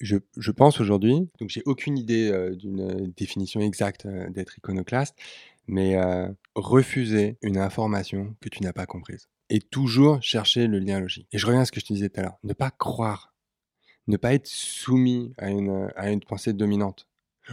je, 0.01 0.17
je 0.37 0.51
pense 0.51 0.79
aujourd'hui, 0.79 1.29
donc 1.39 1.49
j'ai 1.49 1.61
aucune 1.65 1.97
idée 1.97 2.31
euh, 2.31 2.55
d'une 2.55 2.81
euh, 2.81 3.07
définition 3.15 3.59
exacte 3.61 4.05
euh, 4.05 4.29
d'être 4.29 4.57
iconoclaste, 4.57 5.15
mais 5.67 5.95
euh, 5.95 6.27
refuser 6.55 7.37
une 7.41 7.57
information 7.57 8.35
que 8.41 8.49
tu 8.49 8.63
n'as 8.63 8.73
pas 8.73 8.85
comprise. 8.85 9.27
Et 9.49 9.59
toujours 9.59 10.21
chercher 10.23 10.67
le 10.67 10.79
lien 10.79 10.99
logique. 10.99 11.27
Et 11.31 11.37
je 11.37 11.45
reviens 11.45 11.61
à 11.61 11.65
ce 11.65 11.71
que 11.71 11.79
je 11.79 11.85
te 11.85 11.93
disais 11.93 12.09
tout 12.09 12.19
à 12.21 12.23
l'heure. 12.23 12.37
Ne 12.43 12.53
pas 12.53 12.71
croire. 12.71 13.33
Ne 14.07 14.17
pas 14.17 14.33
être 14.33 14.47
soumis 14.47 15.33
à 15.37 15.49
une, 15.49 15.91
à 15.95 16.09
une 16.11 16.21
pensée 16.21 16.53
dominante. 16.53 17.07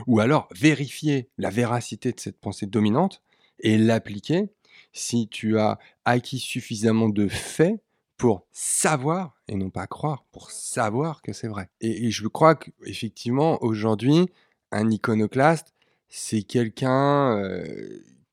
Ou 0.06 0.20
alors 0.20 0.48
vérifier 0.54 1.28
la 1.36 1.50
véracité 1.50 2.12
de 2.12 2.20
cette 2.20 2.38
pensée 2.40 2.66
dominante 2.66 3.22
et 3.58 3.76
l'appliquer 3.76 4.48
si 4.92 5.28
tu 5.28 5.58
as 5.58 5.78
acquis 6.04 6.38
suffisamment 6.38 7.08
de 7.08 7.28
faits 7.28 7.80
pour 8.16 8.46
savoir 8.52 9.40
et 9.48 9.54
non 9.54 9.70
pas 9.70 9.86
croire, 9.86 10.24
pour 10.32 10.50
savoir 10.50 11.22
que 11.22 11.32
c'est 11.32 11.48
vrai. 11.48 11.70
Et, 11.80 12.10
je 12.10 12.26
crois 12.28 12.54
qu'effectivement, 12.54 13.62
aujourd'hui, 13.62 14.28
un 14.72 14.90
iconoclaste, 14.90 15.72
c'est 16.08 16.42
quelqu'un 16.42 17.42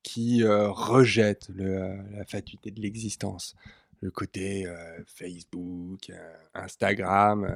qui 0.03 0.43
rejette 0.43 1.49
la 1.55 2.25
fatuité 2.25 2.71
de 2.71 2.81
l'existence, 2.81 3.55
le 4.01 4.11
côté 4.11 4.65
Facebook, 5.05 6.11
Instagram, 6.53 7.47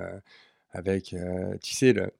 avec, 0.71 1.15
tu 1.61 1.73
sais, 1.73 1.91
le, 1.91 2.13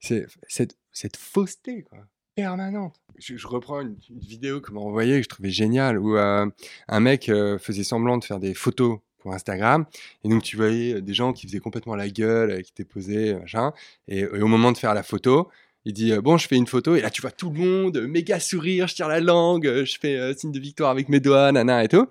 cette, 0.00 0.76
cette 0.92 1.16
fausseté 1.16 1.82
quoi, 1.82 2.06
permanente. 2.34 2.94
Je, 3.18 3.46
reprends 3.46 3.80
une, 3.80 3.96
vidéo 4.10 4.60
que 4.60 4.72
m'a 4.72 4.80
envoyée 4.80 5.18
que 5.18 5.24
je 5.24 5.28
trouvais 5.28 5.50
géniale, 5.50 5.98
où 5.98 6.16
euh, 6.16 6.46
un 6.88 7.00
mec 7.00 7.28
euh, 7.28 7.58
faisait 7.58 7.84
semblant 7.84 8.18
de 8.18 8.24
faire 8.24 8.40
des 8.40 8.54
photos 8.54 8.98
pour 9.18 9.32
Instagram, 9.32 9.86
et 10.24 10.28
donc 10.28 10.42
tu 10.42 10.56
voyais 10.56 10.94
euh, 10.94 11.00
des 11.00 11.14
gens 11.14 11.32
qui 11.32 11.46
faisaient 11.46 11.60
complètement 11.60 11.94
la 11.94 12.08
gueule, 12.08 12.62
qui 12.62 12.72
étaient 12.72 12.84
posés, 12.84 13.34
machin, 13.34 13.72
et 14.08 14.26
au 14.26 14.48
moment 14.48 14.72
de 14.72 14.78
faire 14.78 14.94
la 14.94 15.02
photo, 15.02 15.48
il 15.86 15.92
dit 15.92 16.12
euh, 16.12 16.20
bon 16.20 16.38
je 16.38 16.48
fais 16.48 16.56
une 16.56 16.66
photo 16.66 16.94
et 16.96 17.00
là 17.00 17.10
tu 17.10 17.20
vois 17.20 17.30
tout 17.30 17.50
le 17.50 17.58
monde 17.58 17.98
euh, 17.98 18.06
méga 18.06 18.40
sourire 18.40 18.88
je 18.88 18.94
tire 18.94 19.08
la 19.08 19.20
langue 19.20 19.66
euh, 19.66 19.84
je 19.84 19.98
fais 19.98 20.34
signe 20.34 20.52
de 20.52 20.58
victoire 20.58 20.90
avec 20.90 21.08
mes 21.08 21.20
doigts 21.20 21.52
nana 21.52 21.84
et 21.84 21.88
tout. 21.88 22.06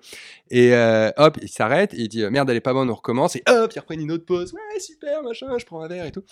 Et 0.50 0.72
hop 1.16 1.38
il 1.42 1.48
s'arrête 1.48 1.92
il 1.96 2.08
dit 2.08 2.24
merde 2.30 2.48
elle 2.50 2.56
est 2.56 2.60
pas 2.60 2.72
bonne 2.72 2.88
on 2.88 2.94
recommence 2.94 3.34
et 3.34 3.42
hop 3.48 3.72
il 3.74 3.78
reprend 3.80 3.94
une 3.94 4.12
autre 4.12 4.24
pause 4.24 4.52
ouais 4.52 4.78
super 4.78 5.22
machin 5.22 5.46
je 5.58 5.64
prends 5.64 5.82
un 5.82 5.88
verre 5.88 6.06
et 6.06 6.12
tout. 6.12 6.22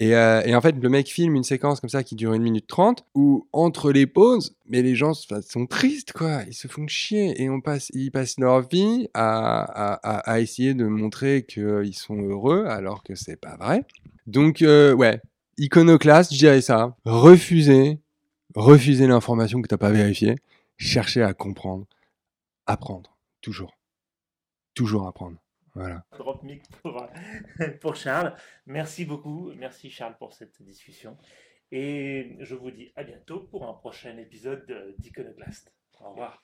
Et, 0.00 0.10
et 0.10 0.54
en 0.54 0.60
fait 0.60 0.72
le 0.72 0.88
mec 0.88 1.08
filme 1.08 1.36
une 1.36 1.44
séquence 1.44 1.80
comme 1.80 1.90
ça 1.90 2.02
qui 2.02 2.16
dure 2.16 2.32
une 2.32 2.42
minute 2.42 2.66
trente 2.66 3.04
où 3.14 3.46
entre 3.52 3.92
les 3.92 4.06
pauses 4.06 4.56
mais 4.66 4.82
les 4.82 4.96
gens 4.96 5.12
sont 5.14 5.66
tristes 5.66 6.12
quoi. 6.12 6.40
Ils 6.48 6.54
se 6.54 6.66
font 6.66 6.88
chier 6.88 7.40
et 7.40 7.48
on 7.48 7.60
passe 7.60 7.90
ils 7.92 8.10
passent 8.10 8.38
leur 8.38 8.66
vie 8.66 9.08
à, 9.14 9.92
à, 10.02 10.40
essayer 10.40 10.74
de 10.74 10.86
montrer 10.86 11.44
qu'ils 11.44 11.94
sont 11.94 12.20
heureux 12.20 12.64
alors 12.66 13.04
que 13.04 13.14
c'est 13.14 13.36
pas 13.36 13.56
vrai. 13.56 13.84
Donc 14.26 14.62
ouais 14.62 15.20
iconoclaste, 15.60 16.32
je 16.32 16.38
dirais 16.38 16.60
ça. 16.60 16.96
Refuser, 17.04 18.00
refuser 18.54 19.06
l'information 19.06 19.62
que 19.62 19.68
tu 19.68 19.74
n'as 19.74 19.78
pas 19.78 19.90
vérifiée. 19.90 20.36
Chercher 20.76 21.22
à 21.22 21.34
comprendre. 21.34 21.86
Apprendre. 22.66 23.16
Toujours. 23.40 23.76
Toujours 24.74 25.06
apprendre. 25.06 25.38
Voilà. 25.74 26.04
Drop 26.18 26.42
mic 26.42 26.62
pour, 26.82 27.06
pour 27.80 27.96
Charles. 27.96 28.34
Merci 28.66 29.04
beaucoup. 29.04 29.52
Merci 29.56 29.90
Charles 29.90 30.16
pour 30.18 30.32
cette 30.32 30.60
discussion. 30.62 31.16
Et 31.70 32.36
je 32.40 32.54
vous 32.54 32.70
dis 32.70 32.90
à 32.96 33.04
bientôt 33.04 33.40
pour 33.40 33.68
un 33.68 33.74
prochain 33.74 34.16
épisode 34.18 34.94
d'Iconoclast. 34.98 35.72
Au 36.00 36.10
revoir. 36.10 36.42